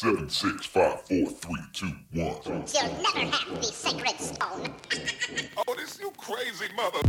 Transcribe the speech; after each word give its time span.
Seven, 0.00 0.30
six, 0.30 0.64
five, 0.64 1.02
four, 1.02 1.26
three, 1.26 1.60
two, 1.74 1.92
one. 2.14 2.34
You'll 2.46 2.56
never 2.56 3.36
have 3.36 3.54
the 3.54 3.62
sacred 3.62 4.18
stone. 4.18 4.74
Oh, 5.68 5.74
this 5.74 6.00
you 6.00 6.10
crazy 6.16 6.72
mother. 6.74 7.00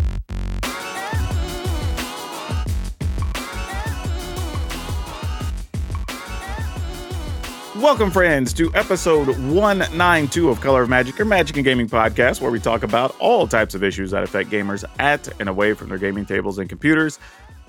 Welcome, 7.82 8.12
friends, 8.12 8.52
to 8.56 8.70
episode 8.76 9.38
192 9.38 10.50
of 10.50 10.60
Color 10.60 10.82
of 10.82 10.90
Magic, 10.90 11.18
your 11.18 11.26
magic 11.26 11.56
and 11.56 11.64
gaming 11.64 11.88
podcast, 11.88 12.42
where 12.42 12.52
we 12.52 12.60
talk 12.60 12.84
about 12.84 13.16
all 13.20 13.48
types 13.48 13.74
of 13.74 13.86
issues 13.86 14.12
that 14.12 14.24
affect 14.24 14.50
gamers 14.50 14.84
at 15.00 15.30
and 15.40 15.48
away 15.48 15.72
from 15.76 15.88
their 15.88 15.98
gaming 15.98 16.26
tables 16.26 16.58
and 16.58 16.68
computers. 16.68 17.20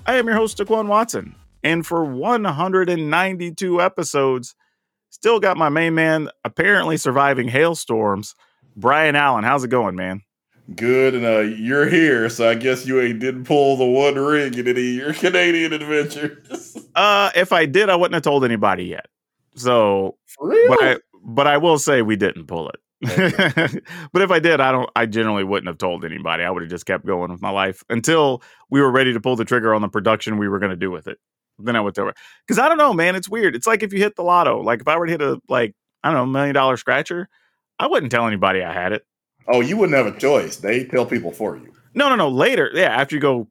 I 0.05 0.17
am 0.17 0.27
your 0.27 0.35
host, 0.35 0.57
DeQuan 0.57 0.87
Watson, 0.87 1.33
and 1.63 1.87
for 1.87 2.03
192 2.03 3.81
episodes, 3.81 4.55
still 5.13 5.39
got 5.39 5.57
my 5.57 5.69
main 5.69 5.93
man 5.93 6.29
apparently 6.43 6.97
surviving 6.97 7.47
hailstorms, 7.47 8.35
Brian 8.75 9.15
Allen. 9.15 9.43
How's 9.43 9.63
it 9.63 9.69
going, 9.69 9.95
man? 9.95 10.21
Good, 10.75 11.13
and 11.13 11.25
uh, 11.25 11.39
you're 11.39 11.87
here, 11.87 12.29
so 12.29 12.49
I 12.49 12.55
guess 12.55 12.85
you 12.85 12.99
ain't 12.99 13.19
didn't 13.19 13.43
pull 13.43 13.75
the 13.77 13.85
one 13.85 14.15
ring 14.15 14.53
in 14.53 14.67
any 14.67 14.89
of 14.89 14.95
your 14.95 15.13
Canadian 15.13 15.73
adventures. 15.73 16.77
Uh, 16.95 17.31
if 17.35 17.51
I 17.51 17.65
did, 17.65 17.89
I 17.89 17.95
wouldn't 17.95 18.13
have 18.13 18.21
told 18.21 18.45
anybody 18.45 18.83
yet. 18.83 19.07
So, 19.55 20.15
but 20.39 20.83
I 20.83 20.97
but 21.23 21.47
I 21.47 21.57
will 21.57 21.79
say 21.79 22.03
we 22.03 22.15
didn't 22.15 22.45
pull 22.45 22.69
it. 22.69 22.79
but 24.13 24.21
if 24.21 24.29
I 24.29 24.37
did, 24.37 24.61
I 24.61 24.71
don't. 24.71 24.87
I 24.95 25.07
generally 25.07 25.43
wouldn't 25.43 25.67
have 25.67 25.79
told 25.79 26.05
anybody. 26.05 26.43
I 26.43 26.51
would 26.51 26.61
have 26.61 26.69
just 26.69 26.85
kept 26.85 27.03
going 27.03 27.31
with 27.31 27.41
my 27.41 27.49
life 27.49 27.83
until 27.89 28.43
we 28.69 28.79
were 28.79 28.91
ready 28.91 29.11
to 29.11 29.19
pull 29.19 29.35
the 29.35 29.43
trigger 29.43 29.73
on 29.73 29.81
the 29.81 29.87
production 29.87 30.37
we 30.37 30.47
were 30.47 30.59
going 30.59 30.69
to 30.69 30.75
do 30.75 30.91
with 30.91 31.07
it. 31.07 31.17
Then 31.59 31.75
I 31.75 31.81
would 31.81 31.95
tell 31.95 32.05
her 32.05 32.13
because 32.47 32.59
I 32.59 32.67
don't 32.67 32.77
know, 32.77 32.93
man. 32.93 33.15
It's 33.15 33.29
weird. 33.29 33.55
It's 33.55 33.67
like 33.67 33.83
if 33.83 33.93
you 33.93 33.99
hit 33.99 34.15
the 34.15 34.23
lotto. 34.23 34.61
Like 34.61 34.81
if 34.81 34.87
I 34.87 34.97
were 34.97 35.05
to 35.05 35.11
hit 35.11 35.21
a 35.21 35.39
like 35.47 35.75
I 36.03 36.09
don't 36.09 36.17
know 36.17 36.25
million 36.25 36.53
dollar 36.55 36.77
scratcher, 36.77 37.29
I 37.79 37.87
wouldn't 37.87 38.11
tell 38.11 38.27
anybody 38.27 38.63
I 38.63 38.73
had 38.73 38.91
it. 38.91 39.05
oh, 39.47 39.61
you 39.61 39.77
wouldn't 39.77 39.97
have 39.97 40.13
a 40.13 40.17
choice. 40.17 40.57
They 40.57 40.85
tell 40.85 41.05
people 41.05 41.31
for 41.31 41.57
you. 41.57 41.73
No, 41.93 42.09
no, 42.09 42.15
no. 42.15 42.29
Later, 42.29 42.71
yeah, 42.73 42.89
after 42.89 43.15
you 43.15 43.21
go 43.21 43.47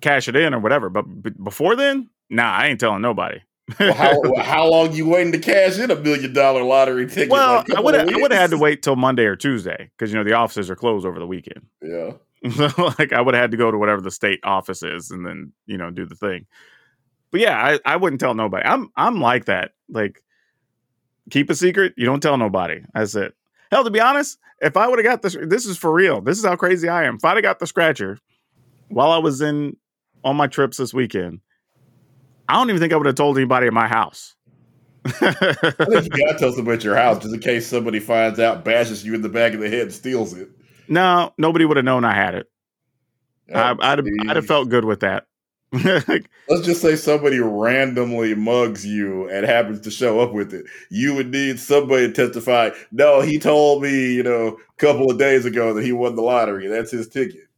cash 0.00 0.28
it 0.28 0.36
in 0.36 0.52
or 0.54 0.58
whatever. 0.58 0.90
But 0.90 1.02
b- 1.22 1.30
before 1.42 1.76
then, 1.76 2.10
nah, 2.28 2.52
I 2.52 2.66
ain't 2.66 2.78
telling 2.80 3.00
nobody. 3.02 3.40
Well, 3.80 3.94
how 3.94 4.20
how 4.42 4.70
long 4.70 4.92
you 4.92 5.08
waiting 5.08 5.32
to 5.32 5.38
cash 5.38 5.78
in 5.78 5.90
a 5.90 5.96
million 5.96 6.32
dollar 6.32 6.62
lottery 6.62 7.06
ticket? 7.08 7.30
Well, 7.30 7.64
Like, 7.68 7.74
I 7.74 7.80
would 7.80 7.94
I 7.94 8.16
would 8.16 8.32
have 8.32 8.40
had 8.40 8.50
to 8.50 8.58
wait 8.58 8.82
till 8.82 8.96
Monday 8.96 9.24
or 9.24 9.34
Tuesday 9.34 9.90
because 9.96 10.12
you 10.12 10.18
know 10.18 10.24
the 10.24 10.34
offices 10.34 10.70
are 10.70 10.76
closed 10.76 11.06
over 11.06 11.18
the 11.18 11.26
weekend. 11.26 11.66
Yeah, 11.82 12.12
So 12.50 12.68
like 12.98 13.12
I 13.12 13.20
would 13.20 13.34
have 13.34 13.42
had 13.42 13.50
to 13.52 13.56
go 13.56 13.70
to 13.70 13.78
whatever 13.78 14.00
the 14.00 14.10
state 14.10 14.40
office 14.44 14.82
is 14.82 15.10
and 15.10 15.24
then, 15.26 15.52
you 15.66 15.78
know, 15.78 15.90
do 15.90 16.04
the 16.06 16.14
thing. 16.14 16.46
But 17.36 17.42
yeah, 17.42 17.78
I, 17.84 17.92
I 17.92 17.96
wouldn't 17.96 18.18
tell 18.18 18.32
nobody. 18.32 18.64
I'm 18.64 18.90
I'm 18.96 19.20
like 19.20 19.44
that. 19.44 19.72
Like 19.90 20.22
keep 21.28 21.50
a 21.50 21.54
secret, 21.54 21.92
you 21.98 22.06
don't 22.06 22.22
tell 22.22 22.38
nobody. 22.38 22.80
That's 22.94 23.14
it. 23.14 23.34
Hell, 23.70 23.84
to 23.84 23.90
be 23.90 24.00
honest, 24.00 24.38
if 24.62 24.74
I 24.74 24.88
would 24.88 24.98
have 24.98 25.04
got 25.04 25.20
this 25.20 25.36
this 25.42 25.66
is 25.66 25.76
for 25.76 25.92
real. 25.92 26.22
This 26.22 26.38
is 26.38 26.46
how 26.46 26.56
crazy 26.56 26.88
I 26.88 27.04
am. 27.04 27.16
If 27.16 27.26
I'd 27.26 27.34
have 27.36 27.42
got 27.42 27.58
the 27.58 27.66
scratcher 27.66 28.18
while 28.88 29.10
I 29.10 29.18
was 29.18 29.42
in 29.42 29.76
on 30.24 30.34
my 30.34 30.46
trips 30.46 30.78
this 30.78 30.94
weekend, 30.94 31.40
I 32.48 32.54
don't 32.54 32.70
even 32.70 32.80
think 32.80 32.94
I 32.94 32.96
would 32.96 33.04
have 33.04 33.16
told 33.16 33.36
anybody 33.36 33.66
at 33.66 33.74
my 33.74 33.86
house. 33.86 34.34
I 35.04 35.10
think 35.10 36.16
you 36.16 36.26
gotta 36.26 36.38
tell 36.38 36.52
somebody 36.52 36.78
at 36.78 36.84
your 36.84 36.96
house 36.96 37.22
just 37.22 37.34
in 37.34 37.40
case 37.40 37.66
somebody 37.66 38.00
finds 38.00 38.40
out, 38.40 38.64
bashes 38.64 39.04
you 39.04 39.14
in 39.14 39.20
the 39.20 39.28
back 39.28 39.52
of 39.52 39.60
the 39.60 39.68
head, 39.68 39.82
and 39.82 39.92
steals 39.92 40.32
it. 40.32 40.48
no, 40.88 41.34
nobody 41.36 41.66
would 41.66 41.76
have 41.76 41.84
known 41.84 42.02
I 42.02 42.14
had 42.14 42.34
it. 42.34 42.50
Oh, 43.52 43.58
I, 43.58 43.60
Oh, 43.60 43.66
have, 43.66 43.80
I'd 43.82 44.36
have 44.36 44.46
felt 44.46 44.70
good 44.70 44.86
with 44.86 45.00
that. 45.00 45.26
Let's 45.72 46.64
just 46.64 46.80
say 46.80 46.94
somebody 46.96 47.40
randomly 47.40 48.34
mugs 48.34 48.86
you 48.86 49.28
and 49.28 49.44
happens 49.44 49.80
to 49.80 49.90
show 49.90 50.20
up 50.20 50.32
with 50.32 50.54
it. 50.54 50.64
You 50.90 51.14
would 51.14 51.30
need 51.30 51.58
somebody 51.58 52.06
to 52.06 52.12
testify. 52.12 52.70
No, 52.92 53.20
he 53.20 53.38
told 53.38 53.82
me, 53.82 54.14
you 54.14 54.22
know, 54.22 54.48
a 54.48 54.76
couple 54.78 55.10
of 55.10 55.18
days 55.18 55.44
ago 55.44 55.74
that 55.74 55.84
he 55.84 55.92
won 55.92 56.14
the 56.14 56.22
lottery. 56.22 56.68
That's 56.68 56.92
his 56.92 57.08
ticket. 57.08 57.48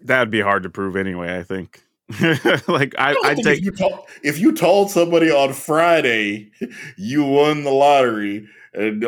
that'd 0.00 0.30
be 0.30 0.40
hard 0.40 0.62
to 0.62 0.70
prove 0.70 0.96
anyway. 0.96 1.38
I 1.38 1.42
think. 1.42 1.82
like 2.68 2.94
I, 2.98 3.16
I 3.24 3.34
take 3.34 3.58
if 3.58 3.64
you, 3.64 3.72
told, 3.72 4.00
if 4.22 4.38
you 4.38 4.52
told 4.52 4.90
somebody 4.90 5.30
on 5.30 5.52
Friday 5.52 6.50
you 6.96 7.24
won 7.24 7.64
the 7.64 7.70
lottery, 7.70 8.46
and 8.74 9.02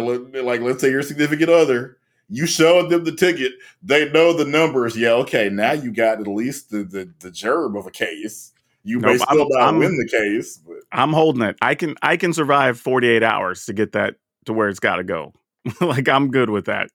like 0.44 0.60
let's 0.60 0.81
say 0.81 0.91
your 0.91 1.03
significant 1.03 1.50
other, 1.50 1.99
you 2.28 2.46
showed 2.46 2.90
them 2.90 3.04
the 3.04 3.12
ticket, 3.14 3.52
they 3.82 4.10
know 4.10 4.32
the 4.32 4.44
numbers. 4.44 4.96
Yeah, 4.96 5.12
okay, 5.12 5.48
now 5.50 5.72
you 5.72 5.92
got 5.92 6.20
at 6.20 6.26
least 6.26 6.70
the 6.70 6.82
the, 6.84 7.10
the 7.20 7.30
germ 7.30 7.76
of 7.76 7.86
a 7.86 7.90
case. 7.90 8.52
You 8.86 9.00
may 9.00 9.16
Nope, 9.16 9.20
still 9.28 9.40
I'm- 9.40 9.48
not 9.50 9.60
I'm- 9.62 9.78
win 9.78 9.96
the 9.96 10.08
case, 10.08 10.58
but 10.58 10.76
I'm 10.92 11.12
holding 11.12 11.42
it. 11.42 11.56
I 11.62 11.74
can 11.74 11.96
I 12.02 12.16
can 12.16 12.32
survive 12.32 12.78
48 12.78 13.22
hours 13.22 13.64
to 13.66 13.72
get 13.72 13.92
that 13.92 14.16
to 14.46 14.52
where 14.52 14.68
it's 14.68 14.80
got 14.80 14.96
to 14.96 15.04
go. 15.04 15.32
like 15.80 16.08
I'm 16.08 16.30
good 16.30 16.50
with 16.50 16.66
that. 16.66 16.90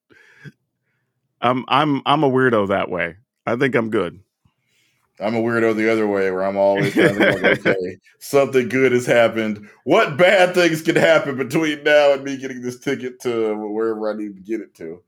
I'm 1.42 1.66
I'm 1.68 2.02
I'm 2.06 2.24
a 2.24 2.30
weirdo 2.30 2.68
that 2.70 2.90
way. 2.90 3.16
I 3.46 3.56
think 3.56 3.76
I'm 3.76 3.90
good. 3.90 4.20
I'm 5.22 5.36
a 5.36 5.42
weirdo 5.42 5.76
the 5.76 5.92
other 5.92 6.08
way, 6.08 6.32
where 6.32 6.44
I'm 6.46 6.56
always 6.56 6.94
kind 6.94 7.10
of 7.22 7.42
like, 7.42 7.44
okay, 7.68 7.98
something 8.20 8.70
good 8.70 8.94
has 8.94 9.06
happened. 9.06 9.68
What 9.84 10.16
bad 10.18 10.54
things 10.54 10.82
can 10.82 10.96
happen 10.96 11.36
between 11.36 11.84
now 11.84 12.14
and 12.14 12.24
me 12.24 12.38
getting 12.38 12.62
this 12.62 12.80
ticket 12.80 13.20
to 13.22 13.54
wherever 13.56 14.10
I 14.10 14.14
need 14.16 14.36
to 14.36 14.42
get 14.42 14.62
it 14.62 14.74
to? 14.76 15.02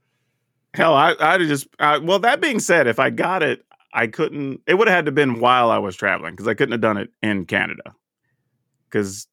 Hell, 0.73 0.93
I 0.93 1.15
I'd 1.19 1.41
have 1.41 1.49
just 1.49 1.67
I, 1.79 1.97
well. 1.97 2.19
That 2.19 2.41
being 2.41 2.59
said, 2.59 2.87
if 2.87 2.99
I 2.99 3.09
got 3.09 3.43
it, 3.43 3.65
I 3.93 4.07
couldn't. 4.07 4.61
It 4.67 4.75
would 4.75 4.87
have 4.87 4.95
had 4.95 5.05
to 5.05 5.11
been 5.11 5.39
while 5.39 5.69
I 5.69 5.77
was 5.77 5.95
traveling 5.95 6.33
because 6.33 6.47
I 6.47 6.53
couldn't 6.53 6.71
have 6.71 6.81
done 6.81 6.97
it 6.97 7.09
in 7.21 7.45
Canada. 7.45 7.93
Because 8.89 9.27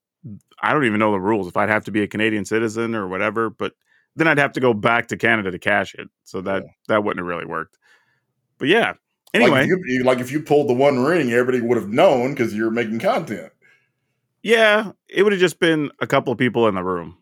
I 0.63 0.73
don't 0.73 0.85
even 0.85 0.99
know 0.99 1.13
the 1.13 1.21
rules. 1.21 1.47
If 1.47 1.57
I'd 1.57 1.69
have 1.69 1.85
to 1.85 1.91
be 1.91 2.03
a 2.03 2.09
Canadian 2.09 2.45
citizen 2.45 2.95
or 2.95 3.07
whatever, 3.07 3.51
but 3.51 3.75
then 4.17 4.27
I'd 4.27 4.39
have 4.39 4.53
to 4.53 4.61
go 4.61 4.75
back 4.75 5.09
to 5.09 5.17
Canada 5.17 5.51
to 5.51 5.59
cash 5.59 5.95
it. 5.95 6.09
So 6.25 6.41
that 6.41 6.65
that 6.89 7.05
wouldn't 7.05 7.21
have 7.21 7.29
really 7.29 7.47
worked. 7.47 7.79
But 8.59 8.69
yeah. 8.69 8.95
Anyway, 9.35 9.61
like 9.61 9.69
if, 9.69 9.79
you, 9.85 10.05
like 10.05 10.19
if 10.19 10.33
you 10.33 10.41
pulled 10.41 10.69
the 10.69 10.75
one 10.75 11.05
ring, 11.05 11.31
everybody 11.33 11.61
would 11.61 11.77
have 11.77 11.91
known 11.91 12.33
because 12.33 12.55
you're 12.55 12.71
making 12.71 12.99
content. 12.99 13.53
Yeah, 14.43 14.93
it 15.09 15.23
would 15.23 15.33
have 15.33 15.41
just 15.41 15.61
been 15.61 15.91
a 16.01 16.07
couple 16.07 16.33
of 16.33 16.39
people 16.39 16.67
in 16.67 16.75
the 16.75 16.83
room 16.83 17.19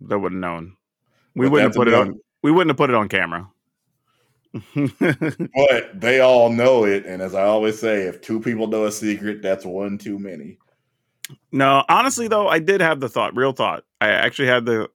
that 0.00 0.18
would 0.18 0.32
have 0.32 0.40
known. 0.40 0.76
We 1.34 1.46
But 1.46 1.52
wouldn't 1.52 1.70
have 1.70 1.76
put 1.76 1.88
it 1.88 1.94
on. 1.94 2.18
We 2.46 2.52
wouldn't 2.52 2.70
have 2.70 2.76
put 2.76 2.90
it 2.90 2.94
on 2.96 3.08
camera. 3.08 3.50
But 5.00 6.00
they 6.00 6.20
all 6.20 6.48
know 6.48 6.84
it, 6.84 7.04
and 7.04 7.20
as 7.20 7.34
I 7.34 7.42
always 7.42 7.76
say, 7.76 8.02
if 8.02 8.20
two 8.20 8.38
people 8.38 8.68
know 8.68 8.84
a 8.84 8.92
secret, 8.92 9.42
that's 9.42 9.64
one 9.64 9.98
too 9.98 10.16
many. 10.20 10.58
no, 11.50 11.82
honestly 11.88 12.28
though, 12.28 12.46
I 12.46 12.60
did 12.60 12.80
have 12.80 13.00
the 13.00 13.08
thought, 13.08 13.34
real 13.36 13.50
thought. 13.50 13.82
I 14.00 14.10
actually 14.10 14.46
had 14.46 14.64
the. 14.64 14.88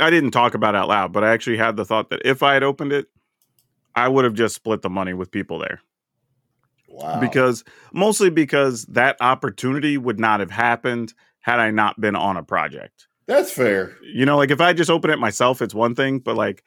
I 0.00 0.08
didn't 0.08 0.30
talk 0.30 0.54
about 0.54 0.74
it 0.74 0.78
out 0.78 0.88
loud, 0.88 1.12
but 1.12 1.22
I 1.22 1.34
actually 1.34 1.58
had 1.58 1.76
the 1.76 1.84
thought 1.84 2.08
that 2.08 2.22
if 2.24 2.42
I 2.42 2.54
had 2.54 2.62
opened 2.62 2.94
it, 2.94 3.08
I 3.94 4.08
would 4.08 4.24
have 4.24 4.34
just 4.34 4.54
split 4.54 4.80
the 4.80 4.88
money 4.90 5.12
with 5.12 5.30
people 5.30 5.58
there 5.58 5.82
Wow. 6.88 7.20
because 7.20 7.62
mostly 7.92 8.30
because 8.30 8.86
that 8.86 9.18
opportunity 9.20 9.98
would 9.98 10.18
not 10.18 10.40
have 10.40 10.50
happened 10.50 11.12
had 11.40 11.60
I 11.60 11.70
not 11.72 12.00
been 12.00 12.16
on 12.16 12.38
a 12.38 12.42
project. 12.42 13.06
That's 13.26 13.50
fair. 13.50 13.96
you 14.02 14.26
know 14.26 14.36
like 14.36 14.50
if 14.50 14.60
i 14.60 14.72
just 14.72 14.90
open 14.90 15.10
it 15.10 15.18
myself 15.18 15.62
it's 15.62 15.74
one 15.74 15.94
thing 15.94 16.18
but 16.18 16.36
like 16.36 16.62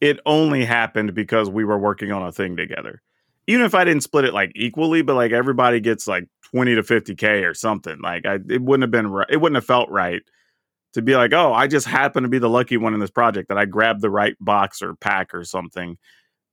it 0.00 0.20
only 0.26 0.64
happened 0.64 1.14
because 1.14 1.50
we 1.50 1.64
were 1.64 1.78
working 1.78 2.12
on 2.12 2.22
a 2.22 2.32
thing 2.32 2.56
together. 2.56 3.02
Even 3.46 3.64
if 3.64 3.74
i 3.74 3.84
didn't 3.84 4.02
split 4.02 4.24
it 4.24 4.34
like 4.34 4.52
equally 4.54 5.02
but 5.02 5.14
like 5.14 5.32
everybody 5.32 5.80
gets 5.80 6.06
like 6.06 6.28
20 6.50 6.74
to 6.74 6.82
50k 6.82 7.48
or 7.48 7.54
something 7.54 7.98
like 8.00 8.26
I, 8.26 8.38
it 8.48 8.62
wouldn't 8.62 8.82
have 8.82 8.90
been 8.90 9.22
it 9.30 9.38
wouldn't 9.38 9.56
have 9.56 9.64
felt 9.64 9.88
right 9.90 10.22
to 10.92 11.02
be 11.02 11.16
like 11.16 11.32
oh 11.32 11.52
i 11.54 11.66
just 11.66 11.86
happen 11.86 12.22
to 12.22 12.28
be 12.28 12.38
the 12.38 12.50
lucky 12.50 12.76
one 12.76 12.92
in 12.92 13.00
this 13.00 13.10
project 13.10 13.48
that 13.48 13.58
i 13.58 13.64
grabbed 13.64 14.02
the 14.02 14.10
right 14.10 14.36
box 14.38 14.82
or 14.82 14.94
pack 14.96 15.34
or 15.34 15.44
something 15.44 15.96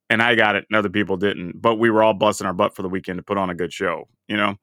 and 0.08 0.22
i 0.22 0.34
got 0.34 0.56
it 0.56 0.64
and 0.70 0.76
other 0.76 0.88
people 0.88 1.18
didn't 1.18 1.60
but 1.60 1.76
we 1.76 1.90
were 1.90 2.02
all 2.02 2.14
busting 2.14 2.46
our 2.46 2.54
butt 2.54 2.74
for 2.74 2.82
the 2.82 2.88
weekend 2.88 3.18
to 3.18 3.22
put 3.22 3.38
on 3.38 3.50
a 3.50 3.54
good 3.54 3.72
show 3.72 4.08
you 4.28 4.36
know? 4.36 4.56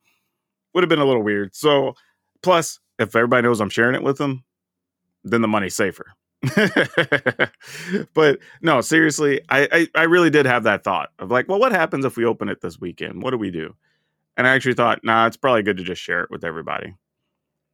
Would 0.73 0.83
have 0.83 0.89
been 0.89 0.99
a 0.99 1.05
little 1.05 1.21
weird. 1.21 1.55
So 1.55 1.93
plus 2.41 2.79
if 2.97 3.15
everybody 3.15 3.43
knows 3.43 3.61
i'm 3.61 3.69
sharing 3.69 3.95
it 3.95 4.03
with 4.03 4.17
them 4.17 4.43
then 5.23 5.41
the 5.41 5.47
money's 5.47 5.75
safer. 5.75 6.05
but 8.13 8.39
no, 8.61 8.81
seriously, 8.81 9.41
I, 9.49 9.67
I 9.71 10.01
I 10.01 10.03
really 10.03 10.29
did 10.29 10.45
have 10.45 10.63
that 10.63 10.83
thought 10.83 11.09
of 11.19 11.31
like, 11.31 11.47
well, 11.47 11.59
what 11.59 11.71
happens 11.71 12.03
if 12.03 12.17
we 12.17 12.25
open 12.25 12.49
it 12.49 12.59
this 12.61 12.79
weekend? 12.79 13.23
What 13.23 13.31
do 13.31 13.37
we 13.37 13.49
do? 13.49 13.73
And 14.35 14.47
I 14.47 14.53
actually 14.53 14.73
thought, 14.73 14.99
nah, 15.03 15.27
it's 15.27 15.37
probably 15.37 15.63
good 15.63 15.77
to 15.77 15.83
just 15.83 16.01
share 16.01 16.21
it 16.21 16.31
with 16.31 16.43
everybody. 16.43 16.95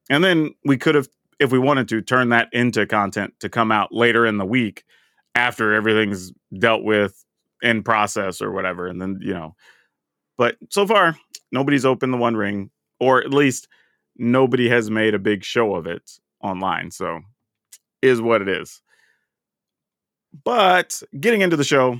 And 0.09 0.23
then 0.23 0.53
we 0.65 0.77
could 0.77 0.95
have, 0.95 1.07
if 1.39 1.51
we 1.51 1.59
wanted 1.59 1.87
to, 1.89 2.01
turn 2.01 2.29
that 2.29 2.49
into 2.51 2.85
content 2.85 3.33
to 3.39 3.49
come 3.49 3.71
out 3.71 3.93
later 3.93 4.25
in 4.25 4.37
the 4.37 4.45
week 4.45 4.83
after 5.35 5.73
everything's 5.73 6.33
dealt 6.57 6.83
with 6.83 7.23
in 7.61 7.83
process 7.83 8.41
or 8.41 8.51
whatever. 8.51 8.87
And 8.87 9.01
then, 9.01 9.19
you 9.21 9.33
know, 9.33 9.55
but 10.37 10.57
so 10.69 10.85
far, 10.85 11.17
nobody's 11.51 11.85
opened 11.85 12.13
the 12.13 12.17
one 12.17 12.35
ring, 12.35 12.71
or 12.99 13.19
at 13.19 13.33
least 13.33 13.67
nobody 14.17 14.69
has 14.69 14.89
made 14.89 15.13
a 15.13 15.19
big 15.19 15.43
show 15.43 15.75
of 15.75 15.87
it 15.87 16.11
online. 16.41 16.91
So 16.91 17.21
is 18.01 18.21
what 18.21 18.41
it 18.41 18.47
is. 18.47 18.81
But 20.43 21.01
getting 21.19 21.41
into 21.41 21.57
the 21.57 21.63
show, 21.63 21.99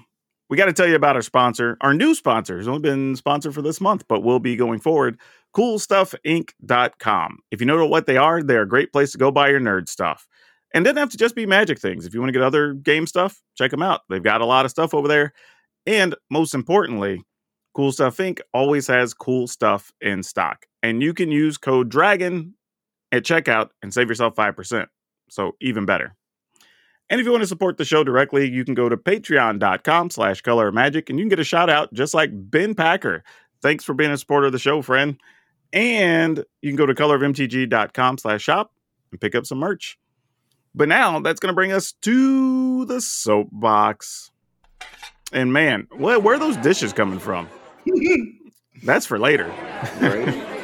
we 0.50 0.58
got 0.58 0.66
to 0.66 0.74
tell 0.74 0.88
you 0.88 0.96
about 0.96 1.16
our 1.16 1.22
sponsor, 1.22 1.78
our 1.82 1.94
new 1.94 2.16
sponsor, 2.16 2.58
who's 2.58 2.68
only 2.68 2.82
been 2.82 3.16
sponsored 3.16 3.54
for 3.54 3.62
this 3.62 3.80
month, 3.80 4.06
but 4.08 4.24
will 4.24 4.40
be 4.40 4.56
going 4.56 4.80
forward. 4.80 5.20
CoolStuffInc.com. 5.56 7.40
If 7.52 7.60
you 7.60 7.68
know 7.68 7.86
what 7.86 8.06
they 8.06 8.18
are, 8.18 8.42
they're 8.44 8.64
a 8.64 8.68
great 8.68 8.92
place 8.92 9.12
to 9.12 9.18
go 9.18 9.32
buy 9.32 9.50
your 9.50 9.60
nerd 9.60 9.90
stuff. 9.90 10.28
And 10.74 10.86
doesn't 10.86 10.98
have 10.98 11.10
to 11.10 11.18
just 11.18 11.36
be 11.36 11.48
magic 11.48 11.80
things. 11.80 12.06
If 12.06 12.14
you 12.14 12.20
want 12.20 12.30
to 12.30 12.34
get 12.34 12.44
other 12.44 12.74
game 12.74 13.08
stuff, 13.08 13.42
check 13.58 13.72
them 13.72 13.82
out. 13.82 14.02
They've 14.10 14.22
got 14.22 14.42
a 14.42 14.46
lot 14.46 14.66
of 14.66 14.72
stuff 14.72 14.94
over 14.94 15.08
there. 15.08 15.34
And 15.88 16.16
most 16.30 16.54
importantly, 16.54 17.24
Cool 17.74 17.92
Stuff 17.92 18.18
Inc. 18.18 18.40
always 18.54 18.86
has 18.88 19.14
cool 19.14 19.48
stuff 19.48 19.92
in 20.02 20.22
stock. 20.22 20.66
And 20.84 21.02
you 21.02 21.14
can 21.14 21.32
use 21.32 21.58
code 21.58 21.90
DRAGON 21.90 22.54
at 23.12 23.24
checkout 23.24 23.70
and 23.82 23.94
save 23.94 24.10
yourself 24.10 24.36
5%. 24.36 24.88
So 25.30 25.56
even 25.62 25.86
better. 25.86 26.16
And 27.10 27.20
if 27.20 27.26
you 27.26 27.32
want 27.32 27.42
to 27.42 27.48
support 27.48 27.78
the 27.78 27.86
show 27.86 28.04
directly, 28.04 28.48
you 28.48 28.64
can 28.64 28.76
go 28.76 28.88
to 28.88 28.96
patreon.com 28.96 30.12
slash 30.12 30.42
color 30.42 30.72
magic 30.72 31.10
and 31.10 31.18
you 31.18 31.24
can 31.24 31.30
get 31.30 31.40
a 31.40 31.44
shout 31.44 31.70
out 31.70 31.92
just 31.94 32.14
like 32.14 32.30
Ben 32.34 32.76
Packer. 32.76 33.24
Thanks 33.62 33.84
for 33.84 33.94
being 33.94 34.12
a 34.12 34.18
supporter 34.18 34.48
of 34.48 34.52
the 34.52 34.60
show, 34.60 34.82
friend. 34.82 35.20
And 35.74 36.46
you 36.62 36.70
can 36.70 36.76
go 36.76 36.86
to 36.86 36.94
colorofmtg.com 36.94 38.18
slash 38.20 38.42
shop 38.42 38.72
and 39.12 39.20
pick 39.20 39.34
up 39.36 39.46
some 39.46 39.58
merch. 39.58 39.98
But 40.76 40.88
now 40.88 41.20
that's 41.20 41.40
going 41.40 41.52
to 41.52 41.56
bring 41.56 41.72
us 41.72 41.94
to 42.04 42.86
the 42.86 43.02
soapbox. 43.02 44.32
And 45.34 45.52
man, 45.52 45.88
where, 45.98 46.20
where 46.20 46.36
are 46.36 46.40
those 46.40 46.58
dishes 46.58 46.94
coming 46.94 47.20
from? 47.20 47.50
that's 48.84 49.06
for 49.08 49.18
later. 49.18 49.48
Right? 50.00 50.28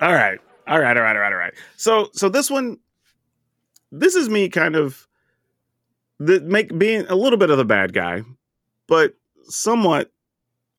All 0.00 0.14
right. 0.14 0.38
All 0.68 0.78
right, 0.78 0.96
all 0.96 1.02
right, 1.02 1.16
all 1.16 1.22
right, 1.22 1.32
all 1.32 1.38
right. 1.38 1.54
So 1.76 2.10
so 2.12 2.28
this 2.28 2.50
one 2.50 2.78
this 3.90 4.14
is 4.14 4.28
me 4.28 4.48
kind 4.50 4.76
of 4.76 5.08
the 6.18 6.40
make 6.40 6.76
being 6.78 7.06
a 7.08 7.14
little 7.14 7.38
bit 7.38 7.50
of 7.50 7.56
the 7.56 7.64
bad 7.64 7.92
guy, 7.94 8.22
but 8.86 9.14
somewhat 9.44 10.12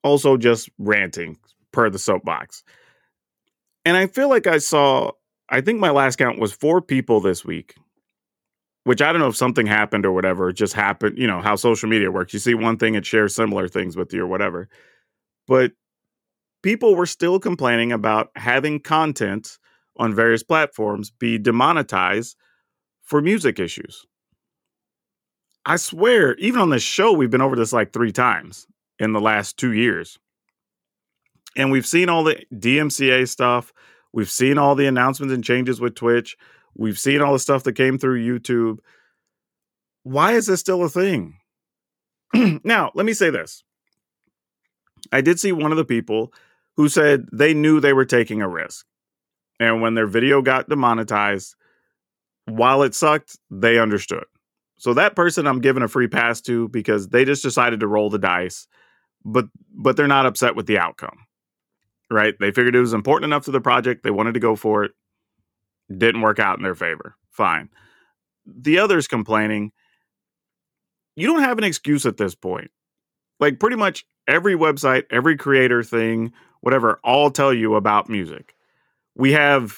also 0.03 0.37
just 0.37 0.69
ranting 0.77 1.37
per 1.71 1.89
the 1.89 1.99
soapbox. 1.99 2.63
And 3.83 3.97
I 3.97 4.07
feel 4.07 4.29
like 4.29 4.45
I 4.45 4.59
saw 4.59 5.11
I 5.49 5.61
think 5.61 5.79
my 5.79 5.89
last 5.89 6.17
count 6.17 6.39
was 6.39 6.53
four 6.53 6.81
people 6.81 7.19
this 7.19 7.43
week. 7.43 7.75
Which 8.85 9.01
I 9.01 9.11
don't 9.11 9.21
know 9.21 9.27
if 9.27 9.35
something 9.35 9.67
happened 9.67 10.05
or 10.05 10.11
whatever, 10.11 10.49
it 10.49 10.53
just 10.53 10.73
happened, 10.73 11.17
you 11.17 11.27
know, 11.27 11.41
how 11.41 11.55
social 11.55 11.89
media 11.89 12.09
works. 12.09 12.33
You 12.33 12.39
see 12.39 12.55
one 12.55 12.77
thing, 12.77 12.95
it 12.95 13.05
shares 13.05 13.35
similar 13.35 13.67
things 13.67 13.95
with 13.95 14.13
you 14.13 14.23
or 14.23 14.27
whatever. 14.27 14.67
But 15.47 15.73
people 16.63 16.95
were 16.95 17.05
still 17.05 17.39
complaining 17.39 17.91
about 17.91 18.31
having 18.35 18.79
content 18.79 19.58
on 19.99 20.15
various 20.15 20.41
platforms 20.41 21.11
be 21.11 21.37
demonetized 21.37 22.37
for 23.03 23.21
music 23.21 23.59
issues. 23.59 24.07
I 25.65 25.75
swear, 25.75 26.35
even 26.35 26.61
on 26.61 26.69
this 26.69 26.81
show, 26.81 27.11
we've 27.11 27.29
been 27.29 27.41
over 27.41 27.55
this 27.55 27.73
like 27.73 27.93
three 27.93 28.13
times 28.13 28.65
in 28.97 29.13
the 29.13 29.19
last 29.19 29.57
two 29.57 29.73
years. 29.73 30.17
And 31.55 31.71
we've 31.71 31.85
seen 31.85 32.09
all 32.09 32.23
the 32.23 32.43
DMCA 32.53 33.27
stuff. 33.27 33.73
We've 34.13 34.29
seen 34.29 34.57
all 34.57 34.73
the 34.73 34.87
announcements 34.87 35.33
and 35.33 35.43
changes 35.43 35.81
with 35.81 35.95
Twitch. 35.95 36.37
We've 36.75 36.97
seen 36.97 37.21
all 37.21 37.33
the 37.33 37.39
stuff 37.39 37.63
that 37.63 37.73
came 37.73 37.97
through 37.97 38.25
YouTube. 38.25 38.79
Why 40.03 40.33
is 40.33 40.47
this 40.47 40.61
still 40.61 40.83
a 40.83 40.89
thing? 40.89 41.37
now, 42.63 42.91
let 42.95 43.05
me 43.05 43.13
say 43.13 43.29
this. 43.29 43.63
I 45.11 45.21
did 45.21 45.39
see 45.39 45.51
one 45.51 45.71
of 45.71 45.77
the 45.77 45.85
people 45.85 46.33
who 46.77 46.87
said 46.87 47.25
they 47.33 47.53
knew 47.53 47.79
they 47.79 47.93
were 47.93 48.05
taking 48.05 48.41
a 48.41 48.47
risk. 48.47 48.85
And 49.59 49.81
when 49.81 49.93
their 49.93 50.07
video 50.07 50.41
got 50.41 50.69
demonetized, 50.69 51.55
while 52.45 52.83
it 52.83 52.95
sucked, 52.95 53.37
they 53.51 53.77
understood. 53.77 54.25
So 54.77 54.93
that 54.93 55.15
person 55.15 55.45
I'm 55.45 55.59
giving 55.59 55.83
a 55.83 55.89
free 55.89 56.07
pass 56.07 56.39
to 56.41 56.69
because 56.69 57.09
they 57.09 57.25
just 57.25 57.43
decided 57.43 57.81
to 57.81 57.87
roll 57.87 58.09
the 58.09 58.17
dice, 58.17 58.67
but 59.25 59.45
but 59.73 59.97
they're 59.97 60.07
not 60.07 60.25
upset 60.25 60.55
with 60.55 60.67
the 60.67 60.79
outcome. 60.79 61.25
Right? 62.09 62.33
They 62.39 62.51
figured 62.51 62.75
it 62.75 62.79
was 62.79 62.93
important 62.93 63.29
enough 63.29 63.45
to 63.45 63.51
the 63.51 63.61
project, 63.61 64.03
they 64.03 64.11
wanted 64.11 64.33
to 64.33 64.39
go 64.39 64.55
for 64.55 64.83
it. 64.85 64.91
Didn't 65.95 66.21
work 66.21 66.39
out 66.39 66.57
in 66.57 66.63
their 66.63 66.75
favor. 66.75 67.15
Fine. 67.29 67.69
The 68.45 68.79
others 68.79 69.07
complaining, 69.07 69.71
you 71.15 71.27
don't 71.27 71.43
have 71.43 71.57
an 71.57 71.63
excuse 71.63 72.05
at 72.05 72.17
this 72.17 72.33
point. 72.33 72.71
Like 73.39 73.59
pretty 73.59 73.75
much 73.75 74.05
every 74.27 74.55
website, 74.55 75.03
every 75.11 75.37
creator 75.37 75.83
thing, 75.83 76.31
whatever, 76.61 76.99
all 77.03 77.29
tell 77.31 77.53
you 77.53 77.75
about 77.75 78.09
music. 78.09 78.55
We 79.19 79.33
have 79.33 79.77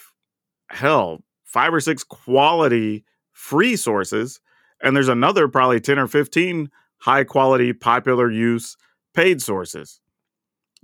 hell, 0.69 1.23
five 1.45 1.73
or 1.73 1.79
six 1.79 2.03
quality 2.03 3.03
free 3.33 3.75
sources, 3.75 4.39
and 4.83 4.95
there's 4.95 5.07
another 5.07 5.47
probably 5.47 5.79
10 5.79 5.97
or 5.97 6.05
15 6.05 6.69
high 6.99 7.23
quality, 7.23 7.73
popular 7.73 8.29
use 8.29 8.77
paid 9.15 9.41
sources. 9.41 9.99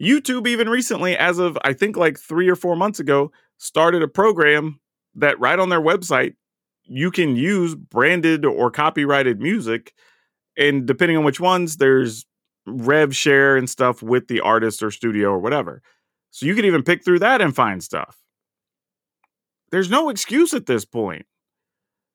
YouTube, 0.02 0.48
even 0.48 0.70
recently, 0.70 1.16
as 1.16 1.38
of 1.38 1.56
I 1.64 1.74
think 1.74 1.98
like 1.98 2.18
three 2.18 2.50
or 2.50 2.56
four 2.56 2.76
months 2.76 3.00
ago, 3.00 3.32
started 3.60 4.02
a 4.02 4.08
program 4.08 4.80
that 5.14 5.40
right 5.40 5.60
on 5.60 5.70
their 5.70 5.80
website, 5.80 6.34
you 6.84 7.12
can 7.12 7.36
use 7.36 7.76
branded 7.76 8.44
or 8.44 8.72
copyrighted 8.72 9.40
music. 9.40 9.94
And 10.58 10.88
depending 10.88 11.16
on 11.16 11.24
which 11.24 11.40
ones, 11.40 11.78
there's 11.78 12.26
rev 12.66 13.16
share 13.16 13.56
and 13.56 13.70
stuff 13.70 14.02
with 14.02 14.30
the 14.30 14.42
artist 14.42 14.82
or 14.82 14.90
studio 14.90 15.30
or 15.30 15.38
whatever. 15.38 15.84
So 16.32 16.48
you 16.48 16.56
can 16.56 16.66
even 16.66 16.82
pick 16.82 17.06
through 17.06 17.20
that 17.20 17.40
and 17.40 17.56
find 17.56 17.84
stuff. 17.84 18.18
There's 19.72 19.90
no 19.90 20.10
excuse 20.10 20.54
at 20.54 20.66
this 20.66 20.86
point. 20.86 21.26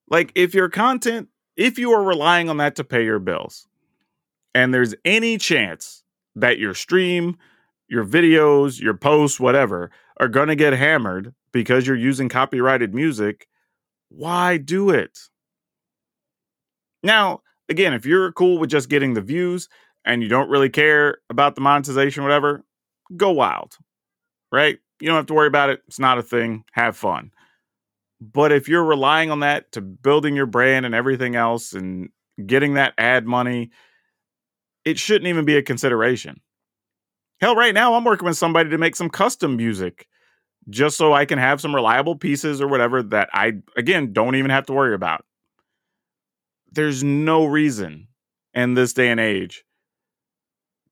Like 0.09 0.33
if 0.35 0.55
your 0.55 0.69
content, 0.69 1.29
if 1.57 1.79
you 1.79 1.93
are 1.93 2.03
relying 2.03 2.49
on 2.49 2.57
that 2.59 2.77
to 2.77 2.85
pay 2.85 3.05
your 3.05 3.19
bills, 3.19 3.67
and 4.55 4.73
there's 4.73 4.95
any 5.05 5.39
chance 5.39 6.03
that 6.37 6.59
your 6.59 6.75
stream, 6.75 7.37
your 7.89 8.05
videos, 8.05 8.81
your 8.81 8.95
posts, 8.95 9.41
whatever, 9.41 9.91
are 10.19 10.29
going 10.29 10.49
to 10.49 10.57
get 10.57 10.73
hammered 10.73 11.35
because 11.53 11.87
you're 11.87 11.97
using 11.97 12.29
copyrighted 12.29 12.95
music, 12.95 13.49
why 14.09 14.57
do 14.57 14.91
it? 14.91 15.19
Now, 17.03 17.41
again, 17.69 17.93
if 17.93 18.07
you're 18.07 18.33
cool 18.33 18.59
with 18.59 18.71
just 18.71 18.89
getting 18.89 19.15
the 19.15 19.21
views 19.21 19.69
and 20.05 20.23
you 20.23 20.29
don't 20.29 20.51
really 20.51 20.71
care 20.71 21.19
about 21.31 21.55
the 21.55 21.61
monetization, 21.61 22.23
whatever, 22.23 22.65
go 23.17 23.31
wild, 23.31 23.77
right? 24.51 24.79
You 25.01 25.09
don't 25.09 25.17
have 25.17 25.27
to 25.27 25.35
worry 25.35 25.49
about 25.49 25.71
it. 25.71 25.83
It's 25.89 25.99
not 25.99 26.19
a 26.19 26.23
thing. 26.23 26.65
Have 26.73 26.97
fun. 26.97 27.33
But 28.23 28.53
if 28.53 28.69
you're 28.69 28.85
relying 28.85 29.33
on 29.33 29.41
that 29.41 29.73
to 29.73 29.81
building 29.81 30.37
your 30.37 30.47
brand 30.47 30.87
and 30.87 30.95
everything 30.95 31.35
else 31.35 31.73
and 31.73 32.11
getting 32.47 32.75
that 32.75 32.95
ad 32.97 33.27
money, 33.27 33.71
it 34.85 34.97
shouldn't 34.97 35.27
even 35.27 35.45
be 35.45 35.57
a 35.57 35.63
consideration. 35.63 36.41
Hell, 37.41 37.57
right 37.57 37.75
now 37.75 37.95
I'm 37.95 38.05
working 38.05 38.27
with 38.27 38.37
somebody 38.37 38.71
to 38.71 38.79
make 38.79 38.95
some 38.95 39.11
custom 39.11 39.57
music 39.57 40.07
just 40.71 40.97
so 40.97 41.13
I 41.13 41.25
can 41.25 41.41
have 41.41 41.61
some 41.61 41.75
reliable 41.75 42.15
pieces 42.15 42.61
or 42.61 42.69
whatever 42.69 43.03
that 43.03 43.29
I, 43.33 43.55
again, 43.77 44.13
don't 44.13 44.37
even 44.37 44.53
have 44.53 44.67
to 44.67 44.73
worry 44.73 44.95
about. 44.95 45.25
There's 46.71 47.03
no 47.03 47.47
reason 47.47 48.07
in 48.55 48.75
this 48.75 48.93
day 48.93 49.11
and 49.11 49.19
age 49.19 49.65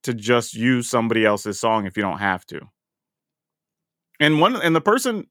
to 0.02 0.14
just 0.14 0.54
use 0.54 0.90
somebody 0.90 1.24
else's 1.24 1.60
song 1.60 1.86
if 1.86 1.96
you 1.96 2.02
don't 2.02 2.18
have 2.18 2.44
to. 2.46 2.60
And 4.18 4.40
one 4.40 4.56
and 4.56 4.74
the 4.74 4.80
person 4.80 5.26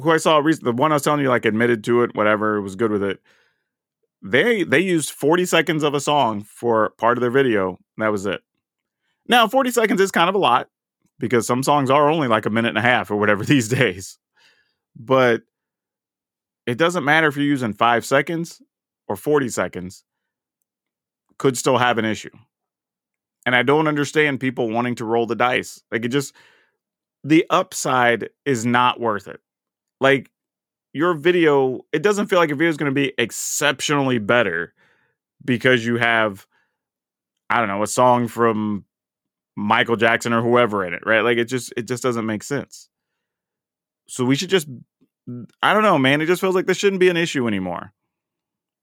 who 0.00 0.10
I 0.10 0.16
saw 0.16 0.38
recently, 0.38 0.72
the 0.72 0.76
one 0.76 0.92
I 0.92 0.96
was 0.96 1.02
telling 1.02 1.20
you, 1.20 1.28
like 1.28 1.44
admitted 1.44 1.84
to 1.84 2.02
it, 2.02 2.14
whatever, 2.14 2.60
was 2.60 2.76
good 2.76 2.90
with 2.90 3.02
it. 3.02 3.20
They 4.22 4.64
they 4.64 4.80
used 4.80 5.10
40 5.10 5.44
seconds 5.44 5.82
of 5.82 5.94
a 5.94 6.00
song 6.00 6.42
for 6.42 6.90
part 6.98 7.18
of 7.18 7.22
their 7.22 7.30
video. 7.30 7.78
that 7.98 8.10
was 8.12 8.26
it. 8.26 8.42
Now, 9.28 9.46
40 9.46 9.70
seconds 9.70 10.00
is 10.00 10.10
kind 10.10 10.28
of 10.28 10.34
a 10.34 10.38
lot 10.38 10.68
because 11.18 11.46
some 11.46 11.62
songs 11.62 11.90
are 11.90 12.10
only 12.10 12.28
like 12.28 12.46
a 12.46 12.50
minute 12.50 12.70
and 12.70 12.78
a 12.78 12.82
half 12.82 13.10
or 13.10 13.16
whatever 13.16 13.44
these 13.44 13.68
days. 13.68 14.18
But 14.96 15.42
it 16.66 16.78
doesn't 16.78 17.04
matter 17.04 17.26
if 17.26 17.36
you're 17.36 17.44
using 17.44 17.72
five 17.72 18.04
seconds 18.04 18.62
or 19.06 19.16
40 19.16 19.48
seconds, 19.50 20.04
could 21.38 21.58
still 21.58 21.78
have 21.78 21.98
an 21.98 22.04
issue. 22.04 22.30
And 23.44 23.54
I 23.54 23.62
don't 23.62 23.88
understand 23.88 24.40
people 24.40 24.70
wanting 24.70 24.94
to 24.96 25.04
roll 25.04 25.26
the 25.26 25.34
dice. 25.34 25.82
Like 25.92 26.04
it 26.04 26.08
just, 26.08 26.34
the 27.22 27.44
upside 27.50 28.30
is 28.46 28.64
not 28.64 29.00
worth 29.00 29.28
it. 29.28 29.40
Like 30.04 30.30
your 30.92 31.14
video, 31.14 31.80
it 31.90 32.02
doesn't 32.02 32.26
feel 32.26 32.38
like 32.38 32.50
your 32.50 32.58
video 32.58 32.68
is 32.68 32.76
going 32.76 32.90
to 32.90 32.94
be 32.94 33.14
exceptionally 33.16 34.18
better 34.18 34.74
because 35.42 35.86
you 35.86 35.96
have, 35.96 36.46
I 37.48 37.58
don't 37.58 37.68
know, 37.68 37.82
a 37.82 37.86
song 37.86 38.28
from 38.28 38.84
Michael 39.56 39.96
Jackson 39.96 40.34
or 40.34 40.42
whoever 40.42 40.84
in 40.84 40.92
it, 40.92 41.06
right? 41.06 41.22
Like 41.22 41.38
it 41.38 41.46
just, 41.46 41.72
it 41.74 41.88
just 41.88 42.02
doesn't 42.02 42.26
make 42.26 42.42
sense. 42.42 42.90
So 44.06 44.26
we 44.26 44.36
should 44.36 44.50
just, 44.50 44.68
I 45.62 45.72
don't 45.72 45.82
know, 45.82 45.96
man. 45.96 46.20
It 46.20 46.26
just 46.26 46.42
feels 46.42 46.54
like 46.54 46.66
this 46.66 46.76
shouldn't 46.76 47.00
be 47.00 47.08
an 47.08 47.16
issue 47.16 47.48
anymore. 47.48 47.94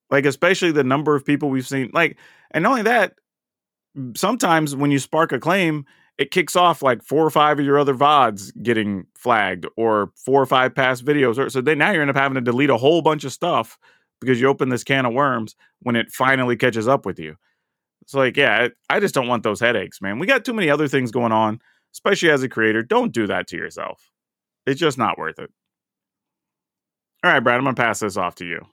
Like, 0.09 0.25
especially 0.25 0.71
the 0.71 0.83
number 0.83 1.15
of 1.15 1.23
people 1.23 1.51
we've 1.51 1.67
seen. 1.67 1.91
Like, 1.93 2.17
and 2.49 2.63
not 2.63 2.71
only 2.71 2.81
that, 2.81 3.13
sometimes 4.15 4.75
when 4.75 4.89
you 4.89 4.97
spark 4.97 5.33
a 5.33 5.39
claim, 5.39 5.85
it 6.17 6.31
kicks 6.31 6.55
off 6.55 6.81
like 6.81 7.03
four 7.03 7.25
or 7.25 7.29
five 7.29 7.59
of 7.59 7.65
your 7.65 7.79
other 7.79 7.93
VODs 7.93 8.51
getting 8.61 9.05
flagged 9.15 9.65
or 9.75 10.11
four 10.15 10.41
or 10.41 10.45
five 10.45 10.75
past 10.75 11.03
videos. 11.05 11.51
So 11.51 11.61
then 11.61 11.77
now 11.77 11.91
you 11.91 12.01
end 12.01 12.09
up 12.09 12.15
having 12.15 12.35
to 12.35 12.41
delete 12.41 12.69
a 12.69 12.77
whole 12.77 13.01
bunch 13.01 13.23
of 13.23 13.31
stuff 13.31 13.77
because 14.19 14.39
you 14.39 14.47
open 14.47 14.69
this 14.69 14.83
can 14.83 15.05
of 15.05 15.13
worms 15.13 15.55
when 15.81 15.95
it 15.95 16.11
finally 16.11 16.55
catches 16.55 16.87
up 16.87 17.05
with 17.05 17.19
you. 17.19 17.35
It's 18.03 18.13
like, 18.13 18.37
yeah, 18.37 18.67
I, 18.89 18.95
I 18.95 18.99
just 18.99 19.15
don't 19.15 19.27
want 19.27 19.43
those 19.43 19.59
headaches, 19.59 20.01
man. 20.01 20.19
We 20.19 20.27
got 20.27 20.45
too 20.45 20.53
many 20.53 20.69
other 20.69 20.87
things 20.87 21.11
going 21.11 21.31
on, 21.31 21.59
especially 21.93 22.29
as 22.29 22.43
a 22.43 22.49
creator. 22.49 22.83
Don't 22.83 23.13
do 23.13 23.27
that 23.27 23.47
to 23.47 23.57
yourself. 23.57 24.11
It's 24.65 24.79
just 24.79 24.97
not 24.97 25.17
worth 25.17 25.39
it. 25.39 25.49
All 27.23 27.31
right, 27.31 27.39
Brad, 27.39 27.57
I'm 27.57 27.63
going 27.63 27.75
to 27.75 27.81
pass 27.81 27.99
this 27.99 28.17
off 28.17 28.35
to 28.35 28.45
you. 28.45 28.65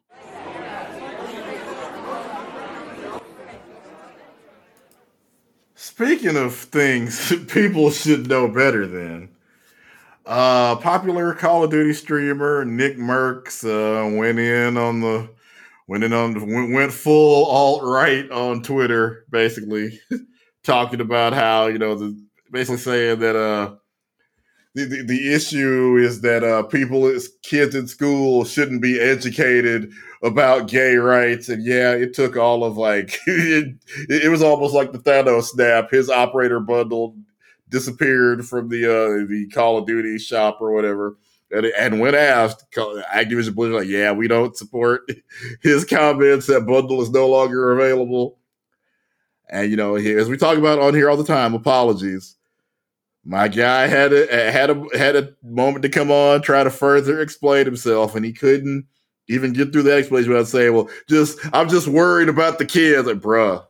Speaking 5.80 6.36
of 6.36 6.56
things 6.56 7.32
people 7.52 7.92
should 7.92 8.26
know 8.26 8.48
better 8.48 8.84
than, 8.84 9.28
uh, 10.26 10.74
popular 10.74 11.32
Call 11.34 11.62
of 11.62 11.70
Duty 11.70 11.92
streamer 11.92 12.64
Nick 12.64 12.96
Mercs 12.96 13.62
uh, 13.64 14.12
went 14.16 14.40
in 14.40 14.76
on 14.76 15.00
the 15.00 15.30
went 15.86 16.02
in 16.02 16.12
on 16.12 16.34
went, 16.52 16.72
went 16.72 16.92
full 16.92 17.46
alt 17.46 17.84
right 17.84 18.28
on 18.28 18.64
Twitter, 18.64 19.24
basically 19.30 20.00
talking 20.64 21.00
about 21.00 21.32
how 21.32 21.68
you 21.68 21.78
know 21.78 21.94
the 21.94 22.20
basically 22.50 22.78
saying 22.78 23.20
that 23.20 23.36
uh 23.36 23.76
the, 24.74 25.02
the, 25.02 25.34
issue 25.34 25.96
is 25.96 26.20
that 26.20 26.44
uh 26.44 26.62
people 26.62 27.12
kids 27.42 27.74
in 27.74 27.88
school 27.88 28.44
shouldn't 28.44 28.82
be 28.82 29.00
educated 29.00 29.90
about 30.22 30.68
gay 30.68 30.96
rights 30.96 31.48
and 31.48 31.64
yeah 31.64 31.92
it 31.92 32.14
took 32.14 32.36
all 32.36 32.62
of 32.64 32.76
like 32.76 33.18
it, 33.26 33.74
it 34.08 34.30
was 34.30 34.42
almost 34.42 34.74
like 34.74 34.92
the 34.92 34.98
Thanos 34.98 35.44
snap 35.44 35.90
his 35.90 36.10
operator 36.10 36.60
bundle 36.60 37.16
disappeared 37.70 38.46
from 38.46 38.68
the 38.68 38.84
uh 38.84 39.26
the 39.26 39.48
Call 39.52 39.78
of 39.78 39.86
Duty 39.86 40.18
shop 40.18 40.58
or 40.60 40.72
whatever 40.72 41.16
and, 41.50 41.66
and 41.66 42.00
when 42.00 42.14
asked, 42.14 42.70
Activision 42.74 43.54
Blizzard 43.54 43.76
like, 43.76 43.88
yeah, 43.88 44.12
we 44.12 44.28
don't 44.28 44.56
support 44.56 45.10
his 45.62 45.84
comments. 45.84 46.46
That 46.46 46.66
bundle 46.66 47.00
is 47.00 47.10
no 47.10 47.28
longer 47.28 47.72
available. 47.72 48.38
And 49.50 49.70
you 49.70 49.76
know, 49.76 49.96
as 49.96 50.28
we 50.28 50.36
talk 50.36 50.58
about 50.58 50.78
on 50.78 50.94
here 50.94 51.08
all 51.08 51.16
the 51.16 51.24
time, 51.24 51.54
apologies. 51.54 52.36
My 53.28 53.46
guy 53.46 53.86
had 53.88 54.14
a 54.14 54.50
had 54.50 54.70
a 54.70 54.86
had 54.96 55.14
a 55.14 55.34
moment 55.42 55.82
to 55.82 55.90
come 55.90 56.10
on, 56.10 56.40
try 56.40 56.64
to 56.64 56.70
further 56.70 57.20
explain 57.20 57.66
himself, 57.66 58.14
and 58.14 58.24
he 58.24 58.32
couldn't 58.32 58.86
even 59.28 59.52
get 59.52 59.70
through 59.70 59.82
that 59.82 59.98
explanation 59.98 60.32
without 60.32 60.48
saying, 60.48 60.72
"Well, 60.72 60.88
just 61.10 61.38
I'm 61.52 61.68
just 61.68 61.88
worried 61.88 62.30
about 62.30 62.58
the 62.58 62.64
kids." 62.64 63.06
Like, 63.06 63.18
bruh, 63.18 63.62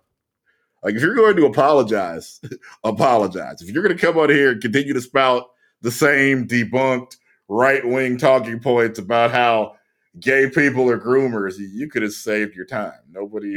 like 0.84 0.94
if 0.94 1.02
you're 1.02 1.16
going 1.16 1.34
to 1.34 1.46
apologize, 1.46 2.40
apologize. 2.84 3.60
If 3.60 3.70
you're 3.70 3.82
going 3.82 3.96
to 3.96 4.00
come 4.00 4.16
on 4.16 4.28
here 4.30 4.52
and 4.52 4.62
continue 4.62 4.94
to 4.94 5.00
spout 5.00 5.48
the 5.82 5.90
same 5.90 6.46
debunked 6.46 7.16
right 7.48 7.84
wing 7.84 8.16
talking 8.16 8.60
points 8.60 9.00
about 9.00 9.32
how 9.32 9.74
gay 10.20 10.48
people 10.48 10.88
are 10.88 11.00
groomers, 11.00 11.56
you 11.58 11.88
could 11.88 12.02
have 12.02 12.12
saved 12.12 12.54
your 12.54 12.64
time. 12.64 13.00
Nobody, 13.10 13.56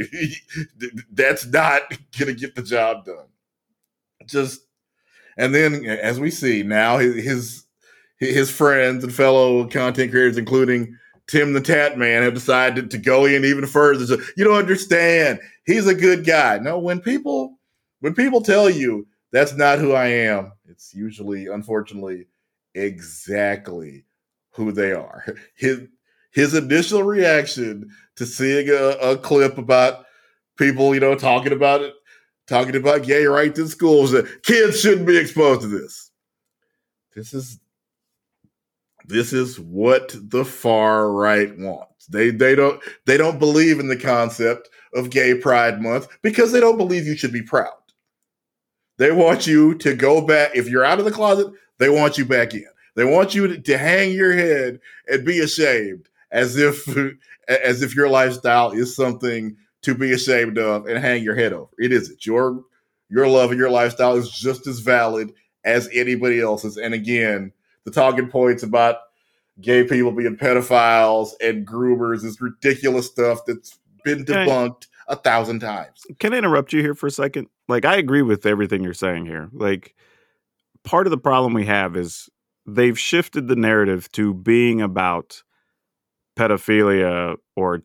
that's 1.12 1.46
not 1.46 1.82
going 2.18 2.34
to 2.34 2.34
get 2.34 2.56
the 2.56 2.62
job 2.62 3.04
done. 3.04 3.28
Just, 4.26 4.62
and 5.36 5.54
then 5.54 5.84
as 5.84 6.20
we 6.20 6.30
see 6.30 6.62
now, 6.62 6.98
his 6.98 7.64
his 8.18 8.50
friends 8.50 9.02
and 9.02 9.14
fellow 9.14 9.66
content 9.66 10.10
creators, 10.10 10.38
including 10.38 10.96
Tim 11.26 11.52
the 11.52 11.60
Tat 11.60 11.98
Man, 11.98 12.22
have 12.22 12.34
decided 12.34 12.90
to 12.90 12.98
go 12.98 13.24
in 13.24 13.44
even 13.44 13.66
further. 13.66 14.06
So 14.06 14.18
you 14.36 14.44
don't 14.44 14.58
understand. 14.58 15.40
He's 15.64 15.86
a 15.86 15.94
good 15.94 16.24
guy. 16.24 16.58
No, 16.58 16.78
when 16.78 17.00
people 17.00 17.58
when 18.00 18.14
people 18.14 18.40
tell 18.40 18.68
you 18.70 19.06
that's 19.32 19.54
not 19.54 19.78
who 19.78 19.92
I 19.92 20.06
am, 20.06 20.52
it's 20.68 20.94
usually, 20.94 21.46
unfortunately, 21.46 22.26
exactly 22.74 24.04
who 24.50 24.72
they 24.72 24.92
are. 24.92 25.24
His 25.54 25.80
his 26.32 26.54
initial 26.54 27.02
reaction 27.02 27.90
to 28.16 28.24
seeing 28.24 28.70
a, 28.70 29.10
a 29.10 29.18
clip 29.18 29.58
about 29.58 30.06
people, 30.56 30.94
you 30.94 31.00
know, 31.00 31.14
talking 31.14 31.52
about 31.52 31.82
it, 31.82 31.92
talking 32.46 32.76
about 32.76 33.04
gay 33.04 33.24
rights 33.24 33.58
in 33.58 33.68
schools, 33.68 34.12
that 34.12 34.42
kids 34.42 34.80
shouldn't 34.80 35.06
be 35.06 35.16
exposed 35.16 35.62
to 35.62 35.68
this. 35.68 36.10
This 37.14 37.34
is 37.34 37.58
this 39.06 39.32
is 39.32 39.58
what 39.58 40.14
the 40.14 40.44
far 40.44 41.10
right 41.10 41.56
wants. 41.58 42.06
They 42.06 42.30
they 42.30 42.54
don't 42.54 42.82
they 43.06 43.16
don't 43.16 43.38
believe 43.38 43.80
in 43.80 43.88
the 43.88 43.96
concept 43.96 44.68
of 44.94 45.10
gay 45.10 45.34
pride 45.34 45.80
month 45.80 46.08
because 46.22 46.52
they 46.52 46.60
don't 46.60 46.76
believe 46.78 47.06
you 47.06 47.16
should 47.16 47.32
be 47.32 47.42
proud. 47.42 47.72
They 48.98 49.10
want 49.10 49.46
you 49.46 49.74
to 49.76 49.94
go 49.94 50.20
back 50.20 50.54
if 50.54 50.68
you're 50.68 50.84
out 50.84 50.98
of 50.98 51.04
the 51.04 51.10
closet, 51.10 51.52
they 51.78 51.88
want 51.88 52.18
you 52.18 52.24
back 52.24 52.54
in. 52.54 52.66
They 52.94 53.04
want 53.04 53.34
you 53.34 53.48
to, 53.48 53.58
to 53.58 53.78
hang 53.78 54.12
your 54.12 54.32
head 54.34 54.80
and 55.08 55.24
be 55.24 55.40
ashamed 55.40 56.08
as 56.30 56.56
if 56.56 56.86
as 57.48 57.82
if 57.82 57.94
your 57.94 58.08
lifestyle 58.08 58.70
is 58.70 58.94
something 58.94 59.56
to 59.82 59.94
be 59.94 60.12
ashamed 60.12 60.58
of 60.58 60.86
and 60.86 60.98
hang 60.98 61.22
your 61.22 61.34
head 61.34 61.52
over. 61.52 61.70
It 61.78 61.92
isn't. 61.92 62.24
Your 62.24 62.64
your 63.08 63.28
love 63.28 63.50
and 63.50 63.60
your 63.60 63.70
lifestyle 63.70 64.16
is 64.16 64.30
just 64.30 64.66
as 64.66 64.78
valid 64.78 65.32
as 65.64 65.88
anybody 65.92 66.40
else's. 66.40 66.78
And 66.78 66.94
again, 66.94 67.52
the 67.84 67.90
talking 67.90 68.28
points 68.28 68.62
about 68.62 68.96
gay 69.60 69.84
people 69.84 70.12
being 70.12 70.36
pedophiles 70.36 71.30
and 71.40 71.66
groomers 71.66 72.24
is 72.24 72.40
ridiculous 72.40 73.06
stuff 73.06 73.44
that's 73.46 73.78
been 74.04 74.24
debunked 74.24 74.86
a 75.08 75.16
thousand 75.16 75.60
times. 75.60 76.06
Can 76.18 76.32
I 76.32 76.38
interrupt 76.38 76.72
you 76.72 76.80
here 76.80 76.94
for 76.94 77.06
a 77.06 77.10
second? 77.10 77.48
Like 77.68 77.84
I 77.84 77.96
agree 77.96 78.22
with 78.22 78.46
everything 78.46 78.82
you're 78.82 78.94
saying 78.94 79.26
here. 79.26 79.50
Like 79.52 79.94
part 80.84 81.06
of 81.06 81.10
the 81.10 81.18
problem 81.18 81.52
we 81.52 81.66
have 81.66 81.96
is 81.96 82.28
they've 82.66 82.98
shifted 82.98 83.48
the 83.48 83.56
narrative 83.56 84.10
to 84.12 84.32
being 84.32 84.80
about 84.80 85.42
pedophilia 86.36 87.36
or 87.56 87.82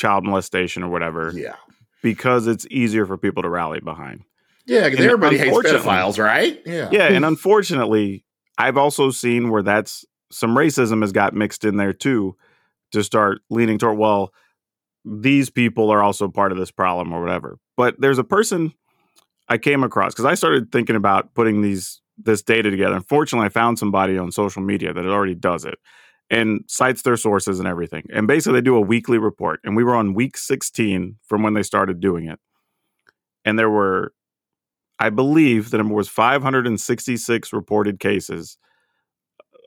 child 0.00 0.24
molestation 0.24 0.82
or 0.82 0.88
whatever. 0.88 1.32
Yeah. 1.34 1.56
Because 2.02 2.46
it's 2.46 2.66
easier 2.70 3.04
for 3.06 3.18
people 3.18 3.42
to 3.42 3.48
rally 3.48 3.80
behind. 3.80 4.24
Yeah, 4.66 4.88
because 4.88 5.04
everybody 5.04 5.36
hates 5.36 5.56
pedophiles, 5.56 6.22
right? 6.22 6.60
Yeah. 6.64 6.88
Yeah, 6.90 7.06
and 7.06 7.24
hmm. 7.24 7.28
unfortunately, 7.28 8.24
I've 8.56 8.76
also 8.76 9.10
seen 9.10 9.50
where 9.50 9.62
that's 9.62 10.04
some 10.30 10.56
racism 10.56 11.02
has 11.02 11.12
got 11.12 11.34
mixed 11.34 11.64
in 11.64 11.76
there 11.76 11.92
too 11.92 12.36
to 12.92 13.02
start 13.02 13.40
leaning 13.50 13.78
toward 13.78 13.98
well 13.98 14.32
these 15.04 15.50
people 15.50 15.90
are 15.90 16.02
also 16.02 16.28
part 16.28 16.52
of 16.52 16.58
this 16.58 16.70
problem 16.70 17.12
or 17.12 17.20
whatever. 17.20 17.58
But 17.76 17.96
there's 17.98 18.18
a 18.18 18.24
person 18.24 18.72
I 19.48 19.58
came 19.58 19.82
across 19.82 20.12
because 20.12 20.26
I 20.26 20.34
started 20.34 20.70
thinking 20.70 20.96
about 20.96 21.34
putting 21.34 21.62
these 21.62 22.00
this 22.18 22.42
data 22.42 22.70
together. 22.70 22.96
Unfortunately, 22.96 23.46
I 23.46 23.48
found 23.48 23.78
somebody 23.78 24.18
on 24.18 24.30
social 24.30 24.62
media 24.62 24.92
that 24.92 25.06
already 25.06 25.34
does 25.34 25.64
it 25.64 25.78
and 26.30 26.64
cites 26.68 27.02
their 27.02 27.16
sources 27.16 27.58
and 27.58 27.66
everything. 27.66 28.06
And 28.12 28.26
basically, 28.26 28.60
they 28.60 28.64
do 28.64 28.76
a 28.76 28.80
weekly 28.80 29.18
report. 29.18 29.60
And 29.64 29.76
we 29.76 29.84
were 29.84 29.96
on 29.96 30.14
week 30.14 30.36
16 30.36 31.16
from 31.24 31.42
when 31.42 31.54
they 31.54 31.62
started 31.62 32.00
doing 32.00 32.26
it. 32.26 32.38
And 33.44 33.58
there 33.58 33.70
were, 33.70 34.12
I 34.98 35.10
believe, 35.10 35.70
the 35.70 35.78
number 35.78 35.94
was 35.94 36.08
566 36.08 37.52
reported 37.52 37.98
cases 37.98 38.58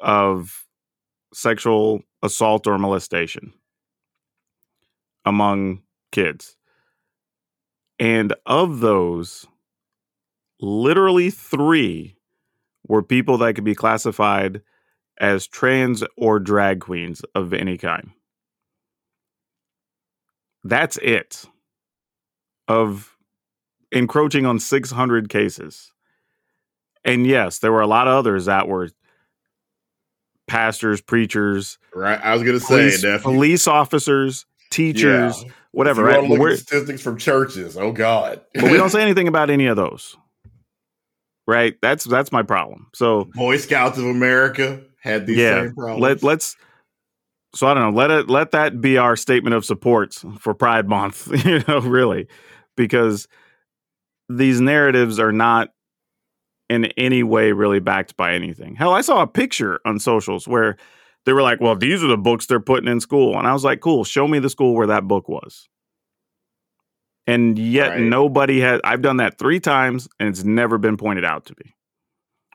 of 0.01 0.65
sexual 1.33 2.01
assault 2.21 2.67
or 2.67 2.77
molestation 2.77 3.53
among 5.25 5.81
kids. 6.11 6.55
And 7.99 8.33
of 8.45 8.79
those, 8.79 9.47
literally 10.59 11.29
three 11.29 12.17
were 12.87 13.03
people 13.03 13.37
that 13.39 13.55
could 13.55 13.63
be 13.63 13.75
classified 13.75 14.61
as 15.19 15.47
trans 15.47 16.03
or 16.17 16.39
drag 16.39 16.81
queens 16.81 17.21
of 17.35 17.53
any 17.53 17.77
kind. 17.77 18.11
That's 20.63 20.97
it 20.97 21.45
of 22.67 23.15
encroaching 23.91 24.45
on 24.45 24.59
600 24.59 25.29
cases. 25.29 25.91
And 27.03 27.27
yes, 27.27 27.59
there 27.59 27.71
were 27.71 27.81
a 27.81 27.87
lot 27.87 28.07
of 28.07 28.13
others 28.13 28.45
that 28.45 28.67
were 28.67 28.89
pastors, 30.47 31.01
preachers, 31.01 31.77
right? 31.93 32.19
I 32.23 32.33
was 32.33 32.43
going 32.43 32.57
to 32.57 32.65
say 32.65 32.97
police, 32.97 33.21
police 33.21 33.67
officers, 33.67 34.45
teachers, 34.71 35.43
yeah. 35.43 35.51
whatever. 35.71 36.03
Right? 36.03 36.27
We're, 36.27 36.55
statistics 36.55 37.01
from 37.01 37.17
churches. 37.17 37.77
Oh 37.77 37.91
God! 37.91 38.41
but 38.53 38.71
we 38.71 38.77
don't 38.77 38.89
say 38.89 39.01
anything 39.03 39.27
about 39.27 39.49
any 39.49 39.67
of 39.67 39.75
those 39.75 40.15
right? 41.47 41.75
That's 41.81 42.03
that's 42.05 42.31
my 42.31 42.43
problem. 42.43 42.87
So 42.93 43.25
Boy 43.33 43.57
Scouts 43.57 43.97
of 43.97 44.05
America 44.05 44.81
had 45.03 45.27
these 45.27 45.37
yeah, 45.37 45.63
same 45.63 45.73
problems. 45.75 46.01
Let 46.01 46.23
let's 46.23 46.55
so 47.53 47.67
I 47.67 47.73
don't 47.73 47.83
know. 47.83 47.97
Let 47.97 48.09
it 48.09 48.29
let 48.29 48.51
that 48.51 48.81
be 48.81 48.97
our 48.97 49.15
statement 49.15 49.53
of 49.55 49.65
support 49.65 50.13
for 50.39 50.53
Pride 50.53 50.87
Month. 50.87 51.27
You 51.45 51.61
know, 51.67 51.81
really, 51.81 52.27
because 52.77 53.27
these 54.29 54.61
narratives 54.61 55.19
are 55.19 55.31
not 55.31 55.69
in 56.69 56.85
any 56.97 57.21
way 57.21 57.51
really 57.51 57.79
backed 57.79 58.15
by 58.15 58.33
anything. 58.33 58.75
Hell, 58.75 58.93
I 58.93 59.01
saw 59.01 59.21
a 59.21 59.27
picture 59.27 59.79
on 59.85 59.99
socials 59.99 60.47
where 60.47 60.77
they 61.25 61.33
were 61.33 61.41
like, 61.41 61.59
"Well, 61.59 61.75
these 61.75 62.03
are 62.03 62.07
the 62.07 62.17
books 62.17 62.45
they're 62.45 62.59
putting 62.61 62.87
in 62.87 63.01
school," 63.01 63.37
and 63.37 63.45
I 63.45 63.53
was 63.53 63.63
like, 63.63 63.81
"Cool, 63.81 64.05
show 64.05 64.27
me 64.27 64.39
the 64.39 64.49
school 64.49 64.73
where 64.73 64.87
that 64.87 65.07
book 65.07 65.27
was." 65.27 65.67
And 67.27 67.59
yet 67.59 67.89
right. 67.89 68.01
nobody 68.01 68.61
has 68.61 68.81
I've 68.83 69.01
done 69.01 69.17
that 69.17 69.37
3 69.37 69.59
times 69.59 70.09
and 70.19 70.27
it's 70.27 70.43
never 70.43 70.77
been 70.77 70.97
pointed 70.97 71.23
out 71.23 71.45
to 71.45 71.55
me. 71.63 71.73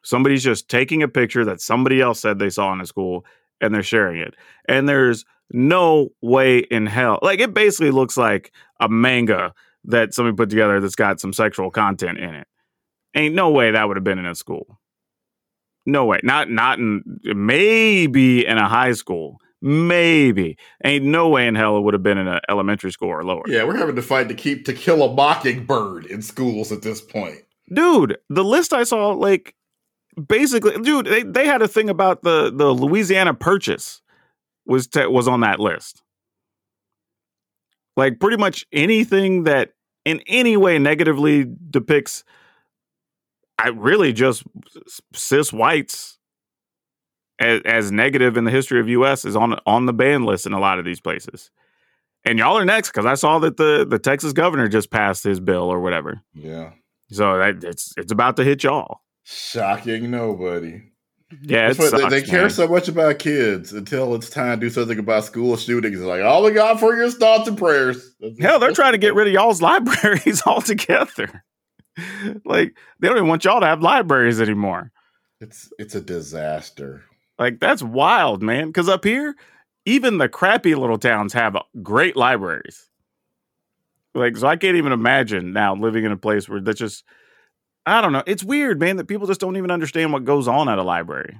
Somebody's 0.08 0.42
just 0.42 0.70
taking 0.70 1.02
a 1.02 1.08
picture 1.08 1.44
that 1.44 1.60
somebody 1.60 2.00
else 2.00 2.20
said 2.20 2.38
they 2.38 2.48
saw 2.48 2.72
in 2.72 2.80
a 2.80 2.86
school 2.86 3.26
and 3.60 3.74
they're 3.74 3.82
sharing 3.82 4.18
it. 4.18 4.34
And 4.66 4.88
there's 4.88 5.26
no 5.50 6.08
way 6.22 6.60
in 6.60 6.86
hell. 6.86 7.18
Like 7.20 7.40
it 7.40 7.52
basically 7.52 7.90
looks 7.90 8.16
like 8.16 8.50
a 8.80 8.88
manga 8.88 9.52
that 9.84 10.14
somebody 10.14 10.34
put 10.34 10.48
together 10.48 10.80
that's 10.80 10.94
got 10.94 11.20
some 11.20 11.34
sexual 11.34 11.70
content 11.70 12.16
in 12.16 12.34
it. 12.34 12.46
Ain't 13.14 13.34
no 13.34 13.50
way 13.50 13.70
that 13.70 13.86
would 13.86 13.98
have 13.98 14.04
been 14.04 14.18
in 14.18 14.24
a 14.24 14.34
school. 14.34 14.80
No 15.84 16.06
way. 16.06 16.20
Not 16.22 16.48
not 16.48 16.78
in 16.78 17.02
maybe 17.24 18.46
in 18.46 18.56
a 18.56 18.66
high 18.66 18.92
school. 18.92 19.36
Maybe. 19.60 20.56
Ain't 20.86 21.04
no 21.04 21.28
way 21.28 21.46
in 21.46 21.54
hell 21.54 21.76
it 21.76 21.82
would 21.82 21.92
have 21.92 22.02
been 22.02 22.16
in 22.16 22.28
an 22.28 22.40
elementary 22.48 22.92
school 22.92 23.10
or 23.10 23.24
lower. 23.24 23.42
Yeah, 23.46 23.64
we're 23.64 23.76
having 23.76 23.96
to 23.96 24.02
fight 24.02 24.28
to 24.28 24.34
keep 24.34 24.64
To 24.64 24.72
Kill 24.72 25.02
a 25.02 25.12
Mockingbird 25.12 26.06
in 26.06 26.22
schools 26.22 26.72
at 26.72 26.80
this 26.80 27.02
point. 27.02 27.42
Dude, 27.70 28.16
the 28.30 28.44
list 28.44 28.72
I 28.72 28.84
saw, 28.84 29.08
like, 29.10 29.54
basically, 30.26 30.80
dude, 30.82 31.06
they, 31.06 31.22
they 31.22 31.46
had 31.46 31.62
a 31.62 31.68
thing 31.68 31.88
about 31.88 32.22
the 32.22 32.50
the 32.54 32.72
Louisiana 32.72 33.34
Purchase 33.34 34.02
was 34.66 34.86
te- 34.86 35.06
was 35.06 35.28
on 35.28 35.40
that 35.40 35.60
list. 35.60 36.02
Like, 37.96 38.20
pretty 38.20 38.36
much 38.36 38.66
anything 38.72 39.44
that 39.44 39.72
in 40.04 40.20
any 40.26 40.56
way 40.56 40.78
negatively 40.78 41.46
depicts, 41.70 42.24
I 43.58 43.68
really 43.68 44.12
just 44.12 44.44
cis 45.12 45.52
whites 45.52 46.18
as, 47.38 47.60
as 47.64 47.92
negative 47.92 48.36
in 48.36 48.44
the 48.44 48.50
history 48.50 48.80
of 48.80 48.88
U.S. 48.88 49.24
is 49.24 49.36
on 49.36 49.58
on 49.66 49.86
the 49.86 49.92
ban 49.92 50.24
list 50.24 50.46
in 50.46 50.52
a 50.52 50.60
lot 50.60 50.78
of 50.78 50.84
these 50.84 51.00
places. 51.00 51.50
And 52.24 52.38
y'all 52.38 52.58
are 52.58 52.64
next 52.64 52.90
because 52.90 53.06
I 53.06 53.14
saw 53.14 53.38
that 53.40 53.56
the 53.56 53.86
the 53.88 53.98
Texas 53.98 54.32
governor 54.32 54.68
just 54.68 54.90
passed 54.90 55.24
his 55.24 55.40
bill 55.40 55.64
or 55.64 55.80
whatever. 55.80 56.22
Yeah. 56.34 56.72
So 57.10 57.38
that, 57.38 57.64
it's 57.64 57.94
it's 57.96 58.12
about 58.12 58.36
to 58.36 58.44
hit 58.44 58.62
y'all. 58.64 59.00
Shocking 59.30 60.10
nobody. 60.10 60.80
Yeah, 61.42 61.68
what 61.74 61.90
they, 61.92 62.20
they 62.20 62.26
care 62.26 62.42
man. 62.42 62.50
so 62.50 62.66
much 62.66 62.88
about 62.88 63.18
kids 63.18 63.74
until 63.74 64.14
it's 64.14 64.30
time 64.30 64.58
to 64.58 64.66
do 64.66 64.70
something 64.70 64.98
about 64.98 65.26
school 65.26 65.58
shootings. 65.58 65.98
It's 65.98 66.04
like, 66.06 66.22
all 66.22 66.42
we 66.42 66.52
got 66.52 66.80
for 66.80 66.96
your 66.96 67.10
thoughts 67.10 67.46
and 67.46 67.58
prayers. 67.58 68.14
That's- 68.18 68.40
Hell, 68.40 68.58
they're 68.58 68.72
trying 68.72 68.92
to 68.92 68.98
get 68.98 69.14
rid 69.14 69.26
of 69.26 69.34
y'all's 69.34 69.60
libraries 69.62 70.42
altogether. 70.46 71.44
like 72.46 72.74
they 73.00 73.08
don't 73.08 73.18
even 73.18 73.28
want 73.28 73.44
y'all 73.44 73.60
to 73.60 73.66
have 73.66 73.82
libraries 73.82 74.40
anymore. 74.40 74.92
It's 75.42 75.70
it's 75.78 75.94
a 75.94 76.00
disaster. 76.00 77.04
Like 77.38 77.60
that's 77.60 77.82
wild, 77.82 78.42
man. 78.42 78.68
Because 78.68 78.88
up 78.88 79.04
here, 79.04 79.36
even 79.84 80.16
the 80.16 80.30
crappy 80.30 80.74
little 80.74 80.98
towns 80.98 81.34
have 81.34 81.54
great 81.82 82.16
libraries. 82.16 82.88
Like, 84.14 84.38
so 84.38 84.46
I 84.46 84.56
can't 84.56 84.76
even 84.76 84.92
imagine 84.92 85.52
now 85.52 85.74
living 85.74 86.04
in 86.04 86.12
a 86.12 86.16
place 86.16 86.48
where 86.48 86.60
that's 86.62 86.78
just, 86.78 87.04
I 87.88 88.00
don't 88.00 88.12
know. 88.12 88.22
It's 88.26 88.44
weird, 88.44 88.78
man, 88.78 88.96
that 88.96 89.08
people 89.08 89.26
just 89.26 89.40
don't 89.40 89.56
even 89.56 89.70
understand 89.70 90.12
what 90.12 90.24
goes 90.24 90.46
on 90.46 90.68
at 90.68 90.78
a 90.78 90.82
library. 90.82 91.38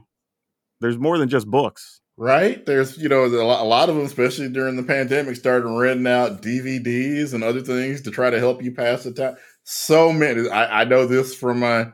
There's 0.81 0.99
more 0.99 1.19
than 1.19 1.29
just 1.29 1.47
books. 1.47 2.01
Right? 2.17 2.65
There's, 2.67 2.99
you 2.99 3.09
know, 3.09 3.27
a 3.27 3.45
lot, 3.45 3.89
of 3.89 3.95
them, 3.95 4.05
especially 4.05 4.49
during 4.49 4.77
the 4.77 4.83
pandemic, 4.83 5.37
started 5.37 5.69
renting 5.69 6.07
out 6.07 6.43
DVDs 6.43 7.33
and 7.33 7.45
other 7.45 7.61
things 7.61 8.01
to 8.03 8.11
try 8.11 8.31
to 8.31 8.39
help 8.39 8.63
you 8.63 8.73
pass 8.73 9.05
the 9.05 9.13
time. 9.13 9.37
So 9.63 10.13
many. 10.13 10.49
I, 10.49 10.81
I 10.81 10.85
know 10.85 11.07
this 11.07 11.35
from 11.35 11.61
my 11.61 11.93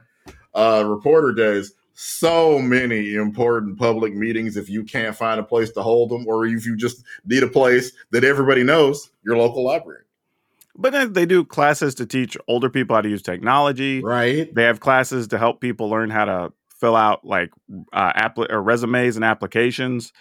uh, 0.55 0.85
reporter 0.87 1.33
days. 1.33 1.73
So 1.95 2.59
many 2.59 3.15
important 3.15 3.79
public 3.79 4.15
meetings. 4.15 4.57
If 4.57 4.71
you 4.71 4.85
can't 4.85 5.17
find 5.17 5.39
a 5.39 5.45
place 5.45 5.71
to 5.73 5.83
hold 5.83 6.11
them, 6.11 6.27
or 6.27 6.47
if 6.47 6.65
you 6.65 6.77
just 6.77 7.05
need 7.27 7.43
a 7.43 7.49
place 7.49 7.93
that 8.13 8.25
everybody 8.25 8.63
knows, 8.63 9.11
your 9.25 9.37
local 9.37 9.65
library. 9.65 10.04
But 10.77 10.93
then 10.93 11.13
they 11.13 11.27
do 11.27 11.45
classes 11.45 11.95
to 11.97 12.07
teach 12.07 12.37
older 12.49 12.69
people 12.69 12.97
how 12.97 13.03
to 13.03 13.09
use 13.09 13.23
technology. 13.23 14.03
Right? 14.03 14.53
They 14.55 14.65
have 14.65 14.81
classes 14.81 15.29
to 15.29 15.39
help 15.39 15.61
people 15.61 15.89
learn 15.89 16.11
how 16.11 16.25
to 16.25 16.53
fill 16.81 16.97
out 16.97 17.25
like 17.25 17.51
uh, 17.93 18.13
appli- 18.13 18.51
or 18.51 18.63
resumes 18.63 19.17
and 19.17 19.25
applications. 19.25 20.13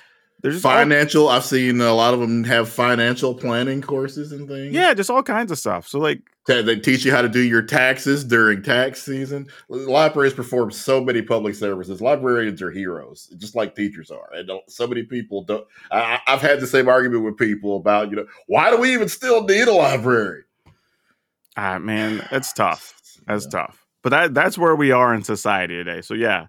There's 0.44 0.56
just 0.56 0.66
all- 0.66 0.74
Financial. 0.74 1.30
I've 1.30 1.46
seen 1.46 1.82
a 1.82 1.94
lot 1.94 2.14
of 2.14 2.20
them 2.20 2.44
have 2.44 2.70
financial 2.70 3.34
planning 3.34 3.82
courses 3.82 4.32
and 4.34 4.48
things. 4.48 4.74
yeah, 4.74 4.94
just 4.94 5.10
all 5.10 5.24
kinds 5.24 5.52
of 5.52 5.58
stuff. 5.58 5.88
So 5.88 5.98
like, 6.00 6.20
They 6.48 6.76
teach 6.80 7.06
you 7.06 7.12
how 7.12 7.22
to 7.22 7.30
do 7.30 7.40
your 7.40 7.62
taxes 7.62 8.26
during 8.26 8.62
tax 8.62 9.02
season. 9.02 9.48
Libraries 9.70 10.34
perform 10.34 10.70
so 10.72 11.02
many 11.02 11.22
public 11.22 11.56
services. 11.56 12.02
Librarians 12.02 12.62
are 12.62 12.70
heroes, 12.72 13.34
just 13.38 13.56
like 13.56 13.74
teachers 13.76 14.12
are. 14.12 14.30
And 14.34 14.52
so 14.68 14.86
many 14.86 15.04
people 15.04 15.44
don't. 15.46 15.66
I, 15.90 16.20
I've 16.28 16.42
had 16.42 16.60
the 16.60 16.68
same 16.68 16.90
argument 16.90 17.24
with 17.24 17.38
people 17.38 17.78
about, 17.78 18.10
you 18.10 18.18
know, 18.18 18.26
why 18.48 18.70
do 18.70 18.76
we 18.78 18.94
even 18.94 19.08
still 19.08 19.46
need 19.46 19.70
a 19.70 19.74
library? 19.74 20.44
ah, 21.56 21.80
man, 21.80 22.28
it's 22.32 22.52
tough. 22.52 23.00
That's 23.28 23.46
Yeah. 23.46 23.50
tough. 23.62 23.86
But 24.02 24.10
that 24.10 24.34
that's 24.34 24.58
where 24.58 24.76
we 24.76 24.92
are 24.92 25.14
in 25.14 25.24
society 25.24 25.76
today. 25.76 26.02
So 26.02 26.14
yeah, 26.16 26.48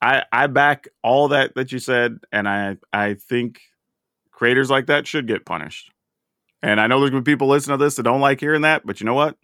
I 0.00 0.24
I 0.32 0.46
back 0.46 0.88
all 1.02 1.28
that 1.28 1.54
that 1.54 1.72
you 1.72 1.78
said, 1.78 2.18
and 2.32 2.48
I 2.48 2.76
I 2.92 3.14
think 3.14 3.60
creators 4.30 4.70
like 4.70 4.86
that 4.86 5.06
should 5.06 5.26
get 5.26 5.46
punished. 5.46 5.90
And 6.62 6.80
I 6.80 6.86
know 6.86 7.00
there's 7.00 7.10
gonna 7.10 7.22
be 7.22 7.32
people 7.32 7.48
listening 7.48 7.78
to 7.78 7.84
this 7.84 7.96
that 7.96 8.02
don't 8.02 8.20
like 8.20 8.40
hearing 8.40 8.62
that, 8.62 8.84
but 8.84 9.00
you 9.00 9.06
know 9.06 9.14
what? 9.14 9.36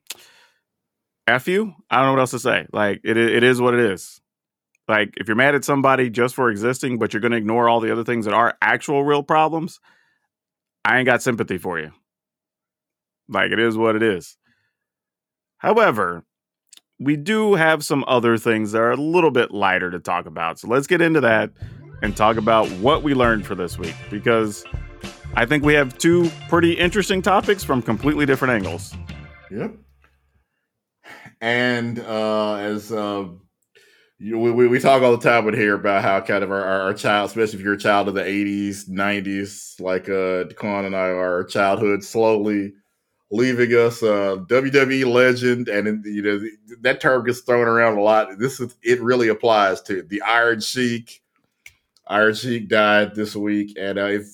F 1.27 1.49
you. 1.49 1.75
I 1.91 1.97
don't 1.97 2.07
know 2.07 2.13
what 2.13 2.21
else 2.21 2.33
to 2.33 2.39
say. 2.39 2.67
Like 2.73 3.01
it 3.05 3.17
it 3.17 3.43
is 3.43 3.61
what 3.61 3.75
it 3.75 3.81
is. 3.81 4.21
Like 4.89 5.15
if 5.17 5.29
you're 5.29 5.37
mad 5.37 5.55
at 5.55 5.65
somebody 5.65 6.11
just 6.11 6.35
for 6.35 6.51
existing, 6.51 6.99
but 6.99 7.13
you're 7.13 7.21
gonna 7.21 7.37
ignore 7.37 7.69
all 7.69 7.81
the 7.81 7.93
other 7.93 8.05
things 8.05 8.25
that 8.25 8.35
are 8.35 8.57
actual 8.61 9.05
real 9.05 9.23
problems, 9.23 9.81
I 10.85 10.99
ain't 10.99 11.07
got 11.07 11.23
sympathy 11.23 11.59
for 11.59 11.79
you. 11.79 11.93
Like 13.29 13.53
it 13.53 13.59
is 13.59 13.77
what 13.77 13.97
it 13.97 14.03
is. 14.03 14.37
However, 15.59 16.25
we 17.03 17.17
do 17.17 17.55
have 17.55 17.85
some 17.85 18.05
other 18.07 18.37
things 18.39 18.73
that 18.73 18.81
are 18.81 18.93
a 18.93 18.97
little 18.97 19.31
bit 19.31 19.51
lighter 19.51 19.91
to 19.91 19.99
talk 19.99 20.27
about. 20.27 20.59
So 20.59 20.69
let's 20.69 20.87
get 20.87 21.01
into 21.01 21.21
that 21.21 21.51
and 22.03 22.17
talk 22.17 22.37
about 22.37 22.69
what 22.73 23.03
we 23.03 23.15
learned 23.15 23.47
for 23.47 23.55
this 23.55 23.79
week 23.79 23.95
because 24.11 24.65
I 25.35 25.47
think 25.47 25.65
we 25.65 25.75
have 25.75 25.97
two 25.99 26.31
pretty 26.49 26.73
interesting 26.73 27.23
topics 27.23 27.65
from 27.65 27.83
completely 27.83 28.27
different 28.27 28.55
angles. 28.55 28.95
Yep. 29.51 29.75
And 31.41 31.99
uh, 31.99 32.55
as 32.55 32.93
uh, 32.93 33.27
you, 34.19 34.39
we, 34.39 34.69
we 34.69 34.79
talk 34.79 35.03
all 35.03 35.17
the 35.17 35.29
time 35.29 35.45
with 35.45 35.55
here 35.55 35.75
about 35.75 36.03
how 36.03 36.21
kind 36.21 36.45
of 36.45 36.51
our, 36.51 36.63
our, 36.63 36.81
our 36.83 36.95
child, 36.95 37.31
especially 37.31 37.59
if 37.59 37.65
you're 37.65 37.75
a 37.75 37.79
child 37.79 38.09
of 38.09 38.15
the 38.15 38.23
80s, 38.23 38.89
90s, 38.89 39.81
like 39.81 40.09
uh, 40.09 40.45
DeQuan 40.53 40.87
and 40.87 40.95
I, 40.95 41.09
our 41.11 41.45
childhood 41.45 42.05
slowly 42.05 42.75
leaving 43.33 43.71
us. 43.71 44.03
Uh, 44.03 44.37
WWE 44.47 45.13
legend, 45.13 45.69
and 45.69 46.05
you 46.05 46.23
know 46.23 46.41
that 46.83 47.01
term 47.01 47.25
gets 47.25 47.41
thrown 47.41 47.67
around 47.67 47.99
a 47.99 48.03
lot. 48.03 48.39
This 48.39 48.61
is 48.61 48.77
it 48.83 49.03
really 49.03 49.29
applies 49.29 49.83
to 49.83 50.03
the 50.03 50.23
Iron 50.23 50.61
Sheik. 50.61 51.23
Iron 52.07 52.35
Sheik 52.35 52.69
died 52.69 53.15
this 53.15 53.35
week, 53.35 53.77
and 53.81 53.99
uh, 53.99 54.05
if 54.05 54.27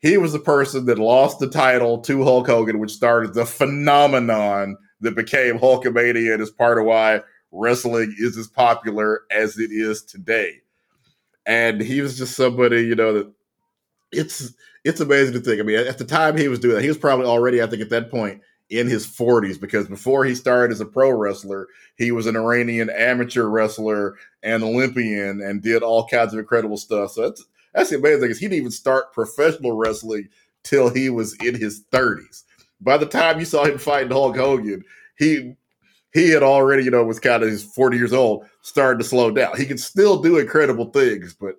he 0.00 0.16
was 0.16 0.32
the 0.32 0.38
person 0.38 0.86
that 0.86 0.98
lost 0.98 1.40
the 1.40 1.48
title 1.48 1.98
to 2.02 2.22
Hulk 2.22 2.46
Hogan, 2.46 2.78
which 2.78 2.92
started 2.92 3.34
the 3.34 3.46
phenomenon 3.46 4.76
that 5.00 5.16
became 5.16 5.58
Hulkamania 5.58 6.34
and 6.34 6.42
is 6.42 6.50
part 6.50 6.78
of 6.78 6.84
why 6.84 7.22
wrestling 7.52 8.14
is 8.18 8.36
as 8.36 8.48
popular 8.48 9.22
as 9.30 9.58
it 9.58 9.70
is 9.72 10.02
today. 10.02 10.60
And 11.46 11.80
he 11.80 12.00
was 12.00 12.16
just 12.16 12.36
somebody, 12.36 12.82
you 12.82 12.94
know, 12.94 13.12
that 13.14 13.32
it's 14.12 14.54
it's 14.84 15.00
amazing 15.00 15.34
to 15.34 15.40
think. 15.40 15.60
I 15.60 15.64
mean, 15.64 15.78
at 15.78 15.98
the 15.98 16.04
time 16.04 16.36
he 16.36 16.48
was 16.48 16.58
doing 16.58 16.76
that, 16.76 16.82
he 16.82 16.88
was 16.88 16.98
probably 16.98 17.26
already, 17.26 17.62
I 17.62 17.66
think, 17.66 17.82
at 17.82 17.90
that 17.90 18.10
point 18.10 18.40
in 18.70 18.86
his 18.86 19.06
40s 19.06 19.60
because 19.60 19.88
before 19.88 20.24
he 20.24 20.34
started 20.34 20.72
as 20.72 20.80
a 20.80 20.86
pro 20.86 21.10
wrestler, 21.10 21.66
he 21.96 22.12
was 22.12 22.26
an 22.26 22.36
Iranian 22.36 22.88
amateur 22.88 23.46
wrestler 23.46 24.16
and 24.42 24.62
Olympian 24.62 25.40
and 25.42 25.62
did 25.62 25.82
all 25.82 26.06
kinds 26.06 26.32
of 26.32 26.38
incredible 26.38 26.76
stuff. 26.76 27.12
So 27.12 27.22
that's 27.22 27.44
that's 27.74 27.90
the 27.90 27.96
amazing 27.96 28.20
thing 28.20 28.30
is 28.30 28.38
he 28.38 28.46
didn't 28.46 28.58
even 28.58 28.70
start 28.70 29.12
professional 29.12 29.76
wrestling 29.76 30.28
till 30.62 30.88
he 30.88 31.08
was 31.10 31.34
in 31.34 31.54
his 31.54 31.84
30s. 31.92 32.44
By 32.80 32.96
the 32.96 33.06
time 33.06 33.38
you 33.38 33.44
saw 33.44 33.64
him 33.64 33.78
fighting 33.78 34.10
Hulk 34.10 34.36
Hogan, 34.36 34.84
he 35.18 35.54
he 36.12 36.30
had 36.30 36.42
already, 36.42 36.84
you 36.84 36.90
know, 36.90 37.04
was 37.04 37.20
kind 37.20 37.42
of 37.42 37.48
his 37.48 37.62
40 37.62 37.96
years 37.96 38.12
old, 38.12 38.44
started 38.62 38.98
to 38.98 39.04
slow 39.04 39.30
down. 39.30 39.56
He 39.56 39.66
could 39.66 39.78
still 39.78 40.20
do 40.20 40.38
incredible 40.38 40.86
things, 40.86 41.34
but 41.34 41.56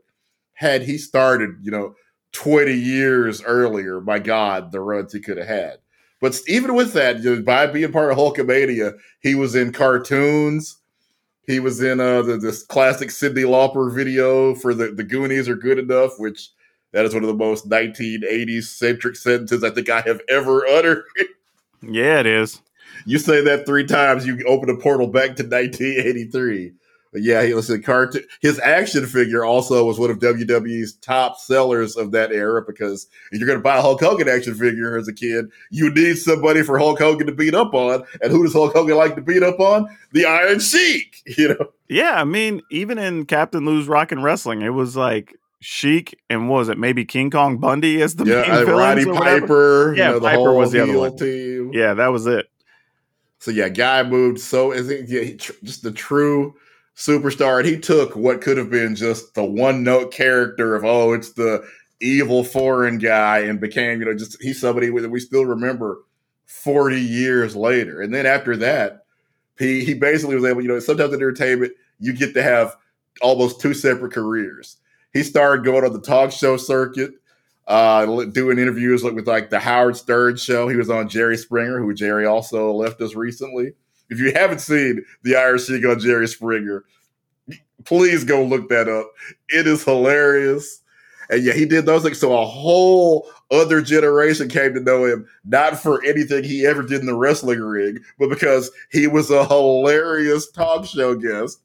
had 0.54 0.82
he 0.82 0.98
started, 0.98 1.52
you 1.62 1.72
know, 1.72 1.96
20 2.34 2.74
years 2.74 3.44
earlier, 3.44 4.02
my 4.02 4.20
God, 4.20 4.72
the 4.72 4.80
runs 4.80 5.13
he 5.13 5.20
could 5.20 5.38
have 5.38 5.48
had. 5.48 5.78
But 6.20 6.39
even 6.48 6.76
with 6.76 6.94
that, 6.94 7.44
by 7.44 7.67
being 7.67 7.91
part 7.91 8.12
of 8.12 8.17
Hulkamania, 8.17 8.98
he 9.22 9.36
was 9.36 9.56
in 9.56 9.74
cartoons. 9.74 10.78
He 11.48 11.60
was 11.60 11.82
in 11.82 12.00
uh, 12.00 12.22
the, 12.22 12.38
this 12.38 12.63
classic 12.63 13.10
Cyndi 13.10 13.44
Lauper 13.44 13.94
video 13.94 14.54
for 14.56 14.74
the, 14.74 14.89
the 14.89 15.04
Goonies 15.04 15.50
are 15.50 15.56
good 15.56 15.80
enough, 15.80 16.12
which 16.20 16.52
that 16.91 17.06
is 17.06 17.13
one 17.13 17.24
of 17.24 17.28
the 17.28 17.34
most 17.34 17.67
1980s 17.67 18.65
centric 18.65 19.15
sentences 19.15 19.63
I 19.63 19.72
think 19.72 19.89
I 19.89 20.02
have 20.02 20.22
ever 20.30 20.65
uttered. 20.67 21.04
Yeah, 21.84 22.20
it 22.20 22.28
is. 22.28 22.62
You 23.08 23.17
say 23.17 23.41
that 23.41 23.65
three 23.65 23.88
times, 23.88 24.28
you 24.28 24.39
open 24.46 24.70
a 24.70 24.78
portal 24.78 25.08
back 25.08 25.36
to 25.38 25.44
1983. 25.44 26.74
But 27.12 27.24
yeah, 27.24 27.43
he 27.43 27.54
was 27.54 27.69
cartoon. 27.84 28.24
His 28.39 28.58
action 28.60 29.06
figure 29.06 29.43
also 29.43 29.86
was 29.86 30.00
one 30.00 30.10
of 30.10 30.19
WWE's 30.19 30.93
top 30.93 31.38
sellers 31.38 31.97
of 31.97 32.12
that 32.12 32.32
era 32.32 32.62
because 32.65 33.08
if 33.32 33.39
you're 33.39 33.47
going 33.47 33.60
to 33.60 33.63
buy 33.63 33.78
a 33.78 33.82
Hulk 33.82 34.00
Hogan 34.00 34.30
action 34.30 34.56
figure 34.56 34.97
as 34.97 35.10
a 35.10 35.13
kid, 35.13 35.52
you 35.71 35.93
need 35.93 36.17
somebody 36.17 36.63
for 36.63 36.80
Hulk 36.80 37.00
Hogan 37.00 37.28
to 37.28 37.34
beat 37.34 37.54
up 37.54 37.74
on. 37.74 38.04
And 38.21 38.32
who 38.32 38.43
does 38.43 38.54
Hulk 38.54 38.74
Hogan 38.74 38.95
like 38.95 39.15
to 39.15 39.21
beat 39.21 39.43
up 39.43 39.60
on? 39.60 39.89
The 40.13 40.26
Iron 40.26 40.60
Sheik. 40.60 41.24
You 41.38 41.50
know, 41.50 41.67
Yeah, 41.88 42.19
I 42.19 42.24
mean, 42.24 42.62
even 42.71 42.97
in 42.97 43.26
Captain 43.26 43.65
Lou's 43.65 43.88
Rock 43.88 44.12
and 44.12 44.24
Wrestling, 44.24 44.62
it 44.62 44.69
was 44.69 44.95
like 44.95 45.36
Sheik 45.62 46.19
and 46.30 46.50
was 46.50 46.67
it 46.67 46.78
maybe 46.78 47.06
King 47.06 47.30
Kong 47.30 47.58
Bundy 47.58 48.02
as 48.02 48.15
the 48.15 48.26
yeah, 48.26 48.41
main 48.41 48.67
uh, 48.67 48.71
Roddy? 48.71 49.06
Piper. 49.06 49.93
Yeah, 49.95 50.08
you 50.08 50.13
know, 50.13 50.19
the 50.19 50.28
Piper 50.28 50.38
whole 50.38 50.58
was 50.58 50.71
the 50.71 50.84
other 50.84 50.97
one. 50.97 51.15
team. 51.15 51.71
Yeah, 51.74 51.93
that 51.93 52.08
was 52.08 52.28
it. 52.28 52.50
So 53.39 53.50
yeah, 53.50 53.69
guy 53.69 54.04
moved 54.04 54.39
so 54.39 54.71
is 54.71 54.88
think 54.88 55.10
yeah, 55.10 55.36
tr- 55.38 55.54
just 55.63 55.84
the 55.84 55.91
true 55.91 56.56
superstar, 57.02 57.60
and 57.60 57.68
he 57.68 57.80
took 57.80 58.16
what 58.16 58.42
could 58.42 58.58
have 58.58 58.70
been 58.70 58.96
just 58.96 59.34
the 59.34 59.44
one 59.44 59.84
note 59.84 60.14
character 60.14 60.76
of 60.76 60.86
oh, 60.86 61.14
it's 61.14 61.34
the 61.34 61.68
evil 62.00 62.44
foreign 62.44 62.98
guy, 62.98 63.40
and 63.40 63.60
became 63.60 64.00
you 64.00 64.06
know 64.06 64.14
just 64.14 64.42
he's 64.42 64.62
somebody 64.62 64.90
that 64.90 65.10
we 65.10 65.20
still 65.20 65.46
remember 65.46 66.04
forty 66.46 67.02
years 67.02 67.56
later. 67.56 68.02
And 68.02 68.14
then 68.14 68.26
after 68.26 68.56
that, 68.58 69.06
he 69.58 69.84
he 69.84 69.94
basically 69.96 70.36
was 70.36 70.46
able 70.46 70.62
you 70.62 70.68
know 70.68 70.80
sometimes 70.80 71.14
in 71.14 71.20
entertainment 71.20 71.74
you 72.00 72.14
get 72.14 72.34
to 72.36 72.44
have 72.44 72.76
almost 73.22 73.60
two 73.60 73.74
separate 73.74 74.14
careers. 74.14 74.78
He 75.14 75.24
started 75.24 75.66
going 75.66 75.84
on 75.84 75.94
the 75.94 76.02
talk 76.02 76.32
show 76.32 76.56
circuit 76.56 77.12
uh, 77.68 78.26
doing 78.26 78.60
interviews 78.60 79.04
with 79.04 79.28
like 79.28 79.50
the 79.50 79.60
Howard 79.60 79.98
Stern 79.98 80.38
show. 80.38 80.68
He 80.68 80.76
was 80.76 80.90
on 80.90 81.10
Jerry 81.10 81.38
Springer, 81.38 81.80
who 81.80 81.94
Jerry 81.94 82.26
also 82.26 82.72
left 82.72 83.02
us 83.02 83.16
recently. 83.16 83.74
If 84.12 84.19
you 84.19 84.34
haven't 84.34 84.60
seen 84.60 85.04
the 85.24 85.58
Sheik 85.58 85.86
on 85.86 86.00
Jerry 86.00 86.28
Springer, 86.28 86.84
please 87.86 88.24
go 88.24 88.43
look 88.43 88.69
that 88.69 88.89
up. 88.89 89.10
It 89.50 89.65
is 89.65 89.84
hilarious. 89.84 90.82
And 91.30 91.41
yeah, 91.43 91.54
he 91.54 91.65
did 91.65 91.86
those 91.86 92.04
things. 92.04 92.19
So 92.19 92.38
a 92.38 92.45
whole 92.45 93.28
other 93.52 93.82
generation 93.82 94.50
came 94.50 94.74
to 94.74 94.82
know 94.82 95.06
him, 95.06 95.26
not 95.45 95.80
for 95.80 96.04
anything 96.04 96.43
he 96.43 96.65
ever 96.65 96.84
did 96.84 97.00
in 97.00 97.06
the 97.06 97.15
wrestling 97.15 97.62
ring, 97.62 98.00
but 98.19 98.30
because 98.30 98.69
he 98.91 99.08
was 99.08 99.32
a 99.32 99.45
hilarious 99.45 100.52
talk 100.52 100.86
show 100.86 101.15
guest 101.15 101.62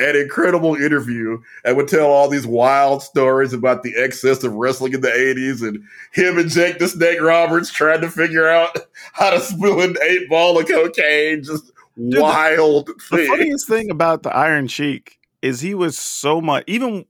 an 0.00 0.16
incredible 0.16 0.74
interview 0.74 1.40
and 1.64 1.76
would 1.76 1.88
tell 1.88 2.10
all 2.10 2.28
these 2.28 2.46
wild 2.46 3.02
stories 3.02 3.52
about 3.52 3.82
the 3.82 3.92
excess 3.96 4.42
of 4.42 4.54
wrestling 4.54 4.94
in 4.94 5.00
the 5.00 5.08
80s 5.08 5.66
and 5.66 5.82
him 6.12 6.38
and 6.38 6.50
Jake 6.50 6.78
the 6.78 6.88
Snake 6.88 7.20
Roberts 7.20 7.70
trying 7.70 8.00
to 8.00 8.10
figure 8.10 8.48
out 8.48 8.76
how 9.12 9.30
to 9.30 9.40
spill 9.40 9.80
an 9.80 9.96
eight 10.02 10.28
ball 10.28 10.58
of 10.58 10.68
cocaine. 10.68 11.42
Just 11.42 11.72
Dude, 11.96 12.20
wild 12.20 12.86
the, 12.86 13.16
the 13.16 13.26
funniest 13.26 13.68
thing 13.68 13.90
about 13.90 14.22
the 14.22 14.34
Iron 14.34 14.66
Sheik 14.68 15.18
is 15.42 15.60
he 15.60 15.74
was 15.74 15.98
so 15.98 16.40
much, 16.40 16.64
even 16.66 17.04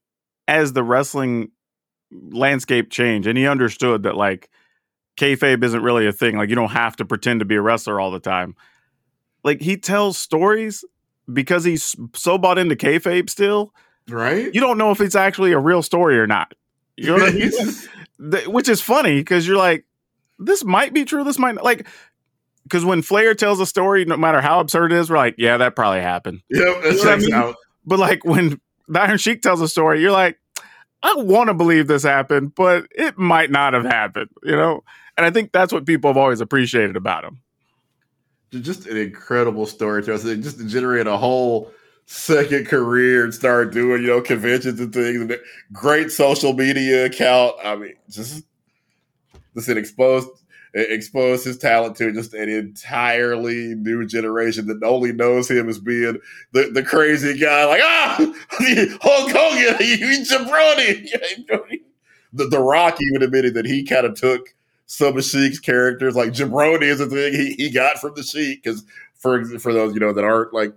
as 0.49 0.73
the 0.73 0.83
wrestling 0.83 1.51
landscape 2.11 2.91
changed 2.91 3.29
and 3.29 3.39
he 3.39 3.47
understood 3.47 4.03
that 4.03 4.17
like 4.17 4.51
kayfabe 5.17 5.63
isn't 5.63 5.83
really 5.83 6.07
a 6.07 6.13
thing. 6.13 6.37
Like 6.37 6.49
you 6.49 6.57
don't 6.57 6.71
have 6.71 6.97
to 6.97 7.05
pretend 7.05 7.41
to 7.41 7.47
be 7.47 7.57
a 7.57 7.63
wrestler 7.63 8.01
all 8.01 8.11
the 8.11 8.21
time. 8.21 8.57
Like 9.45 9.61
he 9.61 9.77
tells 9.77 10.19
stories 10.19 10.85
because 11.33 11.65
he's 11.65 11.95
so 12.15 12.39
bought 12.39 12.59
into 12.59 12.75
kayfabe 12.75 13.31
still, 13.31 13.73
right? 14.09 14.53
You 14.53 14.61
don't 14.61 14.79
know 14.79 14.91
if 14.91 15.01
it's 15.01 15.15
actually 15.15 15.53
a 15.53 15.59
real 15.59 15.83
story 15.83 16.19
or 16.19 16.27
not. 16.27 16.55
You 16.97 17.07
know 17.07 17.15
what 17.15 17.33
I 17.33 17.33
mean? 17.33 18.53
Which 18.53 18.69
is 18.69 18.81
funny 18.81 19.19
because 19.21 19.47
you're 19.47 19.57
like, 19.57 19.85
this 20.39 20.65
might 20.65 20.93
be 20.93 21.05
true. 21.05 21.25
This 21.25 21.39
might 21.39 21.55
not. 21.55 21.65
like 21.65 21.87
because 22.71 22.85
when 22.85 23.03
Flair 23.03 23.35
tells 23.35 23.61
a 23.61 23.67
story, 23.67 24.05
no 24.05 24.17
matter 24.17 24.41
how 24.41 24.61
absurd 24.61 24.93
it 24.93 24.99
is, 24.99 25.11
we're 25.11 25.17
like, 25.17 25.35
yeah, 25.39 25.57
that 25.57 25.75
probably 25.75 26.01
happened. 26.01 26.43
Yep, 26.51 26.83
that 26.83 26.93
checks 26.93 27.07
I 27.07 27.17
mean? 27.17 27.35
out. 27.35 27.57
But 27.85 27.99
like 27.99 28.25
when 28.25 28.61
the 28.89 29.01
Iron 29.01 29.19
Sheik 29.19 29.43
tells 29.43 29.61
a 29.61 29.69
story, 29.69 30.01
you're 30.01 30.13
like, 30.13 30.39
I 31.03 31.15
want 31.17 31.49
to 31.49 31.55
believe 31.55 31.87
this 31.87 32.03
happened, 32.03 32.55
but 32.55 32.87
it 32.93 33.19
might 33.19 33.51
not 33.51 33.73
have 33.73 33.85
happened, 33.85 34.29
you 34.43 34.55
know? 34.55 34.85
And 35.17 35.27
I 35.27 35.31
think 35.31 35.51
that's 35.53 35.73
what 35.73 35.87
people 35.87 36.11
have 36.11 36.17
always 36.17 36.41
appreciated 36.41 36.97
about 36.97 37.25
him 37.25 37.41
just 38.59 38.87
an 38.87 38.97
incredible 38.97 39.67
storyteller. 39.67 40.19
So 40.19 40.35
just 40.37 40.59
to 40.59 40.67
generate 40.67 41.07
a 41.07 41.17
whole 41.17 41.71
second 42.07 42.67
career 42.67 43.23
and 43.23 43.33
start 43.33 43.73
doing, 43.73 44.03
you 44.03 44.09
know, 44.09 44.21
conventions 44.21 44.81
and 44.81 44.93
things. 44.93 45.33
Great 45.73 46.11
social 46.11 46.53
media 46.53 47.07
account. 47.07 47.55
I 47.63 47.77
mean, 47.77 47.95
just 48.09 48.45
listen, 49.55 49.79
exposed 49.79 50.29
exposed 50.75 51.45
his 51.45 51.59
talent 51.59 51.97
to 51.97 52.13
just 52.13 52.35
an 52.35 52.49
entirely 52.49 53.75
new 53.75 54.07
generation 54.07 54.67
that 54.67 54.83
only 54.83 55.13
knows 55.13 55.51
him 55.51 55.69
as 55.69 55.79
being 55.79 56.19
the, 56.53 56.71
the 56.73 56.83
crazy 56.83 57.39
guy, 57.39 57.65
like 57.65 57.81
ah, 57.83 58.17
Hulk 59.03 59.31
Hogan, 59.33 59.77
you 59.87 60.25
jabroni. 60.25 61.81
The, 62.33 62.47
the 62.47 62.61
Rock 62.61 62.97
even 63.01 63.25
admitted 63.25 63.55
that 63.55 63.67
he 63.67 63.83
kind 63.85 64.07
of 64.07 64.15
took 64.15 64.55
some 64.87 65.17
of 65.17 65.25
Sheik's 65.25 65.59
characters. 65.59 66.15
Like 66.15 66.31
Jabroni 66.31 66.85
is 66.85 67.01
a 67.01 67.07
thing 67.07 67.33
he, 67.33 67.55
he 67.55 67.71
got 67.71 67.99
from 67.99 68.15
the 68.15 68.23
Sheik 68.23 68.63
because 68.63 68.85
for 69.17 69.45
for 69.59 69.73
those 69.73 69.95
you 69.95 70.01
know 70.01 70.13
that 70.13 70.23
aren't 70.23 70.55
like 70.55 70.73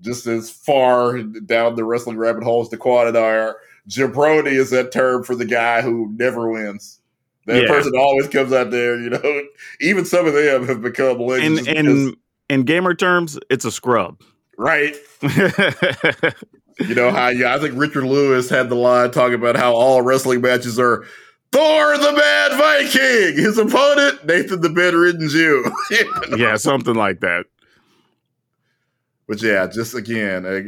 just 0.00 0.26
as 0.26 0.50
far 0.50 1.22
down 1.22 1.74
the 1.74 1.84
wrestling 1.84 2.16
rabbit 2.16 2.42
hole 2.42 2.62
as 2.62 2.68
DeQuan 2.68 3.08
and 3.08 3.16
I 3.16 3.36
are. 3.36 3.56
Jabroni 3.88 4.52
is 4.52 4.70
that 4.70 4.92
term 4.92 5.22
for 5.22 5.34
the 5.34 5.44
guy 5.44 5.80
who 5.80 6.12
never 6.16 6.50
wins. 6.50 7.00
That 7.46 7.62
yeah. 7.62 7.68
person 7.68 7.92
always 7.96 8.28
comes 8.28 8.52
out 8.52 8.70
there, 8.70 9.00
you 9.00 9.10
know. 9.10 9.42
Even 9.80 10.04
some 10.04 10.26
of 10.26 10.34
them 10.34 10.66
have 10.66 10.82
become 10.82 11.18
legends. 11.18 11.66
In, 11.66 11.86
in, 11.86 12.16
in 12.48 12.62
gamer 12.64 12.94
terms, 12.94 13.38
it's 13.50 13.64
a 13.64 13.70
scrub. 13.70 14.20
Right. 14.58 14.96
you 15.22 16.94
know 16.94 17.10
how 17.10 17.28
yeah, 17.28 17.54
I 17.54 17.58
think 17.58 17.74
Richard 17.76 18.04
Lewis 18.04 18.48
had 18.48 18.68
the 18.68 18.74
line 18.74 19.10
talking 19.10 19.34
about 19.34 19.56
how 19.56 19.74
all 19.74 20.02
wrestling 20.02 20.40
matches 20.40 20.78
are 20.78 21.04
Thor 21.52 21.98
the 21.98 22.12
Mad 22.12 22.58
Viking. 22.58 23.42
His 23.42 23.58
opponent, 23.58 24.26
Nathan 24.26 24.60
the 24.60 24.70
Bedridden 24.70 25.28
Jew. 25.28 25.70
yeah, 26.36 26.56
something 26.56 26.94
like 26.94 27.20
that. 27.20 27.46
But 29.28 29.42
yeah, 29.42 29.66
just 29.66 29.94
again, 29.94 30.44
a 30.44 30.62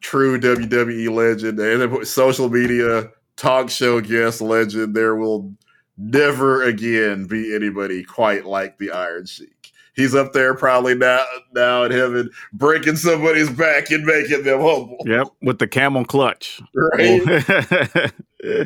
true 0.00 0.38
WWE 0.38 1.10
legend, 1.10 1.58
and 1.58 2.06
social 2.06 2.48
media 2.48 3.10
talk 3.36 3.70
show 3.70 4.00
guest 4.00 4.40
legend. 4.40 4.94
There 4.94 5.16
will 5.16 5.54
never 6.00 6.62
again 6.62 7.26
be 7.26 7.54
anybody 7.54 8.02
quite 8.02 8.46
like 8.46 8.78
the 8.78 8.90
Iron 8.90 9.26
Sheik. 9.26 9.72
He's 9.94 10.14
up 10.14 10.32
there 10.32 10.54
probably 10.54 10.94
now 10.94 11.24
now 11.52 11.84
in 11.84 11.92
heaven, 11.92 12.30
breaking 12.52 12.96
somebody's 12.96 13.50
back 13.50 13.90
and 13.90 14.04
making 14.04 14.44
them 14.44 14.60
humble. 14.60 14.98
Yep, 15.04 15.28
with 15.42 15.58
the 15.58 15.66
camel 15.66 16.04
clutch. 16.04 16.60
Right. 16.74 18.12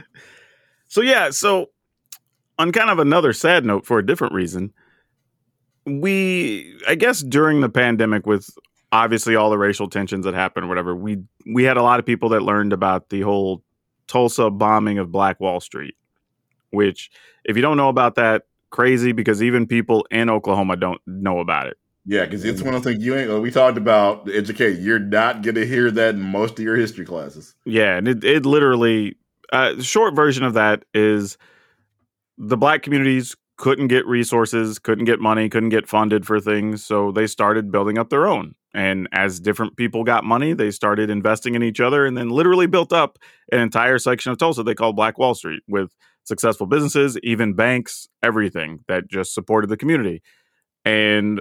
So 0.95 1.01
yeah, 1.01 1.31
so 1.31 1.71
on 2.57 2.71
kind 2.71 2.89
of 2.89 3.01
another 3.01 3.33
sad 3.33 3.65
note 3.65 3.85
for 3.85 3.99
a 3.99 4.07
different 4.07 4.33
reason, 4.33 4.73
we 5.87 6.79
I 6.87 6.95
guess 6.95 7.21
during 7.21 7.63
the 7.63 7.69
pandemic 7.69 8.27
with 8.27 8.49
obviously 8.93 9.35
all 9.35 9.51
the 9.51 9.59
racial 9.59 9.91
tensions 9.91 10.25
that 10.25 10.35
happened 10.35 10.67
or 10.67 10.69
whatever, 10.69 10.95
we 10.95 11.19
we 11.53 11.65
had 11.65 11.77
a 11.77 11.83
lot 11.83 11.99
of 11.99 12.07
people 12.07 12.29
that 12.29 12.43
learned 12.43 12.73
about 12.73 13.09
the 13.09 13.23
whole 13.23 13.65
Tulsa 14.07 14.51
bombing 14.51 14.99
of 14.99 15.11
Black 15.11 15.41
Wall 15.41 15.59
Street, 15.59 15.97
which 16.75 17.11
if 17.45 17.57
you 17.57 17.63
don't 17.63 17.77
know 17.77 17.89
about 17.89 18.17
that, 18.17 18.43
crazy 18.71 19.13
because 19.13 19.43
even 19.43 19.67
people 19.67 20.07
in 20.11 20.29
Oklahoma 20.29 20.77
don't 20.77 21.01
know 21.07 21.39
about 21.39 21.69
it. 21.69 21.77
Yeah, 22.07 22.25
because 22.25 22.45
it's 22.45 22.61
one 22.61 22.75
of 22.75 22.83
the 22.83 22.91
things 22.91 23.05
you 23.05 23.17
ain't. 23.17 23.41
We 23.41 23.51
talked 23.51 23.79
about 23.79 24.29
educate. 24.29 24.79
You're 24.79 24.99
not 24.99 25.43
going 25.43 25.55
to 25.55 25.67
hear 25.67 25.91
that 25.91 26.17
in 26.17 26.21
most 26.21 26.59
of 26.59 26.65
your 26.65 26.77
history 26.77 27.07
classes. 27.07 27.55
Yeah, 27.65 27.97
and 27.97 28.07
it, 28.07 28.23
it 28.23 28.45
literally 28.45 29.17
uh, 29.53 29.81
short 29.81 30.15
version 30.15 30.45
of 30.45 30.55
that 30.55 30.85
is 30.93 31.39
the 32.37 32.57
black 32.57 32.83
communities 32.83 33.35
couldn't 33.57 33.89
get 33.89 34.07
resources, 34.07 34.79
couldn't 34.79 35.05
get 35.05 35.21
money, 35.21 35.49
couldn't 35.49 35.69
get 35.69 35.89
funded 35.89 36.27
for 36.27 36.41
things. 36.41 36.85
So 36.85 37.13
they 37.13 37.27
started 37.27 37.71
building 37.71 37.99
up 37.99 38.11
their 38.11 38.27
own. 38.27 38.55
And 38.75 39.09
as 39.13 39.39
different 39.39 39.77
people 39.77 40.03
got 40.03 40.25
money, 40.25 40.53
they 40.53 40.73
started 40.73 41.09
investing 41.09 41.55
in 41.55 41.63
each 41.63 41.79
other 41.79 42.05
and 42.05 42.19
then 42.19 42.31
literally 42.31 42.67
built 42.67 42.93
up 42.93 43.19
an 43.53 43.61
entire 43.61 43.99
section 43.99 44.33
of 44.33 44.39
Tulsa 44.39 44.65
they 44.65 44.75
called 44.75 44.97
Black 44.97 45.17
Wall 45.17 45.35
Street 45.35 45.63
with 45.69 45.95
successful 46.25 46.67
businesses, 46.67 47.19
even 47.23 47.55
banks, 47.55 48.09
everything 48.23 48.81
that 48.89 49.09
just 49.09 49.35
supported 49.35 49.69
the 49.69 49.77
community. 49.77 50.23
And 50.85 51.41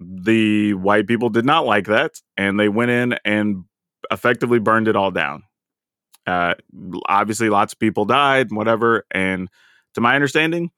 the 0.00 0.74
white 0.74 1.06
people 1.06 1.30
did 1.30 1.44
not 1.44 1.66
like 1.66 1.86
that. 1.86 2.12
And 2.36 2.58
they 2.58 2.68
went 2.68 2.90
in 2.90 3.14
and 3.24 3.64
effectively 4.10 4.58
burned 4.58 4.88
it 4.88 4.96
all 4.96 5.10
down. 5.10 5.44
Uh, 6.26 6.54
obviously, 7.06 7.50
lots 7.50 7.74
of 7.74 7.78
people 7.78 8.04
died, 8.04 8.50
whatever. 8.50 9.06
And 9.10 9.48
to 9.94 10.00
my 10.00 10.14
understanding, 10.14 10.70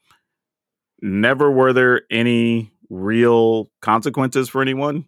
never 1.00 1.50
were 1.50 1.72
there 1.72 2.02
any 2.10 2.72
real 2.90 3.70
consequences 3.80 4.48
for 4.48 4.62
anyone. 4.62 5.06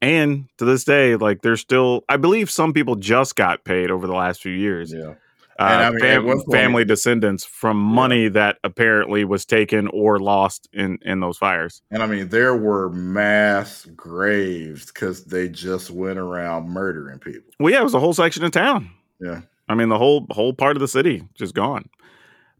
And 0.00 0.48
to 0.58 0.64
this 0.64 0.84
day, 0.84 1.16
like 1.16 1.42
there's 1.42 1.60
still, 1.60 2.04
I 2.08 2.16
believe 2.16 2.50
some 2.50 2.72
people 2.72 2.96
just 2.96 3.36
got 3.36 3.64
paid 3.64 3.90
over 3.90 4.06
the 4.06 4.14
last 4.14 4.42
few 4.42 4.52
years. 4.52 4.92
Yeah. 4.92 5.14
Uh, 5.58 5.62
I 5.62 5.90
mean, 5.90 6.00
fam- 6.00 6.24
point, 6.24 6.50
family 6.50 6.84
descendants 6.84 7.44
from 7.44 7.76
money 7.76 8.28
that 8.28 8.58
apparently 8.64 9.24
was 9.24 9.44
taken 9.44 9.88
or 9.88 10.18
lost 10.18 10.68
in 10.72 10.98
in 11.02 11.20
those 11.20 11.38
fires. 11.38 11.82
And 11.90 12.02
I 12.02 12.06
mean, 12.06 12.28
there 12.28 12.56
were 12.56 12.90
mass 12.90 13.84
graves 13.96 14.86
because 14.86 15.24
they 15.24 15.48
just 15.48 15.90
went 15.90 16.18
around 16.18 16.68
murdering 16.68 17.20
people. 17.20 17.52
Well, 17.60 17.72
yeah, 17.72 17.80
it 17.80 17.84
was 17.84 17.94
a 17.94 18.00
whole 18.00 18.14
section 18.14 18.44
of 18.44 18.50
town. 18.50 18.90
Yeah. 19.20 19.42
I 19.68 19.74
mean, 19.74 19.88
the 19.88 19.98
whole 19.98 20.26
whole 20.30 20.52
part 20.52 20.76
of 20.76 20.80
the 20.80 20.88
city 20.88 21.22
just 21.34 21.54
gone. 21.54 21.88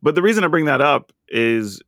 But 0.03 0.15
the 0.15 0.23
reason 0.23 0.45
I 0.45 0.49
bring 0.49 0.67
that 0.67 0.81
up 0.81 1.13
is 1.29 1.81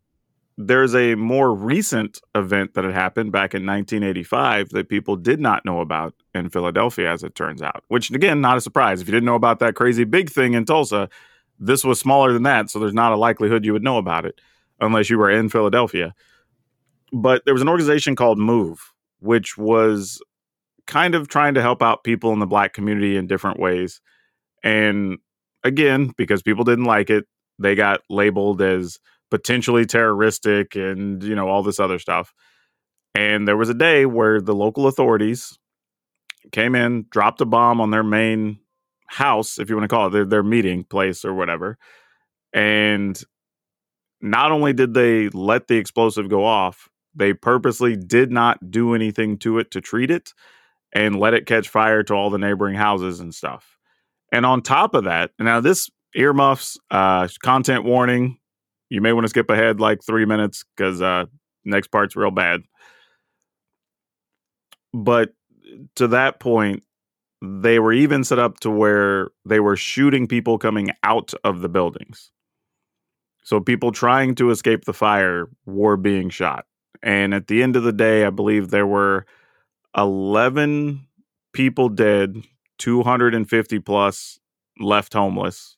there's 0.59 0.95
a 0.95 1.15
more 1.15 1.55
recent 1.55 2.21
event 2.35 2.75
that 2.75 2.85
had 2.85 2.95
happened 2.95 3.31
back 3.31 3.55
in 3.55 3.67
1985 3.67 4.71
that 4.71 4.89
people 4.89 5.17
did 5.17 5.39
not 5.39 5.65
know 5.65 5.81
about 5.81 6.15
in 6.37 6.51
Philadelphia, 6.51 7.11
as 7.11 7.25
it 7.25 7.35
turns 7.35 7.63
out. 7.63 7.83
Which, 7.89 8.11
again, 8.11 8.41
not 8.41 8.57
a 8.57 8.61
surprise. 8.61 9.01
If 9.01 9.09
you 9.09 9.13
didn't 9.13 9.27
know 9.27 9.35
about 9.35 9.59
that 9.61 9.75
crazy 9.75 10.05
big 10.05 10.31
thing 10.31 10.55
in 10.55 10.65
Tulsa, 10.65 11.09
this 11.59 11.85
was 11.85 11.99
smaller 11.99 12.33
than 12.33 12.45
that. 12.45 12.71
So 12.71 12.79
there's 12.79 12.95
not 12.95 13.13
a 13.13 13.17
likelihood 13.17 13.65
you 13.65 13.73
would 13.73 13.83
know 13.83 13.99
about 13.99 14.27
it 14.27 14.41
unless 14.81 15.11
you 15.11 15.19
were 15.19 15.31
in 15.31 15.49
Philadelphia. 15.49 16.15
But 17.13 17.45
there 17.45 17.55
was 17.55 17.63
an 17.63 17.69
organization 17.69 18.15
called 18.15 18.39
MOVE, 18.39 18.93
which 19.21 19.57
was 19.57 20.21
kind 20.87 21.15
of 21.15 21.29
trying 21.29 21.55
to 21.55 21.63
help 21.63 21.83
out 21.83 22.05
people 22.05 22.33
in 22.33 22.39
the 22.39 22.47
black 22.47 22.73
community 22.73 23.17
in 23.17 23.27
different 23.27 23.59
ways. 23.59 24.01
And 24.63 25.19
again, 25.65 26.13
because 26.17 26.43
people 26.43 26.65
didn't 26.65 26.85
like 26.85 27.11
it, 27.11 27.25
they 27.59 27.75
got 27.75 28.01
labeled 28.11 28.61
as 28.61 28.99
potentially 29.31 29.87
terroristic 29.87 30.77
and, 30.77 31.23
you 31.23 31.35
know, 31.35 31.49
all 31.49 31.63
this 31.63 31.81
other 31.81 31.99
stuff. 31.99 32.35
And 33.15 33.49
there 33.49 33.57
was 33.57 33.69
a 33.69 33.75
day 33.75 34.05
where 34.05 34.41
the 34.41 34.55
local 34.55 34.87
authorities 34.87 35.59
came 36.53 36.75
in, 36.75 37.07
dropped 37.11 37.41
a 37.41 37.47
bomb 37.47 37.81
on 37.81 37.91
their 37.91 38.03
main 38.03 38.59
house, 39.07 39.59
if 39.59 39.69
you 39.69 39.77
want 39.77 39.89
to 39.89 39.95
call 39.95 40.09
it 40.09 40.11
their, 40.11 40.25
their 40.25 40.43
meeting 40.43 40.85
place 40.85 41.25
or 41.25 41.35
whatever. 41.35 41.79
And 42.53 43.21
not 44.21 44.53
only 44.53 44.73
did 44.73 44.95
they 44.95 45.29
let 45.29 45.69
the 45.69 45.77
explosive 45.77 46.29
go 46.29 46.45
off, 46.45 46.89
they 47.15 47.33
purposely 47.33 47.97
did 47.97 48.31
not 48.31 48.71
do 48.71 48.95
anything 48.95 49.39
to 49.39 49.59
it 49.59 49.71
to 49.71 49.81
treat 49.81 50.11
it 50.11 50.33
and 50.93 51.19
let 51.19 51.35
it 51.35 51.47
catch 51.47 51.69
fire 51.69 52.03
to 52.03 52.15
all 52.15 52.31
the 52.31 52.39
neighboring 52.39 52.75
houses 52.75 53.21
and 53.21 53.35
stuff. 53.35 53.77
And 54.33 54.45
on 54.45 54.63
top 54.63 54.95
of 54.95 55.05
that, 55.05 55.31
now 55.39 55.61
this 55.61 55.91
earmuffs, 56.15 56.79
uh, 56.91 57.29
content 57.43 57.85
warning. 57.85 58.39
You 58.89 59.01
may 59.01 59.13
want 59.13 59.25
to 59.25 59.29
skip 59.29 59.51
ahead 59.51 59.81
like 59.81 60.01
three 60.05 60.25
minutes 60.25 60.65
because 60.77 61.03
uh, 61.03 61.27
next 61.65 61.89
part's 61.89 62.17
real 62.17 62.31
bad. 62.31 62.63
But 64.95 65.33
to 65.97 66.09
that 66.09 66.41
point, 66.41 66.83
they 67.43 67.79
were 67.79 67.93
even 67.93 68.25
set 68.25 68.39
up 68.39 68.61
to 68.61 68.71
where 68.71 69.29
they 69.45 69.61
were 69.61 69.77
shooting 69.77 70.27
people 70.27 70.59
coming 70.59 70.91
out 71.03 71.33
of 71.45 71.61
the 71.61 71.69
buildings. 71.69 72.31
So 73.45 73.61
people 73.61 73.93
trying 73.93 74.35
to 74.37 74.51
escape 74.51 74.85
the 74.85 74.93
fire 74.93 75.49
were 75.67 75.97
being 75.97 76.31
shot. 76.31 76.67
And 77.03 77.35
at 77.35 77.47
the 77.47 77.63
end 77.63 77.77
of 77.77 77.85
the 77.85 77.93
day, 77.93 78.25
I 78.25 78.31
believe 78.31 78.71
there 78.71 78.87
were 78.87 79.27
11 79.97 81.07
people 81.53 81.89
dead, 81.89 82.43
250 82.79 83.79
plus 83.81 84.41
left 84.81 85.13
homeless. 85.13 85.76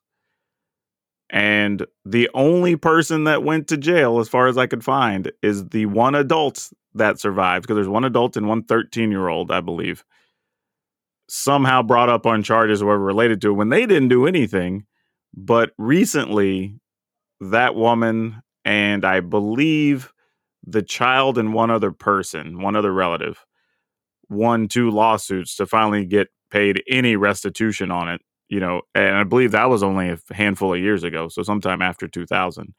And 1.31 1.87
the 2.05 2.31
only 2.33 2.77
person 2.77 3.25
that 3.25 3.43
went 3.43 3.69
to 3.69 3.77
jail, 3.77 4.19
as 4.19 4.29
far 4.29 4.47
as 4.47 4.57
I 4.57 4.67
could 4.67 4.83
find, 4.83 5.31
is 5.43 5.69
the 5.69 5.87
one 5.87 6.14
adult 6.14 6.71
that 6.95 7.21
survived, 7.21 7.64
because 7.64 7.77
there's 7.77 7.88
one 7.88 8.05
adult 8.05 8.37
and 8.37 8.49
one 8.49 8.64
13 8.64 9.11
year 9.11 9.29
old, 9.29 9.51
I 9.51 9.61
believe, 9.61 10.05
somehow 11.29 11.83
brought 11.83 12.09
up 12.09 12.25
on 12.25 12.43
charges 12.43 12.81
or 12.81 12.87
whatever 12.87 13.05
related 13.05 13.41
to 13.43 13.51
it 13.51 13.55
when 13.55 13.69
they 13.69 13.85
didn't 13.87 14.09
do 14.09 14.27
anything. 14.27 14.87
But 15.35 15.73
recently, 15.77 16.81
that 17.41 17.75
woman 17.75 18.43
and 18.64 19.05
I 19.05 19.21
believe 19.21 20.12
the 20.67 20.83
child 20.83 21.38
and 21.38 21.53
one 21.53 21.71
other 21.71 21.93
person, 21.93 22.61
one 22.61 22.75
other 22.75 22.93
relative, 22.93 23.45
won 24.31 24.69
two 24.69 24.91
lawsuits 24.91 25.57
to 25.57 25.67
finally 25.67 26.07
get 26.07 26.29
paid 26.51 26.83
any 26.88 27.17
restitution 27.17 27.91
on 27.91 28.09
it 28.09 28.21
you 28.48 28.61
know, 28.61 28.82
and 28.94 29.16
I 29.16 29.24
believe 29.24 29.52
that 29.52 29.68
was 29.68 29.82
only 29.82 30.08
a 30.11 30.18
handful 30.32 30.74
of 30.74 30.80
years 30.80 31.04
ago, 31.04 31.28
so 31.28 31.42
sometime 31.42 31.82
after 31.82 32.08
2000. 32.08 32.74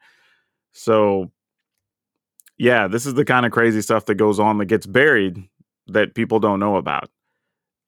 So, 0.72 1.30
yeah, 2.58 2.88
this 2.88 3.06
is 3.06 3.14
the 3.14 3.24
kind 3.24 3.46
of 3.46 3.52
crazy 3.52 3.80
stuff 3.82 4.06
that 4.06 4.16
goes 4.16 4.38
on 4.38 4.58
that 4.58 4.66
gets 4.66 4.86
buried 4.86 5.42
that 5.88 6.14
people 6.14 6.40
don't 6.40 6.60
know 6.60 6.76
about. 6.76 7.10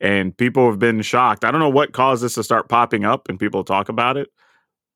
And 0.00 0.36
people 0.36 0.68
have 0.68 0.80
been 0.80 1.02
shocked. 1.02 1.44
I 1.44 1.50
don't 1.50 1.60
know 1.60 1.70
what 1.70 1.92
caused 1.92 2.24
this 2.24 2.34
to 2.34 2.42
start 2.42 2.68
popping 2.68 3.04
up 3.04 3.28
and 3.28 3.38
people 3.38 3.62
talk 3.62 3.88
about 3.88 4.16
it, 4.16 4.28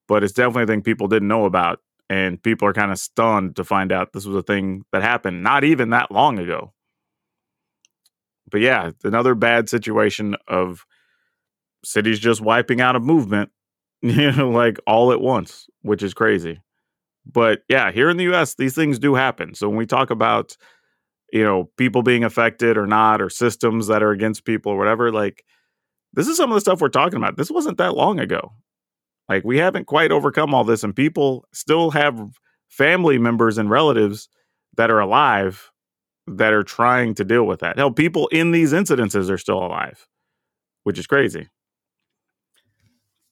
but 0.09 0.25
it's 0.25 0.33
definitely 0.33 0.65
a 0.65 0.67
thing 0.67 0.83
people 0.83 1.07
didn't 1.07 1.29
know 1.29 1.45
about. 1.45 1.81
And 2.09 2.43
people 2.43 2.69
are 2.69 2.73
kind 2.73 2.93
of 2.93 2.99
stunned 2.99 3.57
to 3.57 3.65
find 3.65 3.93
out 3.93 4.13
this 4.13 4.27
was 4.27 4.37
a 4.37 4.43
thing 4.43 4.85
that 4.93 5.03
happened 5.03 5.43
not 5.43 5.65
even 5.65 5.91
that 5.91 6.11
long 6.11 6.39
ago. 6.39 6.73
But 8.51 8.61
yeah, 8.61 8.91
another 9.05 9.35
bad 9.35 9.69
situation 9.69 10.37
of 10.49 10.85
cities 11.87 12.19
just 12.19 12.41
wiping 12.41 12.81
out 12.81 12.97
a 12.97 13.01
movement, 13.01 13.51
you 14.03 14.33
know, 14.33 14.51
like 14.51 14.79
all 14.87 15.13
at 15.13 15.21
once, 15.21 15.69
which 15.83 16.03
is 16.03 16.15
crazy. 16.15 16.61
But 17.25 17.63
yeah, 17.69 17.91
here 17.93 18.11
in 18.11 18.17
the 18.17 18.33
US, 18.35 18.55
these 18.55 18.75
things 18.75 18.99
do 18.99 19.15
happen. 19.15 19.55
So 19.55 19.69
when 19.69 19.79
we 19.79 19.87
talk 19.87 20.11
about, 20.11 20.57
you 21.33 21.45
know, 21.45 21.71
people 21.77 22.03
being 22.03 22.25
affected 22.25 22.77
or 22.77 22.87
not, 22.87 23.21
or 23.23 23.31
systems 23.31 23.87
that 23.87 24.03
are 24.03 24.11
against 24.11 24.45
people 24.45 24.73
or 24.73 24.79
whatever, 24.79 25.11
like 25.13 25.45
this 26.13 26.29
is 26.29 26.37
some 26.37 26.51
of 26.51 26.55
the 26.55 26.61
stuff 26.61 26.81
we're 26.81 26.89
talking 26.89 27.17
about. 27.17 27.37
This 27.37 27.51
wasn't 27.51 27.79
that 27.79 27.97
long 27.97 28.21
ago. 28.21 28.53
Like 29.29 29.45
we 29.45 29.59
haven't 29.59 29.87
quite 29.87 30.13
overcome 30.13 30.55
all 30.55 30.65
this, 30.65 30.85
and 30.85 30.95
people 30.95 31.47
still 31.53 31.91
have 31.91 32.21
family 32.69 33.19
members 33.19 33.59
and 33.59 33.71
relatives 33.71 34.29
that 34.77 34.91
are 34.91 35.01
alive 35.01 35.71
that 36.27 36.53
are 36.53 36.65
trying 36.65 37.15
to 37.15 37.25
deal 37.25 37.45
with 37.45 37.61
that. 37.61 37.77
Hell, 37.77 37.93
people 37.93 38.29
in 38.29 38.51
these 38.51 38.73
incidences 38.73 39.31
are 39.31 39.39
still 39.39 39.59
alive, 39.59 40.07
which 40.85 40.99
is 40.99 41.07
crazy. 41.07 41.49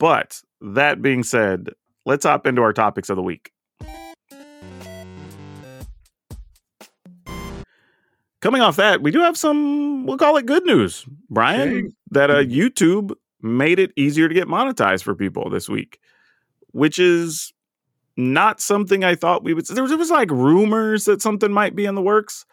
But 0.05 0.43
that 0.61 1.01
being 1.01 1.23
said, 1.23 1.71
let's 2.05 2.27
hop 2.27 2.47
into 2.47 2.61
our 2.61 2.75
topics 2.75 3.09
of 3.09 3.17
the 3.17 3.23
week. 3.23 3.53
Coming 8.43 8.61
off 8.61 8.77
that, 8.77 9.01
we 9.01 9.11
do 9.11 9.21
have 9.21 9.39
some, 9.39 10.05
we'll 10.05 10.19
call 10.19 10.37
it 10.37 10.45
good 10.45 10.67
news, 10.67 11.07
Brian, 11.31 11.69
okay. 11.71 11.89
that 12.11 12.31
uh, 12.31 12.43
YouTube 12.43 13.13
made 13.41 13.79
it 13.79 13.93
easier 13.97 14.29
to 14.29 14.35
get 14.35 14.47
monetized 14.47 15.05
for 15.05 15.15
people 15.15 15.49
this 15.49 15.71
week, 15.71 15.99
which 16.73 16.99
is 16.99 17.55
not 18.15 18.61
something 18.61 19.05
I 19.05 19.15
thought 19.15 19.43
we 19.43 19.55
would. 19.55 19.67
There 19.69 19.83
was, 19.83 19.91
there 19.91 19.97
was 19.97 20.11
like 20.11 20.31
rumors 20.31 21.07
that 21.07 21.23
something 21.23 21.51
might 21.51 21.75
be 21.75 21.87
in 21.87 21.95
the 21.95 22.03
works, 22.03 22.45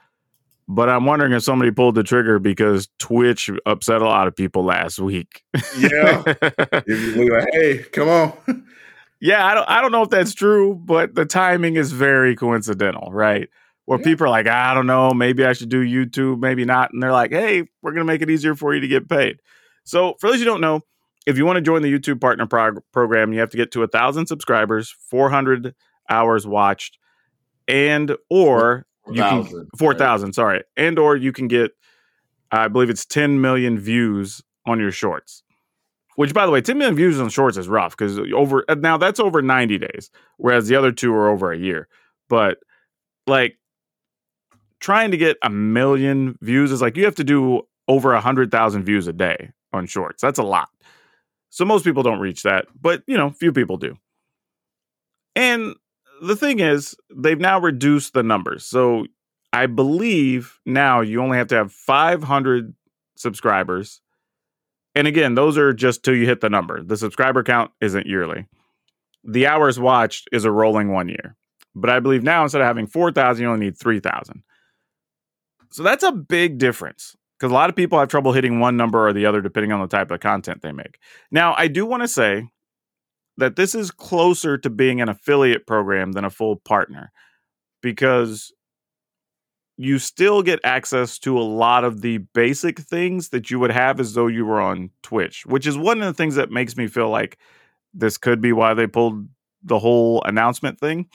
but 0.74 0.88
I'm 0.88 1.06
wondering 1.06 1.34
if 1.34 1.44
somebody 1.44 1.70
pulled 1.70 1.96
the 1.96 2.04
trigger 2.04 2.40
because 2.40 2.88
Twitch 2.98 3.50
upset 3.66 4.02
a 4.02 4.06
lot 4.06 4.28
of 4.28 4.36
people 4.36 4.64
last 4.64 5.00
week. 5.00 5.44
yeah. 5.78 6.24
like, 6.26 7.48
hey, 7.52 7.84
come 7.92 8.08
on. 8.08 8.66
yeah, 9.20 9.46
I 9.46 9.54
don't 9.54 9.70
I 9.70 9.82
don't 9.82 9.92
know 9.92 10.04
if 10.04 10.10
that's 10.10 10.34
true, 10.34 10.76
but 10.76 11.14
the 11.14 11.26
timing 11.26 11.76
is 11.76 11.92
very 11.92 12.38
coincidental, 12.38 13.12
right? 13.12 13.50
Where 13.84 14.00
yeah. 14.00 14.06
people 14.06 14.28
are 14.28 14.30
like, 14.30 14.48
I 14.48 14.74
don't 14.74 14.88
know, 14.88 15.12
maybe 15.12 15.44
I 15.44 15.52
should 15.52 15.68
do 15.68 15.84
YouTube, 15.84 16.40
maybe 16.40 16.64
not. 16.64 16.94
And 16.94 17.04
they're 17.04 17.12
like, 17.12 17.32
hey, 17.32 17.64
we're 17.82 17.92
gonna 17.92 18.06
make 18.06 18.22
it 18.22 18.30
easier 18.30 18.56
for 18.56 18.74
you 18.74 18.80
to 18.80 18.88
get 18.88 19.10
paid. 19.10 19.40
So 19.84 20.16
for 20.22 20.30
those 20.30 20.40
you 20.40 20.46
don't 20.46 20.62
know, 20.62 20.82
if 21.26 21.38
you 21.38 21.46
want 21.46 21.58
to 21.58 21.62
join 21.62 21.82
the 21.82 21.92
YouTube 21.92 22.22
Partner 22.22 22.48
prog- 22.48 22.82
Program, 22.94 23.34
you 23.34 23.42
have 23.42 23.50
to 23.50 23.58
get 23.58 23.72
to 23.74 23.84
a 23.84 23.88
thousand 23.88 24.28
subscribers, 24.28 24.90
400 24.90 25.76
hours 26.10 26.48
watched, 26.48 26.98
and 27.68 28.16
or 28.30 28.86
you 29.10 29.22
can 29.22 29.68
four 29.78 29.94
thousand, 29.96 30.28
right? 30.28 30.36
sorry, 30.36 30.64
and 30.78 31.00
or 31.00 31.16
you 31.16 31.32
can 31.32 31.48
get, 31.48 31.72
I 32.52 32.68
believe 32.68 32.90
it's 32.90 33.06
ten 33.06 33.42
million 33.42 33.80
views 33.80 34.42
on 34.66 34.80
your 34.80 34.92
shorts. 34.92 35.44
Which, 36.16 36.34
by 36.34 36.46
the 36.46 36.52
way, 36.52 36.62
ten 36.62 36.78
million 36.78 36.96
views 36.96 37.20
on 37.20 37.30
shorts 37.30 37.58
is 37.58 37.68
rough 37.68 37.98
because 37.98 38.20
over 38.34 38.64
uh, 38.68 38.76
now 38.76 38.98
that's 38.98 39.20
over 39.20 39.42
ninety 39.42 39.78
days, 39.78 40.12
whereas 40.38 40.68
the 40.68 40.76
other 40.76 40.92
two 40.92 41.14
are 41.14 41.30
over 41.30 41.52
a 41.52 41.58
year. 41.58 41.88
But 42.30 42.60
like 43.28 43.58
trying 44.80 45.12
to 45.12 45.18
get 45.18 45.38
a 45.42 45.50
million 45.50 46.38
views 46.42 46.72
is 46.72 46.82
like 46.82 46.98
you 46.98 47.06
have 47.06 47.16
to 47.16 47.24
do 47.24 47.62
over 47.88 48.14
a 48.14 48.22
hundred 48.22 48.52
thousand 48.52 48.84
views 48.84 49.08
a 49.08 49.14
day 49.14 49.52
on 49.74 49.88
shorts. 49.88 50.22
That's 50.22 50.40
a 50.40 50.44
lot. 50.44 50.70
So 51.50 51.66
most 51.66 51.84
people 51.84 52.04
don't 52.04 52.20
reach 52.20 52.44
that, 52.44 52.68
but 52.80 53.04
you 53.08 53.18
know, 53.18 53.30
few 53.32 53.52
people 53.52 53.78
do. 53.78 53.98
And 55.36 55.76
the 56.22 56.36
thing 56.36 56.60
is, 56.60 56.96
they've 57.16 57.40
now 57.40 57.60
reduced 57.60 58.14
the 58.14 58.24
numbers. 58.24 58.66
So 58.66 59.06
I 59.52 59.66
believe 59.66 60.60
now 60.66 61.02
you 61.02 61.22
only 61.22 61.38
have 61.38 61.48
to 61.48 61.56
have 61.56 61.74
500 61.74 62.74
subscribers. 63.18 64.02
And 64.94 65.08
again, 65.08 65.36
those 65.36 65.58
are 65.58 65.74
just 65.74 66.04
till 66.04 66.16
you 66.16 66.26
hit 66.26 66.42
the 66.42 66.50
number. 66.50 66.84
The 66.84 66.98
subscriber 66.98 67.44
count 67.44 67.72
isn't 67.82 68.06
yearly. 68.06 68.48
The 69.24 69.48
hours 69.48 69.80
watched 69.80 70.30
is 70.32 70.46
a 70.46 70.52
rolling 70.52 70.92
one 70.92 71.10
year. 71.10 71.36
But 71.74 71.90
I 71.90 72.00
believe 72.00 72.24
now 72.24 72.44
instead 72.44 72.62
of 72.62 72.68
having 72.68 72.88
4,000, 72.88 73.42
you 73.42 73.50
only 73.50 73.66
need 73.66 73.78
3,000. 73.78 74.44
So 75.72 75.84
that's 75.84 76.04
a 76.04 76.12
big 76.12 76.58
difference 76.58 77.16
because 77.40 77.52
a 77.52 77.56
lot 77.56 77.70
of 77.70 77.76
people 77.76 77.98
have 77.98 78.10
trouble 78.10 78.34
hitting 78.34 78.60
one 78.60 78.78
number 78.78 79.08
or 79.08 79.14
the 79.14 79.26
other 79.26 79.42
depending 79.42 79.72
on 79.72 79.80
the 79.80 79.88
type 79.88 80.12
of 80.12 80.20
content 80.20 80.62
they 80.62 80.74
make. 80.74 81.00
Now, 81.32 81.56
I 81.58 81.68
do 81.68 81.86
want 81.86 82.04
to 82.04 82.08
say 82.08 82.50
that 83.38 83.56
this 83.56 83.74
is 83.74 83.92
closer 83.92 84.58
to 84.58 84.70
being 84.70 85.02
an 85.02 85.10
affiliate 85.10 85.66
program 85.66 86.12
than 86.12 86.26
a 86.26 86.30
full 86.30 86.58
partner 86.58 87.12
because 87.82 88.52
you 89.78 89.98
still 89.98 90.44
get 90.44 90.60
access 90.64 91.18
to 91.18 91.40
a 91.40 91.42
lot 91.42 91.84
of 91.84 92.02
the 92.02 92.20
basic 92.36 92.80
things 92.80 93.30
that 93.30 93.50
you 93.50 93.60
would 93.60 93.72
have 93.72 94.00
as 94.00 94.14
though 94.14 94.28
you 94.28 94.46
were 94.46 94.62
on 94.62 94.92
Twitch, 95.02 95.46
which 95.46 95.66
is 95.66 95.78
one 95.78 96.00
of 96.00 96.06
the 96.06 96.14
things 96.14 96.36
that 96.36 96.52
makes 96.52 96.78
me 96.78 96.88
feel 96.88 97.10
like 97.10 97.40
this 97.94 98.18
could 98.18 98.42
be 98.42 98.54
why 98.54 98.74
they 98.74 98.86
pulled 98.86 99.28
the 99.64 99.80
whole 99.80 100.22
announcement 100.24 100.80
thing. 100.80 101.08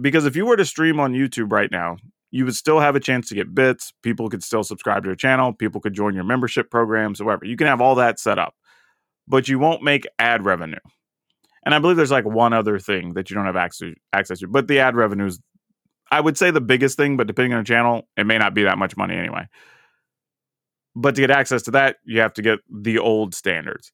Because 0.00 0.26
if 0.26 0.36
you 0.36 0.46
were 0.46 0.56
to 0.56 0.64
stream 0.64 1.00
on 1.00 1.14
YouTube 1.14 1.50
right 1.50 1.70
now, 1.70 1.96
you 2.30 2.44
would 2.44 2.54
still 2.54 2.80
have 2.80 2.94
a 2.94 3.00
chance 3.00 3.28
to 3.28 3.34
get 3.34 3.54
bits. 3.54 3.92
People 4.02 4.28
could 4.28 4.44
still 4.44 4.62
subscribe 4.62 5.02
to 5.04 5.08
your 5.08 5.16
channel. 5.16 5.52
People 5.52 5.80
could 5.80 5.94
join 5.94 6.14
your 6.14 6.24
membership 6.24 6.70
programs, 6.70 7.22
whatever. 7.22 7.46
You 7.46 7.56
can 7.56 7.66
have 7.66 7.80
all 7.80 7.94
that 7.94 8.20
set 8.20 8.38
up, 8.38 8.54
but 9.28 9.48
you 9.48 9.58
won't 9.58 9.82
make 9.82 10.06
ad 10.18 10.44
revenue. 10.44 10.78
And 11.64 11.74
I 11.74 11.78
believe 11.78 11.96
there's 11.96 12.10
like 12.10 12.24
one 12.24 12.52
other 12.52 12.78
thing 12.78 13.14
that 13.14 13.30
you 13.30 13.36
don't 13.36 13.46
have 13.46 13.56
access 13.56 13.94
access 14.12 14.40
to, 14.40 14.48
but 14.48 14.68
the 14.68 14.80
ad 14.80 14.96
revenue 14.96 15.26
is 15.26 15.40
I 16.10 16.20
would 16.20 16.38
say 16.38 16.50
the 16.50 16.60
biggest 16.60 16.96
thing, 16.96 17.16
but 17.16 17.26
depending 17.26 17.52
on 17.52 17.60
the 17.60 17.66
channel, 17.68 18.08
it 18.16 18.24
may 18.24 18.38
not 18.38 18.54
be 18.54 18.64
that 18.64 18.78
much 18.78 18.96
money 18.96 19.14
anyway. 19.14 19.46
But 20.96 21.14
to 21.14 21.20
get 21.20 21.30
access 21.30 21.62
to 21.64 21.72
that, 21.72 21.96
you 22.04 22.20
have 22.20 22.32
to 22.34 22.42
get 22.42 22.60
the 22.70 22.98
old 22.98 23.34
standards. 23.34 23.92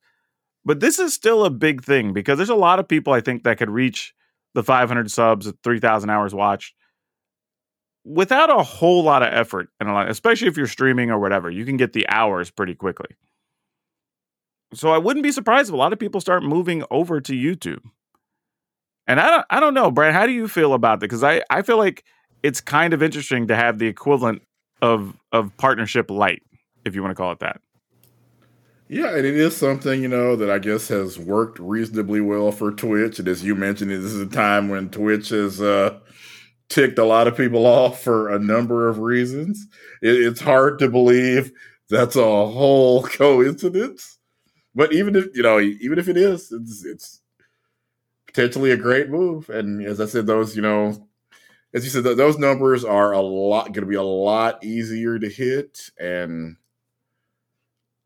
But 0.65 0.81
this 0.81 0.99
is 0.99 1.13
still 1.13 1.45
a 1.45 1.51
big 1.51 1.83
thing 1.83 2.13
because 2.13 2.39
there's 2.39 2.49
a 2.49 2.55
lot 2.55 2.79
of 2.79 2.89
people 2.89 3.13
I 3.13 3.21
think 3.21 3.43
that 3.43 3.59
could 3.59 3.69
reach 3.69 4.15
the 4.55 4.63
500 4.63 5.11
subs, 5.11 5.53
3,000 5.65 6.09
hours 6.09 6.33
watched 6.33 6.75
without 8.05 8.51
a 8.51 8.63
whole 8.63 9.03
lot 9.03 9.23
of 9.23 9.33
effort 9.33 9.69
and 9.81 9.89
a 9.89 9.93
lot, 9.93 10.11
especially 10.11 10.49
if 10.49 10.57
you're 10.57 10.67
streaming 10.67 11.11
or 11.11 11.19
whatever. 11.19 11.51
You 11.51 11.65
can 11.65 11.77
get 11.77 11.93
the 11.93 12.09
hours 12.09 12.51
pretty 12.51 12.75
quickly. 12.75 13.17
So 14.75 14.91
I 14.91 14.99
wouldn't 14.99 15.23
be 15.23 15.33
surprised 15.33 15.69
if 15.69 15.75
a 15.75 15.79
lot 15.79 15.93
of 15.93 15.99
people 15.99 16.21
start 16.21 16.43
moving 16.43 16.85
over 16.91 17.21
to 17.21 17.33
YouTube. 17.33 17.81
And 19.07 19.21
I 19.21 19.29
don't, 19.29 19.47
I 19.51 19.61
don't 19.61 19.75
know, 19.75 19.91
Brad. 19.91 20.15
How 20.15 20.27
do 20.27 20.33
you 20.33 20.49
feel 20.49 20.73
about 20.73 21.01
that? 21.01 21.07
Because 21.07 21.23
I, 21.23 21.43
I 21.51 21.63
feel 21.63 21.77
like 21.77 22.05
it's 22.43 22.61
kind 22.61 22.95
of 22.95 23.03
interesting 23.03 23.49
to 23.49 23.57
have 23.57 23.79
the 23.79 23.87
equivalent 23.87 24.43
of 24.83 25.17
of 25.33 25.57
partnership 25.57 26.11
light, 26.11 26.43
if 26.85 26.95
you 26.95 27.03
want 27.03 27.11
to 27.11 27.15
call 27.15 27.33
it 27.33 27.41
that. 27.41 27.61
Yeah, 28.89 29.17
and 29.17 29.25
it 29.25 29.35
is 29.35 29.57
something, 29.57 30.03
you 30.03 30.09
know, 30.09 30.37
that 30.37 30.51
I 30.51 30.59
guess 30.59 30.89
has 30.89 31.19
worked 31.19 31.59
reasonably 31.59 32.21
well 32.21 32.53
for 32.53 32.71
Twitch. 32.71 33.19
And 33.19 33.27
as 33.29 33.43
you 33.43 33.55
mentioned, 33.55 33.91
this 33.91 34.13
is 34.13 34.21
a 34.21 34.27
time 34.27 34.69
when 34.69 34.91
Twitch 34.91 35.31
has 35.31 35.61
uh, 35.61 35.99
ticked 36.69 36.99
a 36.99 37.05
lot 37.05 37.27
of 37.27 37.37
people 37.37 37.67
off 37.67 38.03
for 38.03 38.29
a 38.29 38.39
number 38.39 38.89
of 38.89 38.99
reasons. 38.99 39.67
It, 40.03 40.15
it's 40.15 40.41
hard 40.41 40.79
to 40.81 40.89
believe 40.89 41.51
that's 41.89 42.17
a 42.17 42.23
whole 42.23 43.03
coincidence. 43.05 44.19
But 44.75 44.93
even 44.93 45.15
if, 45.17 45.27
you 45.35 45.43
know, 45.43 45.61
even 45.61 45.99
if 45.99 46.09
it 46.09 46.17
is, 46.17 46.51
it's, 46.53 46.85
it's 46.85 47.21
potentially 48.27 48.71
a 48.73 48.77
great 48.77 49.09
move. 49.09 49.49
And 49.51 49.85
as 49.85 50.01
I 50.01 50.07
said, 50.07 50.27
those, 50.27 50.57
you 50.57 50.63
know, 50.63 51.09
as 51.73 51.85
you 51.85 51.91
said, 51.91 52.05
those 52.05 52.39
numbers 52.39 52.85
are 52.85 53.13
a 53.13 53.21
lot, 53.21 53.67
going 53.67 53.85
to 53.85 53.87
be 53.87 53.95
a 53.95 54.03
lot 54.03 54.65
easier 54.65 55.19
to 55.19 55.29
hit. 55.29 55.91
And, 55.99 56.57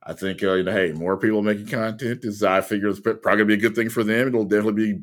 I 0.08 0.14
think 0.14 0.42
uh, 0.42 0.54
you 0.54 0.62
know, 0.62 0.72
hey, 0.72 0.92
more 0.92 1.18
people 1.18 1.42
making 1.42 1.66
content 1.66 2.24
is 2.24 2.42
I 2.42 2.62
figure 2.62 2.88
it's 2.88 2.98
probably 2.98 3.20
gonna 3.20 3.44
be 3.44 3.54
a 3.54 3.58
good 3.58 3.74
thing 3.74 3.90
for 3.90 4.02
them. 4.02 4.28
It'll 4.28 4.44
definitely 4.44 4.94
be 4.94 5.00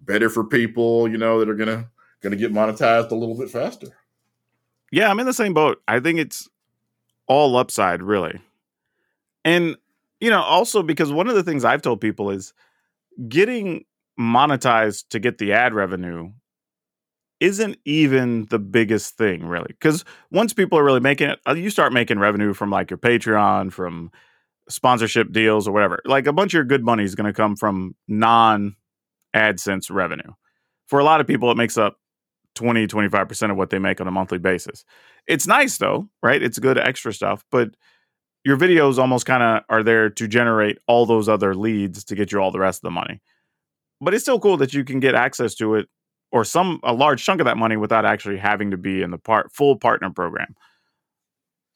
better 0.00 0.30
for 0.30 0.42
people, 0.42 1.06
you 1.06 1.18
know, 1.18 1.38
that 1.38 1.50
are 1.50 1.54
gonna 1.54 1.90
gonna 2.22 2.36
get 2.36 2.50
monetized 2.50 3.10
a 3.10 3.14
little 3.14 3.36
bit 3.36 3.50
faster. 3.50 3.88
Yeah, 4.90 5.10
I'm 5.10 5.20
in 5.20 5.26
the 5.26 5.34
same 5.34 5.52
boat. 5.52 5.82
I 5.86 6.00
think 6.00 6.18
it's 6.18 6.48
all 7.26 7.58
upside, 7.58 8.02
really. 8.02 8.40
And 9.44 9.76
you 10.20 10.30
know, 10.30 10.42
also 10.42 10.82
because 10.82 11.12
one 11.12 11.28
of 11.28 11.34
the 11.34 11.42
things 11.42 11.64
I've 11.64 11.82
told 11.82 12.00
people 12.00 12.30
is 12.30 12.52
getting 13.28 13.84
monetized 14.18 15.08
to 15.10 15.18
get 15.18 15.38
the 15.38 15.52
ad 15.52 15.74
revenue 15.74 16.32
isn't 17.40 17.78
even 17.84 18.46
the 18.50 18.58
biggest 18.58 19.16
thing 19.16 19.46
really 19.46 19.68
because 19.68 20.04
once 20.32 20.52
people 20.52 20.76
are 20.76 20.82
really 20.82 20.98
making 20.98 21.30
it 21.30 21.38
uh, 21.46 21.54
you 21.54 21.70
start 21.70 21.92
making 21.92 22.18
revenue 22.18 22.52
from 22.52 22.68
like 22.68 22.90
your 22.90 22.98
patreon 22.98 23.72
from 23.72 24.10
sponsorship 24.68 25.32
deals 25.32 25.66
or 25.66 25.72
whatever. 25.72 26.00
Like 26.04 26.26
a 26.26 26.32
bunch 26.32 26.50
of 26.52 26.58
your 26.58 26.64
good 26.64 26.84
money 26.84 27.04
is 27.04 27.14
going 27.14 27.26
to 27.26 27.32
come 27.32 27.56
from 27.56 27.94
non 28.06 28.76
AdSense 29.34 29.90
revenue. 29.90 30.32
For 30.86 30.98
a 30.98 31.04
lot 31.04 31.20
of 31.20 31.26
people, 31.26 31.50
it 31.50 31.56
makes 31.56 31.76
up 31.76 31.98
20, 32.54 32.86
25% 32.86 33.50
of 33.50 33.56
what 33.56 33.70
they 33.70 33.78
make 33.78 34.00
on 34.00 34.08
a 34.08 34.10
monthly 34.10 34.38
basis. 34.38 34.84
It's 35.26 35.46
nice 35.46 35.78
though, 35.78 36.08
right? 36.22 36.42
It's 36.42 36.58
good 36.58 36.78
extra 36.78 37.12
stuff, 37.12 37.44
but 37.50 37.70
your 38.44 38.56
videos 38.56 38.98
almost 38.98 39.26
kind 39.26 39.42
of 39.42 39.64
are 39.68 39.82
there 39.82 40.10
to 40.10 40.28
generate 40.28 40.78
all 40.86 41.06
those 41.06 41.28
other 41.28 41.54
leads 41.54 42.04
to 42.04 42.14
get 42.14 42.32
you 42.32 42.40
all 42.40 42.50
the 42.50 42.58
rest 42.60 42.78
of 42.78 42.82
the 42.82 42.90
money. 42.90 43.20
But 44.00 44.14
it's 44.14 44.24
still 44.24 44.40
cool 44.40 44.56
that 44.58 44.74
you 44.74 44.84
can 44.84 45.00
get 45.00 45.14
access 45.14 45.54
to 45.56 45.74
it 45.76 45.88
or 46.32 46.44
some 46.44 46.80
a 46.82 46.92
large 46.92 47.24
chunk 47.24 47.40
of 47.40 47.46
that 47.46 47.56
money 47.56 47.76
without 47.76 48.04
actually 48.04 48.38
having 48.38 48.70
to 48.70 48.76
be 48.76 49.02
in 49.02 49.10
the 49.10 49.18
part 49.18 49.52
full 49.52 49.76
partner 49.76 50.10
program 50.10 50.54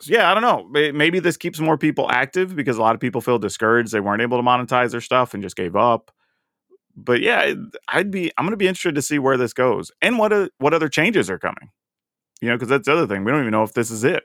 So 0.00 0.12
yeah, 0.12 0.30
I 0.30 0.34
don't 0.34 0.42
know. 0.42 0.68
Maybe 0.92 1.20
this 1.20 1.36
keeps 1.36 1.60
more 1.60 1.78
people 1.78 2.10
active 2.10 2.56
because 2.56 2.76
a 2.76 2.80
lot 2.80 2.94
of 2.94 3.00
people 3.00 3.20
feel 3.20 3.38
discouraged. 3.38 3.92
They 3.92 4.00
weren't 4.00 4.22
able 4.22 4.36
to 4.38 4.42
monetize 4.42 4.90
their 4.90 5.00
stuff 5.00 5.32
and 5.32 5.42
just 5.42 5.54
gave 5.56 5.76
up. 5.76 6.10
But 6.96 7.20
yeah, 7.20 7.54
I'd 7.88 8.10
be. 8.10 8.32
I'm 8.38 8.44
going 8.44 8.52
to 8.52 8.56
be 8.58 8.68
interested 8.68 8.96
to 8.96 9.02
see 9.02 9.18
where 9.18 9.36
this 9.36 9.52
goes 9.54 9.92
and 10.02 10.18
what 10.18 10.32
uh, 10.32 10.48
what 10.58 10.74
other 10.74 10.88
changes 10.88 11.30
are 11.30 11.38
coming. 11.38 11.70
You 12.40 12.48
know, 12.50 12.56
because 12.56 12.68
that's 12.68 12.86
the 12.86 12.92
other 12.92 13.06
thing. 13.06 13.24
We 13.24 13.32
don't 13.32 13.40
even 13.42 13.52
know 13.52 13.64
if 13.64 13.74
this 13.74 13.90
is 13.90 14.04
it. 14.04 14.24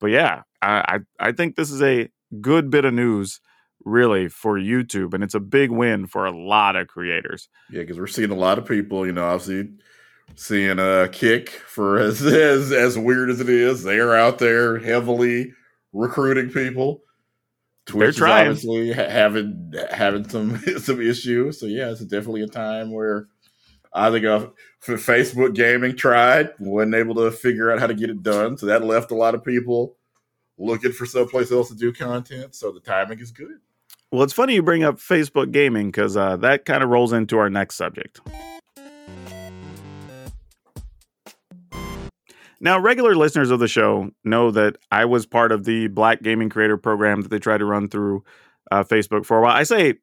But 0.00 0.08
yeah, 0.08 0.42
I, 0.62 0.98
I 1.20 1.28
I 1.28 1.32
think 1.32 1.56
this 1.56 1.70
is 1.70 1.82
a 1.82 2.08
good 2.40 2.70
bit 2.70 2.84
of 2.84 2.94
news 2.94 3.40
really 3.84 4.28
for 4.28 4.58
YouTube, 4.58 5.14
and 5.14 5.22
it's 5.24 5.34
a 5.34 5.40
big 5.40 5.70
win 5.70 6.06
for 6.06 6.26
a 6.26 6.36
lot 6.36 6.76
of 6.76 6.88
creators. 6.88 7.48
Yeah, 7.70 7.80
because 7.80 7.98
we're 7.98 8.06
seeing 8.06 8.30
a 8.30 8.36
lot 8.36 8.58
of 8.58 8.66
people. 8.66 9.06
You 9.06 9.12
know, 9.12 9.26
obviously 9.26 9.70
seeing 10.36 10.78
a 10.78 11.08
kick 11.10 11.50
for 11.50 11.98
as, 12.00 12.22
as 12.22 12.72
as 12.72 12.98
weird 12.98 13.30
as 13.30 13.40
it 13.40 13.48
is. 13.48 13.82
They 13.82 13.98
are 13.98 14.14
out 14.14 14.38
there 14.38 14.78
heavily 14.78 15.52
recruiting 15.92 16.50
people. 16.50 17.02
Twitch 17.86 18.16
They're 18.16 18.26
trying. 18.26 18.48
obviously 18.48 18.92
having 18.92 19.72
having 19.90 20.28
some 20.28 20.58
some 20.78 21.00
issues. 21.00 21.60
So 21.60 21.66
yeah, 21.66 21.90
it's 21.90 22.00
definitely 22.04 22.42
a 22.42 22.48
time 22.48 22.92
where 22.92 23.26
I 23.92 24.10
think 24.10 24.24
uh, 24.24 24.46
Facebook 24.82 25.54
gaming 25.54 25.96
tried 25.96 26.50
wasn't 26.58 26.94
able 26.94 27.16
to 27.16 27.30
figure 27.30 27.70
out 27.70 27.80
how 27.80 27.86
to 27.86 27.94
get 27.94 28.10
it 28.10 28.22
done. 28.22 28.56
So 28.56 28.66
that 28.66 28.84
left 28.84 29.10
a 29.10 29.16
lot 29.16 29.34
of 29.34 29.44
people 29.44 29.96
looking 30.58 30.92
for 30.92 31.06
someplace 31.06 31.50
else 31.50 31.68
to 31.70 31.74
do 31.74 31.92
content. 31.92 32.54
So 32.54 32.70
the 32.70 32.80
timing 32.80 33.18
is 33.18 33.32
good. 33.32 33.58
Well, 34.12 34.22
it's 34.22 34.32
funny 34.32 34.54
you 34.54 34.62
bring 34.62 34.84
up 34.84 34.96
Facebook 34.96 35.52
gaming 35.52 35.88
because 35.88 36.16
uh, 36.16 36.36
that 36.38 36.64
kind 36.64 36.82
of 36.82 36.90
rolls 36.90 37.12
into 37.12 37.38
our 37.38 37.50
next 37.50 37.76
subject. 37.76 38.20
Now, 42.62 42.78
regular 42.78 43.14
listeners 43.14 43.50
of 43.50 43.58
the 43.58 43.68
show 43.68 44.10
know 44.22 44.50
that 44.50 44.76
I 44.90 45.06
was 45.06 45.24
part 45.24 45.50
of 45.50 45.64
the 45.64 45.88
Black 45.88 46.22
Gaming 46.22 46.50
Creator 46.50 46.76
Program 46.76 47.22
that 47.22 47.28
they 47.28 47.38
tried 47.38 47.58
to 47.58 47.64
run 47.64 47.88
through 47.88 48.22
uh, 48.70 48.84
Facebook 48.84 49.24
for 49.24 49.38
a 49.38 49.42
while. 49.42 49.56
I 49.56 49.62
say 49.62 49.94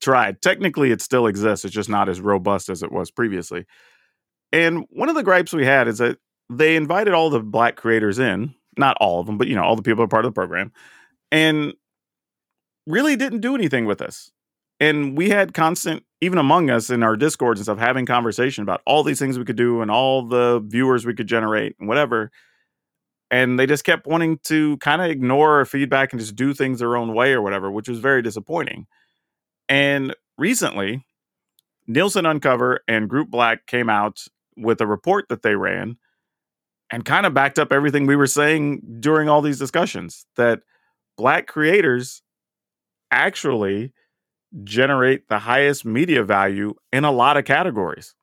tried. 0.00 0.42
Technically, 0.42 0.90
it 0.90 1.00
still 1.00 1.26
exists. 1.26 1.64
It's 1.64 1.74
just 1.74 1.88
not 1.88 2.08
as 2.08 2.20
robust 2.20 2.68
as 2.68 2.82
it 2.82 2.92
was 2.92 3.10
previously. 3.10 3.66
And 4.52 4.86
one 4.90 5.08
of 5.08 5.14
the 5.14 5.22
gripes 5.22 5.52
we 5.52 5.64
had 5.64 5.88
is 5.88 5.98
that 5.98 6.18
they 6.50 6.76
invited 6.76 7.14
all 7.14 7.30
the 7.30 7.40
black 7.40 7.76
creators 7.76 8.18
in, 8.18 8.54
not 8.76 8.96
all 9.00 9.20
of 9.20 9.26
them, 9.26 9.38
but 9.38 9.48
you 9.48 9.54
know, 9.54 9.64
all 9.64 9.76
the 9.76 9.82
people 9.82 10.04
are 10.04 10.08
part 10.08 10.24
of 10.24 10.32
the 10.32 10.38
program, 10.38 10.72
and 11.32 11.74
really 12.86 13.16
didn't 13.16 13.40
do 13.40 13.54
anything 13.54 13.84
with 13.84 14.00
us 14.00 14.30
and 14.80 15.16
we 15.16 15.30
had 15.30 15.54
constant 15.54 16.04
even 16.20 16.38
among 16.38 16.70
us 16.70 16.90
in 16.90 17.02
our 17.02 17.16
discords 17.16 17.60
and 17.60 17.64
stuff 17.64 17.78
having 17.78 18.06
conversation 18.06 18.62
about 18.62 18.80
all 18.86 19.02
these 19.02 19.18
things 19.18 19.38
we 19.38 19.44
could 19.44 19.56
do 19.56 19.82
and 19.82 19.90
all 19.90 20.22
the 20.26 20.62
viewers 20.66 21.04
we 21.04 21.14
could 21.14 21.26
generate 21.26 21.76
and 21.78 21.88
whatever 21.88 22.30
and 23.30 23.58
they 23.58 23.66
just 23.66 23.84
kept 23.84 24.06
wanting 24.06 24.38
to 24.44 24.76
kind 24.78 25.02
of 25.02 25.10
ignore 25.10 25.56
our 25.56 25.64
feedback 25.64 26.12
and 26.12 26.20
just 26.20 26.36
do 26.36 26.54
things 26.54 26.78
their 26.78 26.96
own 26.96 27.14
way 27.14 27.32
or 27.32 27.42
whatever 27.42 27.70
which 27.70 27.88
was 27.88 27.98
very 27.98 28.22
disappointing 28.22 28.86
and 29.68 30.14
recently 30.38 31.04
nielsen 31.86 32.26
uncover 32.26 32.80
and 32.88 33.08
group 33.08 33.30
black 33.30 33.66
came 33.66 33.88
out 33.88 34.24
with 34.56 34.80
a 34.80 34.86
report 34.86 35.26
that 35.28 35.42
they 35.42 35.54
ran 35.54 35.96
and 36.90 37.04
kind 37.04 37.26
of 37.26 37.34
backed 37.34 37.58
up 37.58 37.72
everything 37.72 38.06
we 38.06 38.16
were 38.16 38.26
saying 38.26 38.80
during 39.00 39.28
all 39.28 39.42
these 39.42 39.58
discussions 39.58 40.26
that 40.36 40.60
black 41.16 41.46
creators 41.46 42.22
actually 43.10 43.92
generate 44.64 45.28
the 45.28 45.38
highest 45.38 45.84
media 45.84 46.22
value 46.22 46.74
in 46.92 47.04
a 47.04 47.10
lot 47.10 47.36
of 47.36 47.44
categories, 47.44 48.14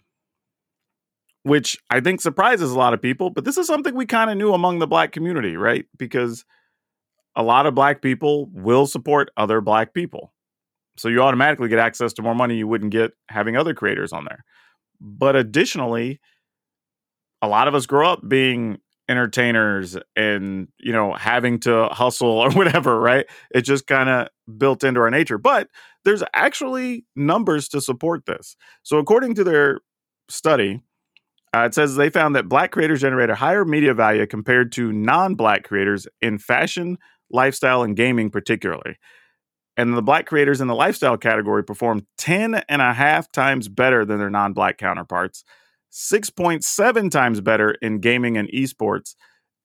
which 1.43 1.77
I 1.89 1.99
think 1.99 2.21
surprises 2.21 2.71
a 2.71 2.77
lot 2.77 2.93
of 2.93 3.01
people. 3.01 3.29
But 3.29 3.45
this 3.45 3.57
is 3.57 3.67
something 3.67 3.93
we 3.95 4.05
kind 4.05 4.29
of 4.29 4.37
knew 4.37 4.53
among 4.53 4.79
the 4.79 4.87
black 4.87 5.11
community, 5.11 5.57
right? 5.57 5.85
Because 5.97 6.45
a 7.35 7.43
lot 7.43 7.65
of 7.65 7.75
black 7.75 8.01
people 8.01 8.47
will 8.51 8.87
support 8.87 9.31
other 9.37 9.61
black 9.61 9.93
people. 9.93 10.32
So 10.97 11.09
you 11.09 11.21
automatically 11.21 11.69
get 11.69 11.79
access 11.79 12.13
to 12.13 12.21
more 12.21 12.35
money 12.35 12.55
you 12.55 12.67
wouldn't 12.67 12.91
get 12.91 13.11
having 13.29 13.57
other 13.57 13.73
creators 13.73 14.13
on 14.13 14.25
there. 14.25 14.43
But 15.01 15.35
additionally, 15.35 16.19
a 17.41 17.47
lot 17.47 17.67
of 17.67 17.75
us 17.75 17.85
grow 17.85 18.11
up 18.11 18.27
being 18.27 18.77
entertainers 19.09 19.97
and 20.15 20.69
you 20.79 20.93
know 20.93 21.11
having 21.13 21.59
to 21.59 21.87
hustle 21.89 22.29
or 22.39 22.49
whatever 22.51 23.01
right 23.01 23.25
it 23.53 23.63
just 23.63 23.85
kind 23.85 24.07
of 24.07 24.29
built 24.57 24.81
into 24.81 25.01
our 25.01 25.09
nature 25.09 25.37
but 25.37 25.67
there's 26.03 26.23
actually 26.33 27.05
numbers 27.15 27.67
to 27.69 27.81
support 27.81 28.25
this. 28.25 28.55
So, 28.83 28.97
according 28.97 29.35
to 29.35 29.43
their 29.43 29.79
study, 30.29 30.81
uh, 31.55 31.61
it 31.61 31.73
says 31.73 31.95
they 31.95 32.09
found 32.09 32.35
that 32.35 32.49
black 32.49 32.71
creators 32.71 33.01
generate 33.01 33.29
a 33.29 33.35
higher 33.35 33.65
media 33.65 33.93
value 33.93 34.25
compared 34.27 34.71
to 34.73 34.91
non 34.91 35.35
black 35.35 35.63
creators 35.63 36.07
in 36.21 36.37
fashion, 36.37 36.97
lifestyle, 37.29 37.83
and 37.83 37.95
gaming, 37.95 38.29
particularly. 38.29 38.97
And 39.75 39.97
the 39.97 40.03
black 40.03 40.27
creators 40.27 40.61
in 40.61 40.67
the 40.67 40.75
lifestyle 40.75 41.17
category 41.17 41.63
performed 41.63 42.05
10 42.17 42.55
and 42.69 42.81
a 42.81 42.93
half 42.93 43.31
times 43.31 43.67
better 43.67 44.05
than 44.05 44.19
their 44.19 44.29
non 44.29 44.53
black 44.53 44.77
counterparts, 44.77 45.43
6.7 45.91 47.09
times 47.09 47.41
better 47.41 47.71
in 47.81 47.99
gaming 47.99 48.37
and 48.37 48.49
esports, 48.49 49.15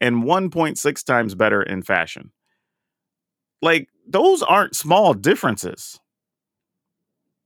and 0.01 0.25
1.6 0.25 1.05
times 1.05 1.35
better 1.35 1.63
in 1.63 1.83
fashion. 1.83 2.33
Like, 3.61 3.89
those 4.07 4.43
aren't 4.43 4.77
small 4.77 5.13
differences 5.13 6.01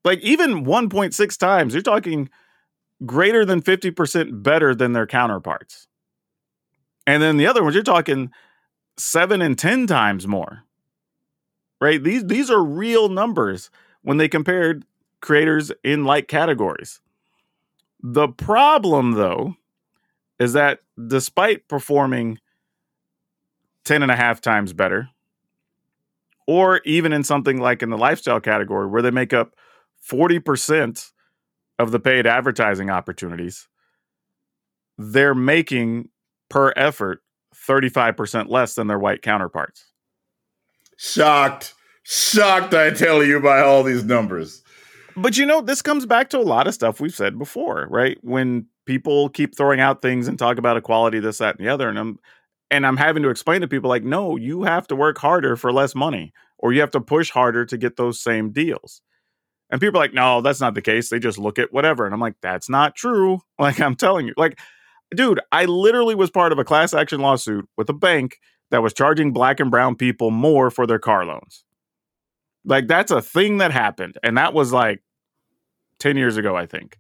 like 0.05 0.21
even 0.21 0.65
1.6 0.65 1.39
times 1.39 1.75
you're 1.75 1.83
talking 1.83 2.29
greater 3.05 3.45
than 3.45 3.63
50% 3.63 4.43
better 4.43 4.75
than 4.75 4.93
their 4.93 5.07
counterparts. 5.07 5.87
And 7.07 7.23
then 7.23 7.37
the 7.37 7.47
other 7.47 7.63
ones, 7.63 7.75
you're 7.75 7.85
talking 7.85 8.31
seven 8.97 9.43
and 9.43 9.59
10 9.59 9.87
times 9.87 10.27
more. 10.27 10.65
Right? 11.83 12.01
These 12.01 12.26
these 12.26 12.49
are 12.49 12.62
real 12.62 13.09
numbers 13.09 13.68
when 14.03 14.16
they 14.16 14.28
compared 14.28 14.85
creators 15.20 15.72
in 15.83 16.05
like 16.05 16.28
categories. 16.28 17.01
The 18.01 18.28
problem, 18.28 19.12
though, 19.14 19.57
is 20.39 20.53
that 20.53 20.78
despite 21.09 21.66
performing 21.66 22.39
10 23.85 24.01
and 24.01 24.12
a 24.12 24.16
half 24.16 24.41
times 24.41 24.72
better, 24.72 25.09
or 26.47 26.80
even 26.85 27.12
in 27.12 27.24
something 27.24 27.59
like 27.59 27.83
in 27.83 27.91
the 27.91 27.99
lifestyle 27.99 28.39
category 28.39 28.87
where 28.87 29.03
they 29.03 29.11
make 29.11 29.33
up 29.33 29.57
40% 30.09 31.11
of 31.80 31.91
the 31.91 31.99
paid 31.99 32.28
advertising 32.28 32.91
opportunities, 32.91 33.66
they're 34.97 35.35
making 35.35 36.11
per 36.49 36.72
effort 36.76 37.24
35% 37.57 38.49
less 38.49 38.76
than 38.76 38.87
their 38.87 39.01
white 39.01 39.20
counterparts. 39.20 39.91
Shocked. 41.03 41.74
Shocked, 42.05 42.74
I 42.74 42.90
tell 42.90 43.24
you, 43.24 43.40
by 43.40 43.61
all 43.61 43.82
these 43.82 44.05
numbers. 44.05 44.62
But 45.16 45.36
you 45.36 45.44
know, 45.44 45.61
this 45.61 45.82
comes 45.82 46.07
back 46.07 46.30
to 46.30 46.38
a 46.38 46.46
lot 46.46 46.68
of 46.68 46.74
stuff 46.74 47.00
we've 47.00 47.14
said 47.14 47.40
before, 47.40 47.88
right? 47.90 48.18
When 48.22 48.66
people 48.86 49.28
keep 49.28 49.57
throwing 49.57 49.80
out 49.80 50.00
things 50.00 50.28
and 50.28 50.38
talk 50.38 50.59
about 50.59 50.76
equality, 50.76 51.18
this, 51.18 51.38
that, 51.38 51.59
and 51.59 51.66
the 51.66 51.72
other, 51.72 51.88
and 51.88 51.98
I'm 51.98 52.18
and 52.70 52.86
I'm 52.86 52.96
having 52.96 53.24
to 53.24 53.30
explain 53.30 53.62
to 53.62 53.68
people 53.68 53.90
like, 53.90 54.05
no, 54.05 54.36
you 54.36 54.62
have 54.62 54.86
to 54.86 54.96
work 54.96 55.18
harder 55.18 55.57
for 55.57 55.72
less 55.72 55.96
money, 55.96 56.32
or 56.57 56.72
you 56.72 56.80
have 56.80 56.92
to 56.92 57.00
push 57.00 57.30
harder 57.30 57.66
to 57.66 57.76
get 57.76 57.96
those 57.96 58.20
same 58.20 58.53
deals. 58.53 59.03
And 59.70 59.80
people 59.80 59.98
are 59.98 60.05
like, 60.05 60.14
no, 60.14 60.40
that's 60.40 60.61
not 60.61 60.74
the 60.74 60.82
case. 60.82 61.11
They 61.11 61.18
just 61.18 61.36
look 61.36 61.59
at 61.59 61.72
whatever. 61.72 62.05
And 62.05 62.14
I'm 62.14 62.20
like, 62.20 62.36
that's 62.42 62.70
not 62.70 62.94
true. 62.94 63.40
Like 63.59 63.80
I'm 63.80 63.96
telling 63.96 64.28
you, 64.28 64.34
like, 64.36 64.57
dude, 65.16 65.40
I 65.50 65.64
literally 65.64 66.14
was 66.14 66.30
part 66.30 66.53
of 66.53 66.61
a 66.61 66.64
class 66.64 66.94
action 66.94 67.20
lawsuit 67.20 67.68
with 67.76 67.88
a 67.88 67.92
bank 67.92 68.38
that 68.73 68.83
was 68.83 68.93
charging 68.93 69.33
black 69.33 69.61
and 69.61 69.70
brown 69.70 69.95
people 69.95 70.33
more 70.33 70.70
for 70.70 70.87
their 70.87 70.99
car 70.99 71.25
loans. 71.25 71.64
Like 72.64 72.89
that's 72.89 73.12
a 73.12 73.23
thing 73.23 73.59
that 73.59 73.70
happened. 73.70 74.18
And 74.25 74.37
that 74.39 74.55
was 74.55 74.73
like 74.73 75.03
10 76.01 76.16
years 76.16 76.37
ago, 76.37 76.57
I 76.57 76.66
think. 76.66 76.99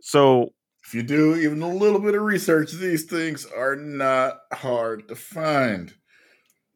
So 0.00 0.50
If 0.84 0.94
you 0.94 1.02
do 1.02 1.36
even 1.36 1.62
a 1.62 1.68
little 1.68 1.98
bit 2.00 2.14
of 2.14 2.22
research, 2.22 2.72
these 2.72 3.04
things 3.04 3.46
are 3.46 3.76
not 3.76 4.38
hard 4.52 5.08
to 5.08 5.14
find. 5.16 5.92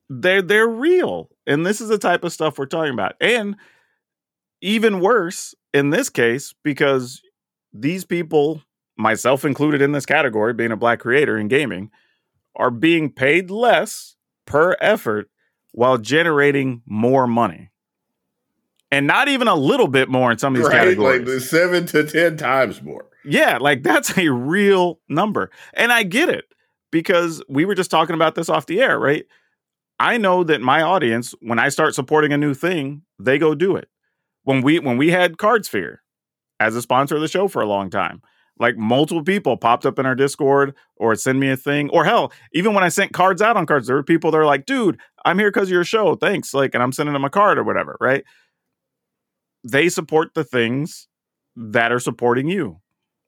they're 0.09 0.43
they're 0.43 0.69
real. 0.69 1.31
And 1.47 1.65
this 1.65 1.81
is 1.81 1.89
the 1.89 1.99
type 1.99 2.25
of 2.25 2.33
stuff 2.33 2.59
we're 2.59 2.67
talking 2.67 2.93
about. 2.93 3.15
And 3.21 3.57
even 4.61 5.01
worse 5.01 5.55
in 5.73 5.91
this 5.91 6.11
case, 6.11 6.55
because 6.65 7.23
these 7.73 8.05
people, 8.05 8.63
myself 8.97 9.45
included 9.45 9.81
in 9.81 9.93
this 9.93 10.07
category, 10.07 10.53
being 10.53 10.73
a 10.73 10.77
black 10.77 10.99
creator 10.99 11.39
in 11.39 11.49
gaming, 11.49 11.91
are 12.57 12.71
being 12.71 13.11
paid 13.11 13.51
less 13.51 14.17
per 14.47 14.77
effort 14.81 15.31
while 15.73 15.99
generating 15.99 16.83
more 16.87 17.27
money. 17.27 17.71
And 18.91 19.07
not 19.07 19.29
even 19.29 19.47
a 19.47 19.55
little 19.55 19.87
bit 19.87 20.09
more 20.09 20.33
in 20.33 20.39
some 20.39 20.55
of 20.55 20.59
these 20.61 20.69
Right? 20.69 20.79
categories. 20.79 21.19
Like 21.21 21.27
the 21.27 21.41
seven 21.41 21.87
to 21.87 22.05
ten 22.05 22.37
times 22.37 22.83
more. 22.83 23.07
Yeah, 23.25 23.59
like 23.59 23.83
that's 23.83 24.17
a 24.19 24.33
real 24.33 24.99
number. 25.09 25.51
And 25.75 25.93
I 25.93 26.03
get 26.03 26.29
it 26.29 26.47
because 26.91 27.43
we 27.49 27.65
were 27.65 27.75
just 27.75 27.91
talking 27.91 28.15
about 28.15 28.35
this 28.35 28.49
off 28.49 28.67
the 28.67 28.81
air, 28.81 28.99
right? 28.99 29.27
I 30.01 30.17
know 30.17 30.43
that 30.45 30.61
my 30.61 30.83
audience, 30.83 31.35
when 31.41 31.59
I 31.59 31.69
start 31.69 31.95
supporting 31.95 32.33
a 32.33 32.39
new 32.39 32.55
thing, 32.55 33.03
they 33.19 33.39
go 33.39 33.55
do 33.55 33.77
it. 33.77 33.89
When 34.45 34.63
we 34.63 34.79
when 34.81 34.97
we 34.97 35.11
had 35.11 35.37
CardSphere 35.37 35.99
as 36.59 36.75
a 36.75 36.83
sponsor 36.83 37.15
of 37.15 37.21
the 37.21 37.29
show 37.29 37.47
for 37.47 37.63
a 37.63 37.67
long 37.69 37.91
time, 37.91 38.23
like 38.61 38.77
multiple 38.77 39.25
people 39.25 39.57
popped 39.57 39.87
up 39.87 39.99
in 39.99 40.07
our 40.07 40.15
Discord 40.15 40.75
or 40.97 41.17
send 41.17 41.41
me 41.41 41.51
a 41.51 41.57
thing, 41.57 41.91
or 41.91 42.05
hell, 42.05 42.31
even 42.53 42.75
when 42.75 42.85
I 42.85 42.91
sent 42.91 43.13
cards 43.13 43.43
out 43.43 43.57
on 43.57 43.67
cards, 43.67 43.89
there 43.89 43.97
were 43.97 44.05
people 44.05 44.31
that 44.31 44.39
are 44.39 44.47
like, 44.47 44.67
dude, 44.67 45.01
I'm 45.25 45.39
here 45.39 45.51
because 45.51 45.69
of 45.69 45.73
your 45.73 45.83
show. 45.83 46.15
Thanks. 46.15 46.55
Like, 46.55 46.75
and 46.75 46.83
I'm 46.83 46.93
sending 46.93 47.15
them 47.15 47.25
a 47.25 47.31
card 47.31 47.59
or 47.59 47.65
whatever, 47.65 47.97
right? 48.01 48.23
They 49.65 49.89
support 49.89 50.35
the 50.35 50.45
things 50.45 51.09
that 51.57 51.91
are 51.91 51.99
supporting 51.99 52.49
you. 52.49 52.81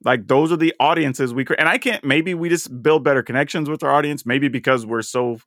Like 0.05 0.27
those 0.27 0.51
are 0.51 0.57
the 0.57 0.73
audiences 0.79 1.33
we 1.33 1.45
create. 1.45 1.59
And 1.59 1.69
I 1.69 1.77
can't, 1.77 2.03
maybe 2.03 2.33
we 2.33 2.49
just 2.49 2.81
build 2.81 3.03
better 3.03 3.23
connections 3.23 3.69
with 3.69 3.83
our 3.83 3.91
audience, 3.91 4.25
maybe 4.25 4.49
because 4.49 4.85
we're 4.85 5.01
so 5.01 5.39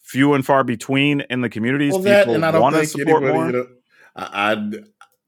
few 0.00 0.34
and 0.34 0.44
far 0.44 0.62
between 0.62 1.22
in 1.30 1.40
the 1.40 1.48
communities. 1.48 1.92
Well, 1.92 2.02
that 2.02 2.24
people 2.24 2.34
and 2.34 2.44
I 2.44 2.50
don't 2.52 2.60
want 2.60 2.76
to 2.76 2.86
support 2.86 3.22
anybody. 3.22 3.32
more. 3.32 3.46
You 3.46 3.52
know, 3.52 3.66
I, 4.16 4.52
I 4.52 4.80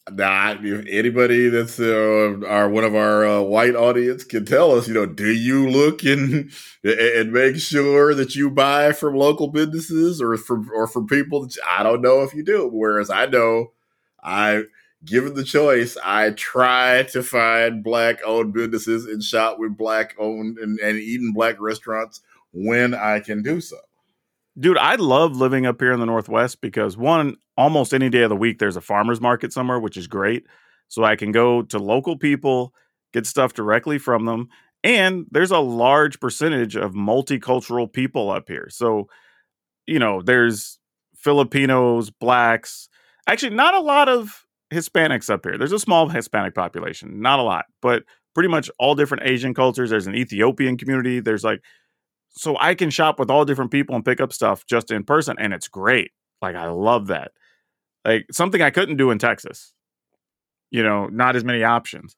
Nah, 0.08 0.54
if 0.62 0.86
anybody 0.88 1.48
that's 1.48 1.80
uh, 1.80 2.38
our 2.46 2.68
one 2.68 2.84
of 2.84 2.94
our 2.94 3.26
uh, 3.26 3.40
white 3.40 3.74
audience 3.74 4.22
can 4.22 4.44
tell 4.44 4.70
us, 4.70 4.86
you 4.86 4.94
know, 4.94 5.04
do 5.04 5.32
you 5.32 5.68
look 5.68 6.04
and 6.04 6.52
and 6.84 7.32
make 7.32 7.56
sure 7.56 8.14
that 8.14 8.36
you 8.36 8.48
buy 8.48 8.92
from 8.92 9.16
local 9.16 9.48
businesses 9.48 10.22
or 10.22 10.36
from 10.36 10.70
or 10.72 10.86
from 10.86 11.08
people 11.08 11.42
that 11.42 11.56
you, 11.56 11.62
I 11.66 11.82
don't 11.82 12.02
know 12.02 12.22
if 12.22 12.34
you 12.34 12.44
do. 12.44 12.70
Whereas 12.72 13.10
I 13.10 13.26
know, 13.26 13.72
I 14.22 14.62
given 15.04 15.34
the 15.34 15.44
choice, 15.44 15.96
I 16.04 16.30
try 16.30 17.02
to 17.10 17.22
find 17.22 17.82
black 17.82 18.20
owned 18.24 18.52
businesses 18.52 19.06
and 19.06 19.20
shop 19.22 19.58
with 19.58 19.76
black 19.76 20.14
owned 20.18 20.58
and, 20.58 20.78
and 20.78 20.98
eat 20.98 21.20
in 21.20 21.32
black 21.32 21.60
restaurants 21.60 22.20
when 22.52 22.94
I 22.94 23.18
can 23.18 23.42
do 23.42 23.60
so. 23.60 23.76
Dude, 24.58 24.78
I 24.78 24.94
love 24.94 25.36
living 25.36 25.66
up 25.66 25.80
here 25.80 25.92
in 25.92 26.00
the 26.00 26.06
Northwest 26.06 26.60
because 26.60 26.96
one, 26.96 27.36
almost 27.56 27.94
any 27.94 28.08
day 28.08 28.22
of 28.22 28.30
the 28.30 28.36
week, 28.36 28.58
there's 28.58 28.76
a 28.76 28.80
farmer's 28.80 29.20
market 29.20 29.52
somewhere, 29.52 29.80
which 29.80 29.96
is 29.96 30.06
great. 30.06 30.46
So 30.88 31.04
I 31.04 31.16
can 31.16 31.32
go 31.32 31.62
to 31.62 31.78
local 31.78 32.16
people, 32.16 32.72
get 33.12 33.26
stuff 33.26 33.54
directly 33.54 33.98
from 33.98 34.24
them. 34.24 34.48
And 34.84 35.26
there's 35.30 35.50
a 35.50 35.58
large 35.58 36.20
percentage 36.20 36.76
of 36.76 36.92
multicultural 36.92 37.92
people 37.92 38.30
up 38.30 38.44
here. 38.48 38.68
So, 38.70 39.08
you 39.86 39.98
know, 39.98 40.22
there's 40.22 40.78
Filipinos, 41.16 42.10
blacks, 42.10 42.88
actually, 43.26 43.56
not 43.56 43.74
a 43.74 43.80
lot 43.80 44.08
of 44.08 44.46
Hispanics 44.72 45.30
up 45.30 45.44
here. 45.44 45.58
There's 45.58 45.72
a 45.72 45.78
small 45.78 46.08
Hispanic 46.08 46.54
population, 46.54 47.20
not 47.20 47.38
a 47.38 47.42
lot, 47.42 47.64
but 47.82 48.04
pretty 48.34 48.48
much 48.48 48.70
all 48.78 48.94
different 48.94 49.24
Asian 49.24 49.54
cultures. 49.54 49.90
There's 49.90 50.06
an 50.06 50.14
Ethiopian 50.14 50.76
community. 50.76 51.20
There's 51.20 51.42
like, 51.42 51.62
so 52.30 52.56
I 52.60 52.74
can 52.74 52.90
shop 52.90 53.18
with 53.18 53.30
all 53.30 53.44
different 53.44 53.70
people 53.70 53.96
and 53.96 54.04
pick 54.04 54.20
up 54.20 54.32
stuff 54.32 54.66
just 54.66 54.90
in 54.90 55.04
person, 55.04 55.36
and 55.38 55.52
it's 55.52 55.68
great. 55.68 56.10
Like 56.42 56.54
I 56.54 56.68
love 56.68 57.06
that. 57.06 57.32
Like 58.06 58.26
something 58.30 58.62
I 58.62 58.70
couldn't 58.70 58.96
do 58.96 59.10
in 59.10 59.18
Texas. 59.18 59.74
You 60.70 60.82
know, 60.82 61.06
not 61.08 61.36
as 61.36 61.44
many 61.44 61.62
options. 61.62 62.16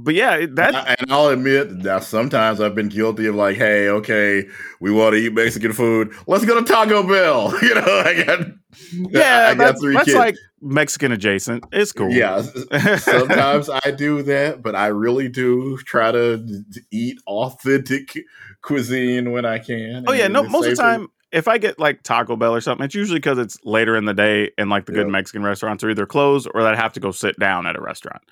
But 0.00 0.14
yeah, 0.14 0.46
that 0.52 1.00
and 1.00 1.10
I'll 1.10 1.26
admit 1.26 1.82
that 1.82 2.04
sometimes 2.04 2.60
I've 2.60 2.76
been 2.76 2.88
guilty 2.88 3.26
of 3.26 3.34
like, 3.34 3.56
hey, 3.56 3.88
okay, 3.88 4.46
we 4.78 4.92
want 4.92 5.14
to 5.14 5.16
eat 5.16 5.34
Mexican 5.34 5.72
food. 5.72 6.14
Let's 6.28 6.44
go 6.44 6.54
to 6.60 6.64
Taco 6.64 7.02
Bell. 7.02 7.52
You 7.62 7.74
know, 7.74 8.02
I 8.06 8.22
got 8.22 8.46
yeah, 8.92 9.48
I 9.48 9.54
got 9.54 9.56
that's, 9.56 9.80
three 9.80 9.94
that's 9.94 10.04
kids. 10.04 10.16
like 10.16 10.36
Mexican 10.60 11.10
adjacent. 11.10 11.64
It's 11.72 11.90
cool. 11.90 12.12
Yeah, 12.12 12.42
sometimes 12.98 13.68
I 13.68 13.90
do 13.90 14.22
that, 14.22 14.62
but 14.62 14.76
I 14.76 14.86
really 14.86 15.28
do 15.28 15.76
try 15.78 16.12
to 16.12 16.64
eat 16.92 17.18
authentic 17.26 18.16
cuisine 18.62 19.32
when 19.32 19.44
I 19.44 19.58
can. 19.58 20.04
Oh 20.06 20.12
yeah, 20.12 20.28
no. 20.28 20.44
Most 20.44 20.66
of 20.66 20.76
the 20.76 20.82
time, 20.82 21.08
if 21.30 21.48
I 21.48 21.58
get 21.58 21.78
like 21.78 22.02
Taco 22.02 22.36
Bell 22.36 22.54
or 22.54 22.60
something, 22.60 22.84
it's 22.84 22.94
usually 22.94 23.18
because 23.18 23.38
it's 23.38 23.58
later 23.64 23.96
in 23.96 24.04
the 24.04 24.14
day, 24.14 24.50
and 24.56 24.70
like 24.70 24.86
the 24.86 24.92
good 24.92 25.08
Mexican 25.08 25.42
restaurants 25.42 25.84
are 25.84 25.90
either 25.90 26.06
closed 26.06 26.48
or 26.54 26.62
that 26.62 26.74
I 26.74 26.76
have 26.76 26.92
to 26.94 27.00
go 27.00 27.10
sit 27.10 27.38
down 27.38 27.66
at 27.66 27.76
a 27.76 27.80
restaurant, 27.80 28.22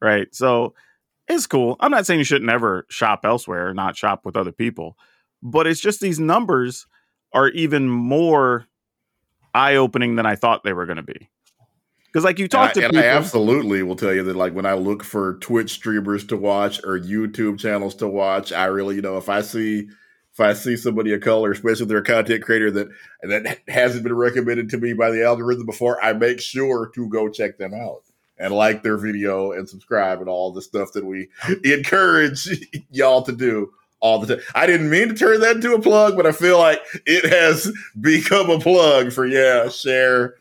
right? 0.00 0.32
So 0.34 0.74
it's 1.28 1.46
cool. 1.46 1.76
I'm 1.80 1.90
not 1.90 2.06
saying 2.06 2.20
you 2.20 2.24
should 2.24 2.42
never 2.42 2.86
shop 2.88 3.20
elsewhere, 3.24 3.74
not 3.74 3.96
shop 3.96 4.24
with 4.24 4.36
other 4.36 4.52
people, 4.52 4.96
but 5.42 5.66
it's 5.66 5.80
just 5.80 6.00
these 6.00 6.20
numbers 6.20 6.86
are 7.32 7.48
even 7.48 7.88
more 7.88 8.66
eye 9.52 9.76
opening 9.76 10.16
than 10.16 10.26
I 10.26 10.36
thought 10.36 10.64
they 10.64 10.72
were 10.72 10.86
going 10.86 10.96
to 10.96 11.02
be. 11.02 11.28
Because 12.06 12.24
like 12.24 12.38
you 12.38 12.46
talked 12.46 12.74
to 12.74 12.84
and 12.84 12.92
people, 12.92 13.04
I 13.04 13.08
absolutely 13.08 13.82
will 13.82 13.96
tell 13.96 14.14
you 14.14 14.22
that 14.22 14.36
like 14.36 14.54
when 14.54 14.66
I 14.66 14.74
look 14.74 15.02
for 15.02 15.34
Twitch 15.38 15.72
streamers 15.72 16.24
to 16.26 16.36
watch 16.36 16.78
or 16.84 16.98
YouTube 16.98 17.58
channels 17.58 17.96
to 17.96 18.06
watch, 18.06 18.52
I 18.52 18.66
really, 18.66 18.94
you 18.94 19.02
know, 19.02 19.16
if 19.16 19.28
I 19.28 19.40
see 19.40 19.88
if 20.34 20.40
I 20.40 20.52
see 20.52 20.76
somebody 20.76 21.14
of 21.14 21.20
color, 21.20 21.52
especially 21.52 21.84
if 21.84 21.88
they're 21.88 21.98
a 21.98 22.04
content 22.04 22.42
creator 22.42 22.70
that 22.72 22.88
that 23.22 23.60
hasn't 23.68 24.02
been 24.02 24.16
recommended 24.16 24.68
to 24.70 24.78
me 24.78 24.92
by 24.92 25.12
the 25.12 25.24
algorithm 25.24 25.64
before, 25.64 26.04
I 26.04 26.12
make 26.12 26.40
sure 26.40 26.90
to 26.96 27.08
go 27.08 27.28
check 27.28 27.56
them 27.56 27.72
out 27.72 28.02
and 28.36 28.52
like 28.52 28.82
their 28.82 28.96
video 28.96 29.52
and 29.52 29.68
subscribe 29.68 30.18
and 30.18 30.28
all 30.28 30.50
the 30.52 30.60
stuff 30.60 30.92
that 30.94 31.04
we 31.04 31.28
encourage 31.64 32.48
y'all 32.90 33.22
to 33.22 33.30
do 33.30 33.72
all 34.00 34.18
the 34.18 34.34
time. 34.34 34.44
I 34.56 34.66
didn't 34.66 34.90
mean 34.90 35.08
to 35.08 35.14
turn 35.14 35.40
that 35.40 35.56
into 35.56 35.72
a 35.72 35.80
plug, 35.80 36.16
but 36.16 36.26
I 36.26 36.32
feel 36.32 36.58
like 36.58 36.80
it 37.06 37.30
has 37.32 37.72
become 38.00 38.50
a 38.50 38.58
plug 38.58 39.12
for 39.12 39.26
yeah, 39.26 39.68
share 39.68 40.34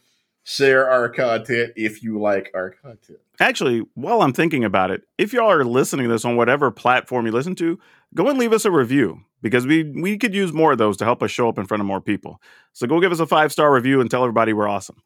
share 0.43 0.89
our 0.89 1.07
content 1.07 1.73
if 1.75 2.01
you 2.01 2.19
like 2.19 2.49
our 2.55 2.71
content. 2.71 3.19
actually, 3.39 3.85
while 3.93 4.23
I'm 4.23 4.33
thinking 4.33 4.63
about 4.65 4.89
it, 4.89 5.03
if 5.19 5.33
y'all 5.33 5.51
are 5.51 5.63
listening 5.63 6.07
to 6.07 6.11
this 6.11 6.25
on 6.25 6.35
whatever 6.35 6.71
platform 6.71 7.27
you 7.27 7.31
listen 7.31 7.53
to, 7.57 7.79
go 8.15 8.27
and 8.27 8.39
leave 8.39 8.53
us 8.53 8.65
a 8.65 8.71
review 8.71 9.23
because 9.43 9.67
we 9.67 9.83
we 9.83 10.17
could 10.17 10.33
use 10.33 10.51
more 10.53 10.71
of 10.71 10.79
those 10.79 10.97
to 10.97 11.05
help 11.05 11.21
us 11.21 11.29
show 11.29 11.47
up 11.47 11.59
in 11.59 11.67
front 11.67 11.81
of 11.81 11.85
more 11.85 12.01
people. 12.01 12.41
So 12.71 12.87
go 12.87 12.99
give 12.99 13.11
us 13.11 13.19
a 13.19 13.27
five 13.27 13.51
star 13.51 13.71
review 13.71 14.01
and 14.01 14.09
tell 14.09 14.23
everybody 14.23 14.53
we're 14.53 14.67
awesome. 14.67 15.03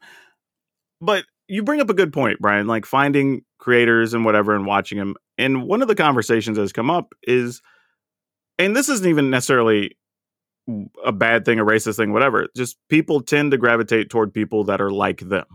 But 1.01 1.25
you 1.49 1.63
bring 1.63 1.81
up 1.81 1.89
a 1.89 1.93
good 1.93 2.13
point, 2.13 2.39
Brian. 2.39 2.67
Like 2.67 2.85
finding 2.85 3.41
creators 3.59 4.13
and 4.13 4.23
whatever 4.23 4.55
and 4.55 4.65
watching 4.65 4.99
them. 4.99 5.15
And 5.37 5.63
one 5.67 5.81
of 5.81 5.87
the 5.89 5.95
conversations 5.95 6.55
that 6.55 6.61
has 6.61 6.71
come 6.71 6.89
up 6.89 7.13
is, 7.23 7.61
and 8.57 8.75
this 8.75 8.89
isn't 8.89 9.07
even 9.07 9.29
necessarily 9.29 9.97
a 11.03 11.11
bad 11.11 11.43
thing, 11.45 11.59
a 11.59 11.65
racist 11.65 11.97
thing, 11.97 12.13
whatever. 12.13 12.47
Just 12.55 12.77
people 12.89 13.21
tend 13.21 13.51
to 13.51 13.57
gravitate 13.57 14.09
toward 14.09 14.33
people 14.33 14.65
that 14.65 14.81
are 14.81 14.91
like 14.91 15.19
them, 15.19 15.45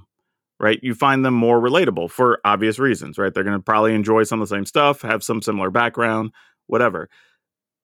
right? 0.58 0.80
You 0.82 0.94
find 0.94 1.24
them 1.24 1.34
more 1.34 1.60
relatable 1.60 2.10
for 2.10 2.40
obvious 2.44 2.78
reasons, 2.78 3.18
right? 3.18 3.32
They're 3.32 3.44
going 3.44 3.58
to 3.58 3.62
probably 3.62 3.94
enjoy 3.94 4.24
some 4.24 4.40
of 4.40 4.48
the 4.48 4.54
same 4.54 4.64
stuff, 4.64 5.02
have 5.02 5.22
some 5.22 5.42
similar 5.42 5.70
background, 5.70 6.32
whatever. 6.66 7.08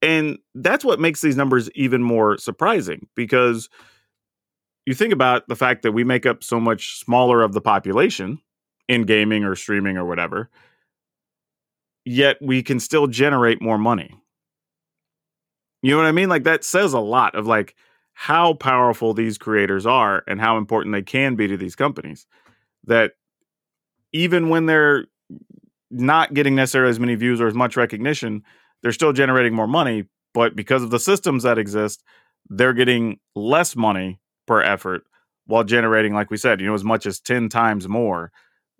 And 0.00 0.38
that's 0.54 0.84
what 0.84 1.00
makes 1.00 1.20
these 1.20 1.36
numbers 1.36 1.70
even 1.74 2.02
more 2.02 2.38
surprising 2.38 3.08
because 3.16 3.68
you 4.86 4.94
think 4.94 5.12
about 5.12 5.48
the 5.48 5.56
fact 5.56 5.82
that 5.82 5.92
we 5.92 6.04
make 6.04 6.24
up 6.24 6.42
so 6.42 6.60
much 6.60 6.98
smaller 6.98 7.42
of 7.42 7.52
the 7.52 7.60
population 7.60 8.40
in 8.88 9.02
gaming 9.02 9.44
or 9.44 9.54
streaming 9.54 9.96
or 9.96 10.04
whatever, 10.04 10.48
yet 12.04 12.36
we 12.40 12.62
can 12.62 12.80
still 12.80 13.06
generate 13.06 13.60
more 13.60 13.76
money. 13.76 14.14
You 15.82 15.90
know 15.92 15.98
what 15.98 16.06
I 16.06 16.12
mean? 16.12 16.28
Like 16.28 16.44
that 16.44 16.64
says 16.64 16.92
a 16.92 17.00
lot 17.00 17.34
of 17.34 17.46
like 17.46 17.74
how 18.14 18.54
powerful 18.54 19.14
these 19.14 19.38
creators 19.38 19.86
are 19.86 20.24
and 20.26 20.40
how 20.40 20.56
important 20.56 20.92
they 20.92 21.02
can 21.02 21.36
be 21.36 21.46
to 21.48 21.56
these 21.56 21.76
companies. 21.76 22.26
That 22.84 23.12
even 24.12 24.48
when 24.48 24.66
they're 24.66 25.06
not 25.90 26.34
getting 26.34 26.54
necessarily 26.54 26.90
as 26.90 26.98
many 26.98 27.14
views 27.14 27.40
or 27.40 27.46
as 27.46 27.54
much 27.54 27.76
recognition, 27.76 28.42
they're 28.82 28.92
still 28.92 29.12
generating 29.12 29.54
more 29.54 29.66
money. 29.66 30.04
But 30.34 30.54
because 30.54 30.82
of 30.82 30.90
the 30.90 31.00
systems 31.00 31.42
that 31.42 31.58
exist, 31.58 32.02
they're 32.48 32.72
getting 32.72 33.18
less 33.34 33.76
money 33.76 34.20
per 34.46 34.62
effort 34.62 35.04
while 35.46 35.64
generating, 35.64 36.14
like 36.14 36.30
we 36.30 36.36
said, 36.36 36.60
you 36.60 36.66
know, 36.66 36.74
as 36.74 36.84
much 36.84 37.06
as 37.06 37.20
10 37.20 37.48
times 37.48 37.88
more 37.88 38.30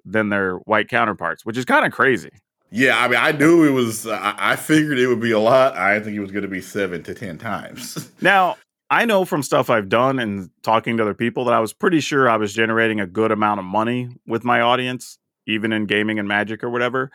than 0.05 0.28
their 0.28 0.57
white 0.59 0.88
counterparts, 0.88 1.44
which 1.44 1.57
is 1.57 1.64
kind 1.64 1.84
of 1.84 1.92
crazy. 1.92 2.30
Yeah, 2.70 2.99
I 2.99 3.09
mean, 3.09 3.18
I 3.18 3.32
knew 3.32 3.64
it 3.64 3.70
was. 3.70 4.07
I 4.07 4.34
I 4.36 4.57
figured 4.57 4.99
it 4.99 5.07
would 5.07 5.20
be 5.20 5.30
a 5.30 5.38
lot. 5.38 5.74
I 5.74 5.94
didn't 5.94 6.05
think 6.05 6.16
it 6.16 6.20
was 6.20 6.30
going 6.30 6.42
to 6.42 6.49
be 6.49 6.61
seven 6.61 7.03
to 7.05 7.14
ten 7.14 7.38
times. 7.38 8.11
Now, 8.20 8.57
I 8.90 9.05
know 9.05 9.24
from 9.24 9.42
stuff 9.42 9.70
I've 9.70 9.88
done 9.88 10.18
and 10.18 10.51
talking 10.62 10.96
to 10.96 11.03
other 11.03 11.14
people 11.14 11.44
that 11.46 11.55
I 11.55 11.61
was 11.61 11.72
pretty 11.72 12.01
sure 12.01 12.28
I 12.28 12.36
was 12.36 12.53
generating 12.53 13.01
a 13.01 13.07
good 13.07 13.30
amount 13.30 13.61
of 13.61 13.64
money 13.64 14.09
with 14.26 14.44
my 14.44 14.61
audience, 14.61 15.18
even 15.46 15.72
in 15.72 15.86
gaming 15.86 16.18
and 16.18 16.26
magic 16.26 16.64
or 16.64 16.70
whatever. 16.70 17.11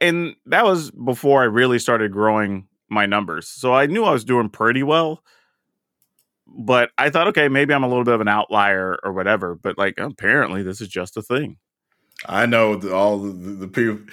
And 0.00 0.36
that 0.46 0.64
was 0.64 0.90
before 0.90 1.42
I 1.42 1.46
really 1.46 1.78
started 1.78 2.12
growing 2.12 2.68
my 2.88 3.06
numbers. 3.06 3.48
So 3.48 3.74
I 3.74 3.86
knew 3.86 4.04
I 4.04 4.12
was 4.12 4.24
doing 4.24 4.48
pretty 4.48 4.82
well. 4.82 5.22
But 6.46 6.90
I 6.96 7.10
thought, 7.10 7.28
okay, 7.28 7.48
maybe 7.48 7.74
I'm 7.74 7.82
a 7.82 7.88
little 7.88 8.04
bit 8.04 8.14
of 8.14 8.20
an 8.20 8.28
outlier 8.28 8.98
or 9.02 9.12
whatever. 9.12 9.54
But 9.54 9.78
like, 9.78 9.98
apparently, 9.98 10.62
this 10.62 10.80
is 10.80 10.88
just 10.88 11.16
a 11.16 11.22
thing. 11.22 11.56
I 12.24 12.46
know 12.46 12.80
all 12.92 13.18
the, 13.18 13.32
the, 13.32 13.50
the 13.52 13.68
people. 13.68 14.06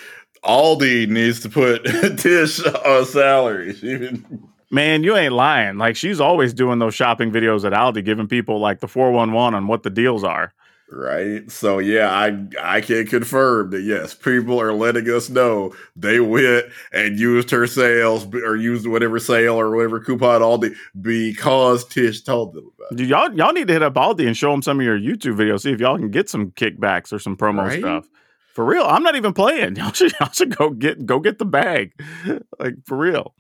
Aldi 0.43 1.07
needs 1.07 1.39
to 1.41 1.49
put 1.49 1.86
Tish 2.17 2.65
on 2.65 3.05
salary. 3.05 3.77
Even 3.81 4.49
Man, 4.73 5.03
you 5.03 5.15
ain't 5.15 5.34
lying. 5.34 5.77
Like 5.77 5.95
she's 5.95 6.19
always 6.19 6.51
doing 6.51 6.79
those 6.79 6.95
shopping 6.95 7.31
videos 7.31 7.63
at 7.63 7.73
Aldi, 7.73 8.03
giving 8.03 8.27
people 8.27 8.59
like 8.59 8.79
the 8.79 8.88
411 8.88 9.55
on 9.55 9.67
what 9.67 9.84
the 9.84 9.91
deals 9.91 10.23
are. 10.23 10.51
Right. 10.96 11.50
So 11.52 11.80
yeah, 11.80 12.10
I 12.12 12.46
I 12.62 12.82
can 12.82 13.06
confirm 13.08 13.72
that 13.72 13.82
yes, 13.82 14.14
people 14.14 14.60
are 14.62 14.74
letting 14.74 15.10
us 15.10 15.30
know 15.30 15.74
they 15.96 16.20
went 16.20 16.66
and 16.91 17.20
used 17.20 17.50
her 17.52 17.68
sales 17.68 18.28
or 18.34 18.56
used 18.56 18.88
whatever 18.88 19.20
sale 19.20 19.60
or 19.60 19.76
whatever 19.76 20.00
coupon 20.00 20.41
Aldi 20.41 20.76
because 21.02 21.86
Tish 21.86 22.22
told 22.22 22.54
them 22.54 22.72
about. 22.78 22.96
Dude, 22.98 23.10
y'all 23.10 23.34
y'all 23.36 23.54
need 23.54 23.68
to 23.68 23.74
hit 23.74 23.84
up 23.84 23.96
Aldi 23.96 24.28
and 24.28 24.38
show 24.38 24.52
them 24.52 24.62
some 24.62 24.80
of 24.80 24.86
your 24.86 25.00
YouTube 25.00 25.36
videos. 25.36 25.62
See 25.62 25.72
if 25.72 25.80
y'all 25.80 25.98
can 25.98 26.12
get 26.12 26.30
some 26.30 26.52
kickbacks 26.52 27.12
or 27.12 27.20
some 27.20 27.36
promo 27.38 27.68
Right? 27.68 27.80
stuff. 27.80 28.08
For 28.54 28.64
real, 28.64 28.84
I'm 28.86 29.02
not 29.02 29.16
even 29.16 29.34
playing. 29.34 29.76
Y'all 29.78 29.91
should 29.94 30.14
y'all 30.20 30.32
should 30.32 30.56
go 30.56 30.70
get 30.70 31.06
go 31.08 31.20
get 31.20 31.39
the 31.39 31.46
bag, 31.46 31.91
like 32.60 32.76
for 32.86 32.96
real. 32.98 33.34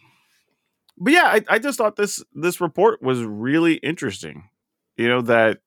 But 0.97 1.13
yeah, 1.13 1.25
I, 1.25 1.41
I 1.49 1.59
just 1.59 1.77
thought 1.77 1.95
this 1.97 2.23
this 2.33 2.59
report 2.59 3.01
was 3.01 3.21
really 3.23 3.75
interesting. 3.75 4.49
You 4.97 5.07
know 5.09 5.21
that 5.21 5.59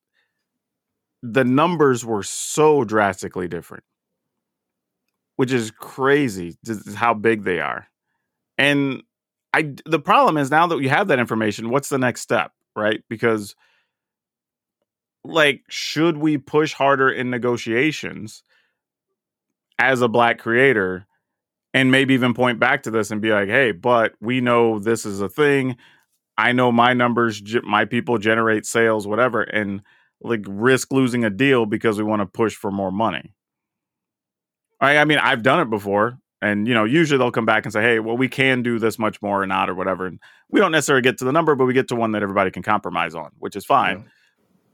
the 1.32 1.44
numbers 1.44 2.04
were 2.04 2.22
so 2.22 2.84
drastically 2.84 3.48
different, 3.48 3.84
which 5.36 5.52
is 5.52 5.70
crazy. 5.70 6.56
How 6.94 7.14
big 7.14 7.44
they 7.44 7.60
are, 7.60 7.86
and 8.58 9.02
I 9.52 9.74
the 9.84 10.00
problem 10.00 10.36
is 10.36 10.50
now 10.50 10.66
that 10.66 10.76
we 10.76 10.88
have 10.88 11.08
that 11.08 11.18
information, 11.18 11.70
what's 11.70 11.88
the 11.88 11.98
next 11.98 12.22
step, 12.22 12.52
right? 12.74 13.02
Because 13.08 13.54
like 15.24 15.62
should 15.68 16.16
we 16.16 16.38
push 16.38 16.72
harder 16.72 17.10
in 17.10 17.30
negotiations 17.30 18.42
as 19.78 20.00
a 20.00 20.08
black 20.08 20.38
creator 20.38 21.06
and 21.74 21.90
maybe 21.90 22.14
even 22.14 22.32
point 22.32 22.58
back 22.58 22.82
to 22.84 22.90
this 22.90 23.10
and 23.10 23.20
be 23.20 23.32
like 23.32 23.48
hey 23.48 23.72
but 23.72 24.12
we 24.20 24.40
know 24.40 24.78
this 24.78 25.04
is 25.04 25.20
a 25.20 25.28
thing 25.28 25.76
i 26.38 26.52
know 26.52 26.70
my 26.70 26.92
numbers 26.92 27.42
my 27.64 27.84
people 27.84 28.18
generate 28.18 28.64
sales 28.64 29.06
whatever 29.06 29.42
and 29.42 29.82
like 30.22 30.44
risk 30.46 30.92
losing 30.92 31.24
a 31.24 31.30
deal 31.30 31.66
because 31.66 31.98
we 31.98 32.04
want 32.04 32.20
to 32.22 32.26
push 32.26 32.54
for 32.54 32.70
more 32.70 32.90
money 32.90 33.34
I, 34.80 34.98
I 34.98 35.04
mean 35.04 35.18
i've 35.18 35.42
done 35.42 35.60
it 35.60 35.70
before 35.70 36.18
and 36.42 36.66
you 36.68 36.74
know 36.74 36.84
usually 36.84 37.18
they'll 37.18 37.30
come 37.30 37.46
back 37.46 37.64
and 37.64 37.72
say 37.72 37.82
hey 37.82 37.98
well 38.00 38.16
we 38.16 38.28
can 38.28 38.62
do 38.62 38.78
this 38.78 38.98
much 38.98 39.20
more 39.22 39.42
or 39.42 39.46
not 39.46 39.70
or 39.70 39.74
whatever 39.74 40.06
and 40.06 40.18
we 40.50 40.60
don't 40.60 40.72
necessarily 40.72 41.02
get 41.02 41.18
to 41.18 41.24
the 41.24 41.32
number 41.32 41.54
but 41.54 41.64
we 41.66 41.72
get 41.74 41.88
to 41.88 41.96
one 41.96 42.12
that 42.12 42.22
everybody 42.22 42.50
can 42.50 42.62
compromise 42.62 43.14
on 43.14 43.30
which 43.38 43.56
is 43.56 43.64
fine 43.64 43.98
Yeah. 43.98 44.04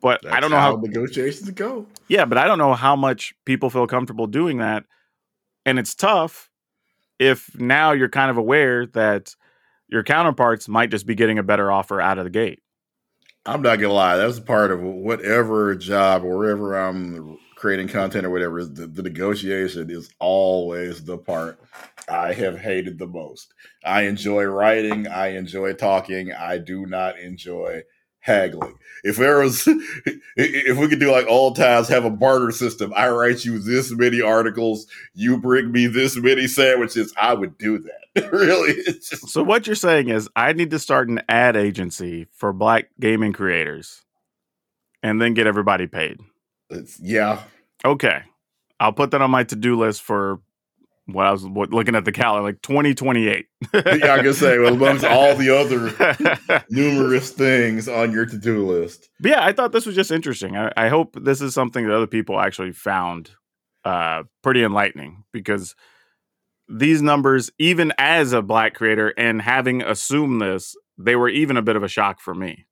but 0.00 0.20
That's 0.22 0.34
i 0.34 0.40
don't 0.40 0.50
know 0.50 0.58
how 0.58 0.76
negotiations 0.82 1.48
go. 1.50 1.86
yeah, 2.08 2.24
but 2.24 2.38
I 2.38 2.46
don't 2.46 2.58
know 2.58 2.74
how 2.74 2.96
much 2.96 3.32
people 3.44 3.70
feel 3.70 3.86
comfortable 3.86 4.26
doing 4.26 4.58
that. 4.58 4.84
And 5.64 5.78
it's 5.78 5.94
tough 5.94 6.50
if 7.20 7.56
now 7.58 7.92
you're 7.92 8.08
kind 8.08 8.30
of 8.30 8.36
aware 8.36 8.86
that 8.86 9.34
your 9.88 10.02
counterparts 10.02 10.68
might 10.68 10.90
just 10.90 11.06
be 11.06 11.14
getting 11.14 11.38
a 11.38 11.42
better 11.44 11.70
offer 11.70 12.00
out 12.00 12.18
of 12.18 12.24
the 12.24 12.30
gate. 12.30 12.61
I'm 13.44 13.62
not 13.62 13.80
gonna 13.80 13.92
lie. 13.92 14.16
That 14.16 14.26
was 14.26 14.38
part 14.38 14.70
of 14.70 14.80
whatever 14.80 15.74
job 15.74 16.22
wherever 16.22 16.76
I'm 16.76 17.38
creating 17.56 17.88
content 17.88 18.24
or 18.24 18.30
whatever. 18.30 18.64
The, 18.64 18.86
the 18.86 19.02
negotiation 19.02 19.90
is 19.90 20.10
always 20.20 21.04
the 21.04 21.18
part 21.18 21.58
I 22.08 22.34
have 22.34 22.58
hated 22.58 22.98
the 22.98 23.06
most. 23.06 23.52
I 23.84 24.02
enjoy 24.02 24.44
writing. 24.44 25.08
I 25.08 25.28
enjoy 25.36 25.72
talking. 25.72 26.32
I 26.32 26.58
do 26.58 26.86
not 26.86 27.18
enjoy 27.18 27.82
haggling. 28.22 28.78
If 29.04 29.16
there 29.16 29.40
was, 29.40 29.64
if 30.36 30.78
we 30.78 30.88
could 30.88 31.00
do 31.00 31.10
like 31.10 31.26
all 31.26 31.52
times, 31.52 31.88
have 31.88 32.04
a 32.04 32.10
barter 32.10 32.52
system. 32.52 32.92
I 32.96 33.08
write 33.08 33.44
you 33.44 33.58
this 33.58 33.90
many 33.90 34.22
articles. 34.22 34.86
You 35.12 35.36
bring 35.36 35.70
me 35.70 35.88
this 35.88 36.16
many 36.16 36.46
sandwiches. 36.46 37.12
I 37.20 37.34
would 37.34 37.58
do 37.58 37.78
that. 37.78 38.30
really, 38.32 38.74
just 38.84 39.28
So 39.28 39.42
what 39.42 39.66
you're 39.66 39.76
saying 39.76 40.08
is 40.08 40.28
I 40.36 40.52
need 40.52 40.70
to 40.70 40.78
start 40.78 41.08
an 41.08 41.20
ad 41.28 41.56
agency 41.56 42.28
for 42.32 42.52
black 42.52 42.88
gaming 43.00 43.32
creators 43.32 44.02
and 45.02 45.20
then 45.20 45.34
get 45.34 45.46
everybody 45.46 45.86
paid. 45.86 46.18
it's 46.70 46.98
yeah. 47.00 47.42
Okay. 47.84 48.22
I'll 48.78 48.92
put 48.92 49.12
that 49.12 49.22
on 49.22 49.30
my 49.30 49.44
to-do 49.44 49.76
list 49.78 50.02
for 50.02 50.40
what 51.06 51.26
I 51.26 51.32
was 51.32 51.44
looking 51.44 51.96
at 51.96 52.04
the 52.04 52.12
calendar 52.12 52.44
like 52.44 52.62
2028. 52.62 53.46
yeah, 53.74 54.14
I 54.14 54.22
can 54.22 54.34
say 54.34 54.58
well, 54.58 54.74
amongst 54.74 55.04
all 55.04 55.34
the 55.34 55.50
other 55.50 56.64
numerous 56.70 57.30
things 57.30 57.88
on 57.88 58.12
your 58.12 58.26
to-do 58.26 58.66
list. 58.66 59.08
But 59.20 59.32
yeah, 59.32 59.44
I 59.44 59.52
thought 59.52 59.72
this 59.72 59.86
was 59.86 59.96
just 59.96 60.10
interesting. 60.10 60.56
I, 60.56 60.72
I 60.76 60.88
hope 60.88 61.16
this 61.20 61.40
is 61.40 61.54
something 61.54 61.86
that 61.86 61.94
other 61.94 62.06
people 62.06 62.38
actually 62.38 62.72
found 62.72 63.30
uh, 63.84 64.22
pretty 64.42 64.62
enlightening 64.62 65.24
because 65.32 65.74
these 66.68 67.02
numbers, 67.02 67.50
even 67.58 67.92
as 67.98 68.32
a 68.32 68.42
black 68.42 68.74
creator 68.74 69.12
and 69.16 69.42
having 69.42 69.82
assumed 69.82 70.40
this, 70.40 70.76
they 70.96 71.16
were 71.16 71.28
even 71.28 71.56
a 71.56 71.62
bit 71.62 71.76
of 71.76 71.82
a 71.82 71.88
shock 71.88 72.20
for 72.20 72.34
me. 72.34 72.66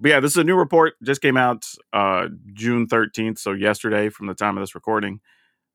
But 0.00 0.10
yeah, 0.10 0.20
this 0.20 0.32
is 0.32 0.38
a 0.38 0.44
new 0.44 0.56
report, 0.56 0.94
just 1.02 1.20
came 1.20 1.36
out 1.36 1.64
uh, 1.92 2.28
June 2.54 2.86
13th, 2.86 3.38
so 3.38 3.52
yesterday 3.52 4.08
from 4.08 4.28
the 4.28 4.34
time 4.34 4.56
of 4.56 4.62
this 4.62 4.74
recording. 4.74 5.20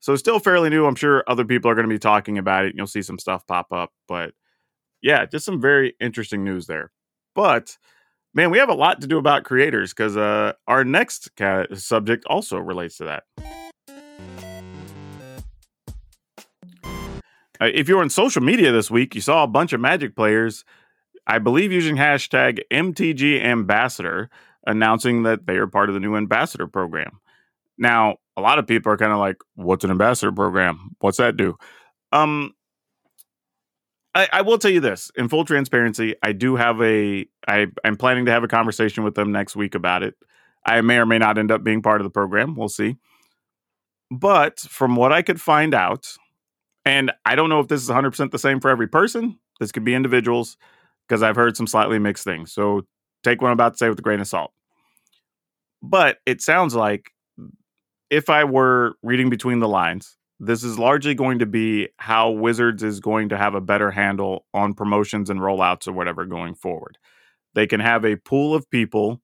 So 0.04 0.12
it's 0.12 0.20
still 0.20 0.38
fairly 0.38 0.68
new. 0.68 0.84
I'm 0.84 0.96
sure 0.96 1.24
other 1.26 1.46
people 1.46 1.70
are 1.70 1.74
going 1.74 1.88
to 1.88 1.94
be 1.94 1.98
talking 1.98 2.36
about 2.36 2.66
it. 2.66 2.68
and 2.68 2.76
You'll 2.76 2.86
see 2.86 3.00
some 3.00 3.18
stuff 3.18 3.46
pop 3.46 3.72
up. 3.72 3.90
But 4.06 4.34
yeah, 5.00 5.24
just 5.24 5.46
some 5.46 5.62
very 5.62 5.94
interesting 5.98 6.44
news 6.44 6.66
there. 6.66 6.92
But 7.34 7.78
man, 8.34 8.50
we 8.50 8.58
have 8.58 8.68
a 8.68 8.74
lot 8.74 9.00
to 9.00 9.06
do 9.06 9.16
about 9.16 9.44
creators 9.44 9.94
because 9.94 10.14
uh, 10.14 10.52
our 10.68 10.84
next 10.84 11.30
subject 11.72 12.26
also 12.26 12.58
relates 12.58 12.98
to 12.98 13.04
that. 13.04 13.22
Uh, 17.58 17.70
if 17.72 17.88
you 17.88 17.96
were 17.96 18.02
on 18.02 18.10
social 18.10 18.42
media 18.42 18.72
this 18.72 18.90
week, 18.90 19.14
you 19.14 19.22
saw 19.22 19.42
a 19.42 19.48
bunch 19.48 19.72
of 19.72 19.80
Magic 19.80 20.14
players, 20.14 20.66
I 21.26 21.38
believe, 21.38 21.72
using 21.72 21.96
hashtag 21.96 22.60
MTG 22.70 23.42
Ambassador, 23.42 24.28
announcing 24.66 25.22
that 25.22 25.46
they 25.46 25.56
are 25.56 25.66
part 25.66 25.88
of 25.88 25.94
the 25.94 26.00
new 26.00 26.14
ambassador 26.14 26.66
program. 26.66 27.20
Now, 27.78 28.18
a 28.36 28.40
lot 28.40 28.58
of 28.58 28.66
people 28.66 28.92
are 28.92 28.96
kind 28.96 29.12
of 29.12 29.18
like, 29.18 29.36
"What's 29.54 29.84
an 29.84 29.90
ambassador 29.90 30.32
program? 30.32 30.96
What's 31.00 31.18
that 31.18 31.36
do?" 31.36 31.56
Um, 32.12 32.52
I, 34.14 34.28
I 34.32 34.42
will 34.42 34.58
tell 34.58 34.70
you 34.70 34.80
this 34.80 35.10
in 35.16 35.28
full 35.28 35.44
transparency. 35.44 36.14
I 36.22 36.32
do 36.32 36.56
have 36.56 36.80
a. 36.82 37.26
I 37.48 37.66
I'm 37.84 37.96
planning 37.96 38.26
to 38.26 38.32
have 38.32 38.44
a 38.44 38.48
conversation 38.48 39.04
with 39.04 39.14
them 39.14 39.32
next 39.32 39.56
week 39.56 39.74
about 39.74 40.02
it. 40.02 40.14
I 40.66 40.80
may 40.82 40.98
or 40.98 41.06
may 41.06 41.18
not 41.18 41.36
end 41.38 41.50
up 41.50 41.64
being 41.64 41.82
part 41.82 42.00
of 42.00 42.04
the 42.04 42.10
program. 42.10 42.54
We'll 42.54 42.68
see. 42.68 42.96
But 44.10 44.60
from 44.60 44.96
what 44.96 45.12
I 45.12 45.22
could 45.22 45.40
find 45.40 45.74
out, 45.74 46.06
And 46.86 47.12
I 47.26 47.36
don't 47.36 47.50
know 47.50 47.60
if 47.60 47.68
this 47.68 47.82
is 47.82 47.90
100% 47.90 48.32
the 48.32 48.38
same 48.38 48.60
for 48.60 48.70
every 48.70 48.88
person. 48.88 49.38
This 49.60 49.72
could 49.72 49.84
be 49.84 49.94
individuals 49.94 50.56
because 51.08 51.22
I've 51.22 51.36
heard 51.36 51.56
some 51.56 51.66
slightly 51.68 51.98
mixed 51.98 52.24
things. 52.24 52.52
So 52.52 52.82
take 53.24 53.42
what 53.42 53.48
I'm 53.48 53.54
about 53.54 53.74
to 53.74 53.78
say 53.78 53.90
with 53.90 53.98
a 53.98 54.02
grain 54.02 54.20
of 54.20 54.28
salt. 54.28 54.52
But 55.82 56.18
it 56.26 56.40
sounds 56.40 56.74
like 56.74 57.10
if 58.10 58.30
I 58.30 58.44
were 58.44 58.94
reading 59.02 59.30
between 59.30 59.60
the 59.60 59.68
lines, 59.68 60.16
this 60.40 60.64
is 60.64 60.78
largely 60.78 61.14
going 61.14 61.38
to 61.38 61.46
be 61.46 61.88
how 61.98 62.30
Wizards 62.30 62.82
is 62.82 63.00
going 63.00 63.28
to 63.30 63.38
have 63.38 63.54
a 63.54 63.60
better 63.60 63.90
handle 63.90 64.46
on 64.52 64.74
promotions 64.74 65.30
and 65.30 65.40
rollouts 65.40 65.88
or 65.88 65.92
whatever 65.92 66.24
going 66.24 66.54
forward. 66.54 66.98
They 67.54 67.66
can 67.66 67.80
have 67.80 68.04
a 68.04 68.16
pool 68.16 68.54
of 68.54 68.68
people 68.70 69.20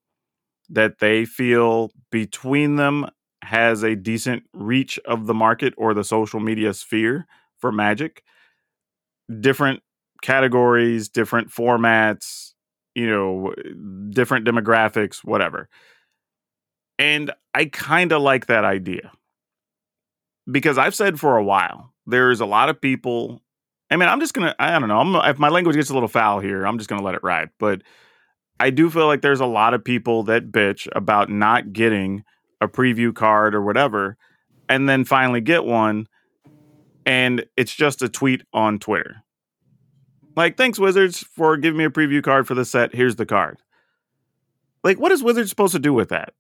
that 0.69 1.01
they 1.01 1.25
feel 1.25 1.91
between 2.11 2.77
them 2.77 3.07
has 3.43 3.83
a 3.83 3.97
decent 3.97 4.45
reach 4.53 4.99
of 5.05 5.27
the 5.27 5.35
market 5.35 5.75
or 5.77 5.95
the 5.95 6.05
social 6.05 6.39
media 6.41 6.73
sphere 6.73 7.27
for 7.59 7.73
Magic. 7.73 8.23
Different 9.41 9.83
categories, 10.23 11.09
different 11.09 11.51
formats, 11.51 12.53
you 12.95 13.09
know, 13.09 13.55
different 14.11 14.47
demographics, 14.47 15.25
whatever. 15.25 15.69
And 16.99 17.33
I 17.55 17.67
kind 17.67 18.13
of 18.13 18.23
like 18.23 18.47
that 18.47 18.65
idea 18.65 19.11
because 20.51 20.79
I've 20.79 20.95
said 20.95 21.19
for 21.19 21.37
a 21.37 21.45
while 21.45 21.93
there's 22.07 22.41
a 22.41 22.47
lot 22.47 22.69
of 22.69 22.81
people. 22.81 23.41
I 23.91 23.97
mean, 23.97 24.09
I'm 24.09 24.21
just 24.21 24.35
gonna. 24.35 24.55
I 24.59 24.79
don't 24.79 24.89
know. 24.89 24.99
I'm, 24.99 25.31
if 25.31 25.39
my 25.39 25.49
language 25.49 25.77
gets 25.77 25.91
a 25.91 25.95
little 25.95 26.09
foul 26.09 26.41
here, 26.41 26.67
I'm 26.67 26.79
just 26.79 26.89
gonna 26.89 27.03
let 27.03 27.15
it 27.15 27.23
ride. 27.23 27.51
But 27.59 27.83
I 28.59 28.71
do 28.71 28.91
feel 28.91 29.07
like 29.07 29.23
there's 29.23 29.41
a 29.41 29.47
lot 29.47 29.75
of 29.75 29.85
people 29.85 30.25
that 30.25 30.53
bitch 30.53 30.87
about 30.95 31.31
not 31.31 31.73
getting 31.73 32.25
a 32.61 32.69
preview 32.69 33.15
card 33.15 33.55
or 33.55 33.63
whatever, 33.63 34.17
and 34.69 34.89
then 34.89 35.05
finally 35.05 35.41
get 35.41 35.65
one, 35.65 36.07
and 37.07 37.47
it's 37.57 37.75
just 37.75 38.03
a 38.03 38.09
tweet 38.09 38.43
on 38.53 38.79
Twitter. 38.79 39.23
Like, 40.37 40.57
thanks, 40.57 40.79
Wizards, 40.79 41.19
for 41.19 41.57
giving 41.57 41.79
me 41.79 41.85
a 41.85 41.91
preview 41.91 42.23
card 42.23 42.47
for 42.47 42.55
the 42.55 42.65
set. 42.65 42.95
Here's 42.95 43.17
the 43.17 43.27
card. 43.27 43.59
Like, 44.85 44.99
what 44.99 45.13
is 45.13 45.23
Wizards 45.23 45.51
supposed 45.51 45.73
to 45.73 45.79
do 45.79 45.93
with 45.93 46.11
that? 46.11 46.35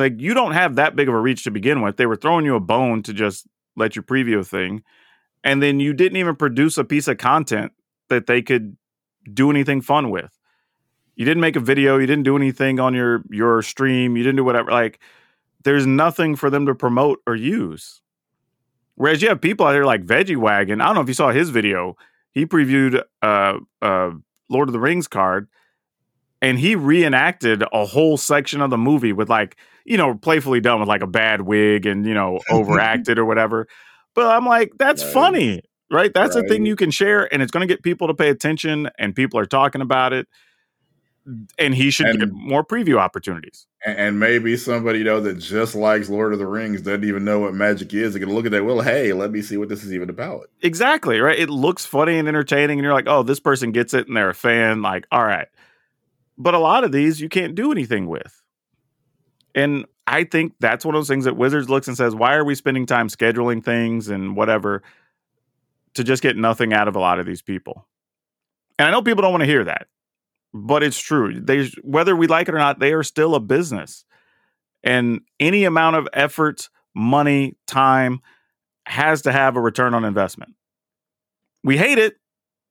Like, 0.00 0.20
you 0.20 0.34
don't 0.34 0.52
have 0.52 0.76
that 0.76 0.96
big 0.96 1.08
of 1.08 1.14
a 1.14 1.20
reach 1.20 1.44
to 1.44 1.50
begin 1.50 1.82
with. 1.82 1.96
They 1.96 2.06
were 2.06 2.16
throwing 2.16 2.44
you 2.44 2.56
a 2.56 2.60
bone 2.60 3.02
to 3.04 3.12
just 3.12 3.46
let 3.76 3.96
you 3.96 4.02
preview 4.02 4.40
a 4.40 4.44
thing. 4.44 4.82
And 5.44 5.62
then 5.62 5.80
you 5.80 5.92
didn't 5.92 6.16
even 6.16 6.36
produce 6.36 6.76
a 6.78 6.84
piece 6.84 7.08
of 7.08 7.18
content 7.18 7.72
that 8.08 8.26
they 8.26 8.42
could 8.42 8.76
do 9.32 9.50
anything 9.50 9.80
fun 9.80 10.10
with. 10.10 10.30
You 11.16 11.24
didn't 11.24 11.40
make 11.40 11.56
a 11.56 11.60
video, 11.60 11.98
you 11.98 12.06
didn't 12.06 12.24
do 12.24 12.36
anything 12.36 12.80
on 12.80 12.94
your 12.94 13.22
your 13.30 13.62
stream, 13.62 14.16
you 14.16 14.22
didn't 14.22 14.36
do 14.36 14.44
whatever. 14.44 14.70
Like 14.70 15.00
there's 15.64 15.86
nothing 15.86 16.36
for 16.36 16.50
them 16.50 16.66
to 16.66 16.74
promote 16.74 17.20
or 17.26 17.36
use. 17.36 18.00
Whereas 18.94 19.22
you 19.22 19.28
have 19.28 19.40
people 19.40 19.66
out 19.66 19.72
there 19.72 19.84
like 19.84 20.04
Veggie 20.04 20.36
Wagon. 20.36 20.80
I 20.80 20.86
don't 20.86 20.94
know 20.94 21.00
if 21.02 21.08
you 21.08 21.14
saw 21.14 21.30
his 21.30 21.50
video. 21.50 21.96
He 22.32 22.46
previewed 22.46 23.02
uh 23.22 23.58
uh 23.82 24.10
Lord 24.48 24.68
of 24.68 24.72
the 24.72 24.80
Rings 24.80 25.08
card 25.08 25.48
and 26.42 26.58
he 26.58 26.74
reenacted 26.74 27.64
a 27.72 27.84
whole 27.84 28.16
section 28.16 28.60
of 28.60 28.70
the 28.70 28.78
movie 28.78 29.12
with 29.12 29.28
like, 29.28 29.56
you 29.90 29.96
know, 29.96 30.14
playfully 30.14 30.60
done 30.60 30.78
with 30.78 30.88
like 30.88 31.02
a 31.02 31.06
bad 31.08 31.40
wig 31.42 31.84
and, 31.84 32.06
you 32.06 32.14
know, 32.14 32.38
overacted 32.50 33.18
or 33.18 33.24
whatever. 33.24 33.66
But 34.14 34.26
I'm 34.34 34.46
like, 34.46 34.70
that's 34.78 35.02
Right. 35.02 35.12
funny, 35.12 35.62
right? 35.90 36.14
That's 36.14 36.36
a 36.36 36.42
thing 36.44 36.64
you 36.64 36.76
can 36.76 36.92
share 36.92 37.32
and 37.34 37.42
it's 37.42 37.50
going 37.50 37.66
to 37.66 37.74
get 37.74 37.82
people 37.82 38.06
to 38.06 38.14
pay 38.14 38.28
attention 38.28 38.88
and 39.00 39.16
people 39.16 39.40
are 39.40 39.46
talking 39.46 39.80
about 39.80 40.12
it. 40.12 40.28
And 41.58 41.74
he 41.74 41.90
should 41.90 42.06
get 42.18 42.30
more 42.32 42.64
preview 42.64 42.98
opportunities. 42.98 43.66
And, 43.84 43.98
and 43.98 44.20
maybe 44.20 44.56
somebody 44.56 45.00
you 45.00 45.04
know 45.04 45.20
that 45.20 45.34
just 45.38 45.74
likes 45.74 46.08
Lord 46.08 46.32
of 46.32 46.38
the 46.38 46.46
Rings 46.46 46.82
doesn't 46.82 47.04
even 47.04 47.24
know 47.24 47.40
what 47.40 47.54
magic 47.54 47.92
is. 47.92 48.14
They 48.14 48.20
can 48.20 48.32
look 48.32 48.46
at 48.46 48.52
that. 48.52 48.64
Well, 48.64 48.80
hey, 48.80 49.12
let 49.12 49.30
me 49.32 49.42
see 49.42 49.56
what 49.56 49.68
this 49.68 49.82
is 49.84 49.92
even 49.92 50.08
about. 50.08 50.48
Exactly, 50.62 51.18
right? 51.20 51.38
It 51.38 51.50
looks 51.50 51.84
funny 51.84 52.18
and 52.18 52.26
entertaining, 52.28 52.78
and 52.78 52.84
you're 52.84 52.94
like, 52.94 53.06
oh, 53.08 53.22
this 53.22 53.38
person 53.40 53.70
gets 53.72 53.92
it 53.92 54.06
and 54.08 54.16
they're 54.16 54.30
a 54.30 54.34
fan. 54.34 54.82
Like, 54.82 55.06
all 55.12 55.24
right. 55.24 55.48
But 56.38 56.54
a 56.54 56.58
lot 56.58 56.84
of 56.84 56.92
these 56.92 57.20
you 57.20 57.28
can't 57.28 57.54
do 57.54 57.70
anything 57.70 58.06
with. 58.06 58.39
And 59.54 59.86
I 60.06 60.24
think 60.24 60.54
that's 60.60 60.84
one 60.84 60.94
of 60.94 60.98
those 60.98 61.08
things 61.08 61.24
that 61.24 61.36
Wizards 61.36 61.68
looks 61.68 61.88
and 61.88 61.96
says, 61.96 62.14
why 62.14 62.34
are 62.34 62.44
we 62.44 62.54
spending 62.54 62.86
time 62.86 63.08
scheduling 63.08 63.64
things 63.64 64.08
and 64.08 64.36
whatever 64.36 64.82
to 65.94 66.04
just 66.04 66.22
get 66.22 66.36
nothing 66.36 66.72
out 66.72 66.88
of 66.88 66.96
a 66.96 67.00
lot 67.00 67.18
of 67.18 67.26
these 67.26 67.42
people? 67.42 67.86
And 68.78 68.88
I 68.88 68.90
know 68.90 69.02
people 69.02 69.22
don't 69.22 69.32
want 69.32 69.42
to 69.42 69.46
hear 69.46 69.64
that, 69.64 69.88
but 70.54 70.82
it's 70.82 70.98
true. 70.98 71.40
They, 71.40 71.70
whether 71.82 72.16
we 72.16 72.26
like 72.26 72.48
it 72.48 72.54
or 72.54 72.58
not, 72.58 72.78
they 72.78 72.92
are 72.92 73.02
still 73.02 73.34
a 73.34 73.40
business. 73.40 74.04
And 74.82 75.20
any 75.38 75.64
amount 75.64 75.96
of 75.96 76.08
effort, 76.12 76.70
money, 76.94 77.56
time 77.66 78.20
has 78.86 79.22
to 79.22 79.32
have 79.32 79.56
a 79.56 79.60
return 79.60 79.94
on 79.94 80.04
investment 80.04 80.54
we 81.62 81.76
hate 81.76 81.98
it, 81.98 82.16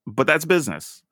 but 0.06 0.28
that's 0.28 0.46
business. 0.46 1.04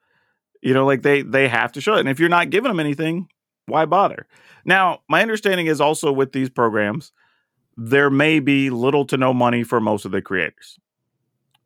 You 0.62 0.74
know, 0.74 0.86
like 0.86 1.04
they 1.04 1.22
they 1.22 1.48
have 1.48 1.72
to 1.74 1.82
show 1.82 1.96
it. 1.96 2.02
And 2.02 2.10
if 2.10 2.20
you're 2.20 2.30
not 2.30 2.50
giving 2.50 2.70
them 2.70 2.80
anything, 2.80 3.30
why 3.68 3.86
bother? 3.86 4.26
Now, 4.66 5.02
my 5.08 5.22
understanding 5.22 5.68
is 5.68 5.80
also 5.80 6.12
with 6.12 6.32
these 6.32 6.50
programs, 6.50 7.12
there 7.78 8.10
may 8.10 8.40
be 8.40 8.70
little 8.70 9.06
to 9.06 9.18
no 9.18 9.34
money 9.34 9.64
for 9.64 9.80
most 9.80 10.06
of 10.06 10.12
the 10.12 10.22
creators. 10.22 10.80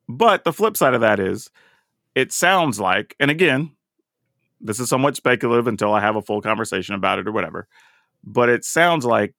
But 0.10 0.44
the 0.44 0.54
flip 0.54 0.76
side 0.76 0.94
of 0.94 1.02
that 1.02 1.20
is 1.20 1.50
it 2.16 2.34
sounds 2.34 2.80
like, 2.80 3.16
and 3.20 3.32
again, 3.32 3.72
this 4.60 4.80
is 4.80 4.90
somewhat 4.90 5.16
speculative 5.16 5.68
until 5.68 5.94
I 5.94 6.02
have 6.02 6.16
a 6.16 6.22
full 6.22 6.42
conversation 6.42 6.96
about 6.96 7.20
it 7.20 7.28
or 7.28 7.32
whatever. 7.32 7.68
But 8.24 8.50
it 8.50 8.66
sounds 8.66 9.06
like 9.06 9.34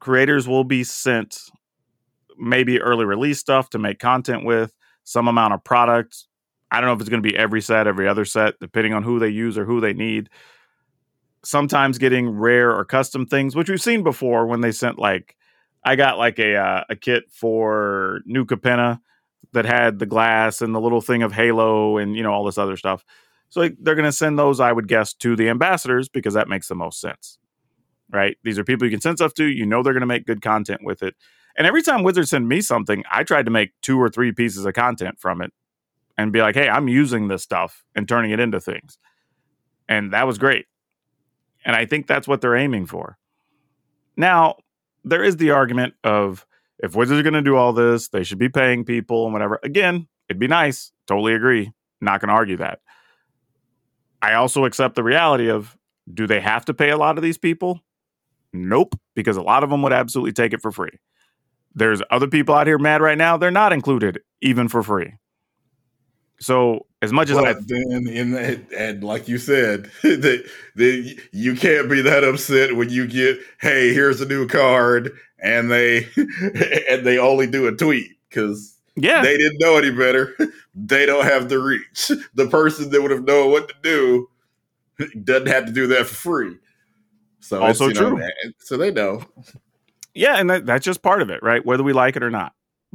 creators 0.00 0.48
will 0.48 0.64
be 0.64 0.84
sent 0.84 1.38
maybe 2.38 2.80
early 2.80 3.04
release 3.04 3.38
stuff 3.38 3.70
to 3.70 3.78
make 3.78 3.98
content 3.98 4.44
with 4.44 4.74
some 5.04 5.28
amount 5.28 5.54
of 5.54 5.64
product. 5.64 6.24
I 6.70 6.80
don't 6.80 6.88
know 6.88 6.94
if 6.94 7.00
it's 7.00 7.08
going 7.08 7.22
to 7.22 7.28
be 7.28 7.36
every 7.36 7.62
set, 7.62 7.86
every 7.86 8.08
other 8.08 8.24
set, 8.24 8.54
depending 8.60 8.92
on 8.92 9.02
who 9.02 9.18
they 9.18 9.28
use 9.28 9.56
or 9.56 9.64
who 9.64 9.80
they 9.80 9.94
need. 9.94 10.28
Sometimes 11.46 11.98
getting 11.98 12.28
rare 12.28 12.76
or 12.76 12.84
custom 12.84 13.24
things, 13.24 13.54
which 13.54 13.70
we've 13.70 13.80
seen 13.80 14.02
before 14.02 14.46
when 14.46 14.62
they 14.62 14.72
sent 14.72 14.98
like, 14.98 15.36
I 15.84 15.94
got 15.94 16.18
like 16.18 16.40
a 16.40 16.56
uh, 16.56 16.84
a 16.90 16.96
kit 16.96 17.30
for 17.30 18.20
New 18.26 18.44
Capenna 18.44 19.00
that 19.52 19.64
had 19.64 20.00
the 20.00 20.06
glass 20.06 20.60
and 20.60 20.74
the 20.74 20.80
little 20.80 21.00
thing 21.00 21.22
of 21.22 21.32
Halo 21.32 21.98
and 21.98 22.16
you 22.16 22.22
know 22.24 22.32
all 22.32 22.44
this 22.44 22.58
other 22.58 22.76
stuff. 22.76 23.04
So 23.48 23.60
like, 23.60 23.76
they're 23.78 23.94
going 23.94 24.04
to 24.04 24.12
send 24.12 24.36
those, 24.36 24.58
I 24.58 24.72
would 24.72 24.88
guess, 24.88 25.14
to 25.14 25.36
the 25.36 25.48
ambassadors 25.48 26.08
because 26.08 26.34
that 26.34 26.48
makes 26.48 26.66
the 26.66 26.74
most 26.74 27.00
sense, 27.00 27.38
right? 28.10 28.36
These 28.42 28.58
are 28.58 28.64
people 28.64 28.84
you 28.84 28.90
can 28.90 29.00
send 29.00 29.18
stuff 29.18 29.34
to. 29.34 29.46
You 29.46 29.66
know 29.66 29.84
they're 29.84 29.92
going 29.92 30.00
to 30.00 30.06
make 30.06 30.26
good 30.26 30.42
content 30.42 30.80
with 30.82 31.00
it. 31.02 31.14
And 31.56 31.64
every 31.64 31.82
time 31.82 32.02
Wizards 32.02 32.30
send 32.30 32.48
me 32.48 32.60
something, 32.60 33.04
I 33.10 33.22
tried 33.22 33.44
to 33.44 33.52
make 33.52 33.70
two 33.82 33.98
or 34.00 34.08
three 34.08 34.32
pieces 34.32 34.66
of 34.66 34.74
content 34.74 35.20
from 35.20 35.40
it 35.40 35.52
and 36.18 36.32
be 36.32 36.40
like, 36.40 36.56
hey, 36.56 36.68
I'm 36.68 36.88
using 36.88 37.28
this 37.28 37.44
stuff 37.44 37.84
and 37.94 38.08
turning 38.08 38.32
it 38.32 38.40
into 38.40 38.60
things. 38.60 38.98
And 39.88 40.12
that 40.12 40.26
was 40.26 40.38
great. 40.38 40.66
And 41.66 41.74
I 41.74 41.84
think 41.84 42.06
that's 42.06 42.28
what 42.28 42.40
they're 42.40 42.56
aiming 42.56 42.86
for. 42.86 43.18
Now, 44.16 44.54
there 45.04 45.22
is 45.22 45.36
the 45.36 45.50
argument 45.50 45.94
of 46.04 46.46
if 46.78 46.94
Wizards 46.94 47.20
are 47.20 47.22
going 47.22 47.34
to 47.34 47.42
do 47.42 47.56
all 47.56 47.72
this, 47.72 48.08
they 48.08 48.22
should 48.22 48.38
be 48.38 48.48
paying 48.48 48.84
people 48.84 49.24
and 49.24 49.32
whatever. 49.32 49.58
Again, 49.62 50.06
it'd 50.28 50.40
be 50.40 50.46
nice. 50.46 50.92
Totally 51.06 51.34
agree. 51.34 51.72
Not 52.00 52.20
going 52.20 52.28
to 52.28 52.34
argue 52.34 52.56
that. 52.58 52.80
I 54.22 54.34
also 54.34 54.64
accept 54.64 54.94
the 54.94 55.02
reality 55.02 55.50
of 55.50 55.76
do 56.12 56.26
they 56.26 56.40
have 56.40 56.64
to 56.66 56.74
pay 56.74 56.90
a 56.90 56.96
lot 56.96 57.18
of 57.18 57.22
these 57.22 57.36
people? 57.36 57.80
Nope, 58.52 58.98
because 59.14 59.36
a 59.36 59.42
lot 59.42 59.64
of 59.64 59.70
them 59.70 59.82
would 59.82 59.92
absolutely 59.92 60.32
take 60.32 60.52
it 60.52 60.62
for 60.62 60.70
free. 60.70 61.00
There's 61.74 62.00
other 62.10 62.28
people 62.28 62.54
out 62.54 62.66
here 62.66 62.78
mad 62.78 63.02
right 63.02 63.18
now. 63.18 63.36
They're 63.36 63.50
not 63.50 63.72
included 63.72 64.20
even 64.40 64.68
for 64.68 64.82
free. 64.82 65.14
So 66.38 66.86
as 67.02 67.12
much 67.12 67.30
as 67.30 67.38
I 67.38 67.54
then, 67.54 68.06
in 68.08 68.32
that, 68.32 68.60
and 68.76 69.02
like 69.02 69.28
you 69.28 69.38
said, 69.38 69.90
that 70.02 70.44
that 70.74 71.18
you 71.32 71.54
can't 71.54 71.88
be 71.88 72.02
that 72.02 72.24
upset 72.24 72.76
when 72.76 72.90
you 72.90 73.06
get, 73.06 73.38
hey, 73.60 73.94
here's 73.94 74.20
a 74.20 74.26
new 74.26 74.46
card, 74.46 75.12
and 75.38 75.70
they 75.70 76.06
and 76.90 77.06
they 77.06 77.18
only 77.18 77.46
do 77.46 77.66
a 77.66 77.72
tweet 77.72 78.10
because 78.28 78.76
yeah, 78.96 79.22
they 79.22 79.36
didn't 79.36 79.58
know 79.60 79.76
any 79.76 79.90
better. 79.90 80.34
They 80.78 81.06
don't 81.06 81.24
have 81.24 81.48
the 81.48 81.58
reach. 81.58 82.10
The 82.34 82.48
person 82.48 82.90
that 82.90 83.00
would 83.00 83.10
have 83.10 83.24
known 83.24 83.50
what 83.50 83.66
to 83.66 83.74
do 83.82 84.28
doesn't 85.24 85.48
have 85.48 85.64
to 85.64 85.72
do 85.72 85.86
that 85.86 86.06
for 86.06 86.14
free. 86.14 86.58
So 87.40 87.62
Also 87.62 87.88
you 87.88 87.94
know, 87.94 88.10
true. 88.10 88.28
so 88.58 88.76
they 88.76 88.90
know. 88.90 89.24
yeah, 90.12 90.36
and 90.36 90.50
that, 90.50 90.66
that's 90.66 90.84
just 90.84 91.00
part 91.00 91.22
of 91.22 91.30
it, 91.30 91.42
right? 91.42 91.64
Whether 91.64 91.82
we 91.82 91.94
like 91.94 92.14
it 92.16 92.22
or 92.22 92.30
not. 92.30 92.52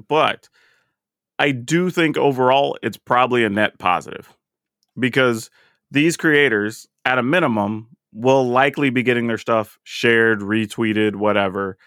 But 0.07 0.47
I 1.41 1.49
do 1.49 1.89
think 1.89 2.17
overall 2.17 2.77
it's 2.83 2.97
probably 2.97 3.43
a 3.43 3.49
net 3.49 3.79
positive 3.79 4.31
because 4.99 5.49
these 5.89 6.15
creators, 6.15 6.87
at 7.03 7.17
a 7.17 7.23
minimum, 7.23 7.87
will 8.13 8.47
likely 8.47 8.91
be 8.91 9.01
getting 9.01 9.25
their 9.25 9.39
stuff 9.39 9.79
shared, 9.83 10.41
retweeted, 10.41 11.15
whatever. 11.15 11.79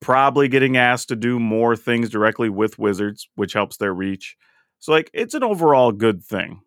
Probably 0.00 0.46
getting 0.46 0.76
asked 0.76 1.08
to 1.08 1.16
do 1.16 1.40
more 1.40 1.74
things 1.74 2.10
directly 2.10 2.48
with 2.48 2.78
Wizards, 2.78 3.28
which 3.34 3.54
helps 3.54 3.76
their 3.76 3.92
reach. 3.92 4.36
So, 4.78 4.92
like, 4.92 5.10
it's 5.12 5.34
an 5.34 5.42
overall 5.42 5.90
good 5.90 6.22
thing. 6.22 6.60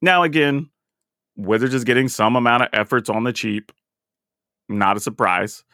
Now, 0.00 0.22
again, 0.22 0.70
Wizards 1.34 1.74
is 1.74 1.82
getting 1.82 2.06
some 2.06 2.36
amount 2.36 2.62
of 2.62 2.68
efforts 2.72 3.10
on 3.10 3.24
the 3.24 3.32
cheap. 3.32 3.72
Not 4.68 4.98
a 4.98 5.00
surprise. 5.00 5.64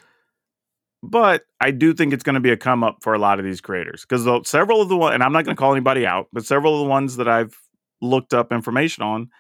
But 1.03 1.45
I 1.61 1.71
do 1.71 1.95
think 1.95 2.13
it's 2.13 2.23
going 2.23 2.35
to 2.35 2.41
be 2.41 2.51
a 2.51 2.57
come 2.57 2.85
up 2.85 2.99
for 3.01 3.15
a 3.15 3.19
lot 3.19 3.39
of 3.39 3.45
these 3.45 3.61
creators 3.61 4.05
because 4.07 4.27
several 4.49 4.83
of 4.83 4.89
the 4.89 4.99
and 4.99 5.23
I'm 5.23 5.33
not 5.33 5.45
going 5.45 5.57
to 5.57 5.61
call 5.61 5.73
anybody 5.73 6.07
out, 6.07 6.29
but 6.33 6.45
several 6.45 6.75
of 6.75 6.81
the 6.81 6.91
ones 6.91 7.17
that 7.17 7.29
I've 7.29 7.57
looked 8.03 8.35
up 8.35 8.53
information 8.53 9.03
on, 9.03 9.31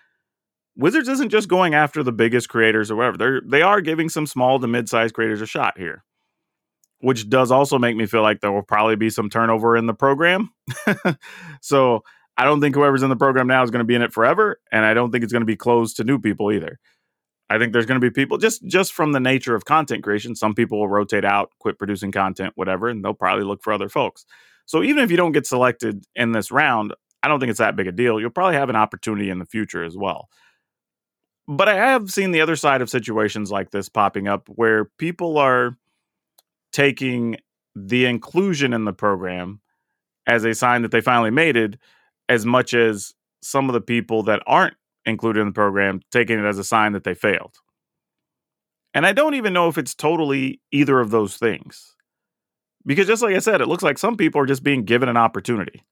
Wizards 0.76 1.08
isn't 1.08 1.28
just 1.28 1.48
going 1.48 1.74
after 1.74 2.02
the 2.02 2.12
biggest 2.12 2.48
creators 2.48 2.90
or 2.90 2.96
whatever. 2.96 3.16
They're 3.18 3.42
they 3.46 3.62
are 3.62 3.82
giving 3.82 4.08
some 4.08 4.26
small 4.26 4.58
to 4.58 4.66
mid 4.66 4.88
sized 4.88 5.14
creators 5.14 5.42
a 5.42 5.46
shot 5.46 5.76
here, 5.76 6.02
which 7.00 7.28
does 7.28 7.50
also 7.50 7.78
make 7.78 7.96
me 7.96 8.06
feel 8.06 8.22
like 8.22 8.40
there 8.40 8.52
will 8.52 8.62
probably 8.62 8.96
be 8.96 9.10
some 9.10 9.28
turnover 9.28 9.76
in 9.76 9.86
the 9.86 9.94
program. 9.94 10.50
so 11.60 12.02
I 12.38 12.44
don't 12.44 12.62
think 12.62 12.74
whoever's 12.74 13.02
in 13.02 13.10
the 13.10 13.16
program 13.16 13.46
now 13.46 13.62
is 13.62 13.70
going 13.70 13.80
to 13.80 13.84
be 13.84 13.94
in 13.94 14.00
it 14.00 14.14
forever, 14.14 14.58
and 14.72 14.86
I 14.86 14.94
don't 14.94 15.10
think 15.10 15.24
it's 15.24 15.32
going 15.32 15.42
to 15.42 15.46
be 15.46 15.56
closed 15.56 15.98
to 15.98 16.04
new 16.04 16.18
people 16.18 16.50
either. 16.50 16.78
I 17.50 17.58
think 17.58 17.72
there's 17.72 17.84
going 17.84 18.00
to 18.00 18.04
be 18.04 18.12
people 18.12 18.38
just 18.38 18.64
just 18.64 18.92
from 18.92 19.12
the 19.12 19.20
nature 19.20 19.56
of 19.56 19.64
content 19.64 20.04
creation. 20.04 20.36
Some 20.36 20.54
people 20.54 20.78
will 20.78 20.88
rotate 20.88 21.24
out, 21.24 21.50
quit 21.58 21.78
producing 21.78 22.12
content, 22.12 22.52
whatever, 22.54 22.88
and 22.88 23.04
they'll 23.04 23.12
probably 23.12 23.44
look 23.44 23.62
for 23.62 23.72
other 23.72 23.88
folks. 23.88 24.24
So 24.66 24.84
even 24.84 25.02
if 25.02 25.10
you 25.10 25.16
don't 25.16 25.32
get 25.32 25.46
selected 25.46 26.04
in 26.14 26.30
this 26.30 26.52
round, 26.52 26.94
I 27.24 27.28
don't 27.28 27.40
think 27.40 27.50
it's 27.50 27.58
that 27.58 27.74
big 27.74 27.88
a 27.88 27.92
deal. 27.92 28.20
You'll 28.20 28.30
probably 28.30 28.54
have 28.54 28.70
an 28.70 28.76
opportunity 28.76 29.28
in 29.28 29.40
the 29.40 29.44
future 29.44 29.82
as 29.82 29.96
well. 29.96 30.28
But 31.48 31.68
I 31.68 31.74
have 31.74 32.10
seen 32.10 32.30
the 32.30 32.40
other 32.40 32.54
side 32.54 32.80
of 32.80 32.88
situations 32.88 33.50
like 33.50 33.72
this 33.72 33.88
popping 33.88 34.28
up 34.28 34.48
where 34.48 34.84
people 34.84 35.36
are 35.36 35.76
taking 36.72 37.36
the 37.74 38.06
inclusion 38.06 38.72
in 38.72 38.84
the 38.84 38.92
program 38.92 39.60
as 40.28 40.44
a 40.44 40.54
sign 40.54 40.82
that 40.82 40.92
they 40.92 41.00
finally 41.00 41.30
made 41.30 41.56
it 41.56 41.76
as 42.28 42.46
much 42.46 42.74
as 42.74 43.12
some 43.42 43.68
of 43.68 43.72
the 43.72 43.80
people 43.80 44.22
that 44.22 44.40
aren't 44.46 44.74
included 45.06 45.40
in 45.40 45.48
the 45.48 45.52
program 45.52 46.00
taking 46.10 46.38
it 46.38 46.44
as 46.44 46.58
a 46.58 46.64
sign 46.64 46.92
that 46.92 47.04
they 47.04 47.14
failed. 47.14 47.56
And 48.92 49.06
I 49.06 49.12
don't 49.12 49.34
even 49.34 49.52
know 49.52 49.68
if 49.68 49.78
it's 49.78 49.94
totally 49.94 50.60
either 50.72 50.98
of 51.00 51.10
those 51.10 51.36
things. 51.36 51.94
Because 52.86 53.06
just 53.06 53.22
like 53.22 53.34
I 53.34 53.40
said, 53.40 53.60
it 53.60 53.68
looks 53.68 53.82
like 53.82 53.98
some 53.98 54.16
people 54.16 54.40
are 54.40 54.46
just 54.46 54.64
being 54.64 54.84
given 54.84 55.08
an 55.08 55.16
opportunity. 55.16 55.84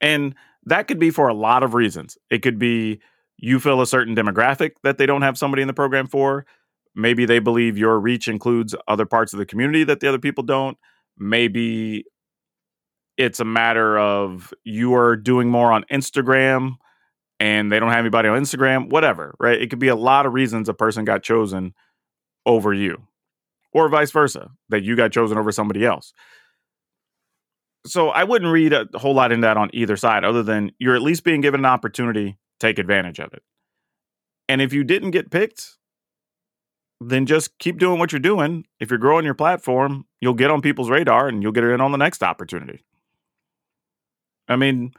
And 0.00 0.34
that 0.64 0.88
could 0.88 0.98
be 0.98 1.10
for 1.10 1.28
a 1.28 1.34
lot 1.34 1.62
of 1.62 1.74
reasons. 1.74 2.16
It 2.30 2.42
could 2.42 2.58
be 2.58 3.00
you 3.36 3.58
fill 3.58 3.80
a 3.80 3.86
certain 3.86 4.14
demographic 4.14 4.72
that 4.84 4.98
they 4.98 5.06
don't 5.06 5.22
have 5.22 5.36
somebody 5.36 5.62
in 5.62 5.68
the 5.68 5.74
program 5.74 6.06
for. 6.06 6.46
Maybe 6.94 7.24
they 7.24 7.40
believe 7.40 7.76
your 7.76 7.98
reach 7.98 8.28
includes 8.28 8.74
other 8.86 9.06
parts 9.06 9.32
of 9.32 9.38
the 9.38 9.46
community 9.46 9.84
that 9.84 10.00
the 10.00 10.08
other 10.08 10.18
people 10.18 10.44
don't. 10.44 10.78
Maybe 11.18 12.04
it's 13.16 13.40
a 13.40 13.44
matter 13.44 13.98
of 13.98 14.52
you 14.64 14.94
are 14.94 15.16
doing 15.16 15.48
more 15.48 15.72
on 15.72 15.84
Instagram 15.90 16.76
and 17.42 17.72
they 17.72 17.80
don't 17.80 17.90
have 17.90 17.98
anybody 17.98 18.28
on 18.28 18.40
Instagram, 18.40 18.88
whatever, 18.88 19.34
right? 19.40 19.60
It 19.60 19.68
could 19.68 19.80
be 19.80 19.88
a 19.88 19.96
lot 19.96 20.26
of 20.26 20.32
reasons 20.32 20.68
a 20.68 20.74
person 20.74 21.04
got 21.04 21.24
chosen 21.24 21.74
over 22.46 22.72
you, 22.72 23.02
or 23.72 23.88
vice 23.88 24.12
versa, 24.12 24.52
that 24.68 24.84
you 24.84 24.94
got 24.94 25.10
chosen 25.10 25.36
over 25.36 25.50
somebody 25.50 25.84
else. 25.84 26.12
So 27.84 28.10
I 28.10 28.22
wouldn't 28.22 28.52
read 28.52 28.72
a 28.72 28.86
whole 28.94 29.14
lot 29.14 29.32
in 29.32 29.40
that 29.40 29.56
on 29.56 29.70
either 29.72 29.96
side, 29.96 30.22
other 30.22 30.44
than 30.44 30.70
you're 30.78 30.94
at 30.94 31.02
least 31.02 31.24
being 31.24 31.40
given 31.40 31.62
an 31.62 31.66
opportunity, 31.66 32.38
take 32.60 32.78
advantage 32.78 33.18
of 33.18 33.32
it. 33.34 33.42
And 34.48 34.62
if 34.62 34.72
you 34.72 34.84
didn't 34.84 35.10
get 35.10 35.32
picked, 35.32 35.78
then 37.00 37.26
just 37.26 37.58
keep 37.58 37.80
doing 37.80 37.98
what 37.98 38.12
you're 38.12 38.20
doing. 38.20 38.66
If 38.78 38.88
you're 38.88 39.00
growing 39.00 39.24
your 39.24 39.34
platform, 39.34 40.06
you'll 40.20 40.34
get 40.34 40.52
on 40.52 40.62
people's 40.62 40.90
radar 40.90 41.26
and 41.26 41.42
you'll 41.42 41.50
get 41.50 41.64
in 41.64 41.80
on 41.80 41.90
the 41.90 41.98
next 41.98 42.22
opportunity. 42.22 42.84
I 44.46 44.54
mean, 44.54 44.92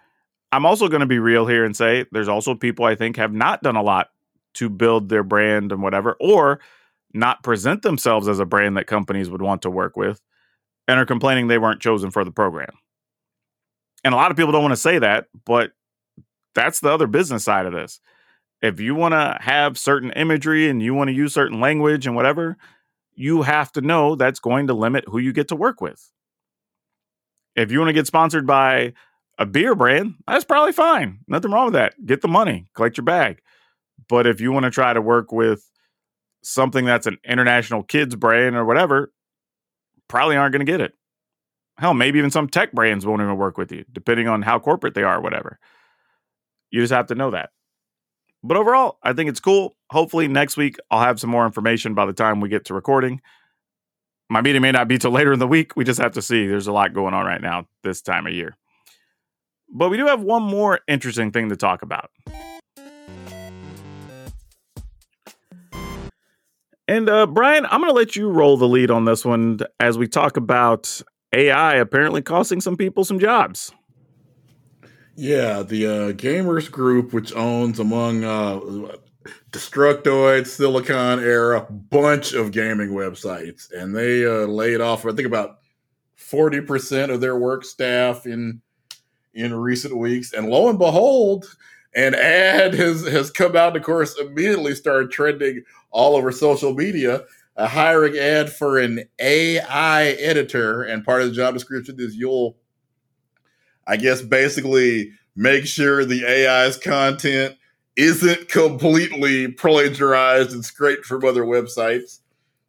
I'm 0.54 0.68
also 0.68 0.88
going 0.88 1.00
to 1.00 1.08
be 1.08 1.18
real 1.18 1.48
here 1.48 1.66
and 1.66 1.76
say 1.76 2.06
there's 2.12 2.28
also 2.28 2.54
people 2.54 2.86
I 2.86 2.94
think 2.94 3.18
have 3.18 3.34
not 3.34 3.64
done 3.64 3.76
a 3.76 3.82
lot 3.82 4.10
to 4.54 4.70
build 4.70 5.10
their 5.10 5.24
brand 5.24 5.72
and 5.72 5.82
whatever, 5.82 6.16
or 6.20 6.60
not 7.12 7.42
present 7.42 7.82
themselves 7.82 8.28
as 8.28 8.38
a 8.40 8.46
brand 8.46 8.78
that 8.78 8.86
companies 8.86 9.32
would 9.32 9.42
want 9.42 9.64
to 9.64 9.72
work 9.72 9.98
with 9.98 10.22
and 10.88 11.00
are 11.00 11.08
complaining 11.08 11.48
they 11.48 11.58
weren't 11.58 11.82
chosen 11.82 12.12
for 12.12 12.24
the 12.24 12.30
program. 12.30 12.70
And 14.04 14.14
a 14.14 14.18
lot 14.18 14.30
of 14.30 14.38
people 14.38 14.52
don't 14.52 14.62
want 14.62 14.74
to 14.74 14.78
say 14.78 15.00
that, 15.00 15.26
but 15.44 15.72
that's 16.54 16.82
the 16.82 16.92
other 16.92 17.08
business 17.08 17.44
side 17.44 17.66
of 17.66 17.74
this. 17.74 18.00
If 18.62 18.80
you 18.80 18.94
want 18.94 19.14
to 19.14 19.40
have 19.42 19.76
certain 19.76 20.12
imagery 20.12 20.70
and 20.70 20.84
you 20.84 20.94
want 20.94 21.08
to 21.08 21.16
use 21.16 21.34
certain 21.34 21.62
language 21.62 22.06
and 22.06 22.16
whatever, 22.16 22.58
you 23.16 23.42
have 23.42 23.72
to 23.72 23.82
know 23.82 24.14
that's 24.16 24.40
going 24.40 24.68
to 24.68 24.76
limit 24.76 25.06
who 25.08 25.18
you 25.18 25.34
get 25.34 25.48
to 25.48 25.56
work 25.56 25.82
with. 25.82 26.12
If 27.56 27.72
you 27.72 27.80
want 27.80 27.90
to 27.90 27.94
get 27.94 28.06
sponsored 28.06 28.46
by 28.46 28.94
a 29.38 29.46
beer 29.46 29.76
brand, 29.76 30.16
that's 30.28 30.46
probably 30.46 30.72
fine. 30.72 31.20
Nothing 31.28 31.52
wrong 31.52 31.66
with 31.66 31.74
that. 31.74 31.94
Get 32.06 32.22
the 32.22 32.28
money, 32.28 32.68
collect 32.74 32.98
your 32.98 33.06
bag. 33.06 33.42
But 34.10 34.28
if 34.28 34.42
you 34.42 34.52
want 34.52 34.66
to 34.66 34.72
try 34.72 34.94
to 34.94 35.02
work 35.02 35.32
with 35.32 35.70
something 36.44 36.86
that's 36.86 37.08
an 37.08 37.18
international 37.28 37.84
kids 37.84 38.16
brand 38.16 38.56
or 38.56 38.66
whatever, 38.66 39.12
probably 40.08 40.36
aren't 40.36 40.54
going 40.54 40.66
to 40.66 40.72
get 40.72 40.82
it. 40.82 40.94
Hell, 41.78 41.94
maybe 41.94 42.20
even 42.20 42.30
some 42.30 42.48
tech 42.48 42.72
brands 42.72 43.06
won't 43.06 43.22
even 43.22 43.38
work 43.38 43.58
with 43.58 43.72
you, 43.72 43.84
depending 43.92 44.28
on 44.28 44.42
how 44.44 44.60
corporate 44.60 44.94
they 44.94 45.04
are 45.04 45.18
or 45.18 45.22
whatever. 45.22 45.58
You 46.70 46.82
just 46.82 46.94
have 46.94 47.08
to 47.08 47.16
know 47.16 47.32
that. 47.32 47.50
But 48.44 48.58
overall, 48.58 49.00
I 49.02 49.14
think 49.14 49.30
it's 49.30 49.40
cool. 49.40 49.76
Hopefully, 49.90 50.28
next 50.28 50.58
week 50.58 50.78
I'll 50.92 51.02
have 51.02 51.20
some 51.20 51.30
more 51.30 51.46
information 51.46 51.94
by 51.94 52.06
the 52.06 52.14
time 52.14 52.42
we 52.42 52.50
get 52.50 52.66
to 52.66 52.74
recording. 52.74 53.22
My 54.30 54.42
meeting 54.42 54.62
may 54.62 54.72
not 54.72 54.88
be 54.88 54.98
till 54.98 55.12
later 55.12 55.34
in 55.34 55.40
the 55.40 55.48
week. 55.48 55.76
We 55.76 55.84
just 55.84 56.02
have 56.02 56.14
to 56.14 56.22
see. 56.22 56.46
There's 56.46 56.68
a 56.68 56.74
lot 56.74 56.94
going 56.94 57.14
on 57.14 57.26
right 57.26 57.42
now 57.42 57.68
this 57.84 58.02
time 58.02 58.28
of 58.28 58.34
year. 58.34 58.58
But 59.76 59.90
we 59.90 59.98
do 59.98 60.06
have 60.06 60.22
one 60.22 60.44
more 60.44 60.80
interesting 60.88 61.32
thing 61.32 61.50
to 61.50 61.56
talk 61.56 61.82
about. 61.82 62.12
And 66.88 67.10
uh, 67.10 67.26
Brian, 67.26 67.66
I'm 67.66 67.82
going 67.82 67.92
to 67.92 67.98
let 67.98 68.16
you 68.16 68.30
roll 68.30 68.56
the 68.56 68.68
lead 68.68 68.92
on 68.92 69.06
this 69.06 69.26
one 69.26 69.60
as 69.80 69.98
we 69.98 70.08
talk 70.08 70.38
about 70.38 71.02
AI 71.34 71.76
apparently 71.76 72.22
costing 72.22 72.62
some 72.62 72.78
people 72.78 73.04
some 73.04 73.18
jobs. 73.18 73.72
Yeah, 75.16 75.64
the 75.64 75.88
uh, 75.88 76.12
Gamurs 76.12 76.70
Group, 76.70 77.14
which 77.14 77.34
owns 77.34 77.80
among 77.80 78.24
uh, 78.24 78.60
Destructoid, 79.52 80.42
Siliconera, 80.42 81.68
bunch 81.90 82.34
of 82.34 82.52
gaming 82.52 82.90
websites, 82.90 83.72
and 83.72 83.96
they 83.96 84.26
uh, 84.26 84.48
laid 84.48 84.82
off, 84.82 85.06
I 85.06 85.12
think, 85.12 85.28
about 85.28 85.60
forty 86.16 86.62
percent 86.62 87.12
of 87.12 87.22
their 87.22 87.38
work 87.38 87.64
staff 87.64 88.26
in 88.26 88.63
in 89.34 89.54
recent 89.54 89.98
weeks. 89.98 90.34
And 90.34 90.50
lo 90.50 90.70
and 90.70 90.78
behold, 90.78 91.56
an 91.96 92.16
ad 92.16 92.74
has, 92.76 93.08
has 93.08 93.32
come 93.32 93.56
out, 93.56 93.76
of 93.76 93.84
course, 93.84 94.18
immediately 94.20 94.76
started 94.76 95.12
trending 95.12 95.64
all 95.92 96.16
over 96.16 96.32
social 96.32 96.74
media. 96.74 97.24
A 97.56 97.68
hiring 97.68 98.18
ad 98.18 98.52
for 98.52 98.80
an 98.80 99.04
AI 99.20 100.06
editor, 100.06 100.82
and 100.82 101.06
part 101.06 101.22
of 101.22 101.28
the 101.28 101.36
job 101.36 101.54
description 101.54 101.98
is 102.00 102.16
you'll, 102.16 102.58
I 103.86 103.96
guess, 103.98 104.24
basically 104.24 105.12
make 105.36 105.68
sure 105.68 106.04
the 106.04 106.26
AI's 106.26 106.78
content 106.78 107.56
isn't 107.96 108.50
completely 108.50 109.52
plagiarized 109.52 110.52
and 110.52 110.66
scraped 110.66 111.06
from 111.06 111.24
other 111.24 111.44
websites. 111.44 112.22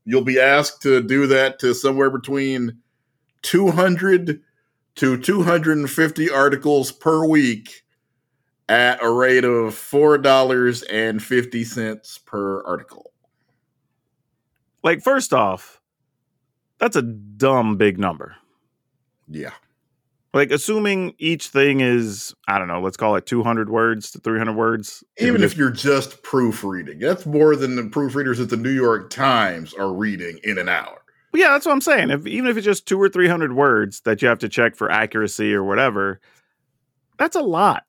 You'll 0.05 0.25
be 0.25 0.39
asked 0.39 0.83
to 0.83 1.03
do 1.03 1.27
that 1.29 1.59
to 1.61 1.75
somewhere 1.75 2.11
between 2.11 2.79
200 3.41 4.43
to 4.97 5.19
250 5.19 6.31
articles 6.31 6.93
per 6.93 7.27
week 7.27 7.83
at 8.69 9.03
a 9.03 9.11
rate 9.11 9.45
of 9.45 9.75
$4.50 9.75 12.25
per 12.25 12.65
article. 12.65 13.11
Like, 14.83 15.03
first 15.03 15.33
off, 15.33 15.81
that's 16.79 16.97
a 16.97 17.03
dumb 17.03 17.77
big 17.77 17.99
number. 17.99 18.37
Yeah. 19.29 19.53
Like, 20.33 20.51
assuming 20.51 21.15
each 21.19 21.49
thing 21.49 21.81
is, 21.81 22.35
I 22.49 22.59
don't 22.59 22.69
know, 22.69 22.81
let's 22.81 22.97
call 22.97 23.15
it 23.17 23.25
200 23.25 23.71
words 23.71 24.11
to 24.11 24.19
300 24.19 24.55
words. 24.55 25.05
Even 25.19 25.45
if 25.45 25.57
you're 25.57 25.71
just 25.71 26.23
proofreading, 26.23 26.99
that's 26.99 27.25
more 27.25 27.55
than 27.55 27.77
the 27.77 27.83
proofreaders 27.83 28.43
at 28.43 28.51
the 28.51 28.57
New 28.57 28.71
York 28.71 29.11
Times 29.11 29.73
are 29.75 29.93
reading 29.93 30.41
in 30.43 30.59
an 30.59 30.69
hour. 30.69 31.04
Yeah, 31.35 31.51
that's 31.51 31.67
what 31.67 31.73
I'm 31.73 31.81
saying. 31.81 32.11
If 32.11 32.27
even 32.27 32.49
if 32.49 32.57
it's 32.57 32.65
just 32.65 32.87
two 32.87 33.01
or 33.01 33.09
three 33.09 33.29
hundred 33.29 33.55
words 33.55 34.01
that 34.03 34.23
you 34.23 34.29
have 34.29 34.39
to 34.41 34.49
check 34.49 34.77
for 34.77 34.91
accuracy 34.91 35.53
or 35.53 35.65
whatever, 35.65 36.21
that's 37.19 37.37
a 37.37 37.43
lot. 37.43 37.85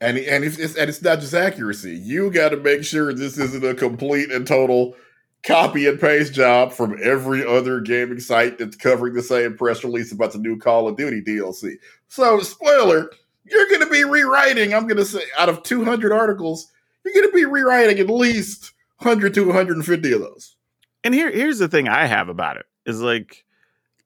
And 0.00 0.18
and 0.18 0.42
it's, 0.42 0.58
it's 0.58 0.76
and 0.76 0.88
it's 0.88 1.02
not 1.02 1.20
just 1.20 1.34
accuracy. 1.34 1.96
You 1.96 2.30
got 2.30 2.48
to 2.50 2.56
make 2.56 2.82
sure 2.84 3.12
this 3.12 3.38
isn't 3.38 3.64
a 3.64 3.74
complete 3.74 4.32
and 4.32 4.46
total 4.46 4.96
copy 5.42 5.86
and 5.86 6.00
paste 6.00 6.32
job 6.32 6.72
from 6.72 6.96
every 7.02 7.44
other 7.46 7.80
gaming 7.80 8.20
site 8.20 8.58
that's 8.58 8.76
covering 8.76 9.14
the 9.14 9.22
same 9.22 9.56
press 9.56 9.84
release 9.84 10.12
about 10.12 10.32
the 10.32 10.38
new 10.38 10.56
Call 10.56 10.88
of 10.88 10.96
Duty 10.96 11.20
DLC. 11.20 11.74
So, 12.08 12.40
spoiler, 12.40 13.10
you're 13.44 13.68
going 13.68 13.80
to 13.80 13.90
be 13.90 14.04
rewriting. 14.04 14.72
I'm 14.72 14.86
going 14.86 14.98
to 14.98 15.04
say 15.04 15.22
out 15.38 15.48
of 15.48 15.62
200 15.62 16.12
articles, 16.12 16.70
you're 17.04 17.14
going 17.14 17.28
to 17.28 17.34
be 17.34 17.44
rewriting 17.44 17.98
at 17.98 18.08
least 18.08 18.72
100 18.98 19.34
to 19.34 19.46
150 19.46 20.12
of 20.12 20.20
those. 20.20 20.56
And 21.04 21.14
here, 21.14 21.30
here's 21.30 21.58
the 21.58 21.68
thing 21.68 21.88
I 21.88 22.06
have 22.06 22.28
about 22.28 22.56
it 22.56 22.66
is 22.86 23.00
like, 23.00 23.44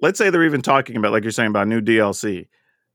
let's 0.01 0.18
say 0.18 0.30
they're 0.30 0.44
even 0.44 0.62
talking 0.62 0.97
about, 0.97 1.12
like 1.12 1.24
you're 1.24 1.32
saying 1.32 1.51
about 1.51 1.68
new 1.68 1.80
DLC. 1.80 2.49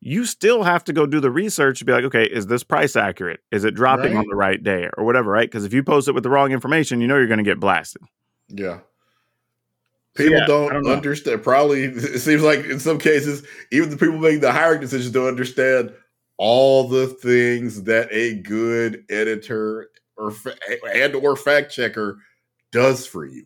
You 0.03 0.25
still 0.25 0.63
have 0.63 0.83
to 0.85 0.93
go 0.93 1.05
do 1.05 1.19
the 1.19 1.29
research 1.29 1.79
to 1.79 1.85
be 1.85 1.91
like, 1.91 2.03
okay, 2.05 2.23
is 2.23 2.47
this 2.47 2.63
price 2.63 2.95
accurate? 2.95 3.41
Is 3.51 3.63
it 3.63 3.75
dropping 3.75 4.13
Right. 4.13 4.19
on 4.19 4.25
the 4.27 4.35
right 4.35 4.61
day 4.63 4.89
or 4.97 5.03
whatever, 5.03 5.29
right? 5.29 5.47
Because 5.47 5.63
if 5.63 5.73
you 5.73 5.83
post 5.83 6.07
it 6.07 6.13
with 6.13 6.23
the 6.23 6.29
wrong 6.29 6.51
information, 6.51 7.01
you 7.01 7.07
know 7.07 7.17
you're 7.17 7.27
going 7.27 7.37
to 7.37 7.43
get 7.43 7.59
blasted. 7.59 8.01
Yeah. 8.49 8.79
People 10.15 10.37
Yeah, 10.39 10.45
don't, 10.47 10.73
don't 10.73 10.87
understand. 10.87 11.43
Probably, 11.43 11.83
it 11.85 12.19
seems 12.19 12.41
like 12.41 12.65
in 12.65 12.79
some 12.79 12.97
cases, 12.97 13.45
even 13.71 13.91
the 13.91 13.97
people 13.97 14.17
making 14.17 14.41
the 14.41 14.51
hiring 14.51 14.81
decisions 14.81 15.11
don't 15.11 15.27
understand 15.27 15.93
all 16.37 16.87
the 16.87 17.05
things 17.07 17.83
that 17.83 18.11
a 18.11 18.33
good 18.41 19.05
editor 19.11 19.89
or 20.17 20.33
and 20.95 21.13
or 21.15 21.35
fact 21.35 21.71
checker 21.71 22.17
does 22.71 23.05
for 23.05 23.25
you. 23.25 23.45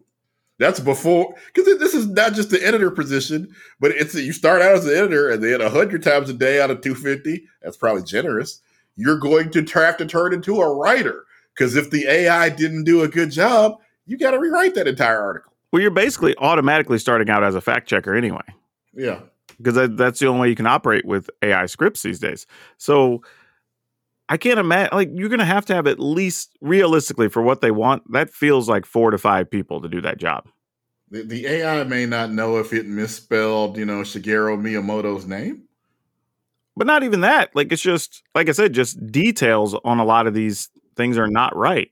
That's 0.58 0.80
before 0.80 1.36
because 1.54 1.78
this 1.80 1.94
is 1.94 2.08
not 2.08 2.34
just 2.34 2.50
the 2.50 2.66
editor 2.66 2.90
position, 2.90 3.54
but 3.80 3.92
it's 3.92 4.16
you 4.16 4.32
start 4.32 4.62
out 4.62 4.76
as 4.76 4.86
an 4.86 4.96
editor 4.96 5.30
and 5.30 5.44
then 5.44 5.60
hundred 5.60 6.02
times 6.04 6.30
a 6.30 6.34
day 6.34 6.62
out 6.62 6.72
of 6.72 6.82
two 6.82 6.96
fifty. 6.96 7.44
That's 7.62 7.76
probably 7.78 8.04
generous. 8.04 8.62
You're 8.96 9.20
going 9.20 9.52
to 9.52 9.66
have 9.66 9.98
to 9.98 10.06
turn 10.06 10.34
into 10.34 10.62
a 10.62 10.74
writer 10.74 11.26
because 11.54 11.76
if 11.76 11.92
the 11.92 12.08
AI 12.08 12.48
didn't 12.50 12.86
do 12.86 13.02
a 13.02 13.08
good 13.10 13.32
job, 13.32 13.80
you 14.06 14.18
got 14.18 14.32
to 14.32 14.40
rewrite 14.40 14.76
that 14.76 14.88
entire 14.88 15.20
article. 15.20 15.52
Well, 15.74 15.82
you're 15.82 15.92
basically 15.92 16.36
automatically 16.38 17.00
starting 17.00 17.30
out 17.30 17.44
as 17.44 17.56
a 17.56 17.60
fact 17.62 17.90
checker 17.90 18.16
anyway, 18.16 18.46
Yeah. 18.94 19.20
because 19.58 19.74
that, 19.76 19.98
that's 19.98 20.20
the 20.20 20.28
only 20.28 20.40
way 20.42 20.50
you 20.50 20.56
can 20.56 20.68
operate 20.68 21.04
with 21.04 21.30
AI 21.42 21.66
scripts 21.66 22.02
these 22.04 22.20
days. 22.20 22.46
So 22.78 23.22
I 24.28 24.38
can't 24.38 24.60
imagine, 24.60 24.96
like, 24.96 25.10
you're 25.14 25.30
going 25.30 25.40
to 25.40 25.46
have 25.46 25.66
to 25.68 25.76
have 25.76 25.88
at 25.88 26.00
least 26.00 26.58
realistically 26.62 27.30
for 27.30 27.42
what 27.42 27.62
they 27.62 27.72
want, 27.72 28.12
that 28.12 28.32
feels 28.32 28.68
like 28.68 28.86
four 28.86 29.12
to 29.12 29.18
five 29.18 29.50
people 29.50 29.82
to 29.82 29.88
do 29.88 30.02
that 30.02 30.18
job. 30.18 30.48
The, 31.12 31.22
the 31.22 31.48
AI 31.48 31.84
may 31.84 32.06
not 32.06 32.32
know 32.32 32.58
if 32.58 32.74
it 32.74 32.88
misspelled, 32.88 33.78
you 33.78 33.86
know, 33.86 34.02
Shigeru 34.02 34.60
Miyamoto's 34.60 35.28
name. 35.28 35.64
But 36.76 36.88
not 36.88 37.04
even 37.04 37.22
that. 37.22 37.56
Like, 37.56 37.72
it's 37.72 37.82
just, 37.82 38.24
like 38.34 38.50
I 38.50 38.54
said, 38.54 38.74
just 38.74 39.12
details 39.12 39.76
on 39.86 40.00
a 40.00 40.06
lot 40.06 40.26
of 40.26 40.34
these 40.34 40.70
things 40.96 41.18
are 41.18 41.28
not 41.28 41.56
right. 41.56 41.92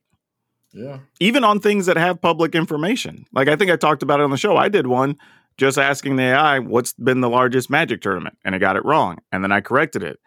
Yeah. 0.73 0.99
even 1.19 1.43
on 1.43 1.59
things 1.59 1.86
that 1.86 1.97
have 1.97 2.19
public 2.19 2.55
information. 2.55 3.25
Like 3.31 3.47
I 3.47 3.55
think 3.55 3.69
I 3.69 3.75
talked 3.75 4.01
about 4.01 4.19
it 4.19 4.23
on 4.23 4.31
the 4.31 4.38
show. 4.38 4.57
I 4.57 4.69
did 4.69 4.88
one 4.88 5.17
just 5.55 5.77
asking 5.77 6.15
the 6.15 6.23
AI 6.23 6.59
what's 6.59 6.93
been 6.93 7.21
the 7.21 7.29
largest 7.29 7.69
magic 7.69 8.01
tournament 8.01 8.39
and 8.43 8.55
it 8.55 8.59
got 8.59 8.75
it 8.75 8.84
wrong. 8.84 9.19
And 9.31 9.43
then 9.43 9.51
I 9.51 9.61
corrected 9.61 10.01
it 10.01 10.19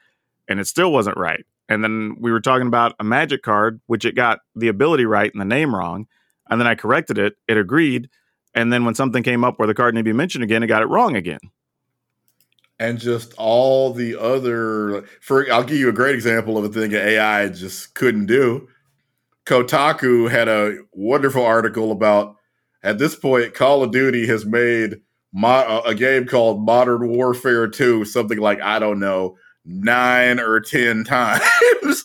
and 0.46 0.60
it 0.60 0.66
still 0.66 0.92
wasn't 0.92 1.16
right. 1.16 1.44
And 1.68 1.82
then 1.82 2.16
we 2.20 2.30
were 2.30 2.40
talking 2.40 2.66
about 2.66 2.94
a 3.00 3.04
magic 3.04 3.42
card, 3.42 3.80
which 3.86 4.04
it 4.04 4.14
got 4.14 4.40
the 4.54 4.68
ability 4.68 5.04
right 5.04 5.32
and 5.32 5.40
the 5.40 5.46
name 5.46 5.74
wrong. 5.74 6.06
And 6.48 6.60
then 6.60 6.68
I 6.68 6.74
corrected 6.74 7.18
it, 7.18 7.36
it 7.48 7.56
agreed. 7.56 8.08
And 8.54 8.72
then 8.72 8.84
when 8.84 8.94
something 8.94 9.22
came 9.22 9.44
up 9.44 9.58
where 9.58 9.66
the 9.66 9.74
card 9.74 9.94
needed 9.94 10.04
to 10.04 10.12
be 10.12 10.16
mentioned 10.16 10.44
again, 10.44 10.62
it 10.62 10.68
got 10.68 10.82
it 10.82 10.86
wrong 10.86 11.16
again. 11.16 11.40
And 12.78 12.98
just 12.98 13.34
all 13.34 13.92
the 13.92 14.20
other 14.20 15.06
for 15.20 15.50
I'll 15.50 15.64
give 15.64 15.78
you 15.78 15.88
a 15.88 15.92
great 15.92 16.14
example 16.14 16.58
of 16.58 16.64
a 16.64 16.68
thing 16.68 16.92
AI 16.92 17.48
just 17.48 17.94
couldn't 17.94 18.26
do. 18.26 18.68
Kotaku 19.46 20.30
had 20.30 20.48
a 20.48 20.78
wonderful 20.92 21.44
article 21.44 21.90
about 21.90 22.36
at 22.82 22.98
this 22.98 23.16
point 23.16 23.54
Call 23.54 23.82
of 23.82 23.92
Duty 23.92 24.26
has 24.26 24.44
made 24.44 25.00
mo- 25.32 25.82
a 25.86 25.94
game 25.94 26.26
called 26.26 26.64
Modern 26.64 27.08
Warfare 27.08 27.66
2 27.66 28.04
something 28.04 28.38
like 28.38 28.60
I 28.60 28.78
don't 28.78 29.00
know 29.00 29.36
9 29.66 30.40
or 30.40 30.60
10 30.60 31.04
times. 31.04 31.42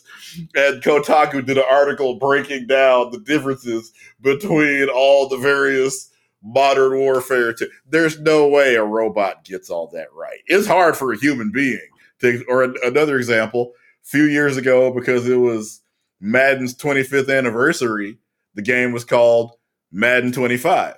and 0.55 0.82
Kotaku 0.82 1.45
did 1.45 1.57
an 1.57 1.64
article 1.70 2.16
breaking 2.16 2.68
down 2.68 3.12
the 3.12 3.20
differences 3.20 3.91
between 4.22 4.89
all 4.89 5.28
the 5.30 5.38
various 5.38 6.09
Modern 6.43 6.97
Warfare 6.97 7.53
2. 7.53 7.68
There's 7.88 8.20
no 8.20 8.47
way 8.47 8.76
a 8.76 8.84
robot 8.84 9.45
gets 9.45 9.70
all 9.70 9.88
that 9.93 10.07
right. 10.14 10.39
It's 10.47 10.68
hard 10.68 10.97
for 10.97 11.14
a 11.14 11.18
human 11.20 11.51
being 11.51 11.80
to 12.20 12.43
or 12.47 12.64
an- 12.64 12.76
another 12.84 13.18
example, 13.18 13.74
a 14.03 14.07
few 14.07 14.24
years 14.24 14.57
ago 14.57 14.91
because 14.91 15.28
it 15.28 15.36
was 15.36 15.82
Madden's 16.20 16.76
25th 16.76 17.36
anniversary, 17.36 18.18
the 18.55 18.62
game 18.62 18.91
was 18.91 19.05
called 19.05 19.51
Madden 19.91 20.32
25. 20.32 20.95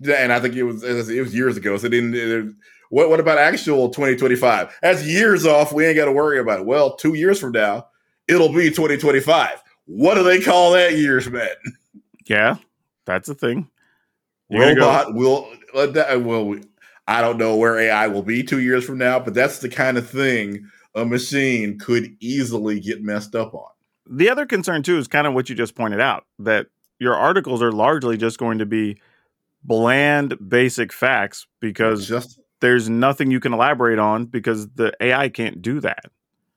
Yeah, 0.00 0.14
And 0.16 0.32
I 0.32 0.40
think 0.40 0.54
it 0.54 0.62
was 0.62 0.82
it 0.82 0.94
was 1.20 1.34
years 1.34 1.56
ago. 1.56 1.76
So 1.76 1.86
it 1.86 1.90
didn't. 1.90 2.14
It, 2.14 2.54
what 2.90 3.08
what 3.10 3.18
about 3.18 3.38
actual 3.38 3.88
2025? 3.88 4.78
That's 4.82 5.02
years 5.04 5.46
off. 5.46 5.72
We 5.72 5.84
ain't 5.86 5.96
got 5.96 6.04
to 6.04 6.12
worry 6.12 6.38
about 6.38 6.60
it. 6.60 6.66
Well, 6.66 6.94
two 6.96 7.14
years 7.14 7.40
from 7.40 7.52
now, 7.52 7.86
it'll 8.28 8.52
be 8.52 8.68
2025. 8.68 9.62
What 9.86 10.14
do 10.14 10.22
they 10.22 10.40
call 10.40 10.72
that 10.72 10.96
year's 10.96 11.28
man? 11.28 11.48
Yeah, 12.26 12.56
that's 13.06 13.28
a 13.28 13.34
thing. 13.34 13.68
You're 14.48 14.74
gonna 14.74 14.74
go- 14.74 14.86
Robot 14.86 15.14
will. 15.14 15.52
uh, 15.74 15.86
that- 15.86 16.22
Well, 16.22 16.56
I 17.08 17.20
don't 17.22 17.38
know 17.38 17.56
where 17.56 17.76
AI 17.78 18.06
will 18.08 18.22
be 18.22 18.42
two 18.44 18.60
years 18.60 18.84
from 18.84 18.98
now, 18.98 19.18
but 19.18 19.34
that's 19.34 19.58
the 19.58 19.68
kind 19.68 19.98
of 19.98 20.08
thing 20.08 20.68
a 20.94 21.04
machine 21.04 21.78
could 21.78 22.16
easily 22.20 22.78
get 22.80 23.02
messed 23.02 23.34
up 23.34 23.54
on. 23.54 23.66
the 24.12 24.28
other 24.28 24.44
concern 24.46 24.82
too 24.82 24.98
is 24.98 25.06
kind 25.06 25.26
of 25.28 25.34
what 25.34 25.48
you 25.48 25.54
just 25.54 25.76
pointed 25.76 26.00
out 26.00 26.24
that 26.40 26.66
your 26.98 27.14
articles 27.14 27.62
are 27.62 27.70
largely 27.70 28.16
just 28.16 28.38
going 28.38 28.58
to 28.58 28.66
be 28.66 28.98
bland 29.62 30.36
basic 30.48 30.92
facts 30.92 31.46
because 31.60 32.08
just 32.08 32.39
there's 32.60 32.88
nothing 32.88 33.30
you 33.30 33.40
can 33.40 33.52
elaborate 33.52 33.98
on 33.98 34.26
because 34.26 34.68
the 34.70 34.92
AI 35.00 35.28
can't 35.28 35.60
do 35.60 35.80
that. 35.80 36.06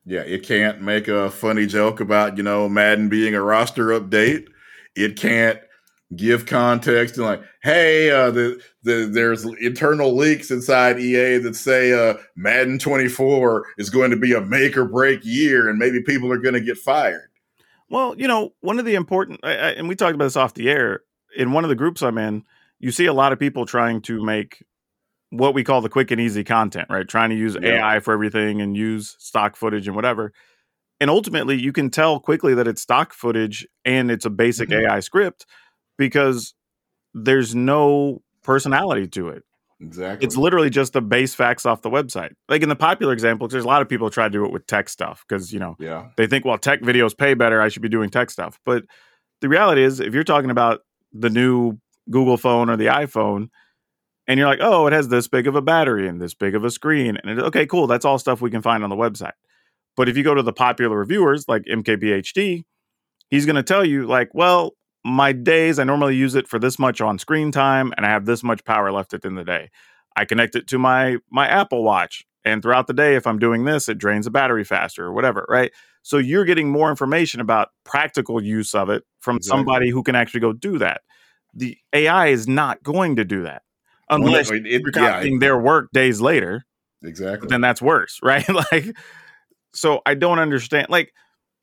Yeah, 0.06 0.22
it 0.22 0.43
can't 0.43 0.82
make 0.82 1.08
a 1.08 1.30
funny 1.30 1.66
joke 1.66 2.01
about, 2.01 2.38
you 2.38 2.43
know, 2.43 2.68
Madden 2.68 3.08
being 3.08 3.36
a 3.36 3.41
roster 3.41 3.88
update. 3.88 4.47
It 4.95 5.16
can't 5.16 5.60
give 6.16 6.45
context 6.45 7.18
and 7.18 7.26
like, 7.26 7.41
hey, 7.64 8.12
uh, 8.12 8.30
the, 8.30 8.62
the 8.84 9.10
there's 9.12 9.45
internal 9.62 10.16
leaks 10.16 10.51
inside 10.51 10.99
EA 10.99 11.38
that 11.38 11.56
say 11.56 11.93
uh, 11.93 12.16
Madden 12.36 12.80
24 12.80 13.66
is 13.78 13.89
going 13.89 14.12
to 14.12 14.18
be 14.18 14.34
a 14.34 14.41
make 14.41 14.78
or 14.78 14.86
break 14.86 15.22
year 15.24 15.70
and 15.70 15.80
maybe 15.80 16.01
people 16.01 16.32
are 16.32 16.38
going 16.38 16.54
to 16.54 16.62
get 16.62 16.78
fired. 16.78 17.30
Well, 17.89 18.16
you 18.18 18.28
know, 18.28 18.54
one 18.62 18.80
of 18.80 18.86
the 18.86 18.95
important, 18.95 19.39
I, 19.43 19.51
I, 19.51 19.70
and 19.72 19.88
we 19.88 19.95
talked 19.95 20.16
about 20.16 20.26
this 20.26 20.36
off 20.36 20.54
the 20.54 20.70
air, 20.70 21.01
in 21.36 21.51
one 21.51 21.64
of 21.64 21.70
the 21.70 21.76
groups 21.76 22.01
I'm 22.01 22.18
in, 22.18 22.43
you 22.80 22.91
see 22.91 23.06
a 23.06 23.14
lot 23.14 23.32
of 23.32 23.39
people 23.39 23.66
trying 23.66 24.01
to 24.04 24.24
make 24.24 24.64
what 25.34 25.53
we 25.53 25.63
call 25.63 25.81
the 25.81 25.89
quick 25.89 26.11
and 26.11 26.21
easy 26.21 26.43
content, 26.43 26.88
right? 26.89 27.07
Trying 27.07 27.31
to 27.31 27.36
use 27.36 27.57
Yeah. 27.61 27.95
AI 27.95 27.99
for 27.99 28.13
everything 28.13 28.61
and 28.61 28.77
use 28.77 29.15
stock 29.19 29.55
footage 29.55 29.88
and 29.88 29.95
whatever. 29.95 30.31
And 30.99 31.09
ultimately, 31.09 31.59
you 31.59 31.73
can 31.73 31.89
tell 31.89 32.19
quickly 32.19 32.53
that 32.53 32.67
it's 32.67 32.81
stock 32.81 33.13
footage 33.13 33.67
and 33.84 34.11
it's 34.11 34.25
a 34.25 34.29
basic 34.29 34.69
Mhm. 34.69 34.88
AI 34.89 34.99
script 34.99 35.45
because 35.97 36.53
there's 37.13 37.55
no 37.55 38.21
personality 38.43 39.07
to 39.07 39.29
it. 39.29 39.43
Exactly. 39.81 40.25
It's 40.25 40.38
literally 40.38 40.69
just 40.69 40.93
the 40.93 41.01
base 41.01 41.34
facts 41.36 41.65
off 41.65 41.81
the 41.81 41.89
website. 41.89 42.31
Like 42.47 42.61
in 42.61 42.69
the 42.69 42.75
popular 42.75 43.11
example, 43.11 43.47
there's 43.47 43.65
a 43.65 43.67
lot 43.67 43.81
of 43.81 43.89
people 43.89 44.09
try 44.09 44.25
to 44.25 44.29
do 44.29 44.45
it 44.45 44.51
with 44.51 44.65
tech 44.67 44.88
stuff 44.88 45.25
because, 45.27 45.51
you 45.51 45.59
know, 45.59 45.75
yeah. 45.79 46.09
they 46.15 46.27
think, 46.27 46.45
well, 46.45 46.57
tech 46.57 46.81
videos 46.81 47.17
pay 47.17 47.34
better. 47.34 47.61
I 47.61 47.67
should 47.67 47.81
be 47.81 47.89
doing 47.89 48.09
tech 48.09 48.29
stuff. 48.29 48.59
But 48.65 48.86
the 49.41 49.49
reality 49.49 49.84
is, 49.84 49.99
if 49.99 50.13
you're 50.13 50.23
talking 50.23 50.51
about 50.51 50.81
the 51.11 51.29
new 51.29 51.79
Google 52.09 52.38
phone 52.38 52.69
or 52.69 52.77
the 52.77 52.86
iPhone, 52.86 53.49
and 54.28 54.38
you're 54.38 54.47
like, 54.47 54.59
oh, 54.61 54.88
it 54.88 54.93
has 54.93 55.09
this 55.09 55.28
big 55.28 55.47
of 55.47 55.55
a 55.55 55.61
battery 55.61 56.07
and 56.07 56.21
this 56.21 56.34
big 56.34 56.55
of 56.55 56.63
a 56.63 56.69
screen, 56.71 57.17
and 57.17 57.39
it, 57.39 57.43
okay, 57.43 57.65
cool, 57.65 57.88
that's 57.88 58.05
all 58.05 58.17
stuff 58.19 58.41
we 58.41 58.51
can 58.51 58.61
find 58.61 58.84
on 58.84 58.89
the 58.89 58.95
website. 58.95 59.34
But 59.95 60.09
if 60.09 60.17
you 60.17 60.24
go 60.24 60.34
to 60.34 60.41
the 60.43 60.53
popular 60.53 60.97
reviewers 60.97 61.47
like 61.47 61.63
MKBHD, 61.65 62.63
he's 63.30 63.45
going 63.45 63.55
to 63.55 63.63
tell 63.63 63.86
you, 63.86 64.05
like, 64.07 64.30
well, 64.34 64.71
my 65.05 65.34
days, 65.34 65.80
I 65.80 65.84
normally 65.84 66.15
use 66.15 66.36
it 66.36 66.47
for 66.47 66.59
this 66.59 66.80
much 66.80 67.01
on 67.01 67.19
screen 67.19 67.51
time, 67.51 67.93
and 67.97 68.05
I 68.05 68.09
have 68.09 68.26
this 68.26 68.43
much 68.43 68.63
power 68.63 68.91
left 68.91 69.13
at 69.13 69.21
the 69.21 69.28
end 69.28 69.38
of 69.39 69.45
the 69.45 69.51
day. 69.51 69.69
I 70.15 70.26
connect 70.26 70.55
it 70.55 70.67
to 70.67 70.80
my 70.80 71.17
my 71.32 71.47
Apple 71.47 71.84
Watch, 71.84 72.24
and 72.45 72.61
throughout 72.61 72.88
the 72.88 72.93
day, 72.93 73.15
if 73.15 73.28
I'm 73.28 73.39
doing 73.39 73.65
this, 73.65 73.89
it 73.89 73.97
drains 73.97 74.26
the 74.26 74.32
battery 74.32 74.63
faster 74.63 75.05
or 75.05 75.13
whatever, 75.13 75.45
right? 75.49 75.71
So 76.03 76.17
you're 76.17 76.45
getting 76.45 76.69
more 76.69 76.89
information 76.89 77.39
about 77.41 77.69
practical 77.84 78.41
use 78.41 78.76
of 78.76 78.89
it 78.89 79.03
from 79.19 79.38
Exactly. 79.38 79.57
somebody 79.57 79.89
who 79.89 80.03
can 80.03 80.15
actually 80.15 80.41
go 80.41 80.53
do 80.53 80.78
that. 80.80 81.01
The 81.53 81.78
AI 81.93 82.28
is 82.28 82.47
not 82.47 82.84
going 82.84 83.15
to 83.17 83.26
do 83.26 83.43
that 83.43 83.63
unless 84.10 84.49
Well, 84.49 84.60
it- 84.60 84.66
it- 84.68 84.82
you're 84.95 85.04
yeah, 85.04 85.24
their 85.39 85.58
work 85.58 85.89
days 85.93 86.22
later. 86.22 86.66
exactly. 87.04 87.47
Then 87.49 87.62
that's 87.62 87.82
worse, 87.82 88.20
right? 88.24 88.47
like, 88.72 88.95
so 89.74 90.01
I 90.06 90.14
don't 90.16 90.39
understand. 90.39 90.88
Like, 90.89 91.12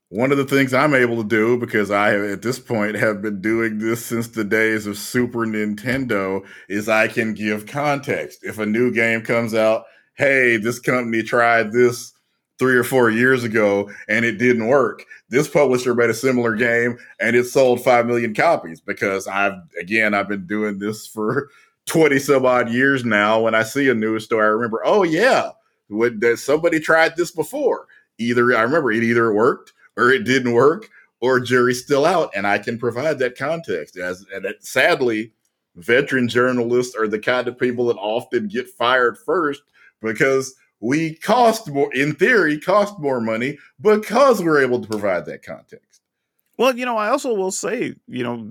One 0.09 0.33
of 0.33 0.39
the 0.39 0.45
things 0.45 0.75
I'm 0.75 0.95
able 0.95 1.23
to 1.23 1.29
do 1.29 1.57
because 1.59 1.91
I 1.91 2.15
at 2.17 2.43
this 2.43 2.59
point 2.59 2.97
have 2.97 3.23
been 3.23 3.41
doing 3.41 3.79
this 3.79 4.05
since 4.05 4.29
the 4.29 4.43
days 4.45 4.87
of 4.87 4.99
Super 4.99 5.47
Nintendo 5.47 6.45
is 6.69 6.89
I 6.89 7.07
can 7.09 7.33
give 7.35 7.67
context. 7.67 8.41
If 8.43 8.59
a 8.59 8.67
new 8.67 8.91
game 8.93 9.23
comes 9.23 9.55
out, 9.55 9.85
hey, 10.17 10.57
this 10.57 10.79
company 10.81 11.23
tried 11.23 11.71
this 11.73 12.13
three 12.59 12.77
or 12.77 12.85
four 12.85 13.09
years 13.09 13.43
ago 13.45 13.89
and 14.09 14.25
it 14.25 14.33
didn't 14.37 14.67
work. 14.67 15.05
This 15.31 15.49
publisher 15.49 15.95
made 15.95 16.11
a 16.11 16.15
similar 16.15 16.55
game 16.57 16.99
and 17.21 17.35
it 17.35 17.45
sold 17.45 17.83
5 17.83 18.05
million 18.05 18.35
copies 18.35 18.81
because 18.83 19.27
I've, 19.27 19.55
again, 19.81 20.13
I've 20.13 20.29
been 20.29 20.47
doing 20.47 20.79
this 20.79 21.07
for 21.07 21.49
20 21.87 22.19
some 22.19 22.47
odd 22.47 22.71
years 22.71 23.05
now. 23.05 23.41
When 23.41 23.55
I 23.55 23.63
see 23.63 23.89
a 23.89 23.95
news 23.95 24.25
story, 24.25 24.45
I 24.45 24.49
remember, 24.49 24.83
oh, 24.85 25.03
yeah, 25.03 25.51
when, 25.89 26.21
that 26.21 26.39
somebody 26.39 26.81
tried 26.81 27.17
this 27.17 27.31
before. 27.31 27.87
Either 28.19 28.57
I 28.57 28.63
remember 28.63 28.93
it 28.93 29.03
either 29.03 29.33
worked 29.33 29.73
or 29.97 30.11
it 30.11 30.25
didn't 30.25 30.53
work 30.53 30.91
or 31.21 31.41
jury's 31.41 31.83
still 31.83 32.07
out 32.07 32.31
and 32.35 32.47
i 32.47 32.57
can 32.57 32.79
provide 32.79 33.19
that 33.19 33.37
context 33.37 33.97
as 33.97 34.25
and 34.33 34.45
it, 34.45 34.65
sadly 34.65 35.33
veteran 35.77 36.29
journalists 36.29 36.95
are 36.95 37.09
the 37.09 37.19
kind 37.19 37.49
of 37.49 37.59
people 37.59 37.87
that 37.87 37.97
often 37.97 38.47
get 38.47 38.69
fired 38.69 39.19
first 39.19 39.63
because 40.01 40.55
we 40.81 41.15
cost 41.17 41.69
more 41.69 41.93
in 41.95 42.15
theory 42.15 42.59
cost 42.59 42.99
more 43.01 43.21
money 43.21 43.59
because 43.81 44.43
we're 44.43 44.63
able 44.63 44.81
to 44.81 44.89
provide 44.89 45.27
that 45.27 45.43
context 45.43 45.91
well, 46.61 46.77
you 46.77 46.85
know, 46.85 46.99
I 46.99 47.09
also 47.09 47.33
will 47.33 47.53
say, 47.53 47.95
you 48.07 48.23
know, 48.23 48.47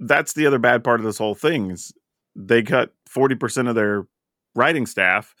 that's 0.00 0.32
the 0.32 0.48
other 0.48 0.58
bad 0.58 0.82
part 0.82 0.98
of 0.98 1.06
this 1.06 1.18
whole 1.18 1.36
thing 1.36 1.70
is 1.70 1.92
they 2.36 2.62
cut 2.62 2.92
40% 3.08 3.68
of 3.68 3.74
their 3.74 4.06
writing 4.54 4.86
staff. 4.86 5.34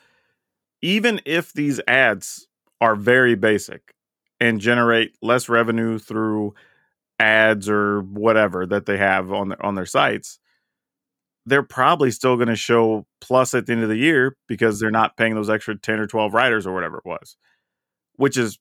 Even 0.82 1.20
if 1.26 1.52
these 1.52 1.80
ads 1.86 2.48
are 2.80 2.96
very 2.96 3.34
basic 3.34 3.94
and 4.40 4.60
generate 4.60 5.16
less 5.22 5.48
revenue 5.48 5.98
through 5.98 6.54
ads 7.18 7.68
or 7.68 8.00
whatever 8.02 8.66
that 8.66 8.86
they 8.86 8.96
have 8.96 9.32
on 9.32 9.50
their, 9.50 9.64
on 9.64 9.74
their 9.74 9.86
sites, 9.86 10.38
they're 11.44 11.62
probably 11.62 12.10
still 12.10 12.36
going 12.36 12.48
to 12.48 12.56
show 12.56 13.06
plus 13.20 13.54
at 13.54 13.66
the 13.66 13.72
end 13.72 13.82
of 13.82 13.88
the 13.88 13.96
year 13.96 14.36
because 14.48 14.80
they're 14.80 14.90
not 14.90 15.16
paying 15.16 15.34
those 15.34 15.50
extra 15.50 15.78
10 15.78 16.00
or 16.00 16.06
12 16.06 16.34
writers 16.34 16.66
or 16.66 16.74
whatever 16.74 16.98
it 16.98 17.06
was, 17.06 17.36
which 18.16 18.36
is 18.36 18.58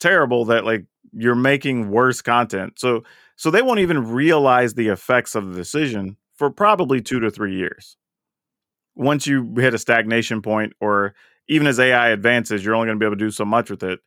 terrible 0.00 0.46
that 0.46 0.64
like 0.64 0.86
you're 1.12 1.34
making 1.34 1.90
worse 1.90 2.22
content. 2.22 2.78
So 2.78 3.04
so 3.36 3.50
they 3.50 3.62
won't 3.62 3.80
even 3.80 4.12
realize 4.12 4.74
the 4.74 4.88
effects 4.88 5.34
of 5.34 5.48
the 5.48 5.54
decision 5.54 6.16
for 6.42 6.50
probably 6.50 7.00
2 7.00 7.20
to 7.20 7.30
3 7.30 7.54
years. 7.54 7.96
Once 8.96 9.28
you 9.28 9.54
hit 9.58 9.74
a 9.74 9.78
stagnation 9.78 10.42
point 10.42 10.72
or 10.80 11.14
even 11.46 11.68
as 11.68 11.78
AI 11.78 12.08
advances, 12.08 12.64
you're 12.64 12.74
only 12.74 12.86
going 12.86 12.98
to 12.98 13.00
be 13.00 13.06
able 13.06 13.14
to 13.14 13.24
do 13.24 13.30
so 13.30 13.44
much 13.44 13.70
with 13.70 13.84
it 13.84 14.00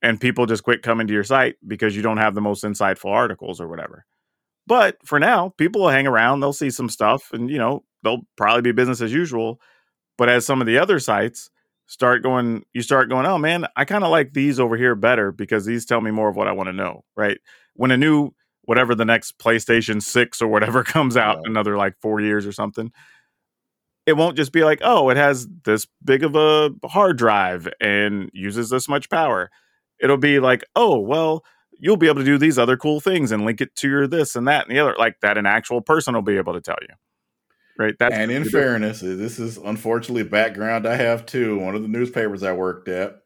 and 0.00 0.18
people 0.18 0.46
just 0.46 0.62
quit 0.62 0.80
coming 0.80 1.06
to 1.06 1.12
your 1.12 1.24
site 1.24 1.56
because 1.66 1.94
you 1.94 2.00
don't 2.00 2.16
have 2.16 2.34
the 2.34 2.40
most 2.40 2.64
insightful 2.64 3.10
articles 3.10 3.60
or 3.60 3.68
whatever. 3.68 4.06
But 4.66 4.96
for 5.04 5.20
now, 5.20 5.50
people 5.58 5.82
will 5.82 5.90
hang 5.90 6.06
around, 6.06 6.40
they'll 6.40 6.54
see 6.54 6.70
some 6.70 6.88
stuff, 6.88 7.28
and 7.34 7.50
you 7.50 7.58
know, 7.58 7.84
they'll 8.02 8.22
probably 8.38 8.62
be 8.62 8.72
business 8.72 9.02
as 9.02 9.12
usual. 9.12 9.60
But 10.16 10.30
as 10.30 10.46
some 10.46 10.62
of 10.62 10.66
the 10.66 10.78
other 10.78 10.98
sites 10.98 11.50
start 11.84 12.22
going, 12.22 12.64
you 12.72 12.80
start 12.80 13.10
going, 13.10 13.26
oh 13.26 13.36
man, 13.36 13.66
I 13.76 13.84
kind 13.84 14.04
of 14.04 14.10
like 14.10 14.32
these 14.32 14.58
over 14.58 14.78
here 14.78 14.94
better 14.94 15.32
because 15.32 15.66
these 15.66 15.84
tell 15.84 16.00
me 16.00 16.12
more 16.12 16.30
of 16.30 16.36
what 16.36 16.48
I 16.48 16.52
want 16.52 16.68
to 16.68 16.72
know, 16.72 17.04
right? 17.14 17.36
When 17.74 17.90
a 17.90 17.98
new 17.98 18.32
whatever 18.66 18.94
the 18.94 19.04
next 19.04 19.38
PlayStation 19.38 20.02
6 20.02 20.42
or 20.42 20.48
whatever 20.48 20.82
comes 20.84 21.16
out 21.16 21.38
yeah. 21.42 21.50
another 21.50 21.76
like 21.76 21.94
4 22.00 22.20
years 22.20 22.46
or 22.46 22.52
something, 22.52 22.92
it 24.06 24.14
won't 24.14 24.36
just 24.36 24.52
be 24.52 24.64
like, 24.64 24.80
oh, 24.82 25.08
it 25.10 25.16
has 25.16 25.48
this 25.64 25.86
big 26.04 26.24
of 26.24 26.34
a 26.34 26.70
hard 26.86 27.16
drive 27.16 27.68
and 27.80 28.30
uses 28.32 28.70
this 28.70 28.88
much 28.88 29.08
power. 29.08 29.50
It'll 30.00 30.18
be 30.18 30.40
like, 30.40 30.64
oh, 30.76 30.98
well, 30.98 31.44
you'll 31.78 31.96
be 31.96 32.06
able 32.06 32.20
to 32.20 32.24
do 32.24 32.38
these 32.38 32.58
other 32.58 32.76
cool 32.76 33.00
things 33.00 33.32
and 33.32 33.44
link 33.44 33.60
it 33.60 33.74
to 33.76 33.88
your 33.88 34.06
this 34.06 34.36
and 34.36 34.46
that 34.48 34.66
and 34.66 34.74
the 34.74 34.80
other 34.80 34.94
like 34.98 35.20
that 35.20 35.38
an 35.38 35.46
actual 35.46 35.80
person 35.80 36.14
will 36.14 36.22
be 36.22 36.36
able 36.36 36.52
to 36.52 36.60
tell 36.60 36.78
you 36.82 36.94
right 37.78 37.94
that's 37.98 38.14
and 38.14 38.30
in 38.30 38.44
fairness 38.44 39.00
this 39.00 39.38
is 39.38 39.56
unfortunately 39.58 40.22
background 40.22 40.86
i 40.86 40.94
have 40.94 41.26
too 41.26 41.58
one 41.58 41.74
of 41.74 41.82
the 41.82 41.88
newspapers 41.88 42.42
i 42.42 42.52
worked 42.52 42.88
at 42.88 43.22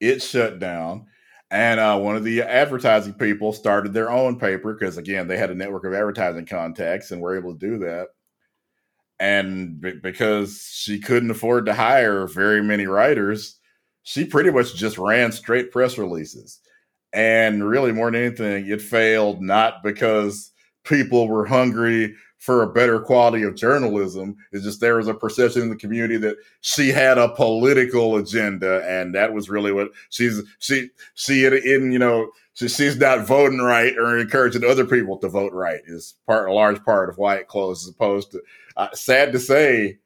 it 0.00 0.20
shut 0.20 0.58
down 0.58 1.06
and 1.52 1.78
uh, 1.78 1.98
one 1.98 2.16
of 2.16 2.24
the 2.24 2.42
advertising 2.42 3.14
people 3.14 3.52
started 3.52 3.92
their 3.92 4.10
own 4.10 4.38
paper 4.38 4.72
because 4.72 4.96
again 4.96 5.28
they 5.28 5.38
had 5.38 5.50
a 5.50 5.54
network 5.54 5.84
of 5.84 5.94
advertising 5.94 6.46
contacts 6.46 7.12
and 7.12 7.20
were 7.20 7.36
able 7.36 7.52
to 7.52 7.58
do 7.58 7.78
that. 7.78 8.08
And 9.20 9.80
b- 9.80 10.00
because 10.02 10.68
she 10.72 10.98
couldn't 10.98 11.30
afford 11.30 11.66
to 11.66 11.74
hire 11.74 12.26
very 12.26 12.62
many 12.62 12.86
writers 12.86 13.60
she 14.02 14.24
pretty 14.24 14.50
much 14.50 14.74
just 14.74 14.98
ran 14.98 15.32
straight 15.32 15.70
press 15.70 15.98
releases. 15.98 16.60
And 17.12 17.68
really, 17.68 17.92
more 17.92 18.10
than 18.10 18.22
anything, 18.22 18.66
it 18.66 18.80
failed 18.80 19.42
not 19.42 19.82
because 19.82 20.50
people 20.84 21.28
were 21.28 21.44
hungry 21.44 22.14
for 22.42 22.64
a 22.64 22.72
better 22.72 22.98
quality 22.98 23.44
of 23.44 23.54
journalism. 23.54 24.36
It's 24.50 24.64
just 24.64 24.80
there 24.80 24.96
was 24.96 25.06
a 25.06 25.14
perception 25.14 25.62
in 25.62 25.68
the 25.68 25.76
community 25.76 26.16
that 26.16 26.38
she 26.60 26.88
had 26.88 27.16
a 27.16 27.28
political 27.28 28.16
agenda, 28.16 28.84
and 28.84 29.14
that 29.14 29.32
was 29.32 29.48
really 29.48 29.70
what 29.70 29.92
she's 30.10 30.42
she 30.58 30.90
she 31.14 31.46
in 31.46 31.92
you 31.92 32.00
know 32.00 32.32
she, 32.54 32.66
she's 32.66 32.96
not 32.96 33.28
voting 33.28 33.60
right 33.60 33.96
or 33.96 34.18
encouraging 34.18 34.64
other 34.64 34.84
people 34.84 35.18
to 35.18 35.28
vote 35.28 35.52
right 35.52 35.82
is 35.86 36.16
part 36.26 36.48
a 36.48 36.52
large 36.52 36.84
part 36.84 37.08
of 37.08 37.16
why 37.16 37.36
it 37.36 37.46
closed. 37.46 37.86
As 37.86 37.94
opposed 37.94 38.32
to, 38.32 38.42
uh, 38.76 38.88
sad 38.92 39.30
to 39.30 39.38
say, 39.38 39.98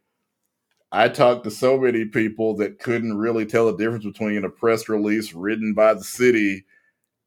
I 0.92 1.08
talked 1.08 1.44
to 1.44 1.50
so 1.50 1.78
many 1.78 2.04
people 2.04 2.54
that 2.56 2.80
couldn't 2.80 3.16
really 3.16 3.46
tell 3.46 3.64
the 3.64 3.78
difference 3.78 4.04
between 4.04 4.44
a 4.44 4.50
press 4.50 4.90
release 4.90 5.32
written 5.32 5.72
by 5.72 5.94
the 5.94 6.04
city 6.04 6.65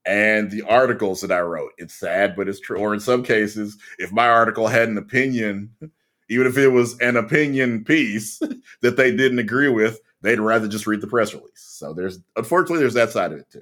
and 0.09 0.49
the 0.49 0.63
articles 0.63 1.21
that 1.21 1.31
I 1.31 1.39
wrote. 1.41 1.73
It's 1.77 1.93
sad, 1.93 2.35
but 2.35 2.49
it's 2.49 2.59
true. 2.59 2.79
Or 2.79 2.95
in 2.95 2.99
some 2.99 3.21
cases, 3.21 3.77
if 3.99 4.11
my 4.11 4.27
article 4.27 4.67
had 4.67 4.89
an 4.89 4.97
opinion, 4.97 5.69
even 6.29 6.47
if 6.47 6.57
it 6.57 6.69
was 6.69 6.99
an 6.99 7.15
opinion 7.15 7.83
piece 7.83 8.39
that 8.81 8.97
they 8.97 9.15
didn't 9.15 9.37
agree 9.37 9.69
with, 9.69 9.99
they'd 10.21 10.39
rather 10.39 10.67
just 10.67 10.87
read 10.87 11.01
the 11.01 11.07
press 11.07 11.31
release. 11.35 11.51
So 11.61 11.93
there's 11.93 12.17
unfortunately 12.35 12.79
there's 12.79 12.95
that 12.95 13.11
side 13.11 13.31
of 13.31 13.39
it 13.39 13.51
too. 13.51 13.61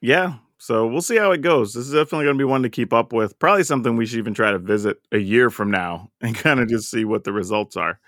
Yeah. 0.00 0.34
So 0.58 0.86
we'll 0.86 1.02
see 1.02 1.16
how 1.16 1.32
it 1.32 1.40
goes. 1.40 1.74
This 1.74 1.86
is 1.86 1.92
definitely 1.92 2.26
going 2.26 2.38
to 2.38 2.42
be 2.42 2.48
one 2.48 2.62
to 2.62 2.70
keep 2.70 2.92
up 2.92 3.12
with. 3.12 3.36
Probably 3.40 3.64
something 3.64 3.96
we 3.96 4.06
should 4.06 4.18
even 4.18 4.34
try 4.34 4.52
to 4.52 4.58
visit 4.58 4.98
a 5.10 5.18
year 5.18 5.50
from 5.50 5.72
now 5.72 6.12
and 6.20 6.36
kind 6.36 6.60
of 6.60 6.68
just 6.68 6.88
see 6.88 7.04
what 7.04 7.24
the 7.24 7.32
results 7.32 7.76
are. 7.76 7.98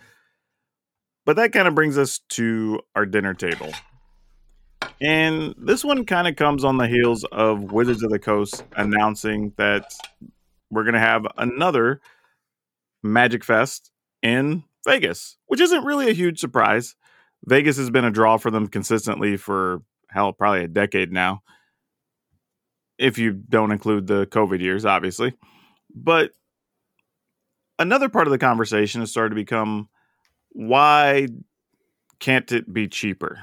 But 1.24 1.35
that 1.35 1.53
kind 1.53 1.66
of 1.66 1.74
brings 1.74 1.99
us 1.99 2.20
to 2.30 2.80
our 2.95 3.07
dinner 3.07 3.35
table. 3.35 3.72
And 5.03 5.55
this 5.59 5.84
one 5.84 6.07
kind 6.07 6.28
of 6.28 6.36
comes 6.36 6.62
on 6.62 6.76
the 6.76 6.86
heels 6.86 7.24
of 7.32 7.72
Wizards 7.72 8.05
of 8.05 8.11
the 8.11 8.20
Coast 8.20 8.62
announcing 8.76 9.53
that 9.57 9.92
we're 10.70 10.84
going 10.84 10.94
to 10.94 11.00
have 11.00 11.26
another 11.36 12.00
Magic 13.03 13.44
Fest 13.44 13.90
in 14.22 14.62
Vegas, 14.86 15.36
which 15.46 15.61
isn't 15.61 15.84
really 15.84 16.09
a 16.09 16.14
huge 16.14 16.38
surprise. 16.38 16.94
Vegas 17.44 17.76
has 17.78 17.90
been 17.90 18.05
a 18.05 18.12
draw 18.12 18.36
for 18.36 18.53
them 18.53 18.68
consistently 18.68 19.36
for 19.36 19.82
hell, 20.09 20.32
probably 20.32 20.62
a 20.62 20.68
decade 20.68 21.11
now. 21.11 21.42
If 22.96 23.18
you 23.18 23.32
don't 23.32 23.72
include 23.72 24.07
the 24.07 24.26
COVID 24.26 24.61
years, 24.61 24.84
obviously. 24.84 25.34
But 25.92 26.30
another 27.76 28.09
part 28.09 28.28
of 28.28 28.30
the 28.30 28.38
conversation 28.38 29.00
has 29.00 29.11
started 29.11 29.30
to 29.30 29.34
become 29.34 29.88
why 30.50 31.26
can't 32.20 32.53
it 32.53 32.72
be 32.72 32.86
cheaper? 32.86 33.40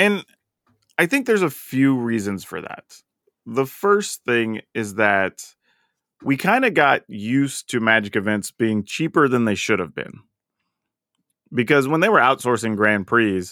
And 0.00 0.24
I 0.96 1.04
think 1.04 1.26
there's 1.26 1.42
a 1.42 1.50
few 1.50 1.94
reasons 1.94 2.42
for 2.42 2.62
that. 2.62 3.02
The 3.44 3.66
first 3.66 4.24
thing 4.24 4.62
is 4.72 4.94
that 4.94 5.44
we 6.22 6.38
kind 6.38 6.64
of 6.64 6.72
got 6.72 7.02
used 7.06 7.68
to 7.70 7.80
magic 7.80 8.16
events 8.16 8.50
being 8.50 8.82
cheaper 8.82 9.28
than 9.28 9.44
they 9.44 9.54
should 9.54 9.78
have 9.78 9.94
been. 9.94 10.20
Because 11.52 11.86
when 11.86 12.00
they 12.00 12.08
were 12.08 12.18
outsourcing 12.18 12.76
Grand 12.76 13.06
Prix, 13.06 13.44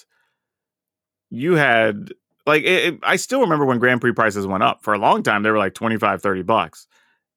you 1.28 1.53
had 1.53 2.14
like 2.46 2.62
it, 2.62 2.94
it, 2.94 3.01
I 3.03 3.16
still 3.16 3.42
remember 3.42 3.66
when 3.66 3.78
Grand 3.78 4.01
Prix 4.01 4.12
prices 4.12 4.46
went 4.46 4.62
up. 4.62 4.82
For 4.82 4.94
a 4.94 4.99
long 4.99 5.22
time 5.22 5.42
they 5.42 5.51
were 5.51 5.59
like 5.59 5.74
25 5.74 6.22
30 6.22 6.42
bucks. 6.44 6.86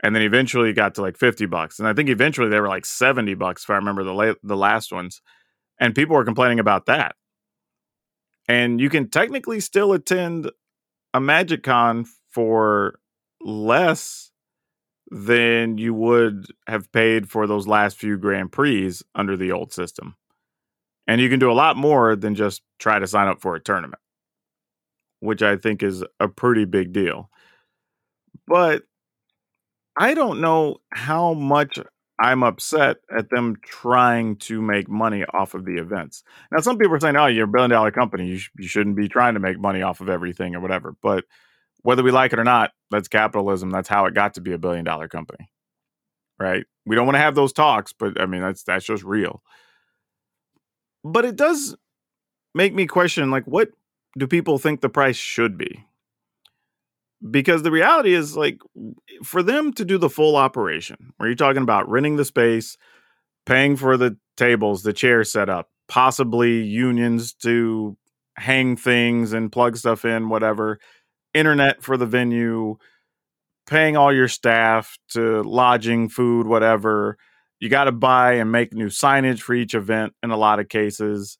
And 0.01 0.15
then 0.15 0.21
eventually 0.21 0.69
it 0.69 0.73
got 0.73 0.95
to 0.95 1.01
like 1.01 1.17
50 1.17 1.47
bucks. 1.47 1.79
And 1.79 1.87
I 1.87 1.93
think 1.93 2.07
eventually 2.07 2.47
they 2.47 2.61
were 2.61 2.69
like 2.69 2.85
70 2.85 3.33
bucks 3.33 3.63
if 3.63 3.69
I 3.71 3.75
remember 3.75 4.05
the 4.05 4.13
la- 4.13 4.33
the 4.41 4.55
last 4.55 4.93
ones. 4.93 5.21
And 5.81 5.93
people 5.93 6.15
were 6.15 6.23
complaining 6.23 6.59
about 6.59 6.85
that 6.85 7.15
and 8.47 8.79
you 8.79 8.89
can 8.89 9.09
technically 9.09 9.59
still 9.59 9.93
attend 9.93 10.49
a 11.13 11.19
Magic 11.19 11.63
Con 11.63 12.05
for 12.29 12.99
less 13.41 14.31
than 15.09 15.77
you 15.77 15.93
would 15.93 16.47
have 16.67 16.91
paid 16.91 17.29
for 17.29 17.45
those 17.45 17.67
last 17.67 17.97
few 17.97 18.17
Grand 18.17 18.51
Prix 18.51 18.93
under 19.13 19.35
the 19.35 19.51
old 19.51 19.73
system. 19.73 20.15
And 21.07 21.19
you 21.19 21.29
can 21.29 21.39
do 21.39 21.51
a 21.51 21.53
lot 21.53 21.75
more 21.75 22.15
than 22.15 22.35
just 22.35 22.61
try 22.79 22.97
to 22.97 23.07
sign 23.07 23.27
up 23.27 23.41
for 23.41 23.55
a 23.55 23.59
tournament, 23.59 24.01
which 25.19 25.41
I 25.41 25.57
think 25.57 25.83
is 25.83 26.03
a 26.19 26.29
pretty 26.29 26.63
big 26.63 26.93
deal. 26.93 27.29
But 28.47 28.83
I 29.97 30.13
don't 30.13 30.39
know 30.39 30.77
how 30.93 31.33
much 31.33 31.77
I'm 32.21 32.43
upset 32.43 32.97
at 33.15 33.29
them 33.31 33.57
trying 33.63 34.35
to 34.37 34.61
make 34.61 34.87
money 34.87 35.25
off 35.33 35.55
of 35.55 35.65
the 35.65 35.77
events. 35.77 36.23
Now, 36.51 36.59
some 36.59 36.77
people 36.77 36.95
are 36.95 36.99
saying, 36.99 37.15
"Oh, 37.15 37.25
you're 37.25 37.45
a 37.45 37.47
billion 37.47 37.71
dollar 37.71 37.91
company. 37.91 38.27
You, 38.27 38.37
sh- 38.37 38.51
you 38.57 38.67
shouldn't 38.67 38.95
be 38.95 39.09
trying 39.09 39.33
to 39.33 39.39
make 39.39 39.59
money 39.59 39.81
off 39.81 40.01
of 40.01 40.09
everything 40.09 40.55
or 40.55 40.59
whatever." 40.59 40.95
But 41.01 41.25
whether 41.81 42.03
we 42.03 42.11
like 42.11 42.33
it 42.33 42.39
or 42.39 42.43
not, 42.43 42.71
that's 42.91 43.07
capitalism. 43.07 43.71
That's 43.71 43.89
how 43.89 44.05
it 44.05 44.13
got 44.13 44.35
to 44.35 44.41
be 44.41 44.53
a 44.53 44.59
billion 44.59 44.85
dollar 44.85 45.07
company, 45.07 45.49
right? 46.39 46.65
We 46.85 46.95
don't 46.95 47.05
want 47.07 47.15
to 47.15 47.21
have 47.21 47.35
those 47.35 47.53
talks, 47.53 47.93
but 47.93 48.21
I 48.21 48.27
mean, 48.27 48.41
that's 48.41 48.63
that's 48.63 48.85
just 48.85 49.03
real. 49.03 49.41
But 51.03 51.25
it 51.25 51.35
does 51.35 51.75
make 52.53 52.73
me 52.73 52.85
question, 52.85 53.31
like, 53.31 53.45
what 53.45 53.69
do 54.17 54.27
people 54.27 54.59
think 54.59 54.81
the 54.81 54.89
price 54.89 55.15
should 55.15 55.57
be? 55.57 55.85
Because 57.29 57.61
the 57.63 57.71
reality 57.71 58.13
is 58.13 58.35
like 58.35 58.59
for 59.23 59.43
them 59.43 59.71
to 59.73 59.85
do 59.85 59.97
the 59.97 60.09
full 60.09 60.35
operation 60.35 61.13
where 61.17 61.29
you're 61.29 61.35
talking 61.35 61.61
about 61.61 61.89
renting 61.89 62.15
the 62.15 62.25
space 62.25 62.77
paying 63.45 63.75
for 63.75 63.97
the 63.97 64.17
tables 64.37 64.81
the 64.83 64.93
chairs 64.93 65.31
set 65.31 65.49
up 65.49 65.69
possibly 65.87 66.63
unions 66.63 67.33
to 67.33 67.95
hang 68.37 68.75
things 68.75 69.33
and 69.33 69.51
plug 69.51 69.77
stuff 69.77 70.05
in 70.05 70.29
whatever 70.29 70.79
internet 71.33 71.83
for 71.83 71.95
the 71.95 72.05
venue 72.05 72.75
paying 73.67 73.95
all 73.95 74.11
your 74.11 74.27
staff 74.27 74.97
to 75.09 75.43
lodging 75.43 76.09
food 76.09 76.47
whatever 76.47 77.17
you 77.59 77.69
got 77.69 77.83
to 77.83 77.91
buy 77.91 78.33
and 78.33 78.51
make 78.51 78.73
new 78.73 78.87
signage 78.87 79.41
for 79.41 79.53
each 79.53 79.75
event 79.75 80.13
in 80.23 80.31
a 80.31 80.37
lot 80.37 80.59
of 80.59 80.69
cases 80.69 81.37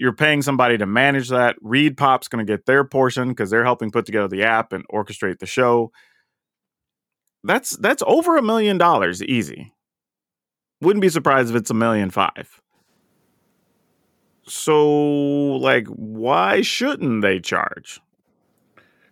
you're 0.00 0.14
paying 0.14 0.40
somebody 0.40 0.78
to 0.78 0.86
manage 0.86 1.28
that. 1.28 1.56
ReedPop's 1.62 2.26
going 2.28 2.44
to 2.44 2.50
get 2.50 2.64
their 2.64 2.84
portion 2.84 3.28
because 3.28 3.50
they're 3.50 3.64
helping 3.64 3.90
put 3.90 4.06
together 4.06 4.28
the 4.28 4.42
app 4.42 4.72
and 4.72 4.82
orchestrate 4.88 5.40
the 5.40 5.46
show. 5.46 5.92
That's 7.44 7.76
that's 7.76 8.02
over 8.06 8.38
a 8.38 8.42
million 8.42 8.78
dollars 8.78 9.22
easy. 9.22 9.74
Wouldn't 10.80 11.02
be 11.02 11.10
surprised 11.10 11.50
if 11.50 11.56
it's 11.56 11.70
a 11.70 11.74
million 11.74 12.08
five. 12.08 12.62
So, 14.46 14.88
like, 15.56 15.86
why 15.88 16.62
shouldn't 16.62 17.20
they 17.20 17.38
charge? 17.38 18.00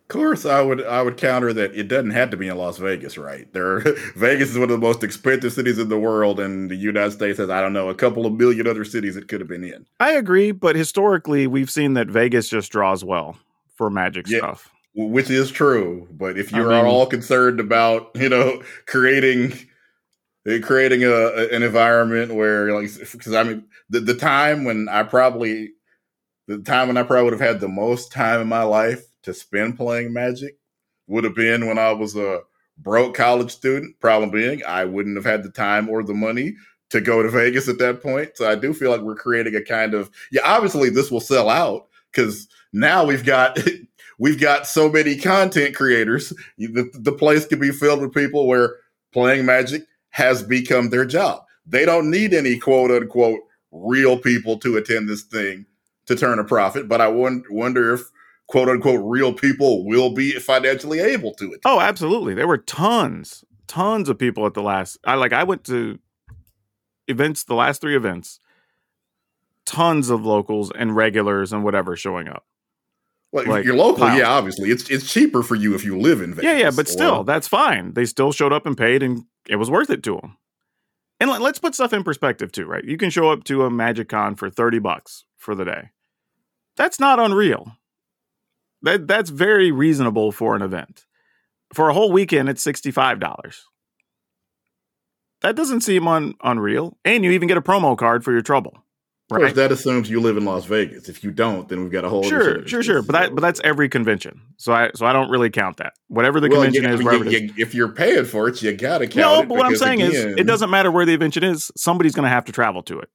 Of 0.09 0.13
course, 0.13 0.43
I 0.43 0.61
would 0.61 0.83
I 0.85 1.03
would 1.03 1.17
counter 1.17 1.53
that 1.53 1.75
it 1.75 1.87
doesn't 1.87 2.09
have 2.11 2.31
to 2.31 2.37
be 2.37 2.47
in 2.47 2.57
Las 2.57 2.79
Vegas, 2.79 3.15
right? 3.15 3.51
There, 3.53 3.79
Vegas 4.15 4.49
is 4.49 4.55
one 4.57 4.63
of 4.63 4.69
the 4.69 4.77
most 4.79 5.03
expensive 5.03 5.53
cities 5.53 5.77
in 5.77 5.89
the 5.89 5.99
world, 5.99 6.39
and 6.39 6.69
the 6.71 6.75
United 6.75 7.11
States 7.11 7.37
has 7.37 7.51
I 7.51 7.61
don't 7.61 7.73
know 7.73 7.89
a 7.89 7.93
couple 7.95 8.25
of 8.25 8.33
million 8.33 8.65
other 8.65 8.83
cities 8.85 9.15
it 9.15 9.27
could 9.27 9.39
have 9.39 9.47
been 9.47 9.63
in. 9.63 9.85
I 9.99 10.13
agree, 10.13 10.51
but 10.51 10.75
historically, 10.75 11.45
we've 11.45 11.69
seen 11.69 11.93
that 11.93 12.07
Vegas 12.07 12.49
just 12.49 12.71
draws 12.71 13.03
well 13.03 13.37
for 13.75 13.91
magic 13.91 14.27
Yeah. 14.27 14.39
stuff. 14.39 14.71
which 14.95 15.29
is 15.29 15.51
true. 15.51 16.07
But 16.11 16.39
if 16.39 16.51
I 16.53 16.57
you're 16.57 16.69
mean- 16.69 16.85
all 16.85 17.05
concerned 17.05 17.59
about 17.59 18.09
you 18.15 18.29
know 18.29 18.63
creating 18.87 19.53
eh, 20.47 20.57
creating 20.59 21.03
a, 21.03 21.11
a- 21.11 21.49
an 21.49 21.61
environment 21.61 22.33
where 22.33 22.73
like 22.73 22.89
because 23.11 23.35
I 23.35 23.43
mean 23.43 23.63
the 23.91 23.99
the 23.99 24.15
time 24.15 24.63
when 24.63 24.89
I 24.89 25.03
probably 25.03 25.69
the 26.47 26.57
time 26.63 26.87
when 26.87 26.97
I 26.97 27.03
probably 27.03 27.25
would 27.25 27.33
have 27.39 27.47
had 27.47 27.59
the 27.59 27.67
most 27.67 28.11
time 28.11 28.41
in 28.41 28.47
my 28.47 28.63
life 28.63 29.03
to 29.23 29.33
spend 29.33 29.77
playing 29.77 30.13
Magic 30.13 30.57
would 31.07 31.23
have 31.23 31.35
been 31.35 31.67
when 31.67 31.77
I 31.77 31.91
was 31.91 32.15
a 32.15 32.41
broke 32.77 33.15
college 33.15 33.51
student. 33.51 33.99
Problem 33.99 34.29
being, 34.31 34.63
I 34.65 34.85
wouldn't 34.85 35.17
have 35.17 35.25
had 35.25 35.43
the 35.43 35.49
time 35.49 35.89
or 35.89 36.03
the 36.03 36.13
money 36.13 36.55
to 36.89 37.01
go 37.01 37.21
to 37.21 37.29
Vegas 37.31 37.67
at 37.67 37.79
that 37.79 38.01
point. 38.01 38.31
So 38.35 38.49
I 38.49 38.55
do 38.55 38.73
feel 38.73 38.91
like 38.91 39.01
we're 39.01 39.15
creating 39.15 39.55
a 39.55 39.61
kind 39.61 39.93
of 39.93 40.09
yeah. 40.31 40.41
Obviously, 40.45 40.89
this 40.89 41.11
will 41.11 41.19
sell 41.19 41.49
out 41.49 41.87
because 42.11 42.47
now 42.73 43.05
we've 43.05 43.25
got 43.25 43.59
we've 44.19 44.39
got 44.39 44.67
so 44.67 44.89
many 44.89 45.17
content 45.17 45.75
creators. 45.75 46.33
The, 46.57 46.89
the 46.93 47.11
place 47.11 47.45
can 47.45 47.59
be 47.59 47.71
filled 47.71 48.01
with 48.01 48.13
people 48.13 48.47
where 48.47 48.77
playing 49.11 49.45
Magic 49.45 49.83
has 50.11 50.43
become 50.43 50.89
their 50.89 51.05
job. 51.05 51.43
They 51.65 51.85
don't 51.85 52.09
need 52.09 52.33
any 52.33 52.57
quote 52.57 52.91
unquote 52.91 53.39
real 53.71 54.17
people 54.17 54.57
to 54.57 54.77
attend 54.77 55.07
this 55.07 55.23
thing 55.23 55.65
to 56.07 56.15
turn 56.15 56.39
a 56.39 56.43
profit. 56.43 56.87
But 56.87 57.01
I 57.01 57.07
won- 57.07 57.43
wonder 57.49 57.93
if 57.93 58.01
quote 58.49 58.67
unquote 58.67 59.01
real 59.03 59.31
people 59.31 59.85
will 59.85 60.09
be 60.09 60.31
financially 60.33 60.99
able 60.99 61.33
to 61.35 61.53
it. 61.53 61.61
Oh, 61.65 61.79
absolutely. 61.79 62.33
There 62.33 62.47
were 62.47 62.57
tons, 62.57 63.45
tons 63.67 64.09
of 64.09 64.17
people 64.17 64.45
at 64.45 64.53
the 64.53 64.61
last. 64.63 64.97
I 65.05 65.15
like. 65.15 65.31
I 65.31 65.43
went 65.43 65.63
to 65.65 65.99
events, 67.07 67.43
the 67.45 67.55
last 67.55 67.79
three 67.79 67.95
events. 67.95 68.39
Tons 69.65 70.09
of 70.09 70.25
locals 70.25 70.71
and 70.71 70.95
regulars 70.95 71.53
and 71.53 71.63
whatever 71.63 71.95
showing 71.95 72.27
up. 72.27 72.45
Like, 73.31 73.45
like, 73.45 73.59
if 73.59 73.65
you're 73.67 73.75
local, 73.75 73.99
piles. 74.07 74.17
yeah, 74.17 74.27
obviously 74.27 74.71
it's 74.71 74.89
it's 74.89 75.11
cheaper 75.11 75.43
for 75.43 75.53
you 75.53 75.75
if 75.75 75.85
you 75.85 75.99
live 75.99 76.21
in 76.21 76.33
Vegas. 76.33 76.45
Yeah, 76.45 76.57
yeah, 76.57 76.71
but 76.75 76.87
or- 76.87 76.91
still, 76.91 77.23
that's 77.23 77.47
fine. 77.47 77.93
They 77.93 78.05
still 78.05 78.31
showed 78.31 78.51
up 78.51 78.65
and 78.65 78.75
paid, 78.75 79.03
and 79.03 79.25
it 79.47 79.57
was 79.57 79.69
worth 79.69 79.91
it 79.91 80.01
to 80.03 80.15
them. 80.15 80.37
And 81.19 81.29
let, 81.29 81.41
let's 81.41 81.59
put 81.59 81.75
stuff 81.75 81.93
in 81.93 82.03
perspective 82.03 82.51
too, 82.51 82.65
right? 82.65 82.83
You 82.83 82.97
can 82.97 83.11
show 83.11 83.29
up 83.29 83.43
to 83.43 83.65
a 83.65 83.69
Magic 83.69 84.09
Con 84.09 84.33
for 84.33 84.49
thirty 84.49 84.79
bucks 84.79 85.25
for 85.37 85.53
the 85.53 85.65
day. 85.65 85.89
That's 86.75 86.99
not 86.99 87.19
unreal. 87.19 87.73
That 88.81 89.07
that's 89.07 89.29
very 89.29 89.71
reasonable 89.71 90.31
for 90.31 90.55
an 90.55 90.61
event. 90.61 91.05
For 91.73 91.89
a 91.89 91.93
whole 91.93 92.11
weekend, 92.11 92.49
it's 92.49 92.61
sixty 92.63 92.91
five 92.91 93.19
dollars. 93.19 93.65
That 95.41 95.55
doesn't 95.55 95.81
seem 95.81 96.07
un, 96.07 96.33
unreal, 96.43 96.97
and 97.05 97.23
you 97.23 97.31
even 97.31 97.47
get 97.47 97.57
a 97.57 97.61
promo 97.61 97.97
card 97.97 98.23
for 98.23 98.31
your 98.31 98.41
trouble. 98.41 98.77
Of 99.31 99.37
course, 99.37 99.53
that 99.53 99.71
assumes 99.71 100.09
you 100.09 100.19
live 100.19 100.37
in 100.37 100.43
Las 100.45 100.65
Vegas. 100.65 101.07
If 101.07 101.23
you 101.23 101.29
don't, 101.31 101.69
then 101.69 101.83
we've 101.83 101.91
got 101.91 102.03
a 102.03 102.09
whole 102.09 102.23
Sure, 102.23 102.65
sure, 102.67 102.81
sure. 102.81 103.03
But 103.03 103.13
that 103.13 103.35
but 103.35 103.41
that's 103.41 103.61
every 103.63 103.87
convention. 103.87 104.41
So 104.57 104.73
I 104.73 104.89
so 104.95 105.05
I 105.05 105.13
don't 105.13 105.29
really 105.29 105.51
count 105.51 105.77
that. 105.77 105.93
Whatever 106.07 106.39
the 106.39 106.49
Well, 106.49 106.63
convention 106.63 106.87
I 106.87 106.93
is, 106.95 107.03
wherever 107.03 107.25
you- 107.29 107.37
you- 107.39 107.53
if 107.57 107.75
you're 107.75 107.89
paying 107.91 108.25
for 108.25 108.47
it, 108.49 108.61
you 108.63 108.73
gotta 108.75 109.05
count 109.05 109.15
No, 109.17 109.41
it. 109.41 109.47
but 109.47 109.57
what 109.57 109.67
I'm 109.67 109.75
saying 109.75 109.99
is, 109.99 110.15
it 110.15 110.45
doesn't 110.47 110.71
matter 110.71 110.89
where 110.91 111.05
the 111.05 111.13
invention 111.13 111.43
is. 111.43 111.71
Somebody's 111.77 112.15
going 112.15 112.23
to 112.23 112.29
have 112.29 112.45
to 112.45 112.51
travel 112.51 112.81
to 112.83 112.99
it. 112.99 113.09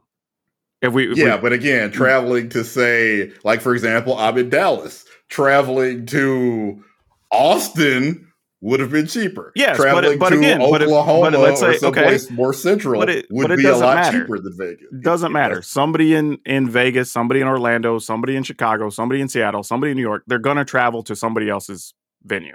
If 0.80 0.92
we, 0.92 1.10
if 1.10 1.18
Yeah, 1.18 1.34
we- 1.36 1.40
but 1.42 1.52
again, 1.52 1.90
mm. 1.90 1.94
traveling 1.94 2.48
to 2.50 2.62
say, 2.62 3.32
like 3.42 3.60
for 3.60 3.74
example, 3.74 4.16
I'm 4.16 4.38
in 4.38 4.50
Dallas. 4.50 5.03
Traveling 5.28 6.06
to 6.06 6.82
Austin 7.30 8.30
would 8.60 8.80
have 8.80 8.90
been 8.90 9.06
cheaper. 9.06 9.52
Yes, 9.56 9.76
but 9.76 9.82
it- 9.86 9.90
traveling 9.90 10.18
but 10.18 10.30
to 10.30 10.38
again, 10.38 10.58
but 10.58 10.80
it- 10.80 10.86
Oklahoma 10.86 11.30
but 11.32 11.40
let's 11.40 11.62
or 11.62 11.74
say- 11.74 11.86
okay, 11.86 12.00
someplace 12.00 12.30
more 12.30 12.52
central 12.54 12.98
but 13.00 13.10
it- 13.10 13.26
would 13.30 13.48
but 13.48 13.50
it 13.52 13.58
be 13.58 13.66
a 13.66 13.76
lot 13.76 13.96
matter. 13.96 14.20
cheaper 14.20 14.38
than 14.38 14.56
Vegas. 14.56 14.86
doesn't 15.02 15.32
matter. 15.32 15.60
Somebody 15.60 16.14
in 16.14 16.38
in 16.46 16.68
Vegas, 16.70 17.10
somebody 17.12 17.40
in 17.40 17.46
Orlando, 17.46 17.98
somebody 17.98 18.36
in 18.36 18.42
Chicago, 18.42 18.88
somebody 18.88 19.20
in 19.20 19.28
Seattle, 19.28 19.62
somebody 19.62 19.90
in 19.90 19.96
New 19.96 20.02
York, 20.02 20.22
they're 20.26 20.38
going 20.38 20.56
to 20.56 20.64
travel 20.64 21.02
to 21.02 21.14
somebody 21.14 21.50
else's 21.50 21.92
venue. 22.24 22.54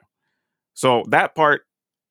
So 0.73 1.03
that 1.09 1.35
part, 1.35 1.61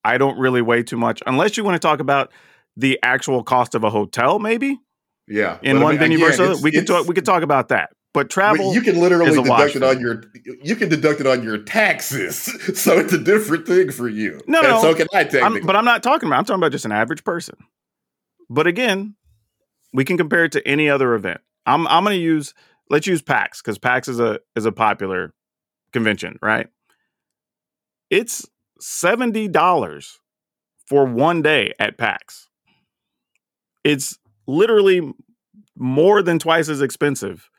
I 0.05 0.17
don't 0.19 0.39
really 0.39 0.63
weigh 0.63 0.83
too 0.85 0.97
much, 0.99 1.21
unless 1.27 1.57
you 1.57 1.65
want 1.65 1.75
to 1.75 1.85
talk 1.85 1.99
about 2.01 2.31
the 2.77 2.99
actual 3.03 3.43
cost 3.43 3.75
of 3.75 3.83
a 3.83 3.91
hotel, 3.91 4.39
maybe 4.39 4.79
Yeah, 5.27 5.59
in 5.63 5.77
but 5.77 5.81
I 5.81 5.85
one 5.85 5.93
mean, 5.95 5.99
venue 6.01 6.19
again, 6.19 6.37
versus 6.37 6.63
We 6.63 6.71
could 6.71 6.87
talk. 6.87 7.09
We 7.09 7.15
could 7.15 7.25
talk 7.25 7.43
about 7.43 7.69
that. 7.71 7.91
But 8.15 8.25
but 8.25 8.31
travel, 8.31 8.75
you 8.75 8.81
can 8.81 8.97
is 8.97 9.01
literally 9.01 9.39
a 9.39 9.43
deduct 9.43 9.77
it 9.77 9.83
on 9.83 10.01
your. 10.01 10.25
You 10.63 10.77
can 10.77 10.89
deduct 10.89 11.21
it 11.21 11.27
on 11.27 11.43
your 11.43 11.59
taxes, 11.59 12.37
so 12.81 12.99
it's 12.99 13.13
a 13.13 13.19
different 13.19 13.67
thing 13.67 13.91
for 13.93 14.09
you. 14.09 14.41
No, 14.47 14.61
and 14.61 14.69
no, 14.69 14.81
so 14.81 14.95
can 14.95 15.07
I 15.13 15.21
I'm, 15.21 15.29
technically. 15.29 15.61
but 15.63 15.77
I'm 15.77 15.85
not 15.85 16.03
talking 16.03 16.27
about. 16.27 16.39
I'm 16.39 16.45
talking 16.45 16.61
about 16.61 16.73
just 16.73 16.87
an 16.87 16.93
average 16.93 17.23
person. 17.23 17.57
But 18.49 18.67
again, 18.67 19.15
we 19.93 20.05
can 20.05 20.17
compare 20.17 20.45
it 20.45 20.53
to 20.53 20.67
any 20.67 20.89
other 20.89 21.15
event. 21.15 21.41
I'm 21.67 21.87
I'm 21.87 22.03
going 22.03 22.17
to 22.17 22.23
use 22.23 22.55
let's 22.89 23.07
use 23.07 23.21
PAX 23.21 23.61
because 23.61 23.79
PAX 23.79 24.09
is 24.09 24.21
a 24.21 24.41
is 24.57 24.65
a 24.65 24.73
popular 24.73 25.35
convention, 25.93 26.39
right? 26.41 26.69
It's 28.09 28.47
seventy 28.81 29.49
dollars 29.49 30.19
for 30.87 31.05
one 31.05 31.43
day 31.43 31.75
at 31.79 31.99
PAX. 31.99 32.49
It's 33.85 34.19
literally 34.47 35.13
more 35.77 36.23
than 36.23 36.39
twice 36.39 36.69
as 36.69 36.81
expensive 36.81 37.51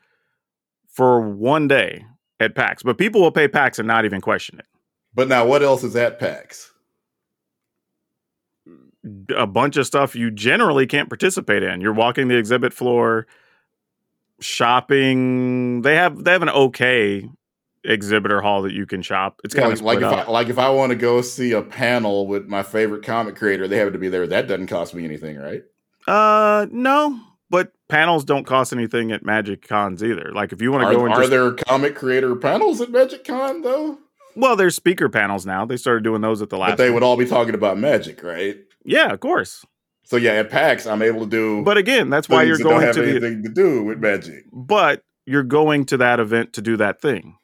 for 1.00 1.22
one 1.22 1.66
day 1.70 2.04
at 2.42 2.56
PAX. 2.56 2.84
But 2.84 2.98
people 2.98 3.22
will 3.22 3.32
pay 3.32 3.48
PAX 3.48 3.80
and 3.80 3.88
not 3.88 4.04
even 4.04 4.20
question 4.20 4.60
it. 4.60 4.66
but 5.14 5.30
now, 5.30 5.46
what 5.46 5.64
else 5.64 5.82
is 5.82 5.96
at 5.96 6.20
PAX? 6.20 6.74
a 9.34 9.48
bunch 9.48 9.78
of 9.78 9.88
stuff 9.88 10.14
you 10.14 10.30
generally 10.30 10.86
can't 10.86 11.08
participate 11.08 11.64
in. 11.64 11.80
You're 11.80 11.94
walking 11.94 12.28
the 12.28 12.36
exhibit 12.36 12.74
floor, 12.74 13.28
shopping. 14.42 15.84
They 15.84 15.96
have 15.96 16.22
they 16.26 16.34
have 16.34 16.42
an 16.42 16.50
okay 16.50 17.30
exhibitor 17.86 18.42
hall 18.42 18.64
that 18.64 18.74
you 18.74 18.86
can 18.86 19.02
shop. 19.02 19.40
It's 19.46 19.56
Yeah, 19.56 19.62
kind 19.62 19.72
of 19.72 19.82
like, 19.82 20.02
like 20.02 20.20
if. 20.20 20.28
I, 20.28 20.30
like 20.30 20.50
if 20.50 20.60
I 20.60 20.70
want 20.70 20.90
to 20.90 20.98
go 20.98 21.22
see 21.22 21.54
a 21.54 21.62
panel 21.62 22.28
with 22.28 22.48
my 22.48 22.62
favorite 22.62 23.06
comic 23.06 23.38
creator, 23.38 23.70
they 23.70 23.78
have 23.78 23.94
to 23.94 24.00
be 24.00 24.10
there. 24.10 24.28
That 24.28 24.50
doesn't 24.50 24.68
cost 24.68 24.94
me 24.94 25.06
anything, 25.06 25.38
right? 25.38 25.64
uh, 26.08 26.68
no, 26.72 27.18
but 27.50 27.72
panels 27.88 28.24
don't 28.24 28.46
cost 28.46 28.74
anything 28.74 29.12
at 29.12 29.24
Magic 29.26 29.68
Cons 29.68 30.04
either. 30.04 30.32
Like 30.34 30.52
if 30.54 30.62
you 30.62 30.72
want 30.72 30.88
to 30.88 30.96
go 30.96 31.06
and 31.06 31.14
are 31.14 31.20
just 31.22 31.30
there 31.30 31.52
comic 31.54 31.96
creator 31.96 32.36
panels 32.36 32.82
at 32.82 32.92
Magic 32.92 33.24
Con 33.24 33.62
though? 33.62 33.98
well, 34.36 34.56
there's 34.56 34.76
speaker 34.76 35.10
panels 35.10 35.46
now. 35.46 35.66
They 35.66 35.78
started 35.78 36.04
doing 36.04 36.22
those 36.22 36.42
at 36.42 36.50
the 36.50 36.58
last. 36.58 36.72
But 36.72 36.78
they 36.78 36.90
one. 36.90 36.96
would 36.96 37.04
all 37.04 37.18
be 37.18 37.26
talking 37.26 37.54
about 37.56 37.78
magic, 37.78 38.24
right? 38.24 38.58
yeah, 38.86 39.12
of 39.12 39.20
course. 39.20 39.66
So 40.04 40.18
yeah, 40.18 40.32
at 40.34 40.50
PAX, 40.50 40.88
I'm 40.88 41.02
able 41.02 41.22
to 41.22 41.30
do. 41.30 41.64
But 41.64 41.78
again, 41.78 42.10
that's 42.10 42.28
why 42.28 42.44
you're 42.44 42.58
that 42.58 42.64
don't 42.64 42.74
going 42.74 42.86
have 42.86 42.96
to 42.96 43.20
the 43.20 43.42
to 43.44 43.50
do 43.50 43.84
with 43.84 44.00
magic. 44.00 44.46
but 44.52 45.04
you're 45.26 45.44
going 45.44 45.86
to 45.86 45.98
that 45.98 46.20
event 46.20 46.54
to 46.54 46.62
do 46.62 46.78
that 46.78 47.00
thing. 47.02 47.38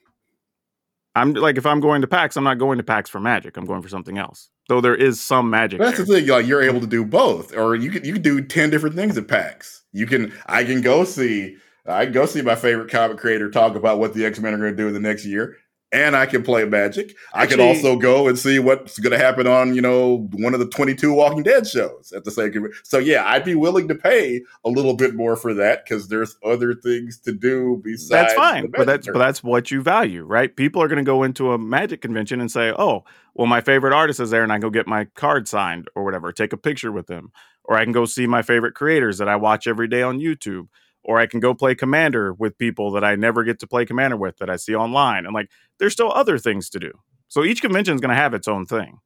I'm 1.15 1.34
like, 1.34 1.57
if 1.57 1.65
I'm 1.65 1.80
going 1.80 2.02
to 2.02 2.07
PAX, 2.07 2.36
I'm 2.36 2.44
not 2.44 2.57
going 2.57 2.77
to 2.80 2.84
PAX 2.84 3.10
for 3.10 3.19
magic. 3.19 3.56
I'm 3.56 3.65
going 3.65 3.82
for 3.82 3.88
something 3.88 4.18
else. 4.18 4.49
Though 4.68 4.82
there 4.82 4.95
is 4.95 5.22
some 5.22 5.49
magic. 5.52 5.80
That's 5.80 5.99
the 5.99 6.06
thing. 6.06 6.27
Like 6.27 6.48
you're 6.48 6.64
able 6.64 6.82
to 6.82 6.88
do 6.88 7.06
both, 7.06 7.56
or 7.56 7.76
you 7.76 7.91
can 7.91 8.03
you 8.03 8.14
can 8.14 8.23
do 8.23 8.41
ten 8.41 8.72
different 8.72 8.95
things 8.95 9.15
at 9.18 9.27
PAX. 9.27 9.84
You 9.95 10.05
can 10.05 10.34
I 10.45 10.65
can 10.65 10.81
go 10.81 11.05
see 11.05 11.55
I 11.88 12.03
can 12.03 12.13
go 12.13 12.26
see 12.26 12.41
my 12.41 12.55
favorite 12.55 12.91
comic 12.91 13.17
creator 13.17 13.49
talk 13.49 13.76
about 13.76 13.97
what 13.97 14.13
the 14.13 14.26
X 14.26 14.39
Men 14.39 14.53
are 14.53 14.57
going 14.57 14.76
to 14.76 14.77
do 14.77 14.88
in 14.88 14.93
the 14.93 14.99
next 14.99 15.23
year, 15.23 15.55
and 15.93 16.17
I 16.17 16.26
can 16.26 16.43
play 16.43 16.65
Magic. 16.65 17.15
I 17.34 17.45
can 17.45 17.61
also 17.61 17.95
go 17.95 18.27
and 18.27 18.38
see 18.38 18.59
what's 18.59 18.99
going 18.99 19.17
to 19.17 19.23
happen 19.23 19.47
on 19.47 19.73
you 19.73 19.81
know 19.81 20.27
one 20.34 20.53
of 20.53 20.59
the 20.59 20.67
twenty 20.67 20.95
two 20.95 21.13
Walking 21.13 21.43
Dead 21.43 21.65
shows 21.65 22.11
at 22.13 22.26
the 22.26 22.31
same. 22.31 22.51
So 22.84 22.97
yeah, 22.97 23.26
I'd 23.26 23.45
be 23.45 23.55
willing 23.55 23.88
to 23.88 23.95
pay 23.95 24.41
a 24.65 24.69
little 24.69 24.95
bit 24.95 25.15
more 25.15 25.38
for 25.38 25.53
that 25.53 25.85
because 25.85 26.09
there's 26.09 26.35
other 26.43 26.73
things 26.73 27.17
to 27.19 27.31
do 27.31 27.81
besides. 27.81 28.09
That's 28.09 28.34
fine, 28.34 28.72
but 28.72 28.88
that's 28.88 29.07
but 29.07 29.19
that's 29.19 29.41
what 29.43 29.72
you 29.72 29.81
value, 29.81 30.26
right? 30.26 30.53
People 30.53 30.81
are 30.81 30.89
going 30.89 30.97
to 30.97 31.09
go 31.09 31.23
into 31.23 31.53
a 31.53 31.57
magic 31.57 32.01
convention 32.01 32.41
and 32.41 32.51
say, 32.51 32.73
"Oh, 32.77 33.05
well, 33.34 33.47
my 33.47 33.61
favorite 33.61 33.93
artist 33.93 34.19
is 34.19 34.30
there, 34.30 34.43
and 34.43 34.51
I 34.51 34.57
go 34.57 34.69
get 34.69 34.88
my 34.88 35.05
card 35.15 35.47
signed 35.47 35.88
or 35.95 36.03
whatever, 36.03 36.34
take 36.34 36.51
a 36.51 36.57
picture 36.57 36.91
with 36.91 37.07
them, 37.07 37.31
or 37.66 37.76
I 37.76 37.84
can 37.84 37.94
go 37.94 38.06
see 38.06 38.28
my 38.28 38.42
favorite 38.42 38.74
creators 38.74 39.18
that 39.18 39.28
I 39.28 39.36
watch 39.36 39.68
every 39.68 39.88
day 39.88 40.02
on 40.02 40.20
YouTube, 40.20 40.68
or 41.04 41.20
I 41.20 41.28
can 41.28 41.40
go 41.40 41.54
play 41.54 41.76
Commander 41.76 42.34
with 42.34 42.58
people 42.58 42.92
that 42.92 43.04
I 43.04 43.16
never 43.16 43.44
get 43.44 43.60
to 43.60 43.68
play 43.68 43.86
Commander 43.86 44.18
with 44.18 44.38
that 44.38 44.50
I 44.50 44.56
see 44.56 44.76
online, 44.76 45.26
and 45.26 45.34
like, 45.34 45.50
there's 45.78 45.94
still 45.94 46.12
other 46.12 46.38
things 46.38 46.70
to 46.72 46.80
do. 46.80 46.92
So 47.28 47.44
each 47.44 47.62
convention 47.62 47.96
is 47.96 48.02
going 48.02 48.16
to 48.16 48.22
have 48.22 48.34
its 48.34 48.48
own 48.48 48.66
thing. 48.66 49.00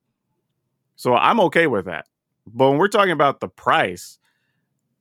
So 0.96 1.16
I'm 1.16 1.40
okay 1.42 1.68
with 1.68 1.86
that. 1.86 2.06
But 2.46 2.70
when 2.70 2.78
we're 2.78 2.88
talking 2.88 3.12
about 3.12 3.40
the 3.40 3.48
price, 3.48 4.20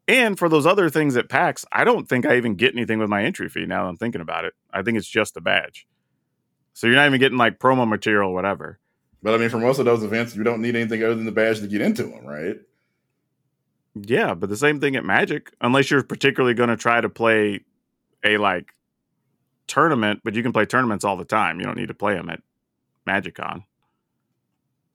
and 0.07 0.39
for 0.39 0.49
those 0.49 0.67
other 0.67 0.89
things 0.89 1.17
at 1.17 1.29
PAX, 1.29 1.65
I 1.71 1.85
don't 1.85 2.09
think 2.09 2.25
I 2.25 2.37
even 2.37 2.55
get 2.55 2.75
anything 2.75 2.99
with 2.99 3.11
my 3.11 3.23
entry 3.25 3.49
fee 3.49 3.67
now 3.67 3.83
that 3.83 3.91
I'm 3.91 3.97
thinking 3.97 4.21
about 4.21 4.45
it. 4.45 4.55
I 4.73 4.83
think 4.83 4.97
it's 4.97 5.09
just 5.09 5.37
a 5.37 5.41
badge. 5.41 5.87
So 6.73 6.87
you're 6.87 6.97
not 6.97 7.07
even 7.07 7.21
getting 7.21 7.39
like 7.39 7.59
promo 7.59 7.87
material 7.87 8.31
or 8.31 8.35
whatever. 8.35 8.79
But 9.23 9.35
I 9.35 9.39
mean, 9.39 9.51
for 9.51 9.59
most 9.59 9.79
of 9.79 9.85
those 9.85 10.05
events, 10.05 10.37
you 10.37 10.45
don't 10.45 10.63
need 10.63 10.77
anything 10.77 11.03
other 11.03 11.15
than 11.15 11.25
the 11.27 11.33
badge 11.33 11.61
to 11.61 11.67
get 11.67 11.81
into 11.81 12.05
them, 12.05 12.25
right? 12.25 12.57
Yeah, 14.07 14.35
but 14.35 14.49
the 14.49 14.57
same 14.57 14.81
thing 14.81 14.97
at 14.97 15.05
Magic, 15.05 15.53
unless 15.61 15.91
you're 15.91 16.03
particularly 16.03 16.55
going 16.55 16.69
to 16.69 16.77
try 16.77 17.01
to 17.01 17.09
play 17.09 17.61
a 18.25 18.37
like 18.37 18.73
tournament, 19.66 20.20
but 20.25 20.35
you 20.35 20.43
can 20.43 20.53
play 20.53 20.66
tournaments 20.66 21.05
all 21.05 21.16
the 21.16 21.25
time. 21.25 21.59
You 21.61 21.66
don't 21.66 21.77
need 21.77 21.89
to 21.89 21.95
play 21.95 22.15
them 22.15 22.31
at 22.31 22.41
MagicCon. 23.07 23.65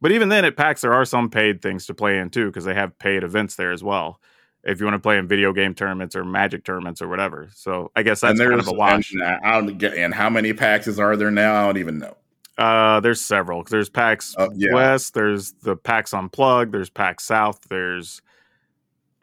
But 0.02 0.12
even 0.12 0.30
then, 0.30 0.44
at 0.44 0.58
PAX, 0.58 0.82
there 0.82 0.94
are 0.94 1.06
some 1.06 1.30
paid 1.30 1.62
things 1.62 1.86
to 1.86 1.94
play 1.94 2.18
in 2.18 2.30
too, 2.30 2.48
because 2.48 2.66
they 2.66 2.74
have 2.74 2.98
paid 3.00 3.24
events 3.24 3.56
there 3.56 3.72
as 3.72 3.84
well. 3.84 4.20
If 4.64 4.80
you 4.80 4.86
want 4.86 4.96
to 4.96 5.00
play 5.00 5.18
in 5.18 5.28
video 5.28 5.54
game 5.54 5.74
tournaments 5.74 6.16
or 6.16 6.24
Magic 6.24 6.64
tournaments 6.64 7.02
or 7.02 7.08
whatever, 7.08 7.50
so 7.54 7.92
I 7.96 8.04
guess 8.04 8.22
that's 8.22 8.40
kind 8.40 8.54
of 8.54 8.68
a 8.68 8.74
wash. 8.74 9.14
And, 9.14 9.22
uh, 9.22 9.40
I 9.44 9.60
don't 9.60 9.78
get, 9.78 9.94
and 9.96 10.14
how 10.14 10.30
many 10.30 10.54
PAXs 10.54 11.00
are 11.00 11.16
there 11.16 11.32
now? 11.32 11.64
I 11.64 11.66
don't 11.66 11.78
even 11.78 12.00
know. 12.00 12.16
Uh, 12.58 13.00
there's 13.00 13.20
several. 13.20 13.64
There's 13.64 13.90
PAX 13.90 14.36
Uh, 14.38 14.50
yeah. 14.56 14.74
West. 14.74 15.14
There's 15.16 15.54
the 15.64 15.76
PAX 15.76 16.14
Unplugged. 16.14 16.74
There's 16.74 16.90
PAX 16.90 17.26
South. 17.26 17.62
There's, 17.68 18.22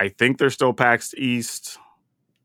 I 0.01 0.09
think 0.09 0.39
they're 0.39 0.51
still 0.51 0.73
PAX 0.73 1.15
East, 1.19 1.79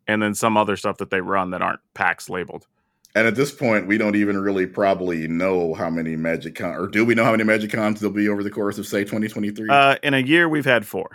and 0.08 0.22
then 0.22 0.36
some 0.36 0.58
other 0.58 0.76
stuff 0.76 0.98
that 0.98 1.10
they 1.10 1.22
run 1.22 1.52
that 1.52 1.62
aren't 1.62 1.80
PAX 1.94 2.30
labeled. 2.30 2.68
And 3.16 3.26
at 3.26 3.36
this 3.36 3.54
point, 3.54 3.88
we 3.88 3.98
don't 3.98 4.18
even 4.18 4.38
really 4.38 4.68
probably 4.68 5.26
know 5.30 5.74
how 5.74 5.90
many 5.90 6.18
Magic 6.18 6.56
Con, 6.56 6.76
or 6.76 6.88
do 6.88 7.06
we 7.06 7.16
know 7.16 7.24
how 7.24 7.32
many 7.32 7.46
Magic 7.46 7.72
Cons 7.72 8.02
there'll 8.02 8.14
be 8.14 8.28
over 8.28 8.44
the 8.44 8.52
course 8.52 8.78
of 8.78 8.86
say 8.86 9.06
2023? 9.06 9.70
Uh, 9.70 9.96
in 10.04 10.14
a 10.14 10.20
year, 10.20 10.50
we've 10.50 10.66
had 10.66 10.86
four, 10.86 11.12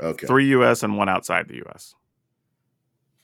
okay. 0.00 0.26
three 0.26 0.48
U.S. 0.48 0.82
and 0.82 0.98
one 0.98 1.08
outside 1.08 1.46
the 1.46 1.56
U.S. 1.58 1.94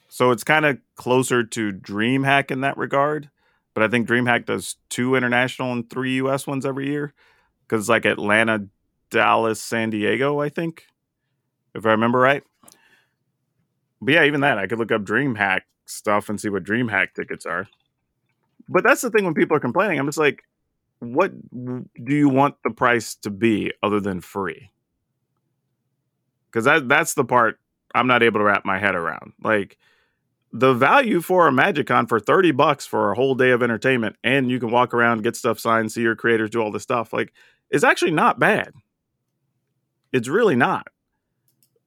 So 0.07 0.31
it's 0.31 0.45
kind 0.45 0.65
of 0.65 0.77
closer 0.95 1.43
to 1.43 1.73
DreamHack 1.73 2.49
in 2.49 2.61
that 2.61 2.77
regard, 2.77 3.29
but 3.73 3.83
I 3.83 3.89
think 3.89 4.07
DreamHack 4.07 4.45
does 4.45 4.77
two 4.87 5.15
international 5.15 5.73
and 5.73 5.89
three 5.89 6.15
U.S. 6.15 6.47
ones 6.47 6.65
every 6.65 6.87
year 6.87 7.13
because 7.67 7.81
it's 7.81 7.89
like 7.89 8.05
Atlanta, 8.05 8.67
Dallas, 9.09 9.61
San 9.61 9.89
Diego, 9.89 10.39
I 10.39 10.47
think, 10.47 10.85
if 11.75 11.85
I 11.85 11.91
remember 11.91 12.19
right. 12.19 12.43
But 14.03 14.15
yeah, 14.15 14.25
even 14.25 14.41
that 14.41 14.57
I 14.57 14.67
could 14.67 14.79
look 14.79 14.91
up 14.91 15.03
DreamHack 15.03 15.61
stuff 15.85 16.29
and 16.29 16.39
see 16.39 16.49
what 16.49 16.63
DreamHack 16.63 17.13
tickets 17.15 17.45
are. 17.45 17.67
But 18.67 18.83
that's 18.83 19.01
the 19.01 19.09
thing 19.09 19.25
when 19.25 19.33
people 19.33 19.55
are 19.55 19.61
complaining, 19.61 19.99
I'm 19.99 20.07
just 20.07 20.17
like, 20.17 20.43
what 20.99 21.31
do 21.51 21.85
you 22.15 22.29
want 22.29 22.55
the 22.63 22.69
price 22.69 23.15
to 23.15 23.29
be 23.29 23.73
other 23.81 23.99
than 23.99 24.21
free? 24.21 24.71
Because 26.49 26.65
that 26.65 26.87
that's 26.87 27.13
the 27.13 27.25
part 27.25 27.59
I'm 27.95 28.07
not 28.07 28.23
able 28.23 28.39
to 28.39 28.45
wrap 28.45 28.65
my 28.65 28.79
head 28.79 28.95
around. 28.95 29.33
Like 29.43 29.77
the 30.51 30.73
value 30.73 31.19
for 31.19 31.47
a 31.47 31.51
MagicCon 31.51 32.07
for 32.07 32.19
30 32.19 32.51
bucks 32.51 32.85
for 32.85 33.11
a 33.11 33.15
whole 33.15 33.35
day 33.35 33.51
of 33.51 33.63
entertainment 33.63 34.15
and 34.23 34.51
you 34.51 34.59
can 34.59 34.69
walk 34.69 34.93
around, 34.93 35.23
get 35.23 35.35
stuff 35.35 35.59
signed, 35.59 35.91
see 35.91 36.01
your 36.01 36.15
creators 36.15 36.51
do 36.51 36.61
all 36.61 36.71
this 36.71 36.83
stuff, 36.83 37.11
like 37.11 37.33
is 37.69 37.83
actually 37.83 38.11
not 38.11 38.39
bad. 38.39 38.71
It's 40.11 40.27
really 40.27 40.55
not. 40.55 40.87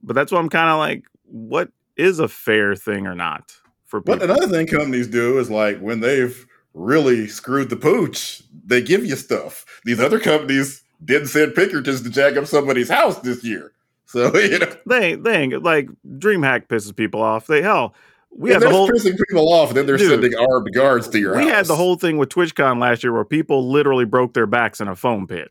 But 0.03 0.15
that's 0.15 0.33
why 0.33 0.39
I'm 0.39 0.49
kind 0.49 0.69
of 0.69 0.79
like, 0.79 1.05
what 1.25 1.71
is 1.97 2.19
a 2.19 2.29
fair 2.29 2.75
thing 2.75 3.07
or 3.07 3.15
not 3.15 3.53
for 3.85 4.01
people? 4.01 4.15
What 4.19 4.23
another 4.23 4.49
thing 4.49 4.67
companies 4.67 5.09
do 5.09 5.39
is 5.39 5.51
like 5.51 5.79
when 5.81 6.01
they've 6.01 6.47
really 6.75 7.27
screwed 7.27 7.71
the 7.71 7.77
pooch, 7.77 8.43
they 8.67 8.83
give 8.83 9.05
you 9.05 9.17
stuff. 9.17 9.65
These 9.85 10.01
other 10.01 10.21
companies 10.21 10.83
didn't 11.05 11.29
send 11.29 11.55
Pinkertons 11.55 12.03
to 12.03 12.11
jack 12.11 12.37
up 12.37 12.47
somebody's 12.47 12.89
house 12.89 13.19
this 13.21 13.43
year. 13.45 13.73
So, 14.09 14.33
you 14.39 14.61
know, 14.61 14.73
they 14.87 15.17
they 15.17 15.37
ain't 15.37 15.65
like 15.65 15.89
DreamHack 16.09 16.69
pisses 16.69 16.95
people 16.95 17.21
off. 17.21 17.49
They 17.49 17.61
hell, 17.61 17.93
we 18.31 18.51
yeah, 18.51 18.55
had 18.55 18.63
the 18.63 18.71
whole 18.71 18.89
pissing 18.89 19.17
people 19.29 19.53
off, 19.53 19.71
and 19.71 19.77
then 19.79 19.87
they're 19.87 19.97
Dude, 19.97 20.09
sending 20.11 20.33
armed 20.37 20.73
guards 20.73 21.09
to 21.09 21.19
your 21.19 21.33
we 21.33 21.39
house. 21.39 21.47
We 21.47 21.51
had 21.51 21.67
the 21.67 21.75
whole 21.75 21.97
thing 21.97 22.17
with 22.17 22.29
TwitchCon 22.29 22.79
last 22.81 23.03
year 23.03 23.13
where 23.13 23.25
people 23.25 23.69
literally 23.69 24.05
broke 24.05 24.33
their 24.33 24.47
backs 24.47 24.81
in 24.81 24.87
a 24.87 24.95
foam 24.95 25.27
pit. 25.27 25.51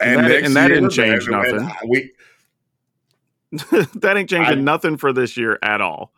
and 0.00 0.24
that- 0.26 0.44
and 0.44 0.56
that 0.56 0.68
didn't 0.68 0.88
change 0.88 1.26
and- 1.26 1.34
and 1.36 1.58
nothing. 1.66 1.88
We, 1.90 2.12
that 3.94 4.16
ain't 4.16 4.30
changing 4.30 4.58
I- 4.58 4.62
nothing 4.62 4.96
for 4.96 5.12
this 5.12 5.36
year 5.36 5.58
at 5.62 5.80
all. 5.80 6.12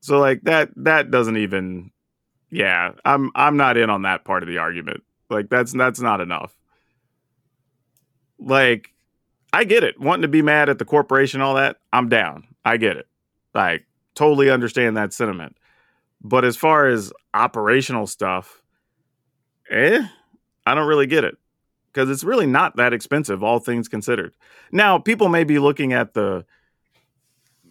So 0.00 0.18
like 0.18 0.42
that 0.42 0.70
that 0.76 1.10
doesn't 1.10 1.36
even 1.36 1.90
yeah, 2.50 2.92
I'm 3.04 3.30
I'm 3.34 3.56
not 3.56 3.76
in 3.76 3.90
on 3.90 4.02
that 4.02 4.24
part 4.24 4.42
of 4.42 4.48
the 4.48 4.58
argument. 4.58 5.02
Like 5.28 5.48
that's 5.48 5.72
that's 5.72 6.00
not 6.00 6.20
enough. 6.20 6.56
Like 8.38 8.92
I 9.52 9.64
get 9.64 9.84
it. 9.84 10.00
Wanting 10.00 10.22
to 10.22 10.28
be 10.28 10.42
mad 10.42 10.68
at 10.68 10.78
the 10.78 10.84
corporation 10.84 11.40
all 11.40 11.54
that, 11.54 11.76
I'm 11.92 12.08
down. 12.08 12.46
I 12.64 12.76
get 12.76 12.96
it. 12.96 13.06
Like 13.54 13.84
totally 14.14 14.50
understand 14.50 14.96
that 14.96 15.12
sentiment. 15.12 15.56
But 16.22 16.44
as 16.44 16.56
far 16.56 16.86
as 16.86 17.12
operational 17.32 18.06
stuff, 18.06 18.62
eh, 19.70 20.02
I 20.66 20.74
don't 20.74 20.88
really 20.88 21.06
get 21.06 21.24
it 21.24 21.36
because 21.92 22.10
it's 22.10 22.24
really 22.24 22.46
not 22.46 22.76
that 22.76 22.92
expensive, 22.92 23.42
all 23.42 23.58
things 23.58 23.88
considered. 23.88 24.34
Now, 24.72 24.98
people 24.98 25.28
may 25.28 25.44
be 25.44 25.58
looking 25.58 25.92
at 25.92 26.14
the 26.14 26.44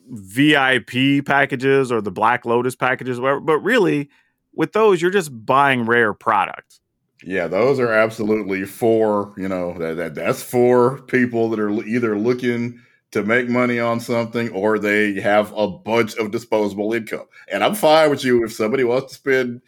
VIP 0.10 1.26
packages 1.26 1.92
or 1.92 2.02
the 2.02 2.12
Black 2.12 2.46
Lotus 2.46 2.76
packages, 2.76 3.20
whatever, 3.20 3.40
but 3.40 3.60
really, 3.60 4.10
with 4.54 4.74
those, 4.74 5.02
you're 5.02 5.12
just 5.12 5.46
buying 5.46 5.86
rare 5.86 6.14
products. 6.14 6.82
yeah, 7.24 7.48
those 7.48 7.80
are 7.80 7.92
absolutely 7.92 8.66
for 8.66 9.34
you 9.38 9.48
know 9.48 9.78
that, 9.78 9.98
that 9.98 10.16
that's 10.16 10.42
for 10.42 11.02
people 11.04 11.50
that 11.50 11.60
are 11.60 11.70
either 11.84 12.18
looking 12.18 12.80
to 13.12 13.24
make 13.24 13.50
money 13.50 13.80
on 13.80 14.00
something 14.00 14.50
or 14.50 14.78
they 14.80 15.20
have 15.20 15.52
a 15.58 15.68
bunch 15.68 16.16
of 16.18 16.32
disposable 16.32 16.94
income. 16.94 17.26
And 17.52 17.64
I'm 17.64 17.76
fine 17.76 18.10
with 18.10 18.24
you 18.24 18.44
if 18.44 18.54
somebody 18.54 18.84
wants 18.84 19.14
to 19.14 19.16
spend, 19.16 19.62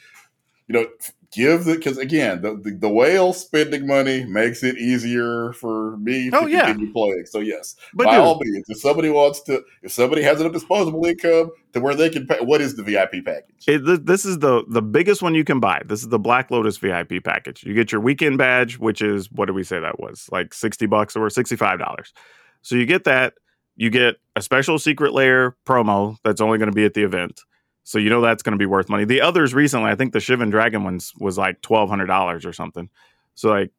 you 0.68 0.74
know, 0.74 0.86
give 1.32 1.66
the 1.66 1.76
because 1.76 1.98
again, 1.98 2.42
the, 2.42 2.56
the 2.56 2.72
the 2.72 2.90
whale 2.90 3.34
spending 3.34 3.88
money 3.88 4.26
makes 4.26 4.64
it 4.64 4.78
easier 4.78 5.54
for 5.54 5.98
me 5.98 6.30
to 6.30 6.38
Oh, 6.38 6.46
yeah. 6.46 6.66
continue 6.68 6.92
playing. 6.94 7.26
So 7.26 7.40
yes, 7.40 7.76
But 7.94 8.06
by 8.06 8.12
dude, 8.16 8.22
all 8.22 8.40
means, 8.44 8.66
if 8.70 8.80
somebody 8.80 9.10
wants 9.10 9.42
to, 9.44 9.64
if 9.82 9.92
somebody 9.92 10.22
has 10.24 10.40
enough 10.42 10.54
disposable 10.54 11.06
income 11.06 11.52
to 11.74 11.80
where 11.80 11.96
they 11.96 12.10
can 12.10 12.28
pay, 12.28 12.40
what 12.42 12.62
is 12.62 12.76
the 12.76 12.84
VIP 12.84 13.24
package? 13.26 13.64
it, 13.68 14.06
this 14.06 14.26
is 14.26 14.40
the 14.40 14.64
the 14.68 14.82
biggest 14.82 15.22
one 15.22 15.34
you 15.36 15.44
can 15.44 15.60
buy. 15.60 15.82
This 15.86 16.02
is 16.02 16.10
the 16.10 16.20
Black 16.20 16.52
Lotus 16.52 16.78
VIP 16.78 17.24
package. 17.24 17.64
You 17.64 17.74
get 17.74 17.92
your 17.92 18.02
weekend 18.02 18.38
badge, 18.38 18.78
which 18.78 19.02
is 19.02 19.32
what 19.32 19.46
did 19.46 19.54
we 19.56 19.64
say 19.64 19.80
that 19.80 20.00
was 20.00 20.28
like 20.32 20.54
sixty 20.54 20.86
bucks 20.86 21.16
or 21.16 21.30
sixty 21.30 21.56
five 21.56 21.80
dollars. 21.80 22.14
So 22.62 22.76
you 22.76 22.86
get 22.86 23.06
that. 23.06 23.34
You 23.78 23.90
get 23.90 24.18
a 24.36 24.42
special 24.42 24.78
Secret 24.78 25.14
Lair 25.14 25.56
promo 25.66 26.18
that's 26.24 26.42
only 26.42 26.58
going 26.58 26.70
to 26.70 26.76
be 26.76 26.86
at 26.86 26.94
the 26.94 27.04
event. 27.04 27.42
So 27.84 27.98
you 27.98 28.10
know 28.10 28.22
that's 28.22 28.44
going 28.44 28.54
to 28.54 28.58
be 28.58 28.66
worth 28.66 28.90
money. 28.90 29.06
The 29.06 29.22
others 29.22 29.54
recently, 29.54 29.90
I 29.90 29.96
think 29.96 30.14
the 30.14 30.20
Shivan 30.20 30.52
Dragon 30.52 30.84
ones 30.84 31.14
was 31.18 31.38
like 31.38 31.62
twelve 31.62 31.90
hundred 31.90 32.08
dollars 32.08 32.46
or 32.46 32.54
something. 32.54 32.90
So 33.36 33.50
like 33.50 33.72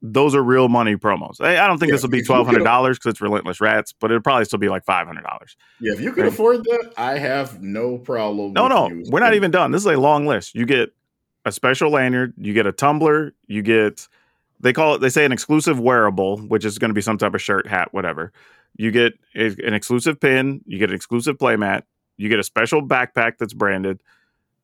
those 0.00 0.34
are 0.34 0.42
real 0.42 0.68
money 0.68 0.94
promos. 0.96 1.40
I, 1.40 1.62
I 1.62 1.66
don't 1.66 1.78
think 1.78 1.90
Yeah, 1.90 1.96
this 1.96 2.02
will 2.02 2.10
be 2.10 2.22
twelve 2.22 2.46
hundred 2.46 2.64
dollars 2.64 2.98
because 2.98 3.10
it's 3.14 3.20
Relentless 3.20 3.60
Rats, 3.60 3.92
but 3.98 4.10
it'll 4.10 4.22
probably 4.22 4.44
still 4.44 4.60
be 4.60 4.68
like 4.68 4.84
five 4.84 5.06
hundred 5.06 5.24
dollars. 5.24 5.56
Yeah, 5.80 5.92
if 5.94 6.00
you 6.00 6.12
can 6.12 6.22
Right. 6.24 6.32
afford 6.32 6.62
that, 6.64 6.92
I 6.96 7.18
have 7.18 7.60
no 7.60 7.98
problem. 7.98 8.52
No, 8.52 8.68
no, 8.68 8.88
you 8.88 9.04
we're 9.10 9.20
not 9.20 9.34
even 9.34 9.50
done. 9.50 9.72
This 9.72 9.82
is 9.82 9.86
a 9.86 9.98
long 9.98 10.26
list. 10.26 10.54
You 10.54 10.66
get 10.66 10.94
a 11.44 11.52
special 11.52 11.90
lanyard, 11.90 12.34
you 12.36 12.54
get 12.54 12.66
a 12.66 12.72
tumbler, 12.72 13.34
you 13.46 13.62
get 13.62 14.06
they 14.60 14.72
call 14.72 14.94
it 14.94 14.98
they 15.00 15.08
say 15.08 15.24
an 15.24 15.32
exclusive 15.32 15.80
wearable, 15.80 16.38
which 16.38 16.64
is 16.64 16.78
going 16.78 16.90
to 16.90 16.94
be 16.94 17.00
some 17.00 17.18
type 17.18 17.34
of 17.34 17.42
shirt, 17.42 17.66
hat, 17.66 17.92
whatever. 17.92 18.32
You 18.76 18.92
get 18.92 19.14
an 19.34 19.74
exclusive 19.74 20.20
pin, 20.20 20.60
you 20.66 20.78
get 20.78 20.90
an 20.90 20.96
exclusive 20.96 21.38
playmat, 21.38 21.82
you 22.18 22.28
get 22.28 22.38
a 22.38 22.44
special 22.44 22.86
backpack 22.86 23.38
that's 23.38 23.54
branded, 23.54 24.02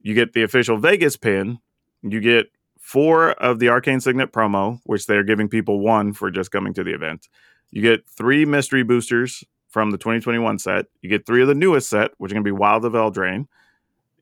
you 0.02 0.12
get 0.12 0.35
the 0.35 0.43
official 0.43 0.76
Vegas 0.76 1.16
pin, 1.16 1.59
you 2.02 2.20
get 2.20 2.51
four 2.78 3.31
of 3.31 3.59
the 3.59 3.70
Arcane 3.70 4.01
Signet 4.01 4.31
promo, 4.31 4.78
which 4.85 5.06
they're 5.06 5.24
giving 5.24 5.48
people 5.48 5.81
one 5.81 6.12
for 6.12 6.31
just 6.31 6.51
coming 6.51 6.74
to 6.74 6.85
the 6.85 6.93
event. 6.93 7.28
You 7.70 7.81
get 7.81 8.06
three 8.06 8.44
mystery 8.44 8.82
boosters 8.82 9.43
from 9.68 9.90
the 9.90 9.98
2021 9.98 10.59
set. 10.59 10.86
You 11.01 11.09
get 11.09 11.24
three 11.26 11.40
of 11.40 11.48
the 11.48 11.55
newest 11.55 11.89
set, 11.89 12.10
which 12.18 12.31
are 12.31 12.35
going 12.35 12.44
to 12.44 12.48
be 12.48 12.52
Wild 12.52 12.85
of 12.85 12.93
Eldraine. 12.93 13.47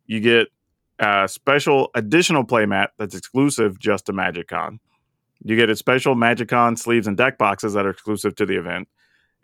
You 0.07 0.21
get 0.21 0.49
a 0.99 1.27
special 1.27 1.91
additional 1.95 2.45
playmat 2.45 2.89
that's 2.99 3.15
exclusive 3.15 3.79
just 3.79 4.07
to 4.07 4.13
MagicCon. 4.13 4.79
You 5.45 5.57
get 5.57 5.69
a 5.69 5.77
special 5.77 6.15
MagicCon 6.15 6.79
sleeves 6.79 7.07
and 7.09 7.17
deck 7.17 7.39
boxes 7.39 7.73
that 7.73 7.85
are 7.85 7.91
exclusive 7.91 8.37
to 8.37 8.47
the 8.47 8.57
event. 8.57 8.89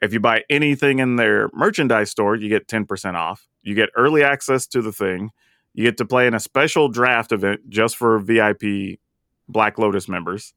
If 0.00 0.12
you 0.12 0.20
buy 0.20 0.44
anything 0.48 1.00
in 1.00 1.16
their 1.16 1.50
merchandise 1.52 2.10
store, 2.10 2.36
you 2.36 2.48
get 2.48 2.68
10% 2.68 3.14
off. 3.14 3.48
You 3.68 3.74
get 3.74 3.90
early 3.94 4.22
access 4.22 4.66
to 4.68 4.80
the 4.80 4.92
thing. 4.92 5.30
You 5.74 5.84
get 5.84 5.98
to 5.98 6.06
play 6.06 6.26
in 6.26 6.32
a 6.32 6.40
special 6.40 6.88
draft 6.88 7.32
event 7.32 7.68
just 7.68 7.98
for 7.98 8.18
VIP 8.18 8.98
Black 9.46 9.78
Lotus 9.78 10.08
members. 10.08 10.54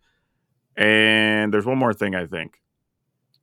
And 0.77 1.53
there's 1.53 1.65
one 1.65 1.77
more 1.77 1.93
thing, 1.93 2.15
I 2.15 2.25
think. 2.25 2.61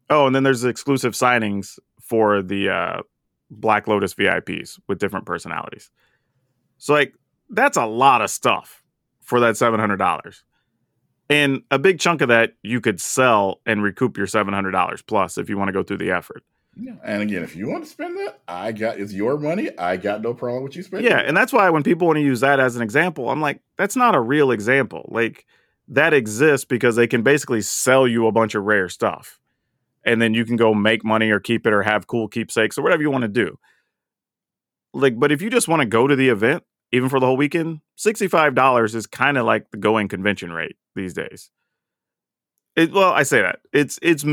Oh, 0.08 0.26
and 0.26 0.34
then 0.34 0.42
there's 0.42 0.64
exclusive 0.64 1.12
signings 1.12 1.78
for 2.00 2.40
the 2.40 2.70
uh, 2.70 3.02
Black 3.50 3.86
Lotus 3.86 4.14
VIPs 4.14 4.80
with 4.88 4.98
different 4.98 5.26
personalities. 5.26 5.90
So, 6.78 6.94
like, 6.94 7.12
that's 7.50 7.76
a 7.76 7.84
lot 7.84 8.22
of 8.22 8.30
stuff 8.30 8.82
for 9.22 9.38
that 9.40 9.56
$700. 9.56 10.42
And 11.28 11.62
a 11.70 11.78
big 11.78 12.00
chunk 12.00 12.22
of 12.22 12.28
that 12.28 12.54
you 12.62 12.80
could 12.80 13.02
sell 13.02 13.60
and 13.66 13.82
recoup 13.82 14.16
your 14.16 14.26
$700 14.26 15.06
plus 15.06 15.36
if 15.36 15.50
you 15.50 15.58
want 15.58 15.68
to 15.68 15.72
go 15.72 15.82
through 15.82 15.98
the 15.98 16.10
effort. 16.10 16.42
Yeah. 16.80 16.94
And 17.04 17.22
again, 17.22 17.42
if 17.42 17.56
you 17.56 17.68
want 17.68 17.84
to 17.84 17.90
spend 17.90 18.16
that, 18.18 18.40
I 18.46 18.72
got 18.72 19.00
it's 19.00 19.12
your 19.12 19.36
money. 19.38 19.76
I 19.78 19.96
got 19.96 20.22
no 20.22 20.32
problem 20.34 20.62
with 20.62 20.76
you 20.76 20.82
spending. 20.84 21.10
Yeah, 21.10 21.18
and 21.18 21.36
that's 21.36 21.52
why 21.52 21.68
when 21.70 21.82
people 21.82 22.06
want 22.06 22.18
to 22.18 22.22
use 22.22 22.40
that 22.40 22.60
as 22.60 22.76
an 22.76 22.82
example, 22.82 23.30
I'm 23.30 23.40
like, 23.40 23.60
that's 23.76 23.96
not 23.96 24.14
a 24.14 24.20
real 24.20 24.52
example. 24.52 25.08
Like 25.12 25.46
that 25.88 26.14
exists 26.14 26.64
because 26.64 26.96
they 26.96 27.08
can 27.08 27.22
basically 27.22 27.62
sell 27.62 28.06
you 28.06 28.26
a 28.28 28.32
bunch 28.32 28.54
of 28.54 28.64
rare 28.64 28.88
stuff. 28.88 29.40
and 30.04 30.22
then 30.22 30.34
you 30.34 30.44
can 30.44 30.56
go 30.56 30.74
make 30.74 31.04
money 31.04 31.30
or 31.30 31.40
keep 31.40 31.66
it 31.66 31.72
or 31.72 31.82
have 31.82 32.06
cool 32.06 32.28
keepsakes 32.28 32.78
or 32.78 32.82
whatever 32.82 33.02
you 33.02 33.10
want 33.10 33.22
to 33.22 33.28
do. 33.28 33.58
Like, 34.94 35.18
but 35.18 35.32
if 35.32 35.42
you 35.42 35.50
just 35.50 35.68
want 35.68 35.80
to 35.80 35.86
go 35.86 36.06
to 36.06 36.16
the 36.16 36.28
event, 36.30 36.64
even 36.92 37.08
for 37.08 37.20
the 37.20 37.26
whole 37.26 37.36
weekend, 37.36 37.80
$65 37.98 38.94
is 38.94 39.06
kind 39.06 39.36
of 39.36 39.44
like 39.44 39.70
the 39.70 39.76
going 39.76 40.08
convention 40.08 40.52
rate 40.52 40.76
these 40.94 41.12
days. 41.14 41.50
It, 42.76 42.92
well, 42.92 43.12
I 43.12 43.24
say 43.24 43.42
that. 43.42 43.60
It's 43.72 43.98
it's 44.02 44.24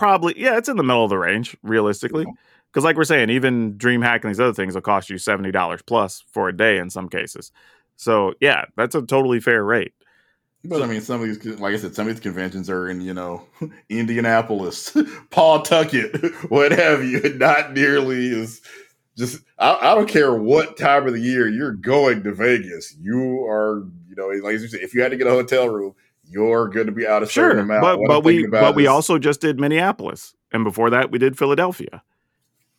probably 0.00 0.34
yeah, 0.40 0.56
it's 0.56 0.68
in 0.68 0.78
the 0.78 0.82
middle 0.82 1.04
of 1.04 1.10
the 1.10 1.18
range 1.18 1.54
realistically. 1.62 2.24
Because 2.72 2.84
like 2.84 2.96
we're 2.96 3.04
saying, 3.04 3.28
even 3.28 3.74
DreamHack 3.74 4.22
and 4.22 4.30
these 4.30 4.40
other 4.40 4.54
things 4.54 4.74
will 4.74 4.80
cost 4.80 5.10
you 5.10 5.18
seventy 5.18 5.52
dollars 5.52 5.82
plus 5.82 6.24
for 6.32 6.48
a 6.48 6.56
day 6.56 6.78
in 6.78 6.88
some 6.88 7.08
cases. 7.08 7.52
So 7.96 8.32
yeah, 8.40 8.64
that's 8.76 8.94
a 8.94 9.02
totally 9.02 9.40
fair 9.40 9.62
rate. 9.62 9.92
But 10.64 10.82
I 10.82 10.86
mean, 10.86 11.02
some 11.02 11.20
of 11.22 11.26
these, 11.26 11.60
like 11.60 11.74
I 11.74 11.76
said, 11.76 11.94
some 11.94 12.08
of 12.08 12.14
these 12.14 12.22
conventions 12.22 12.70
are 12.70 12.88
in, 12.88 13.02
you 13.02 13.14
know, 13.14 13.46
Indianapolis, 13.90 14.96
Pawtucket, 15.30 16.34
what 16.50 16.72
have 16.72 17.04
you, 17.04 17.20
not 17.38 17.74
nearly 17.74 18.40
as 18.40 18.62
just. 19.18 19.42
I, 19.58 19.78
I, 19.80 19.94
don't 19.94 20.08
care 20.08 20.34
what 20.34 20.78
time 20.78 21.06
of 21.06 21.12
the 21.12 21.20
year 21.20 21.46
you're 21.48 21.72
going 21.72 22.22
to 22.24 22.32
Vegas. 22.32 22.94
You 22.98 23.44
are, 23.46 23.86
you 24.08 24.16
know, 24.16 24.28
like 24.28 24.52
you 24.52 24.68
said, 24.68 24.80
if 24.80 24.94
you 24.94 25.02
had 25.02 25.10
to 25.10 25.18
get 25.18 25.26
a 25.26 25.30
hotel 25.30 25.68
room, 25.68 25.94
you're 26.30 26.68
going 26.68 26.86
to 26.86 26.92
be 26.92 27.06
out 27.06 27.22
of 27.22 27.30
sure. 27.30 27.62
But 27.64 27.98
but 28.06 28.24
we 28.24 28.46
but 28.46 28.70
is, 28.70 28.76
we 28.76 28.86
also 28.86 29.18
just 29.18 29.40
did 29.40 29.60
Minneapolis, 29.60 30.34
and 30.52 30.64
before 30.64 30.90
that 30.90 31.10
we 31.10 31.18
did 31.18 31.36
Philadelphia 31.36 32.02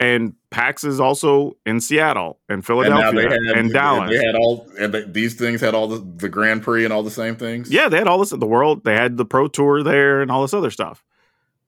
and 0.02 0.34
PAX 0.50 0.84
is 0.84 1.00
also 1.00 1.56
in 1.64 1.80
Seattle 1.80 2.40
and 2.50 2.66
Philadelphia 2.66 3.30
and, 3.30 3.48
had, 3.48 3.58
and 3.58 3.72
Dallas. 3.72 4.10
They 4.10 4.26
had 4.26 4.34
all 4.34 4.68
and 4.80 5.14
these 5.14 5.36
things 5.36 5.62
had 5.62 5.76
all 5.76 5.88
the, 5.88 6.04
the 6.18 6.28
Grand 6.28 6.64
Prix 6.64 6.84
and 6.84 6.92
all 6.92 7.04
the 7.04 7.12
same 7.12 7.36
things. 7.36 7.72
Yeah, 7.72 7.88
they 7.88 8.00
had 8.00 8.08
all 8.08 8.18
this. 8.18 8.32
The 8.32 8.48
world 8.48 8.84
they 8.84 8.96
had 8.96 9.18
the 9.18 9.26
Pro 9.26 9.48
Tour 9.48 9.84
there 9.84 10.22
and 10.22 10.32
all 10.32 10.42
this 10.42 10.56
other 10.56 10.72
stuff. 10.72 11.04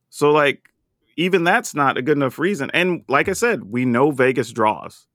So 0.10 0.32
like 0.32 0.70
even 1.16 1.44
that's 1.44 1.76
not 1.76 1.96
a 1.96 2.02
good 2.02 2.18
enough 2.18 2.40
reason. 2.40 2.72
And 2.74 3.04
like 3.08 3.30
I 3.30 3.34
said, 3.34 3.66
we 3.66 3.86
know 3.86 4.10
Vegas 4.10 4.52
draws. 4.52 5.06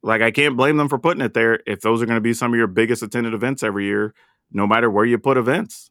Like 0.00 0.22
I 0.22 0.30
can't 0.30 0.56
blame 0.56 0.76
them 0.76 0.88
for 0.88 1.00
putting 1.00 1.20
it 1.20 1.34
there 1.34 1.58
if 1.66 1.80
those 1.80 2.00
are 2.00 2.06
going 2.06 2.16
to 2.16 2.20
be 2.20 2.32
some 2.32 2.52
of 2.52 2.56
your 2.56 2.68
biggest 2.68 3.02
attended 3.02 3.34
events 3.34 3.64
every 3.64 3.86
year, 3.86 4.14
no 4.54 4.66
matter 4.66 4.90
where 4.90 5.04
you 5.04 5.18
put 5.18 5.36
events. 5.36 5.90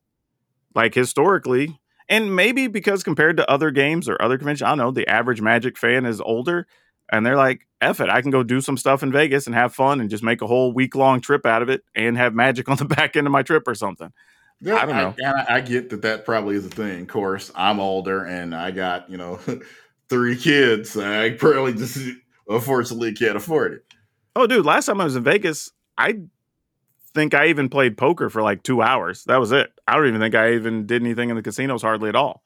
Like 0.73 0.95
historically, 0.95 1.79
and 2.09 2.35
maybe 2.35 2.65
because 2.65 3.03
compared 3.03 3.37
to 3.37 3.49
other 3.49 3.69
games 3.69 4.09
or 4.09 4.19
other 4.19 4.39
conventions, 4.39 4.65
I 4.65 4.69
don't 4.69 4.79
know, 4.79 4.91
the 4.91 5.07
average 5.07 5.39
Magic 5.39 5.77
fan 5.77 6.05
is 6.05 6.19
older 6.19 6.65
and 7.11 7.25
they're 7.25 7.37
like, 7.37 7.67
F 7.81 7.99
it, 7.99 8.09
I 8.09 8.21
can 8.21 8.31
go 8.31 8.43
do 8.43 8.61
some 8.61 8.77
stuff 8.77 9.03
in 9.03 9.11
Vegas 9.11 9.45
and 9.45 9.55
have 9.55 9.73
fun 9.73 9.99
and 9.99 10.09
just 10.09 10.23
make 10.23 10.41
a 10.41 10.47
whole 10.47 10.73
week 10.73 10.95
long 10.95 11.21
trip 11.21 11.45
out 11.45 11.61
of 11.61 11.69
it 11.69 11.83
and 11.95 12.17
have 12.17 12.33
magic 12.33 12.69
on 12.69 12.77
the 12.77 12.85
back 12.95 13.15
end 13.15 13.27
of 13.27 13.31
my 13.31 13.43
trip 13.43 13.67
or 13.67 13.75
something. 13.75 14.11
Yeah, 14.61 14.75
I 14.75 14.85
don't 14.85 15.17
know. 15.19 15.33
I, 15.47 15.55
I 15.55 15.61
get 15.61 15.89
that 15.89 16.01
that 16.03 16.25
probably 16.25 16.55
is 16.55 16.65
a 16.65 16.69
thing. 16.69 17.01
Of 17.01 17.07
course, 17.09 17.51
I'm 17.55 17.79
older 17.79 18.23
and 18.23 18.55
I 18.55 18.71
got, 18.71 19.09
you 19.09 19.17
know, 19.17 19.39
three 20.09 20.37
kids. 20.37 20.97
I 20.97 21.31
probably 21.31 21.73
just 21.73 21.97
unfortunately 22.47 23.13
can't 23.13 23.35
afford 23.35 23.73
it. 23.73 23.85
Oh, 24.35 24.47
dude, 24.47 24.65
last 24.65 24.85
time 24.85 25.01
I 25.01 25.03
was 25.03 25.15
in 25.15 25.23
Vegas, 25.23 25.71
I 25.97 26.21
think 27.13 27.33
I 27.33 27.47
even 27.47 27.69
played 27.69 27.97
poker 27.97 28.29
for 28.29 28.41
like 28.41 28.63
two 28.63 28.81
hours. 28.81 29.23
That 29.25 29.39
was 29.39 29.51
it. 29.51 29.71
I 29.87 29.95
don't 29.95 30.07
even 30.07 30.21
think 30.21 30.35
I 30.35 30.53
even 30.53 30.85
did 30.85 31.01
anything 31.01 31.29
in 31.29 31.35
the 31.35 31.41
casinos 31.41 31.81
hardly 31.81 32.09
at 32.09 32.15
all. 32.15 32.43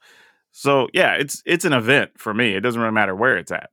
So 0.52 0.88
yeah, 0.92 1.14
it's 1.14 1.42
it's 1.46 1.64
an 1.64 1.72
event 1.72 2.12
for 2.16 2.32
me. 2.34 2.54
It 2.54 2.60
doesn't 2.60 2.80
really 2.80 2.92
matter 2.92 3.14
where 3.14 3.36
it's 3.36 3.52
at. 3.52 3.70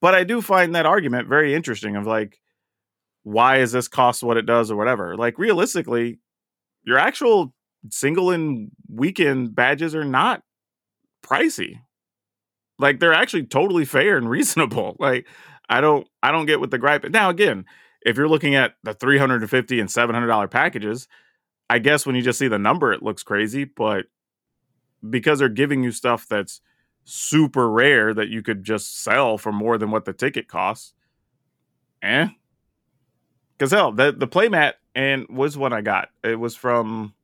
But 0.00 0.14
I 0.14 0.24
do 0.24 0.40
find 0.40 0.74
that 0.74 0.86
argument 0.86 1.28
very 1.28 1.54
interesting 1.54 1.96
of 1.96 2.06
like, 2.06 2.38
why 3.22 3.58
is 3.58 3.72
this 3.72 3.88
cost 3.88 4.22
what 4.22 4.36
it 4.36 4.46
does 4.46 4.70
or 4.70 4.76
whatever? 4.76 5.16
Like 5.16 5.38
realistically, 5.38 6.20
your 6.84 6.98
actual 6.98 7.52
single 7.90 8.30
and 8.30 8.70
weekend 8.88 9.54
badges 9.54 9.94
are 9.94 10.04
not 10.04 10.42
pricey. 11.24 11.80
Like 12.78 13.00
they're 13.00 13.12
actually 13.12 13.44
totally 13.44 13.84
fair 13.84 14.16
and 14.16 14.28
reasonable. 14.30 14.96
Like 14.98 15.26
I 15.68 15.80
don't 15.80 16.06
I 16.22 16.32
don't 16.32 16.46
get 16.46 16.60
what 16.60 16.70
the 16.70 16.78
gripe. 16.78 17.08
Now 17.10 17.30
again, 17.30 17.64
if 18.02 18.16
you're 18.16 18.28
looking 18.28 18.54
at 18.54 18.74
the 18.82 18.94
350 18.94 19.80
and 19.80 19.90
700 19.90 20.26
dollar 20.26 20.48
packages 20.48 21.08
i 21.68 21.78
guess 21.78 22.06
when 22.06 22.16
you 22.16 22.22
just 22.22 22.38
see 22.38 22.48
the 22.48 22.58
number 22.58 22.92
it 22.92 23.02
looks 23.02 23.22
crazy 23.22 23.64
but 23.64 24.06
because 25.08 25.38
they're 25.38 25.48
giving 25.48 25.82
you 25.82 25.90
stuff 25.90 26.26
that's 26.28 26.60
super 27.04 27.70
rare 27.70 28.12
that 28.12 28.28
you 28.28 28.42
could 28.42 28.62
just 28.62 29.02
sell 29.02 29.38
for 29.38 29.52
more 29.52 29.78
than 29.78 29.90
what 29.90 30.04
the 30.04 30.12
ticket 30.12 30.48
costs 30.48 30.94
eh. 32.02 32.28
Because 33.56 33.72
hell 33.72 33.92
the, 33.92 34.12
the 34.12 34.28
playmat 34.28 34.74
and 34.94 35.26
was 35.28 35.56
what 35.56 35.72
i 35.72 35.80
got. 35.80 36.08
It 36.22 36.38
was 36.38 36.56
from 36.56 37.14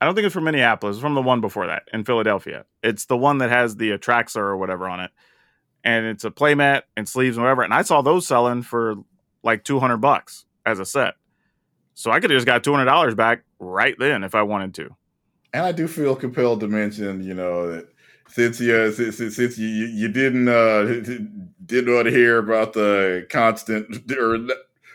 i 0.00 0.06
don't 0.06 0.14
think 0.14 0.26
it's 0.26 0.34
from 0.34 0.44
minneapolis 0.44 0.96
it's 0.96 1.02
from 1.02 1.14
the 1.14 1.22
one 1.22 1.40
before 1.40 1.66
that 1.66 1.84
in 1.92 2.04
philadelphia. 2.04 2.64
It's 2.82 3.06
the 3.06 3.16
one 3.16 3.38
that 3.38 3.50
has 3.50 3.76
the 3.76 3.90
atraxa 3.90 4.36
or 4.36 4.56
whatever 4.56 4.88
on 4.88 5.00
it 5.00 5.10
and 5.82 6.06
it's 6.06 6.24
a 6.24 6.30
playmat 6.30 6.82
and 6.96 7.08
sleeves 7.08 7.36
and 7.36 7.44
whatever 7.44 7.62
and 7.62 7.74
i 7.74 7.82
saw 7.82 8.02
those 8.02 8.26
selling 8.26 8.62
for 8.62 8.96
like 9.44 9.62
200 9.64 9.98
bucks 9.98 10.44
as 10.66 10.78
a 10.78 10.84
set. 10.84 11.14
So 11.94 12.10
I 12.10 12.18
could 12.18 12.30
have 12.30 12.38
just 12.38 12.46
got 12.46 12.64
$200 12.64 13.14
back 13.16 13.44
right 13.60 13.94
then 13.98 14.24
if 14.24 14.34
I 14.34 14.42
wanted 14.42 14.74
to. 14.74 14.96
And 15.52 15.64
I 15.64 15.70
do 15.70 15.86
feel 15.86 16.16
compelled 16.16 16.60
to 16.60 16.68
mention, 16.68 17.22
you 17.22 17.34
know, 17.34 17.70
that 17.70 17.88
since 18.28 18.58
you 18.60 18.90
since, 18.90 19.36
since 19.36 19.58
you 19.58 19.68
you 19.68 20.08
didn't 20.08 20.48
uh 20.48 20.82
didn't 21.66 21.94
want 21.94 22.06
to 22.06 22.10
hear 22.10 22.38
about 22.38 22.72
the 22.72 23.26
constant 23.30 24.10
or 24.18 24.38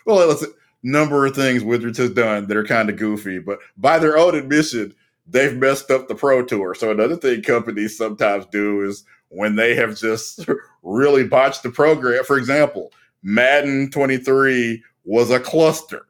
well 0.06 0.28
let's 0.28 0.46
number 0.84 1.26
of 1.26 1.36
things 1.36 1.64
Wizards 1.64 1.98
has 1.98 2.12
done 2.12 2.48
that 2.48 2.58
are 2.58 2.66
kind 2.66 2.90
of 2.90 2.98
goofy, 2.98 3.40
but 3.40 3.60
by 3.78 4.00
their 4.00 4.18
own 4.18 4.36
admission, 4.36 4.94
they've 5.28 5.56
messed 5.56 5.92
up 5.92 6.08
the 6.08 6.16
Pro 6.16 6.44
Tour. 6.44 6.74
So 6.74 6.92
another 6.92 7.16
thing 7.16 7.42
companies 7.42 7.98
sometimes 7.98 8.46
do 8.48 8.84
is 8.84 9.04
when 9.30 9.56
they 9.56 9.76
have 9.76 9.98
just 9.98 10.46
really 10.84 11.26
botched 11.26 11.64
the 11.64 11.70
program. 11.70 12.24
For 12.24 12.38
example, 12.38 12.92
Madden 13.22 13.92
23 13.92 14.84
was 15.04 15.30
a 15.30 15.40
cluster. 15.40 16.08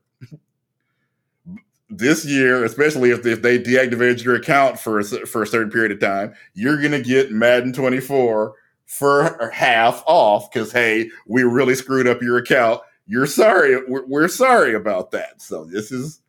this 1.89 2.25
year, 2.25 2.63
especially 2.63 3.11
if, 3.11 3.25
if 3.25 3.41
they 3.41 3.57
deactivated 3.57 4.23
your 4.23 4.35
account 4.35 4.79
for 4.79 4.99
a, 4.99 5.03
for 5.03 5.43
a 5.43 5.47
certain 5.47 5.71
period 5.71 5.91
of 5.91 5.99
time, 5.99 6.33
you're 6.53 6.79
going 6.79 6.91
to 6.91 7.01
get 7.01 7.31
Madden 7.31 7.73
24 7.73 8.53
for 8.85 9.49
half 9.51 10.03
off 10.05 10.51
because, 10.51 10.71
hey, 10.71 11.09
we 11.27 11.43
really 11.43 11.75
screwed 11.75 12.07
up 12.07 12.21
your 12.21 12.37
account. 12.37 12.81
You're 13.07 13.27
sorry. 13.27 13.77
We're, 13.87 14.05
we're 14.05 14.27
sorry 14.27 14.75
about 14.75 15.11
that. 15.11 15.41
So 15.41 15.65
this 15.65 15.91
is 15.91 16.21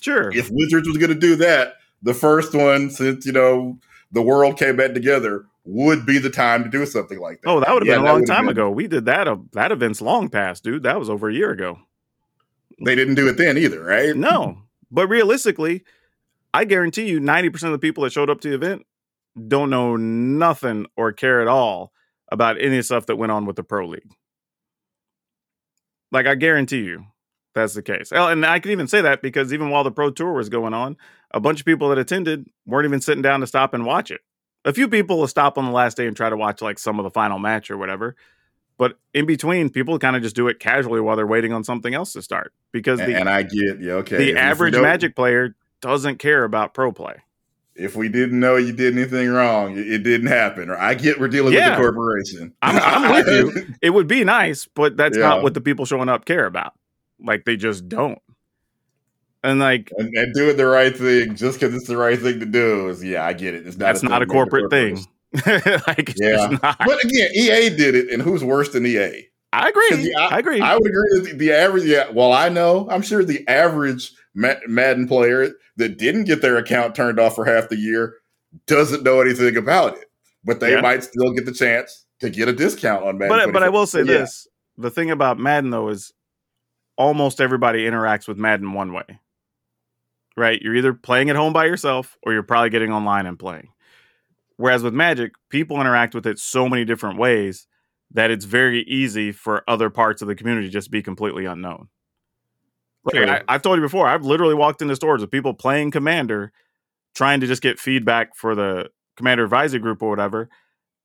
sure. 0.00 0.30
If 0.32 0.50
Wizards 0.50 0.88
was 0.88 0.98
going 0.98 1.12
to 1.12 1.18
do 1.18 1.36
that, 1.36 1.74
the 2.02 2.14
first 2.14 2.54
one 2.54 2.90
since, 2.90 3.26
you 3.26 3.32
know, 3.32 3.78
the 4.12 4.22
world 4.22 4.58
came 4.58 4.76
back 4.76 4.92
together 4.92 5.46
would 5.64 6.04
be 6.04 6.18
the 6.18 6.30
time 6.30 6.64
to 6.64 6.70
do 6.70 6.84
something 6.84 7.20
like 7.20 7.40
that. 7.42 7.48
Oh, 7.48 7.60
that 7.60 7.72
would 7.72 7.82
have 7.82 7.88
yeah, 7.88 7.96
been 7.96 8.06
a 8.06 8.12
long 8.12 8.24
time 8.24 8.46
been. 8.46 8.52
ago. 8.52 8.70
We 8.70 8.88
did 8.88 9.04
that. 9.06 9.28
Uh, 9.28 9.36
that 9.52 9.72
event's 9.72 10.00
long 10.00 10.28
past, 10.28 10.64
dude. 10.64 10.82
That 10.82 10.98
was 10.98 11.08
over 11.08 11.28
a 11.28 11.34
year 11.34 11.50
ago. 11.50 11.78
They 12.84 12.94
didn't 12.94 13.14
do 13.14 13.28
it 13.28 13.36
then 13.36 13.56
either, 13.58 13.82
right? 13.82 14.16
No, 14.16 14.62
but 14.90 15.06
realistically, 15.06 15.84
I 16.52 16.64
guarantee 16.64 17.08
you, 17.08 17.20
ninety 17.20 17.48
percent 17.48 17.72
of 17.72 17.80
the 17.80 17.86
people 17.86 18.02
that 18.04 18.12
showed 18.12 18.30
up 18.30 18.40
to 18.40 18.48
the 18.48 18.54
event 18.54 18.86
don't 19.48 19.70
know 19.70 19.96
nothing 19.96 20.86
or 20.96 21.12
care 21.12 21.40
at 21.40 21.48
all 21.48 21.92
about 22.30 22.60
any 22.60 22.82
stuff 22.82 23.06
that 23.06 23.16
went 23.16 23.32
on 23.32 23.46
with 23.46 23.56
the 23.56 23.62
pro 23.62 23.86
league. 23.86 24.10
Like 26.10 26.26
I 26.26 26.34
guarantee 26.34 26.82
you, 26.82 27.06
that's 27.54 27.74
the 27.74 27.82
case. 27.82 28.10
And 28.10 28.44
I 28.44 28.58
can 28.58 28.72
even 28.72 28.88
say 28.88 29.00
that 29.00 29.22
because 29.22 29.52
even 29.52 29.70
while 29.70 29.84
the 29.84 29.92
pro 29.92 30.10
tour 30.10 30.32
was 30.32 30.48
going 30.48 30.74
on, 30.74 30.96
a 31.30 31.40
bunch 31.40 31.60
of 31.60 31.66
people 31.66 31.88
that 31.90 31.98
attended 31.98 32.48
weren't 32.66 32.86
even 32.86 33.00
sitting 33.00 33.22
down 33.22 33.40
to 33.40 33.46
stop 33.46 33.74
and 33.74 33.86
watch 33.86 34.10
it 34.10 34.20
a 34.64 34.72
few 34.72 34.88
people 34.88 35.18
will 35.18 35.28
stop 35.28 35.58
on 35.58 35.64
the 35.64 35.70
last 35.72 35.96
day 35.96 36.06
and 36.06 36.16
try 36.16 36.30
to 36.30 36.36
watch 36.36 36.62
like 36.62 36.78
some 36.78 36.98
of 36.98 37.04
the 37.04 37.10
final 37.10 37.38
match 37.38 37.70
or 37.70 37.76
whatever. 37.76 38.16
But 38.78 38.98
in 39.14 39.26
between, 39.26 39.70
people 39.70 39.98
kind 39.98 40.16
of 40.16 40.22
just 40.22 40.34
do 40.34 40.48
it 40.48 40.58
casually 40.58 41.00
while 41.00 41.16
they're 41.16 41.26
waiting 41.26 41.52
on 41.52 41.62
something 41.62 41.94
else 41.94 42.12
to 42.14 42.22
start. 42.22 42.52
Because 42.72 42.98
the 42.98 43.14
and 43.14 43.28
I 43.28 43.42
get 43.42 43.80
yeah, 43.80 43.92
okay. 43.94 44.16
The 44.16 44.30
if 44.30 44.36
average 44.36 44.74
Magic 44.74 45.14
player 45.14 45.54
doesn't 45.80 46.18
care 46.18 46.44
about 46.44 46.74
pro 46.74 46.92
play. 46.92 47.16
If 47.74 47.96
we 47.96 48.08
didn't 48.08 48.38
know 48.38 48.56
you 48.56 48.72
did 48.72 48.96
anything 48.96 49.30
wrong, 49.30 49.78
it 49.78 50.02
didn't 50.02 50.26
happen. 50.26 50.68
Or 50.68 50.76
I 50.76 50.94
get 50.94 51.18
we're 51.18 51.28
dealing 51.28 51.54
yeah. 51.54 51.70
with 51.70 51.78
the 51.78 51.82
corporation. 51.82 52.54
I'm, 52.60 52.76
I'm 52.76 53.12
with 53.12 53.26
you. 53.28 53.74
It 53.82 53.90
would 53.90 54.08
be 54.08 54.24
nice, 54.24 54.66
but 54.66 54.96
that's 54.96 55.16
yeah. 55.16 55.28
not 55.28 55.42
what 55.42 55.54
the 55.54 55.60
people 55.60 55.86
showing 55.86 56.08
up 56.08 56.24
care 56.24 56.46
about. 56.46 56.74
Like 57.24 57.44
they 57.44 57.56
just 57.56 57.88
don't 57.88 58.20
and 59.42 59.58
like 59.58 59.92
and, 59.96 60.14
and, 60.14 60.34
doing 60.34 60.56
the 60.56 60.66
right 60.66 60.96
thing 60.96 61.34
just 61.34 61.58
because 61.58 61.74
it's 61.74 61.88
the 61.88 61.96
right 61.96 62.18
thing 62.18 62.40
to 62.40 62.46
do 62.46 62.88
is 62.88 63.02
yeah 63.02 63.24
i 63.24 63.32
get 63.32 63.54
it. 63.54 63.66
It's 63.66 63.76
not 63.76 63.86
that's 63.86 64.02
a 64.02 64.06
not 64.06 64.22
a 64.22 64.26
corporate 64.26 64.70
thing. 64.70 65.04
like 65.46 66.14
yeah. 66.16 66.56
but 66.60 67.04
again 67.04 67.30
ea 67.34 67.70
did 67.70 67.94
it 67.94 68.10
and 68.10 68.22
who's 68.22 68.44
worse 68.44 68.70
than 68.70 68.86
ea 68.86 69.28
i 69.52 69.68
agree. 69.68 69.88
The, 69.90 70.14
I, 70.14 70.36
I, 70.36 70.38
agree. 70.38 70.60
I 70.60 70.74
would 70.74 70.86
agree 70.86 71.08
that 71.12 71.24
the, 71.24 71.36
the, 71.36 71.52
average 71.52 71.84
yeah 71.84 72.10
well 72.10 72.32
i 72.32 72.50
know 72.50 72.86
i'm 72.90 73.02
sure 73.02 73.24
the 73.24 73.46
average 73.48 74.12
madden 74.34 75.08
player 75.08 75.50
that 75.76 75.96
didn't 75.96 76.24
get 76.24 76.42
their 76.42 76.58
account 76.58 76.94
turned 76.94 77.18
off 77.18 77.34
for 77.34 77.46
half 77.46 77.70
the 77.70 77.78
year 77.78 78.16
doesn't 78.66 79.04
know 79.04 79.22
anything 79.22 79.56
about 79.56 79.96
it 79.96 80.04
but 80.44 80.60
they 80.60 80.72
yeah. 80.72 80.80
might 80.82 81.02
still 81.02 81.32
get 81.32 81.46
the 81.46 81.52
chance 81.52 82.04
to 82.20 82.28
get 82.28 82.48
a 82.48 82.52
discount 82.52 83.02
on 83.02 83.16
madden 83.16 83.46
but, 83.46 83.52
but 83.52 83.62
i 83.62 83.68
will 83.70 83.86
say 83.86 84.00
yeah. 84.00 84.04
this. 84.04 84.46
The 84.76 84.90
thing 84.90 85.10
about 85.10 85.38
madden 85.38 85.70
though 85.70 85.88
is 85.88 86.12
almost 86.96 87.40
everybody 87.40 87.86
interacts 87.86 88.28
with 88.28 88.36
madden 88.36 88.74
one 88.74 88.92
way 88.92 89.18
right? 90.36 90.60
You're 90.60 90.76
either 90.76 90.94
playing 90.94 91.30
at 91.30 91.36
home 91.36 91.52
by 91.52 91.66
yourself 91.66 92.16
or 92.22 92.32
you're 92.32 92.42
probably 92.42 92.70
getting 92.70 92.92
online 92.92 93.26
and 93.26 93.38
playing. 93.38 93.68
Whereas 94.56 94.82
with 94.82 94.94
Magic, 94.94 95.32
people 95.50 95.80
interact 95.80 96.14
with 96.14 96.26
it 96.26 96.38
so 96.38 96.68
many 96.68 96.84
different 96.84 97.18
ways 97.18 97.66
that 98.12 98.30
it's 98.30 98.44
very 98.44 98.82
easy 98.82 99.32
for 99.32 99.64
other 99.66 99.90
parts 99.90 100.22
of 100.22 100.28
the 100.28 100.34
community 100.34 100.68
just 100.68 100.90
be 100.90 101.02
completely 101.02 101.46
unknown. 101.46 101.88
Like, 103.04 103.14
True. 103.14 103.26
I, 103.26 103.42
I've 103.48 103.62
told 103.62 103.76
you 103.78 103.82
before, 103.82 104.06
I've 104.06 104.24
literally 104.24 104.54
walked 104.54 104.82
into 104.82 104.94
stores 104.94 105.20
with 105.20 105.30
people 105.30 105.54
playing 105.54 105.90
Commander, 105.90 106.52
trying 107.14 107.40
to 107.40 107.46
just 107.46 107.62
get 107.62 107.80
feedback 107.80 108.36
for 108.36 108.54
the 108.54 108.90
Commander 109.16 109.44
Advisory 109.44 109.80
Group 109.80 110.02
or 110.02 110.10
whatever. 110.10 110.48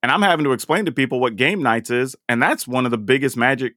And 0.03 0.11
I'm 0.11 0.21
having 0.21 0.43
to 0.43 0.51
explain 0.51 0.85
to 0.85 0.91
people 0.91 1.19
what 1.19 1.35
Game 1.35 1.63
Knights 1.63 1.89
is. 1.89 2.15
And 2.29 2.41
that's 2.41 2.67
one 2.67 2.85
of 2.85 2.91
the 2.91 2.97
biggest 2.97 3.35
Magic 3.35 3.73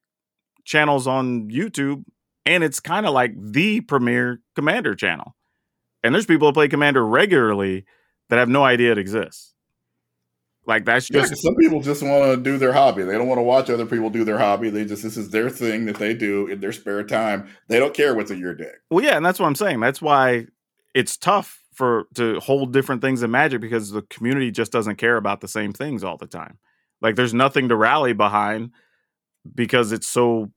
channels 0.64 1.06
on 1.06 1.48
YouTube. 1.48 2.05
And 2.44 2.62
it's 2.62 2.81
kind 2.81 3.06
of 3.06 3.14
like 3.14 3.32
the 3.36 3.81
premier 3.81 4.40
Commander 4.55 4.94
channel. 4.94 5.35
And 6.02 6.14
there's 6.14 6.27
people 6.27 6.48
that 6.48 6.55
play 6.55 6.68
Commander 6.68 7.05
regularly 7.05 7.85
that 8.28 8.39
have 8.39 8.48
no 8.48 8.64
idea 8.64 8.93
it 8.93 8.98
exists. 8.98 9.55
Like 10.66 10.85
that's 10.85 11.10
Yeah, 11.10 11.24
some 11.24 11.56
people 11.56 11.81
just 11.81 12.02
want 12.02 12.32
to 12.32 12.36
do 12.36 12.59
their 12.59 12.72
hobby. 12.72 13.02
They 13.02 13.14
don't 13.14 13.27
want 13.27 13.39
to 13.39 13.43
watch 13.43 13.70
other 13.70 13.86
people 13.86 14.10
do 14.10 14.24
their 14.24 14.39
hobby. 14.39 14.70
They 14.70 14.85
just 14.85 15.02
this 15.02 15.16
is 15.16 15.31
their 15.31 15.51
thing 15.51 15.86
that 15.86 15.97
they 15.97 16.14
do 16.14 16.47
in 16.47 16.60
their 16.60 16.72
spare 16.72 17.02
time. 17.02 17.48
They 17.68 17.78
don't 17.78 17.94
care 17.94 18.14
what's 18.14 18.31
in 18.31 18.39
your 18.39 18.55
deck. 18.55 18.77
Well, 18.90 19.05
yeah, 19.05 19.16
and 19.16 19.24
that's 19.24 19.40
what 19.40 19.47
I'm 19.47 19.55
saying. 19.55 19.81
That's 19.81 20.02
why 20.02 20.47
it's 20.94 21.16
tough 21.16 21.62
for 21.72 22.05
to 22.14 22.39
hold 22.40 22.72
different 22.72 23.01
things 23.01 23.22
in 23.22 23.31
Magic 23.31 23.60
because 23.60 23.90
the 23.90 24.02
community 24.02 24.51
just 24.51 24.70
doesn't 24.70 24.97
care 24.97 25.16
about 25.16 25.40
the 25.40 25.48
same 25.48 25.72
things 25.72 26.05
all 26.05 26.18
the 26.18 26.27
time. 26.27 26.59
Like 27.01 27.16
there's 27.16 27.35
nothing 27.35 27.68
to 27.70 27.77
rally 27.77 28.12
behind 28.12 28.70
because 29.55 29.90
it's 29.90 30.06
so 30.06 30.51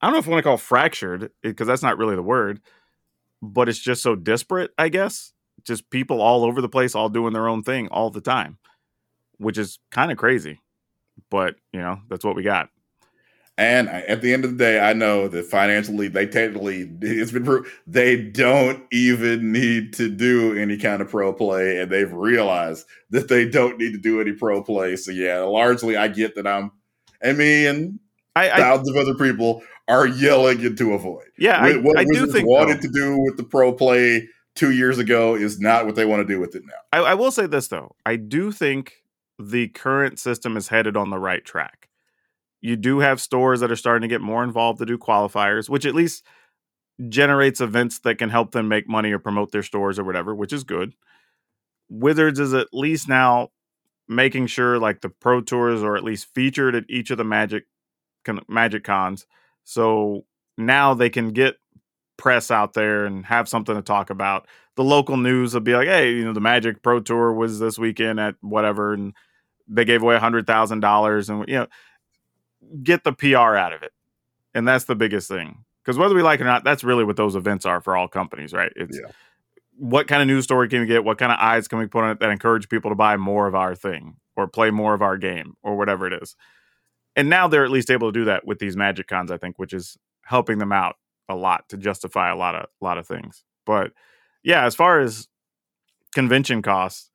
I 0.00 0.06
don't 0.06 0.12
know 0.12 0.18
if 0.18 0.28
I 0.28 0.30
want 0.30 0.40
to 0.40 0.42
call 0.44 0.54
it 0.56 0.60
fractured 0.60 1.30
because 1.42 1.66
that's 1.66 1.82
not 1.82 1.96
really 1.96 2.16
the 2.16 2.22
word, 2.22 2.60
but 3.42 3.68
it's 3.68 3.78
just 3.78 4.02
so 4.02 4.14
disparate, 4.14 4.70
I 4.78 4.88
guess. 4.88 5.32
Just 5.64 5.90
people 5.90 6.22
all 6.22 6.44
over 6.44 6.60
the 6.60 6.68
place 6.68 6.94
all 6.94 7.08
doing 7.08 7.32
their 7.32 7.48
own 7.48 7.62
thing 7.62 7.88
all 7.88 8.10
the 8.10 8.20
time, 8.20 8.58
which 9.36 9.58
is 9.58 9.78
kind 9.90 10.10
of 10.10 10.16
crazy. 10.16 10.60
But, 11.30 11.56
you 11.72 11.80
know, 11.80 12.00
that's 12.08 12.24
what 12.24 12.36
we 12.36 12.42
got. 12.42 12.70
And 13.58 13.88
at 13.88 14.22
the 14.22 14.32
end 14.32 14.46
of 14.46 14.52
the 14.52 14.56
day, 14.56 14.80
I 14.80 14.94
know 14.94 15.28
that 15.28 15.44
financially, 15.44 16.08
they 16.08 16.26
technically, 16.26 16.90
it's 17.02 17.32
been 17.32 17.44
proved, 17.44 17.68
they 17.86 18.16
don't 18.16 18.82
even 18.90 19.52
need 19.52 19.92
to 19.94 20.08
do 20.08 20.56
any 20.56 20.78
kind 20.78 21.02
of 21.02 21.10
pro 21.10 21.34
play. 21.34 21.78
And 21.78 21.92
they've 21.92 22.12
realized 22.12 22.86
that 23.10 23.28
they 23.28 23.46
don't 23.46 23.78
need 23.78 23.92
to 23.92 23.98
do 23.98 24.20
any 24.20 24.32
pro 24.32 24.62
play. 24.62 24.96
So, 24.96 25.10
yeah, 25.10 25.40
largely, 25.40 25.96
I 25.96 26.08
get 26.08 26.34
that 26.36 26.46
I'm, 26.46 26.72
I 27.22 27.32
me 27.32 27.66
and 27.66 28.00
I, 28.34 28.50
I 28.50 28.56
thousands 28.58 28.90
of 28.90 28.96
other 28.96 29.14
people 29.14 29.62
are 29.88 30.06
yelling 30.06 30.60
into 30.62 30.94
a 30.94 30.98
void. 30.98 31.26
yeah, 31.38 31.58
I, 31.58 31.72
What- 31.76 31.82
what 31.84 31.98
I 31.98 32.04
do 32.04 32.10
Wizards 32.12 32.32
think 32.32 32.48
wanted 32.48 32.78
though- 32.78 32.82
to 32.82 32.88
do 32.88 33.18
with 33.20 33.36
the 33.36 33.44
pro 33.44 33.72
play 33.72 34.28
two 34.54 34.70
years 34.70 34.98
ago 34.98 35.34
is 35.34 35.58
not 35.60 35.86
what 35.86 35.94
they 35.96 36.04
want 36.04 36.26
to 36.26 36.32
do 36.34 36.38
with 36.40 36.54
it 36.54 36.62
now. 36.66 36.74
I, 37.04 37.10
I 37.12 37.14
will 37.14 37.30
say 37.30 37.46
this 37.46 37.68
though. 37.68 37.94
I 38.06 38.16
do 38.16 38.52
think 38.52 39.02
the 39.38 39.68
current 39.68 40.18
system 40.18 40.56
is 40.56 40.68
headed 40.68 40.96
on 40.96 41.10
the 41.10 41.18
right 41.18 41.44
track. 41.44 41.88
You 42.60 42.76
do 42.76 43.00
have 43.00 43.20
stores 43.20 43.60
that 43.60 43.72
are 43.72 43.76
starting 43.76 44.02
to 44.08 44.12
get 44.14 44.20
more 44.20 44.44
involved 44.44 44.78
to 44.78 44.86
do 44.86 44.96
qualifiers, 44.98 45.68
which 45.68 45.84
at 45.84 45.94
least 45.94 46.24
generates 47.08 47.60
events 47.60 47.98
that 48.00 48.18
can 48.18 48.28
help 48.30 48.52
them 48.52 48.68
make 48.68 48.88
money 48.88 49.10
or 49.10 49.18
promote 49.18 49.50
their 49.50 49.62
stores 49.64 49.98
or 49.98 50.04
whatever, 50.04 50.34
which 50.34 50.52
is 50.52 50.62
good. 50.62 50.92
Wizards 51.88 52.38
is 52.38 52.54
at 52.54 52.68
least 52.72 53.08
now 53.08 53.48
making 54.08 54.46
sure 54.46 54.78
like 54.78 55.00
the 55.00 55.08
pro 55.08 55.40
tours 55.40 55.82
are 55.82 55.96
at 55.96 56.04
least 56.04 56.28
featured 56.34 56.74
at 56.74 56.84
each 56.88 57.10
of 57.10 57.18
the 57.18 57.24
magic 57.24 57.64
magic 58.48 58.84
cons. 58.84 59.26
So 59.64 60.24
now 60.58 60.94
they 60.94 61.10
can 61.10 61.30
get 61.30 61.56
press 62.16 62.50
out 62.50 62.74
there 62.74 63.04
and 63.04 63.24
have 63.26 63.48
something 63.48 63.74
to 63.74 63.82
talk 63.82 64.10
about 64.10 64.46
the 64.76 64.84
local 64.84 65.16
news 65.16 65.54
will 65.54 65.60
be 65.60 65.74
like, 65.74 65.88
hey, 65.88 66.12
you 66.12 66.24
know, 66.24 66.32
the 66.32 66.40
Magic 66.40 66.82
Pro 66.82 67.00
Tour 67.00 67.32
was 67.32 67.58
this 67.58 67.78
weekend 67.78 68.18
at 68.18 68.36
whatever, 68.40 68.94
and 68.94 69.12
they 69.68 69.84
gave 69.84 70.02
away 70.02 70.16
a 70.16 70.20
hundred 70.20 70.46
thousand 70.46 70.80
dollars, 70.80 71.28
and 71.28 71.46
you 71.46 71.54
know, 71.54 71.66
get 72.82 73.04
the 73.04 73.12
PR 73.12 73.56
out 73.56 73.72
of 73.72 73.82
it, 73.82 73.92
and 74.54 74.66
that's 74.66 74.84
the 74.84 74.94
biggest 74.94 75.28
thing. 75.28 75.64
Because 75.84 75.98
whether 75.98 76.14
we 76.14 76.22
like 76.22 76.40
it 76.40 76.44
or 76.44 76.46
not, 76.46 76.64
that's 76.64 76.84
really 76.84 77.04
what 77.04 77.16
those 77.16 77.34
events 77.34 77.66
are 77.66 77.80
for 77.80 77.96
all 77.96 78.08
companies, 78.08 78.52
right? 78.52 78.72
It's 78.76 78.98
Yeah. 78.98 79.10
what 79.76 80.06
kind 80.06 80.22
of 80.22 80.28
news 80.28 80.44
story 80.44 80.68
can 80.68 80.80
we 80.80 80.86
get? 80.86 81.04
What 81.04 81.18
kind 81.18 81.32
of 81.32 81.38
eyes 81.40 81.66
can 81.66 81.78
we 81.78 81.86
put 81.86 82.04
on 82.04 82.10
it 82.12 82.20
that 82.20 82.30
encourage 82.30 82.68
people 82.68 82.90
to 82.90 82.94
buy 82.94 83.16
more 83.16 83.46
of 83.48 83.54
our 83.54 83.74
thing 83.74 84.16
or 84.36 84.46
play 84.46 84.70
more 84.70 84.94
of 84.94 85.02
our 85.02 85.16
game 85.18 85.56
or 85.62 85.76
whatever 85.76 86.06
it 86.06 86.22
is? 86.22 86.36
And 87.16 87.28
now 87.28 87.46
they're 87.48 87.64
at 87.64 87.70
least 87.70 87.90
able 87.90 88.10
to 88.12 88.18
do 88.18 88.24
that 88.26 88.46
with 88.46 88.58
these 88.58 88.76
Magic 88.76 89.06
Cons, 89.06 89.30
I 89.30 89.36
think, 89.36 89.58
which 89.58 89.72
is 89.72 89.96
helping 90.24 90.58
them 90.58 90.72
out 90.72 90.96
a 91.28 91.34
lot 91.34 91.68
to 91.68 91.76
justify 91.76 92.30
a 92.30 92.36
lot 92.36 92.54
of 92.54 92.62
a 92.80 92.84
lot 92.84 92.98
of 92.98 93.06
things. 93.06 93.44
But 93.66 93.92
yeah, 94.42 94.64
as 94.64 94.74
far 94.74 95.00
as 95.00 95.28
convention 96.14 96.62
costs, 96.62 97.10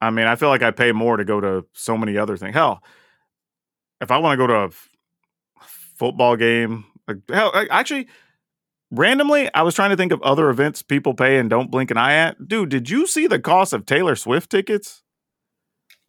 I 0.00 0.10
mean, 0.10 0.26
I 0.26 0.36
feel 0.36 0.48
like 0.48 0.62
I 0.62 0.70
pay 0.70 0.92
more 0.92 1.16
to 1.16 1.24
go 1.24 1.40
to 1.40 1.66
so 1.72 1.96
many 1.96 2.16
other 2.18 2.36
things. 2.36 2.54
Hell, 2.54 2.82
if 4.00 4.10
I 4.10 4.18
want 4.18 4.34
to 4.38 4.42
go 4.42 4.46
to 4.46 4.54
a 4.54 4.66
f- 4.66 4.88
football 5.98 6.36
game, 6.36 6.84
hell, 7.32 7.50
I- 7.54 7.68
actually, 7.70 8.08
randomly, 8.90 9.52
I 9.54 9.62
was 9.62 9.74
trying 9.74 9.90
to 9.90 9.96
think 9.96 10.12
of 10.12 10.20
other 10.22 10.50
events 10.50 10.82
people 10.82 11.14
pay 11.14 11.38
and 11.38 11.48
don't 11.48 11.70
blink 11.70 11.90
an 11.90 11.96
eye 11.96 12.14
at. 12.14 12.48
Dude, 12.48 12.68
did 12.68 12.90
you 12.90 13.06
see 13.06 13.26
the 13.26 13.38
cost 13.40 13.72
of 13.72 13.86
Taylor 13.86 14.16
Swift 14.16 14.50
tickets? 14.50 15.02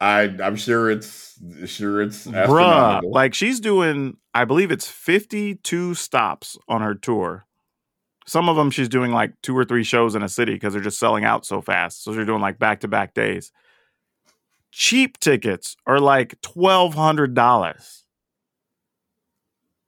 I, 0.00 0.22
I'm 0.42 0.56
sure 0.56 0.90
it's 0.90 1.38
sure 1.66 2.00
it's 2.02 2.26
Bruh, 2.26 3.00
like 3.04 3.34
she's 3.34 3.58
doing, 3.60 4.16
I 4.34 4.44
believe 4.44 4.70
it's 4.70 4.88
52 4.88 5.94
stops 5.94 6.56
on 6.68 6.82
her 6.82 6.94
tour. 6.94 7.46
Some 8.26 8.48
of 8.48 8.56
them 8.56 8.70
she's 8.70 8.88
doing 8.88 9.10
like 9.10 9.32
two 9.42 9.56
or 9.56 9.64
three 9.64 9.82
shows 9.84 10.14
in 10.14 10.22
a 10.22 10.28
city 10.28 10.52
because 10.54 10.72
they're 10.74 10.82
just 10.82 10.98
selling 10.98 11.24
out 11.24 11.44
so 11.46 11.60
fast. 11.60 12.04
So 12.04 12.12
they're 12.12 12.24
doing 12.24 12.40
like 12.42 12.58
back 12.58 12.80
to 12.80 12.88
back 12.88 13.14
days. 13.14 13.50
Cheap 14.70 15.18
tickets 15.18 15.76
are 15.86 15.98
like 15.98 16.40
twelve 16.42 16.94
hundred 16.94 17.34
dollars. 17.34 18.04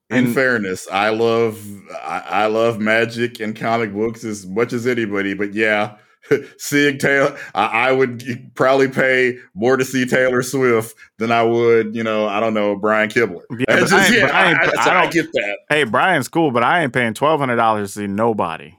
in 0.08 0.24
And- 0.26 0.34
fairness, 0.34 0.88
I 0.90 1.10
love 1.10 1.62
I, 2.02 2.22
I 2.26 2.46
love 2.46 2.80
magic 2.80 3.40
and 3.40 3.54
comic 3.54 3.92
books 3.92 4.24
as 4.24 4.46
much 4.46 4.72
as 4.72 4.86
anybody, 4.86 5.34
but 5.34 5.52
yeah, 5.54 5.96
seeing 6.58 6.98
Taylor, 6.98 7.38
I, 7.54 7.88
I 7.88 7.92
would 7.92 8.24
probably 8.54 8.88
pay 8.88 9.38
more 9.54 9.76
to 9.76 9.84
see 9.84 10.04
Taylor 10.06 10.42
Swift 10.42 10.94
than 11.18 11.32
I 11.32 11.42
would, 11.42 11.94
you 11.94 12.02
know, 12.02 12.26
I 12.28 12.40
don't 12.40 12.54
know 12.54 12.76
Brian 12.76 13.08
Kibler. 13.08 13.42
Yeah, 13.50 13.64
but 13.80 13.92
I 13.92 14.08
yeah, 14.08 14.26
I 14.26 14.52
I, 14.52 14.62
I 14.80 14.84
so 14.84 14.90
I 14.90 15.02
don't- 15.02 15.12
get 15.12 15.32
that. 15.32 15.56
Hey, 15.68 15.84
Brian's 15.84 16.28
cool, 16.28 16.50
but 16.50 16.62
I 16.62 16.82
ain't 16.82 16.92
paying 16.92 17.14
twelve 17.14 17.40
hundred 17.40 17.56
dollars 17.56 17.94
to 17.94 18.00
see 18.00 18.06
nobody. 18.06 18.74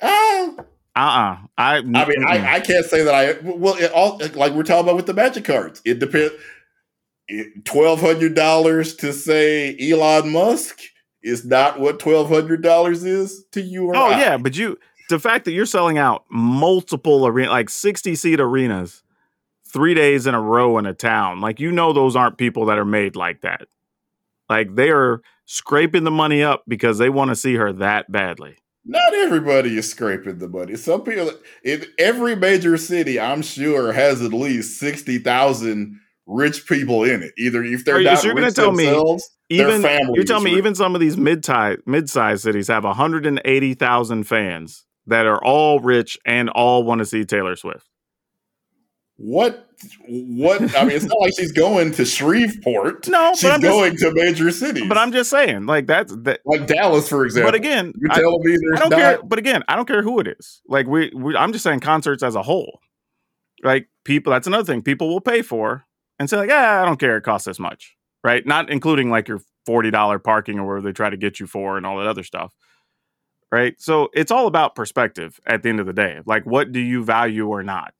Uh 0.00 0.56
uh 0.96 1.36
I 1.56 1.76
I 1.76 1.80
mean, 1.82 1.96
I, 1.96 2.54
I 2.56 2.60
can't 2.60 2.84
say 2.84 3.04
that 3.04 3.14
I 3.14 3.38
well, 3.48 3.74
it 3.76 3.92
all 3.92 4.18
like 4.34 4.52
we're 4.52 4.62
talking 4.64 4.84
about 4.84 4.96
with 4.96 5.06
the 5.06 5.14
magic 5.14 5.44
cards. 5.44 5.80
It 5.84 5.98
depends. 5.98 6.34
Twelve 7.64 8.00
hundred 8.00 8.34
dollars 8.34 8.96
to 8.96 9.12
say 9.12 9.76
Elon 9.78 10.30
Musk 10.32 10.80
is 11.22 11.44
not 11.44 11.78
what 11.78 11.98
twelve 12.00 12.28
hundred 12.30 12.62
dollars 12.62 13.04
is 13.04 13.44
to 13.52 13.60
you 13.60 13.86
or 13.86 13.96
Oh 13.96 14.06
I. 14.06 14.18
yeah, 14.18 14.36
but 14.38 14.56
you 14.56 14.78
the 15.08 15.18
fact 15.18 15.44
that 15.44 15.52
you're 15.52 15.66
selling 15.66 15.98
out 15.98 16.24
multiple 16.30 17.26
arena 17.26 17.50
like 17.50 17.70
60 17.70 18.14
seat 18.14 18.40
arenas 18.40 19.02
3 19.68 19.94
days 19.94 20.26
in 20.26 20.34
a 20.34 20.40
row 20.40 20.78
in 20.78 20.86
a 20.86 20.94
town. 20.94 21.40
Like 21.40 21.60
you 21.60 21.70
know 21.72 21.92
those 21.92 22.16
aren't 22.16 22.38
people 22.38 22.66
that 22.66 22.78
are 22.78 22.84
made 22.84 23.16
like 23.16 23.42
that. 23.42 23.68
Like 24.48 24.74
they 24.74 24.90
are 24.90 25.20
scraping 25.44 26.04
the 26.04 26.10
money 26.10 26.42
up 26.42 26.62
because 26.66 26.98
they 26.98 27.08
want 27.08 27.30
to 27.30 27.36
see 27.36 27.56
her 27.56 27.72
that 27.74 28.10
badly. 28.10 28.56
Not 28.84 29.12
everybody 29.12 29.76
is 29.76 29.90
scraping 29.90 30.38
the 30.38 30.48
money. 30.48 30.74
Some 30.76 31.02
people, 31.02 31.30
in 31.62 31.84
every 31.98 32.34
major 32.34 32.78
city, 32.78 33.20
I'm 33.20 33.42
sure 33.42 33.92
has 33.92 34.22
at 34.22 34.32
least 34.32 34.78
sixty 34.80 35.18
thousand 35.18 36.00
rich 36.26 36.66
people 36.66 37.04
in 37.04 37.22
it. 37.22 37.32
Either 37.36 37.62
if 37.62 37.84
they're 37.84 37.96
Are 37.96 38.02
not 38.02 38.18
so 38.20 38.28
you're 38.28 38.36
rich 38.36 38.54
tell 38.54 38.72
me 38.72 38.86
themselves, 38.86 39.30
their 39.50 39.68
Even 39.68 40.14
you're 40.14 40.24
telling 40.24 40.44
me 40.44 40.52
rich. 40.52 40.58
even 40.58 40.74
some 40.74 40.94
of 40.94 41.00
these 41.02 41.18
mid-sized 41.18 41.80
mid-sized 41.84 42.42
cities 42.42 42.68
have 42.68 42.84
180,000 42.84 44.24
fans 44.24 44.86
that 45.08 45.26
are 45.26 45.42
all 45.42 45.80
rich 45.80 46.16
and 46.24 46.48
all 46.50 46.84
want 46.84 47.00
to 47.00 47.04
see 47.06 47.24
Taylor 47.24 47.56
Swift. 47.56 47.86
what? 49.16 49.64
What? 50.08 50.60
I 50.76 50.84
mean, 50.84 50.96
it's 50.96 51.04
not 51.04 51.20
like 51.20 51.32
she's 51.36 51.52
going 51.52 51.92
to 51.92 52.04
Shreveport. 52.04 53.06
No, 53.08 53.32
she's 53.34 53.42
but 53.44 53.52
I'm 53.52 53.60
just- 53.60 53.72
going 53.72 53.96
to 53.96 54.12
major 54.14 54.50
cities. 54.50 54.88
But 54.88 54.98
I'm 54.98 55.12
just 55.12 55.30
saying, 55.30 55.66
like 55.66 55.86
that's 55.86 56.14
that. 56.24 56.40
like 56.44 56.66
Dallas, 56.66 57.08
for 57.08 57.24
example. 57.24 57.48
But 57.52 57.54
again, 57.56 57.92
you're 58.00 58.10
I- 58.12 58.16
telling 58.16 58.40
me 58.42 58.54
I 58.54 58.56
there's 58.60 58.80
don't 58.80 58.90
not. 58.90 58.96
care. 58.98 59.18
But 59.22 59.38
again, 59.38 59.62
I 59.68 59.76
don't 59.76 59.86
care 59.86 60.02
who 60.02 60.18
it 60.20 60.26
is. 60.28 60.60
Like 60.68 60.86
we, 60.86 61.10
we, 61.14 61.36
I'm 61.36 61.52
just 61.52 61.62
saying 61.64 61.80
concerts 61.80 62.22
as 62.22 62.34
a 62.34 62.42
whole. 62.42 62.80
Like 63.62 63.88
people, 64.04 64.32
that's 64.32 64.46
another 64.46 64.64
thing 64.64 64.82
people 64.82 65.08
will 65.08 65.20
pay 65.20 65.42
for 65.42 65.84
and 66.18 66.28
say 66.30 66.36
like, 66.36 66.48
yeah, 66.48 66.80
I 66.82 66.84
don't 66.84 66.98
care. 66.98 67.16
It 67.16 67.22
costs 67.22 67.46
this 67.46 67.58
much, 67.58 67.96
right? 68.24 68.44
Not 68.46 68.70
including 68.70 69.10
like 69.10 69.28
your 69.28 69.40
forty 69.66 69.90
dollar 69.90 70.18
parking 70.18 70.58
or 70.58 70.66
where 70.66 70.80
they 70.80 70.92
try 70.92 71.10
to 71.10 71.16
get 71.16 71.38
you 71.40 71.46
for 71.46 71.76
and 71.76 71.84
all 71.86 71.98
that 71.98 72.06
other 72.08 72.22
stuff, 72.24 72.52
right? 73.52 73.74
So 73.80 74.08
it's 74.14 74.30
all 74.30 74.46
about 74.46 74.74
perspective 74.74 75.40
at 75.46 75.62
the 75.62 75.68
end 75.68 75.80
of 75.80 75.86
the 75.86 75.92
day. 75.92 76.20
Like, 76.26 76.44
what 76.46 76.72
do 76.72 76.80
you 76.80 77.04
value 77.04 77.48
or 77.48 77.62
not 77.62 77.94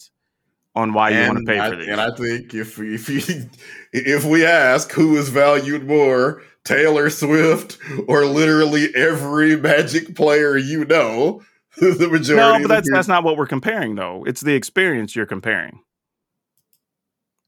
on 0.74 0.92
why 0.92 1.10
you 1.10 1.26
want 1.26 1.38
to 1.38 1.44
pay 1.44 1.58
I- 1.58 1.70
for 1.70 1.76
these? 1.76 1.88
And 1.88 2.00
I 2.00 2.14
think 2.14 2.54
if 2.54 2.78
we, 2.78 2.94
if 2.94 3.08
you, 3.08 3.48
if 3.92 4.24
we 4.24 4.44
ask 4.44 4.90
who 4.92 5.16
is 5.16 5.28
valued 5.28 5.86
more, 5.86 6.42
Taylor 6.64 7.08
Swift 7.08 7.78
or 8.08 8.26
literally 8.26 8.94
every 8.94 9.56
Magic 9.56 10.14
player 10.14 10.56
you 10.58 10.84
know, 10.84 11.42
the 11.80 12.08
majority. 12.10 12.34
no, 12.36 12.58
but 12.60 12.68
that's 12.74 12.88
that's 12.92 13.08
not 13.08 13.24
what 13.24 13.36
we're 13.38 13.46
comparing 13.46 13.94
though. 13.94 14.24
It's 14.26 14.42
the 14.42 14.54
experience 14.54 15.16
you're 15.16 15.24
comparing. 15.26 15.80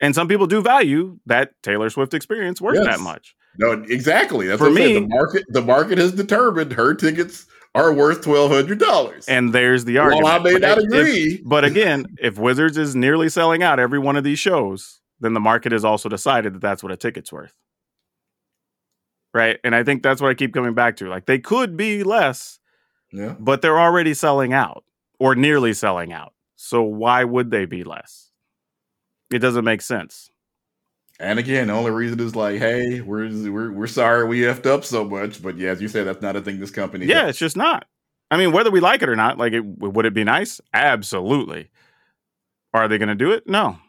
And 0.01 0.14
some 0.14 0.28
people 0.28 0.47
do 0.47 0.62
value 0.62 1.18
that 1.27 1.51
Taylor 1.62 1.90
Swift 1.90 2.14
experience 2.14 2.60
worth 2.60 2.77
Yes. 2.77 2.86
that 2.86 3.01
much. 3.01 3.35
No, 3.59 3.72
exactly. 3.89 4.47
That's 4.47 4.59
For 4.59 4.70
what 4.70 4.74
me- 4.74 4.94
The 4.94 5.06
market, 5.06 5.44
the 5.48 5.60
market 5.60 5.98
has 5.98 6.12
determined 6.12 6.72
her 6.72 6.94
tickets 6.94 7.47
are 7.74 7.92
worth 7.92 8.22
twelve 8.22 8.51
hundred 8.51 8.78
dollars. 8.78 9.28
And 9.28 9.52
there's 9.52 9.84
the 9.84 9.98
argument. 9.98 10.28
I 10.28 10.38
may 10.38 10.55
not 10.55 10.78
if- 10.78 10.84
agree, 10.84 11.42
but 11.44 11.64
again, 11.64 12.06
if 12.20 12.38
Wizards 12.38 12.76
is 12.76 12.97
nearly 12.97 13.28
selling 13.28 13.62
out 13.62 13.78
every 13.78 13.98
one 13.98 14.16
of 14.16 14.24
these 14.24 14.38
shows, 14.38 15.01
then 15.20 15.34
the 15.34 15.40
market 15.40 15.72
has 15.72 15.84
also 15.84 16.09
decided 16.09 16.55
that 16.55 16.60
that's 16.62 16.82
what 16.82 16.92
a 16.92 16.97
ticket's 16.97 17.32
worth. 17.32 17.55
Right. 19.32 19.59
And 19.62 19.76
I 19.76 19.84
think 19.84 20.02
that's 20.02 20.20
what 20.20 20.30
I 20.30 20.34
keep 20.34 20.52
coming 20.52 20.74
back 20.74 20.97
to. 20.97 21.09
Like 21.09 21.26
they 21.26 21.38
could 21.38 21.76
be 21.76 22.02
less, 22.02 22.59
yeah, 23.12 23.36
but 23.38 23.62
they're 23.62 23.78
already 23.78 24.14
selling 24.14 24.52
out 24.52 24.84
or 25.20 25.36
nearly 25.36 25.72
selling 25.72 26.12
out. 26.12 26.32
So 26.56 26.82
why 26.82 27.22
would 27.24 27.51
they 27.51 27.64
be 27.64 27.84
less? 27.84 28.30
It 29.30 29.38
doesn't 29.38 29.64
make 29.64 29.82
sense. 29.82 30.30
And 31.20 31.38
again, 31.38 31.66
the 31.66 31.74
only 31.74 31.90
reason 31.90 32.18
is 32.18 32.34
like, 32.34 32.59
hey, 32.59 33.02
we're 33.02 33.28
we're 33.51 33.70
we're 33.70 33.86
sorry 33.86 34.26
we 34.26 34.40
effed 34.40 34.64
up 34.64 34.84
so 34.86 35.05
much, 35.05 35.42
but 35.42 35.56
yeah, 35.59 35.70
as 35.70 35.80
you 35.82 35.86
said, 35.88 36.06
that's 36.06 36.22
not 36.22 36.34
a 36.34 36.40
thing 36.40 36.59
this 36.59 36.70
company. 36.70 37.05
Yeah, 37.05 37.22
does. 37.22 37.30
it's 37.30 37.38
just 37.38 37.56
not. 37.59 37.84
I 38.30 38.38
mean, 38.38 38.52
whether 38.52 38.70
we 38.70 38.80
like 38.80 39.02
it 39.02 39.09
or 39.09 39.16
not, 39.16 39.38
like, 39.38 39.52
it, 39.52 39.60
would 39.64 40.06
it 40.06 40.14
be 40.14 40.24
nice? 40.24 40.60
Absolutely. 40.72 41.68
Are 42.72 42.88
they 42.88 42.97
going 42.97 43.09
to 43.09 43.14
do 43.14 43.32
it? 43.32 43.47
No. 43.47 43.78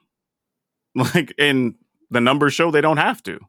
Like, 0.93 1.33
and 1.39 1.75
the 2.09 2.19
numbers 2.19 2.53
show 2.53 2.69
they 2.69 2.81
don't 2.81 2.97
have 2.97 3.23
to. 3.23 3.39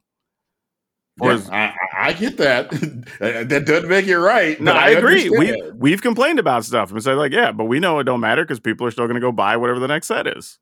Or 1.19 1.31
Yeah, 1.31 1.35
is- 1.35 1.49
I, 1.49 1.65
I- 1.65 1.77
I 2.07 2.13
get 2.13 2.37
that. 2.37 2.69
that 3.19 3.65
doesn't 3.65 3.89
make 3.89 4.07
it 4.07 4.17
right. 4.17 4.59
no, 4.61 4.71
but 4.71 4.81
I, 4.81 4.91
agree. 4.91 5.29
We 5.29 5.61
we've 5.75 6.01
complained 6.01 6.39
about 6.39 6.63
stuff 6.63 6.89
and 6.91 7.03
said 7.03 7.17
like, 7.17 7.33
yeah, 7.33 7.51
but 7.51 7.65
we 7.65 7.79
know 7.81 7.99
it 7.99 8.05
don't 8.05 8.21
matter 8.21 8.43
because 8.45 8.61
people 8.61 8.87
are 8.87 8.91
still 8.91 9.07
going 9.07 9.15
to 9.15 9.21
go 9.21 9.33
buy 9.33 9.57
whatever 9.57 9.79
the 9.79 9.89
next 9.89 10.07
set 10.07 10.25
is. 10.25 10.57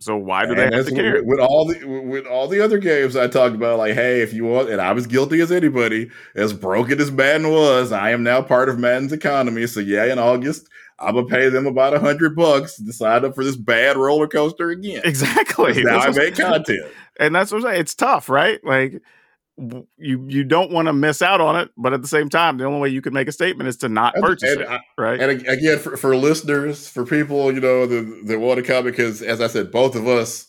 So 0.00 0.16
why 0.16 0.46
do 0.46 0.54
they 0.54 0.64
have 0.74 0.86
to 0.86 0.94
care? 0.94 1.22
with, 1.22 1.38
all 1.40 1.66
the 1.66 1.84
with 1.84 2.26
all 2.26 2.48
the 2.48 2.64
other 2.64 2.78
games 2.78 3.16
I 3.16 3.26
talked 3.28 3.54
about, 3.54 3.76
like, 3.76 3.92
hey, 3.92 4.22
if 4.22 4.32
you 4.32 4.44
want, 4.44 4.70
and 4.70 4.80
I 4.80 4.92
was 4.92 5.06
guilty 5.06 5.40
as 5.42 5.52
anybody, 5.52 6.10
as 6.34 6.54
broken 6.54 6.98
as 7.00 7.12
Madden 7.12 7.50
was, 7.50 7.92
I 7.92 8.10
am 8.10 8.22
now 8.22 8.40
part 8.40 8.70
of 8.70 8.78
Madden's 8.78 9.12
economy. 9.12 9.66
So 9.66 9.80
yeah, 9.80 10.06
in 10.10 10.18
August, 10.18 10.68
I'm 10.98 11.16
gonna 11.16 11.26
pay 11.26 11.50
them 11.50 11.66
about 11.66 11.92
a 11.92 12.00
hundred 12.00 12.34
bucks 12.34 12.76
to 12.76 12.92
sign 12.94 13.26
up 13.26 13.34
for 13.34 13.44
this 13.44 13.56
bad 13.56 13.98
roller 13.98 14.26
coaster 14.26 14.70
again. 14.70 15.02
Exactly. 15.04 15.82
Now 15.84 15.98
I 15.98 16.10
make 16.10 16.34
content. 16.34 16.86
and 17.18 17.34
that's 17.34 17.52
what 17.52 17.58
I'm 17.58 17.64
saying. 17.64 17.80
It's 17.80 17.94
tough, 17.94 18.30
right? 18.30 18.64
Like 18.64 19.02
you 19.56 20.26
you 20.28 20.44
don't 20.44 20.70
want 20.70 20.86
to 20.86 20.92
miss 20.92 21.20
out 21.22 21.40
on 21.40 21.56
it, 21.56 21.70
but 21.76 21.92
at 21.92 22.02
the 22.02 22.08
same 22.08 22.28
time, 22.28 22.56
the 22.56 22.64
only 22.64 22.80
way 22.80 22.88
you 22.88 23.02
can 23.02 23.12
make 23.12 23.28
a 23.28 23.32
statement 23.32 23.68
is 23.68 23.76
to 23.78 23.88
not 23.88 24.14
purchase 24.14 24.52
and 24.52 24.62
it, 24.62 24.80
right? 24.96 25.20
And 25.20 25.46
again, 25.46 25.78
for, 25.78 25.96
for 25.96 26.16
listeners, 26.16 26.88
for 26.88 27.04
people, 27.04 27.52
you 27.52 27.60
know, 27.60 27.86
that, 27.86 28.22
that 28.26 28.40
want 28.40 28.58
to 28.58 28.62
come, 28.62 28.84
because 28.84 29.22
as 29.22 29.40
I 29.40 29.48
said, 29.48 29.70
both 29.70 29.96
of 29.96 30.08
us 30.08 30.46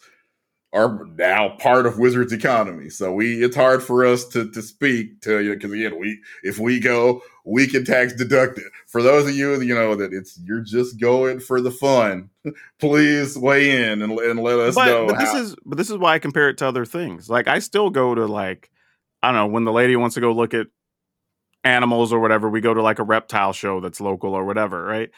are 0.73 1.05
now 1.17 1.49
part 1.59 1.85
of 1.85 1.99
Wizards 1.99 2.31
economy. 2.31 2.89
So 2.89 3.11
we, 3.11 3.43
it's 3.43 3.55
hard 3.55 3.83
for 3.83 4.05
us 4.05 4.25
to, 4.29 4.49
to 4.51 4.61
speak 4.61 5.21
to 5.21 5.43
you 5.43 5.53
because 5.53 5.71
again, 5.73 5.99
we, 5.99 6.21
if 6.43 6.59
we 6.59 6.79
go, 6.79 7.21
we 7.43 7.67
can 7.67 7.83
tax 7.83 8.13
deduct 8.13 8.57
it. 8.57 8.71
For 8.87 9.03
those 9.03 9.27
of 9.27 9.35
you, 9.35 9.59
you 9.61 9.75
know, 9.75 9.95
that 9.95 10.13
it's, 10.13 10.39
you're 10.45 10.61
just 10.61 10.97
going 10.99 11.41
for 11.41 11.59
the 11.59 11.71
fun, 11.71 12.29
please 12.79 13.37
weigh 13.37 13.91
in 13.91 14.01
and, 14.01 14.17
and 14.17 14.39
let 14.39 14.59
us 14.59 14.75
but, 14.75 14.85
know. 14.85 15.07
but 15.07 15.19
this 15.19 15.33
is 15.33 15.55
but 15.65 15.77
this 15.77 15.89
is 15.89 15.97
why 15.97 16.13
I 16.13 16.19
compare 16.19 16.47
it 16.47 16.57
to 16.59 16.67
other 16.67 16.85
things. 16.85 17.29
Like 17.29 17.49
I 17.49 17.59
still 17.59 17.89
go 17.89 18.15
to 18.15 18.25
like 18.25 18.70
I 19.23 19.27
don't 19.27 19.35
know 19.35 19.47
when 19.47 19.65
the 19.65 19.71
lady 19.71 19.95
wants 19.95 20.15
to 20.15 20.21
go 20.21 20.31
look 20.31 20.53
at 20.53 20.67
animals 21.63 22.11
or 22.11 22.19
whatever. 22.19 22.49
We 22.49 22.61
go 22.61 22.73
to 22.73 22.81
like 22.81 22.99
a 22.99 23.03
reptile 23.03 23.53
show 23.53 23.79
that's 23.79 24.01
local 24.01 24.33
or 24.33 24.45
whatever, 24.45 24.83
right? 24.83 25.09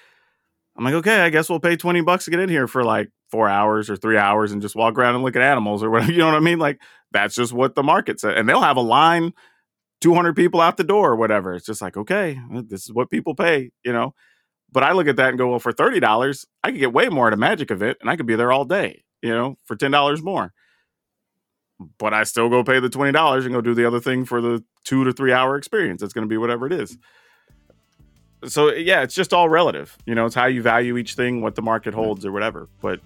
I'm 0.78 0.86
like, 0.86 0.96
okay, 0.96 1.22
I 1.22 1.30
guess 1.30 1.50
we'll 1.50 1.60
pay 1.60 1.76
twenty 1.76 2.02
bucks 2.02 2.26
to 2.26 2.32
get 2.32 2.40
in 2.40 2.50
here 2.50 2.68
for 2.68 2.84
like 2.84 3.10
four 3.32 3.50
hours 3.50 3.90
or 3.90 3.96
three 3.96 4.18
hours 4.18 4.52
and 4.52 4.62
just 4.62 4.76
walk 4.76 4.98
around 4.98 5.16
and 5.16 5.24
look 5.24 5.36
at 5.36 5.42
animals 5.42 5.84
or 5.84 5.90
whatever. 5.90 6.12
You 6.14 6.20
know 6.20 6.28
what 6.28 6.36
I 6.36 6.40
mean? 6.40 6.60
Like 6.60 6.82
that's 7.12 7.36
just 7.36 7.54
what 7.54 7.76
the 7.76 7.84
market 7.84 8.20
said, 8.20 8.38
and 8.38 8.50
they'll 8.50 8.62
have 8.62 8.78
a 8.78 8.82
line. 8.82 9.34
200 10.02 10.36
people 10.36 10.60
out 10.62 10.78
the 10.78 10.84
door 10.84 11.12
or 11.12 11.16
whatever. 11.16 11.54
It's 11.54 11.66
just 11.66 11.82
like, 11.82 11.96
okay, 11.96 12.38
this 12.68 12.84
is 12.84 12.94
what 12.94 13.10
people 13.10 13.36
pay, 13.36 13.72
you 13.86 13.94
know. 13.94 14.14
But 14.72 14.84
I 14.84 14.94
look 14.94 15.08
at 15.08 15.18
that 15.18 15.30
and 15.30 15.38
go, 15.38 15.50
well, 15.50 15.60
for 15.60 15.72
thirty 15.74 16.00
dollars, 16.00 16.46
I 16.64 16.72
could 16.72 16.80
get 16.80 16.94
way 16.94 17.10
more 17.10 17.28
at 17.28 17.34
a 17.34 17.38
magic 17.38 17.72
event, 17.72 18.00
and 18.02 18.10
I 18.10 18.18
could 18.18 18.26
be 18.28 18.36
there 18.36 18.52
all 18.52 18.66
day, 18.66 19.04
you 19.22 19.32
know, 19.32 19.58
for 19.66 19.76
ten 19.76 19.92
dollars 19.92 20.24
more. 20.24 20.54
But 21.98 22.14
I 22.14 22.24
still 22.24 22.50
go 22.50 22.64
pay 22.64 22.80
the 22.80 22.90
twenty 22.90 23.12
dollars 23.12 23.46
and 23.46 23.54
go 23.54 23.62
do 23.62 23.74
the 23.74 23.86
other 23.86 24.00
thing 24.00 24.26
for 24.26 24.42
the 24.42 24.64
two 24.84 25.04
to 25.04 25.14
three 25.14 25.34
hour 25.34 25.56
experience. 25.56 26.02
It's 26.02 26.14
going 26.14 26.28
to 26.28 26.30
be 26.30 26.38
whatever 26.38 26.66
it 26.66 26.74
is. 26.74 26.98
So 28.46 28.72
yeah, 28.72 29.02
it's 29.02 29.16
just 29.16 29.34
all 29.34 29.50
relative. 29.50 29.98
You 30.06 30.16
know, 30.16 30.26
it's 30.26 30.36
how 30.36 30.48
you 30.48 30.62
value 30.62 30.98
each 30.98 31.16
thing, 31.16 31.42
what 31.42 31.56
the 31.56 31.62
market 31.62 31.94
holds, 31.94 32.26
or 32.26 32.32
whatever. 32.32 32.68
But 32.82 33.00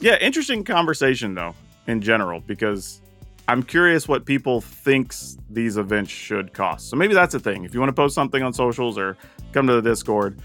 yeah, 0.00 0.16
interesting 0.20 0.64
conversation 0.64 1.34
though 1.34 1.54
in 1.86 2.00
general 2.00 2.40
because 2.40 3.00
I'm 3.48 3.62
curious 3.62 4.06
what 4.06 4.24
people 4.24 4.60
thinks 4.60 5.36
these 5.50 5.76
events 5.76 6.10
should 6.10 6.52
cost. 6.52 6.88
So 6.88 6.96
maybe 6.96 7.14
that's 7.14 7.34
a 7.34 7.40
thing. 7.40 7.64
If 7.64 7.74
you 7.74 7.80
want 7.80 7.90
to 7.90 7.94
post 7.94 8.14
something 8.14 8.42
on 8.42 8.52
socials 8.52 8.96
or 8.96 9.16
come 9.52 9.66
to 9.66 9.74
the 9.74 9.82
Discord, 9.82 10.40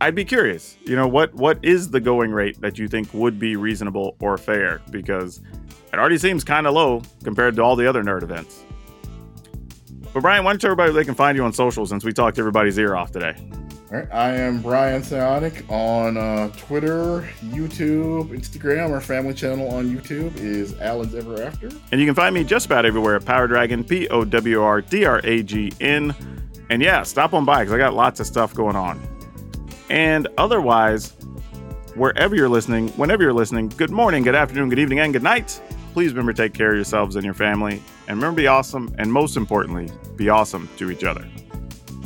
I'd 0.00 0.14
be 0.14 0.24
curious. 0.24 0.76
You 0.84 0.96
know, 0.96 1.06
what 1.06 1.34
what 1.34 1.62
is 1.62 1.90
the 1.90 2.00
going 2.00 2.32
rate 2.32 2.60
that 2.62 2.78
you 2.78 2.88
think 2.88 3.12
would 3.12 3.38
be 3.38 3.56
reasonable 3.56 4.16
or 4.20 4.38
fair? 4.38 4.80
Because 4.90 5.42
it 5.92 5.98
already 5.98 6.18
seems 6.18 6.44
kind 6.44 6.66
of 6.66 6.74
low 6.74 7.02
compared 7.24 7.56
to 7.56 7.62
all 7.62 7.76
the 7.76 7.88
other 7.88 8.02
nerd 8.02 8.22
events. 8.22 8.62
But 10.12 10.22
Brian, 10.22 10.44
why 10.44 10.52
don't 10.52 10.56
you 10.56 10.60
tell 10.60 10.70
everybody 10.72 10.92
they 10.92 11.04
can 11.04 11.14
find 11.14 11.36
you 11.36 11.44
on 11.44 11.52
social 11.52 11.86
since 11.86 12.04
we 12.04 12.12
talked 12.12 12.38
everybody's 12.38 12.78
ear 12.78 12.96
off 12.96 13.12
today? 13.12 13.34
All 13.92 13.98
right, 13.98 14.08
I 14.12 14.30
am 14.36 14.62
Brian 14.62 15.02
Psionic 15.02 15.64
on 15.68 16.16
uh, 16.16 16.48
Twitter, 16.56 17.28
YouTube, 17.42 18.28
Instagram. 18.28 18.90
Our 18.90 19.00
family 19.00 19.34
channel 19.34 19.68
on 19.68 19.86
YouTube 19.86 20.36
is 20.36 20.78
Alan's 20.80 21.14
Ever 21.14 21.42
After. 21.42 21.68
And 21.90 22.00
you 22.00 22.06
can 22.06 22.14
find 22.14 22.32
me 22.32 22.44
just 22.44 22.66
about 22.66 22.86
everywhere 22.86 23.16
at 23.16 23.24
Power 23.24 23.48
Dragon, 23.48 23.82
P 23.82 24.06
O 24.08 24.24
W 24.24 24.62
R 24.62 24.80
D 24.80 25.04
R 25.04 25.20
A 25.24 25.42
G 25.42 25.72
N. 25.80 26.14
And 26.70 26.80
yeah, 26.80 27.02
stop 27.02 27.34
on 27.34 27.44
by 27.44 27.62
because 27.62 27.72
I 27.72 27.78
got 27.78 27.94
lots 27.94 28.20
of 28.20 28.28
stuff 28.28 28.54
going 28.54 28.76
on. 28.76 29.00
And 29.88 30.28
otherwise, 30.38 31.16
wherever 31.96 32.36
you're 32.36 32.48
listening, 32.48 32.90
whenever 32.90 33.24
you're 33.24 33.32
listening, 33.32 33.70
good 33.70 33.90
morning, 33.90 34.22
good 34.22 34.36
afternoon, 34.36 34.68
good 34.68 34.78
evening, 34.78 35.00
and 35.00 35.12
good 35.12 35.24
night. 35.24 35.60
Please 35.92 36.12
remember 36.12 36.32
to 36.32 36.42
take 36.42 36.54
care 36.54 36.70
of 36.70 36.76
yourselves 36.76 37.16
and 37.16 37.24
your 37.24 37.34
family. 37.34 37.82
And 38.06 38.16
remember 38.16 38.36
to 38.36 38.42
be 38.42 38.46
awesome. 38.46 38.94
And 38.98 39.12
most 39.12 39.36
importantly, 39.36 39.90
be 40.16 40.28
awesome 40.28 40.68
to 40.76 40.90
each 40.90 41.04
other. 41.04 41.26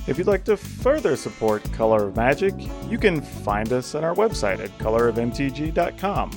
If 0.07 0.19
you'd 0.19 0.27
like 0.27 0.45
to 0.45 0.57
further 0.57 1.17
support 1.17 1.63
Color 1.73 2.09
of 2.09 2.17
Magic, 2.17 2.55
you 2.89 2.99
can 2.99 3.21
find 3.21 3.73
us 3.73 3.95
on 3.95 4.05
our 4.05 4.15
website 4.15 4.61
at 4.61 4.77
colorofmtg.com. 4.79 6.31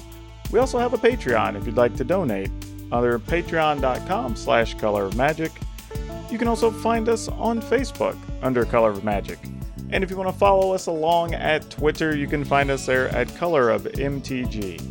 We 0.51 0.59
also 0.59 0.79
have 0.79 0.93
a 0.93 0.97
Patreon 0.97 1.57
if 1.57 1.65
you'd 1.65 1.75
like 1.75 1.95
to 1.97 2.05
donate 2.05 2.49
under 2.91 3.19
patreon.com 3.19 4.35
slash 4.35 4.75
color 4.75 5.05
of 5.05 5.17
magic. 5.17 5.51
You 6.31 6.37
can 6.37 6.47
also 6.47 6.71
find 6.71 7.09
us 7.09 7.27
on 7.27 7.61
Facebook 7.61 8.17
under 8.41 8.65
Color 8.65 8.91
of 8.91 9.03
Magic. 9.03 9.39
And 9.89 10.03
if 10.03 10.11
you 10.11 10.17
want 10.17 10.29
to 10.29 10.37
follow 10.37 10.73
us 10.73 10.87
along 10.87 11.33
at 11.33 11.69
Twitter, 11.69 12.15
you 12.15 12.27
can 12.27 12.43
find 12.43 12.69
us 12.69 12.85
there 12.85 13.07
at 13.09 13.33
Color 13.35 13.69
of 13.69 13.83
MTG. 13.83 14.81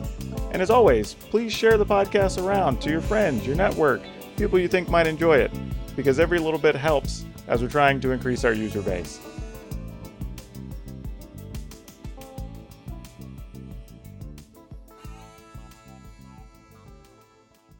And 0.52 0.62
as 0.62 0.70
always, 0.70 1.14
please 1.14 1.52
share 1.52 1.76
the 1.76 1.84
podcast 1.84 2.42
around 2.42 2.80
to 2.82 2.90
your 2.90 3.02
friends, 3.02 3.46
your 3.46 3.56
network, 3.56 4.00
people 4.36 4.58
you 4.58 4.68
think 4.68 4.88
might 4.88 5.06
enjoy 5.06 5.36
it, 5.36 5.50
because 5.96 6.18
every 6.18 6.38
little 6.38 6.58
bit 6.58 6.74
helps 6.74 7.26
as 7.46 7.60
we're 7.60 7.68
trying 7.68 8.00
to 8.00 8.10
increase 8.12 8.44
our 8.44 8.54
user 8.54 8.80
base. 8.80 9.20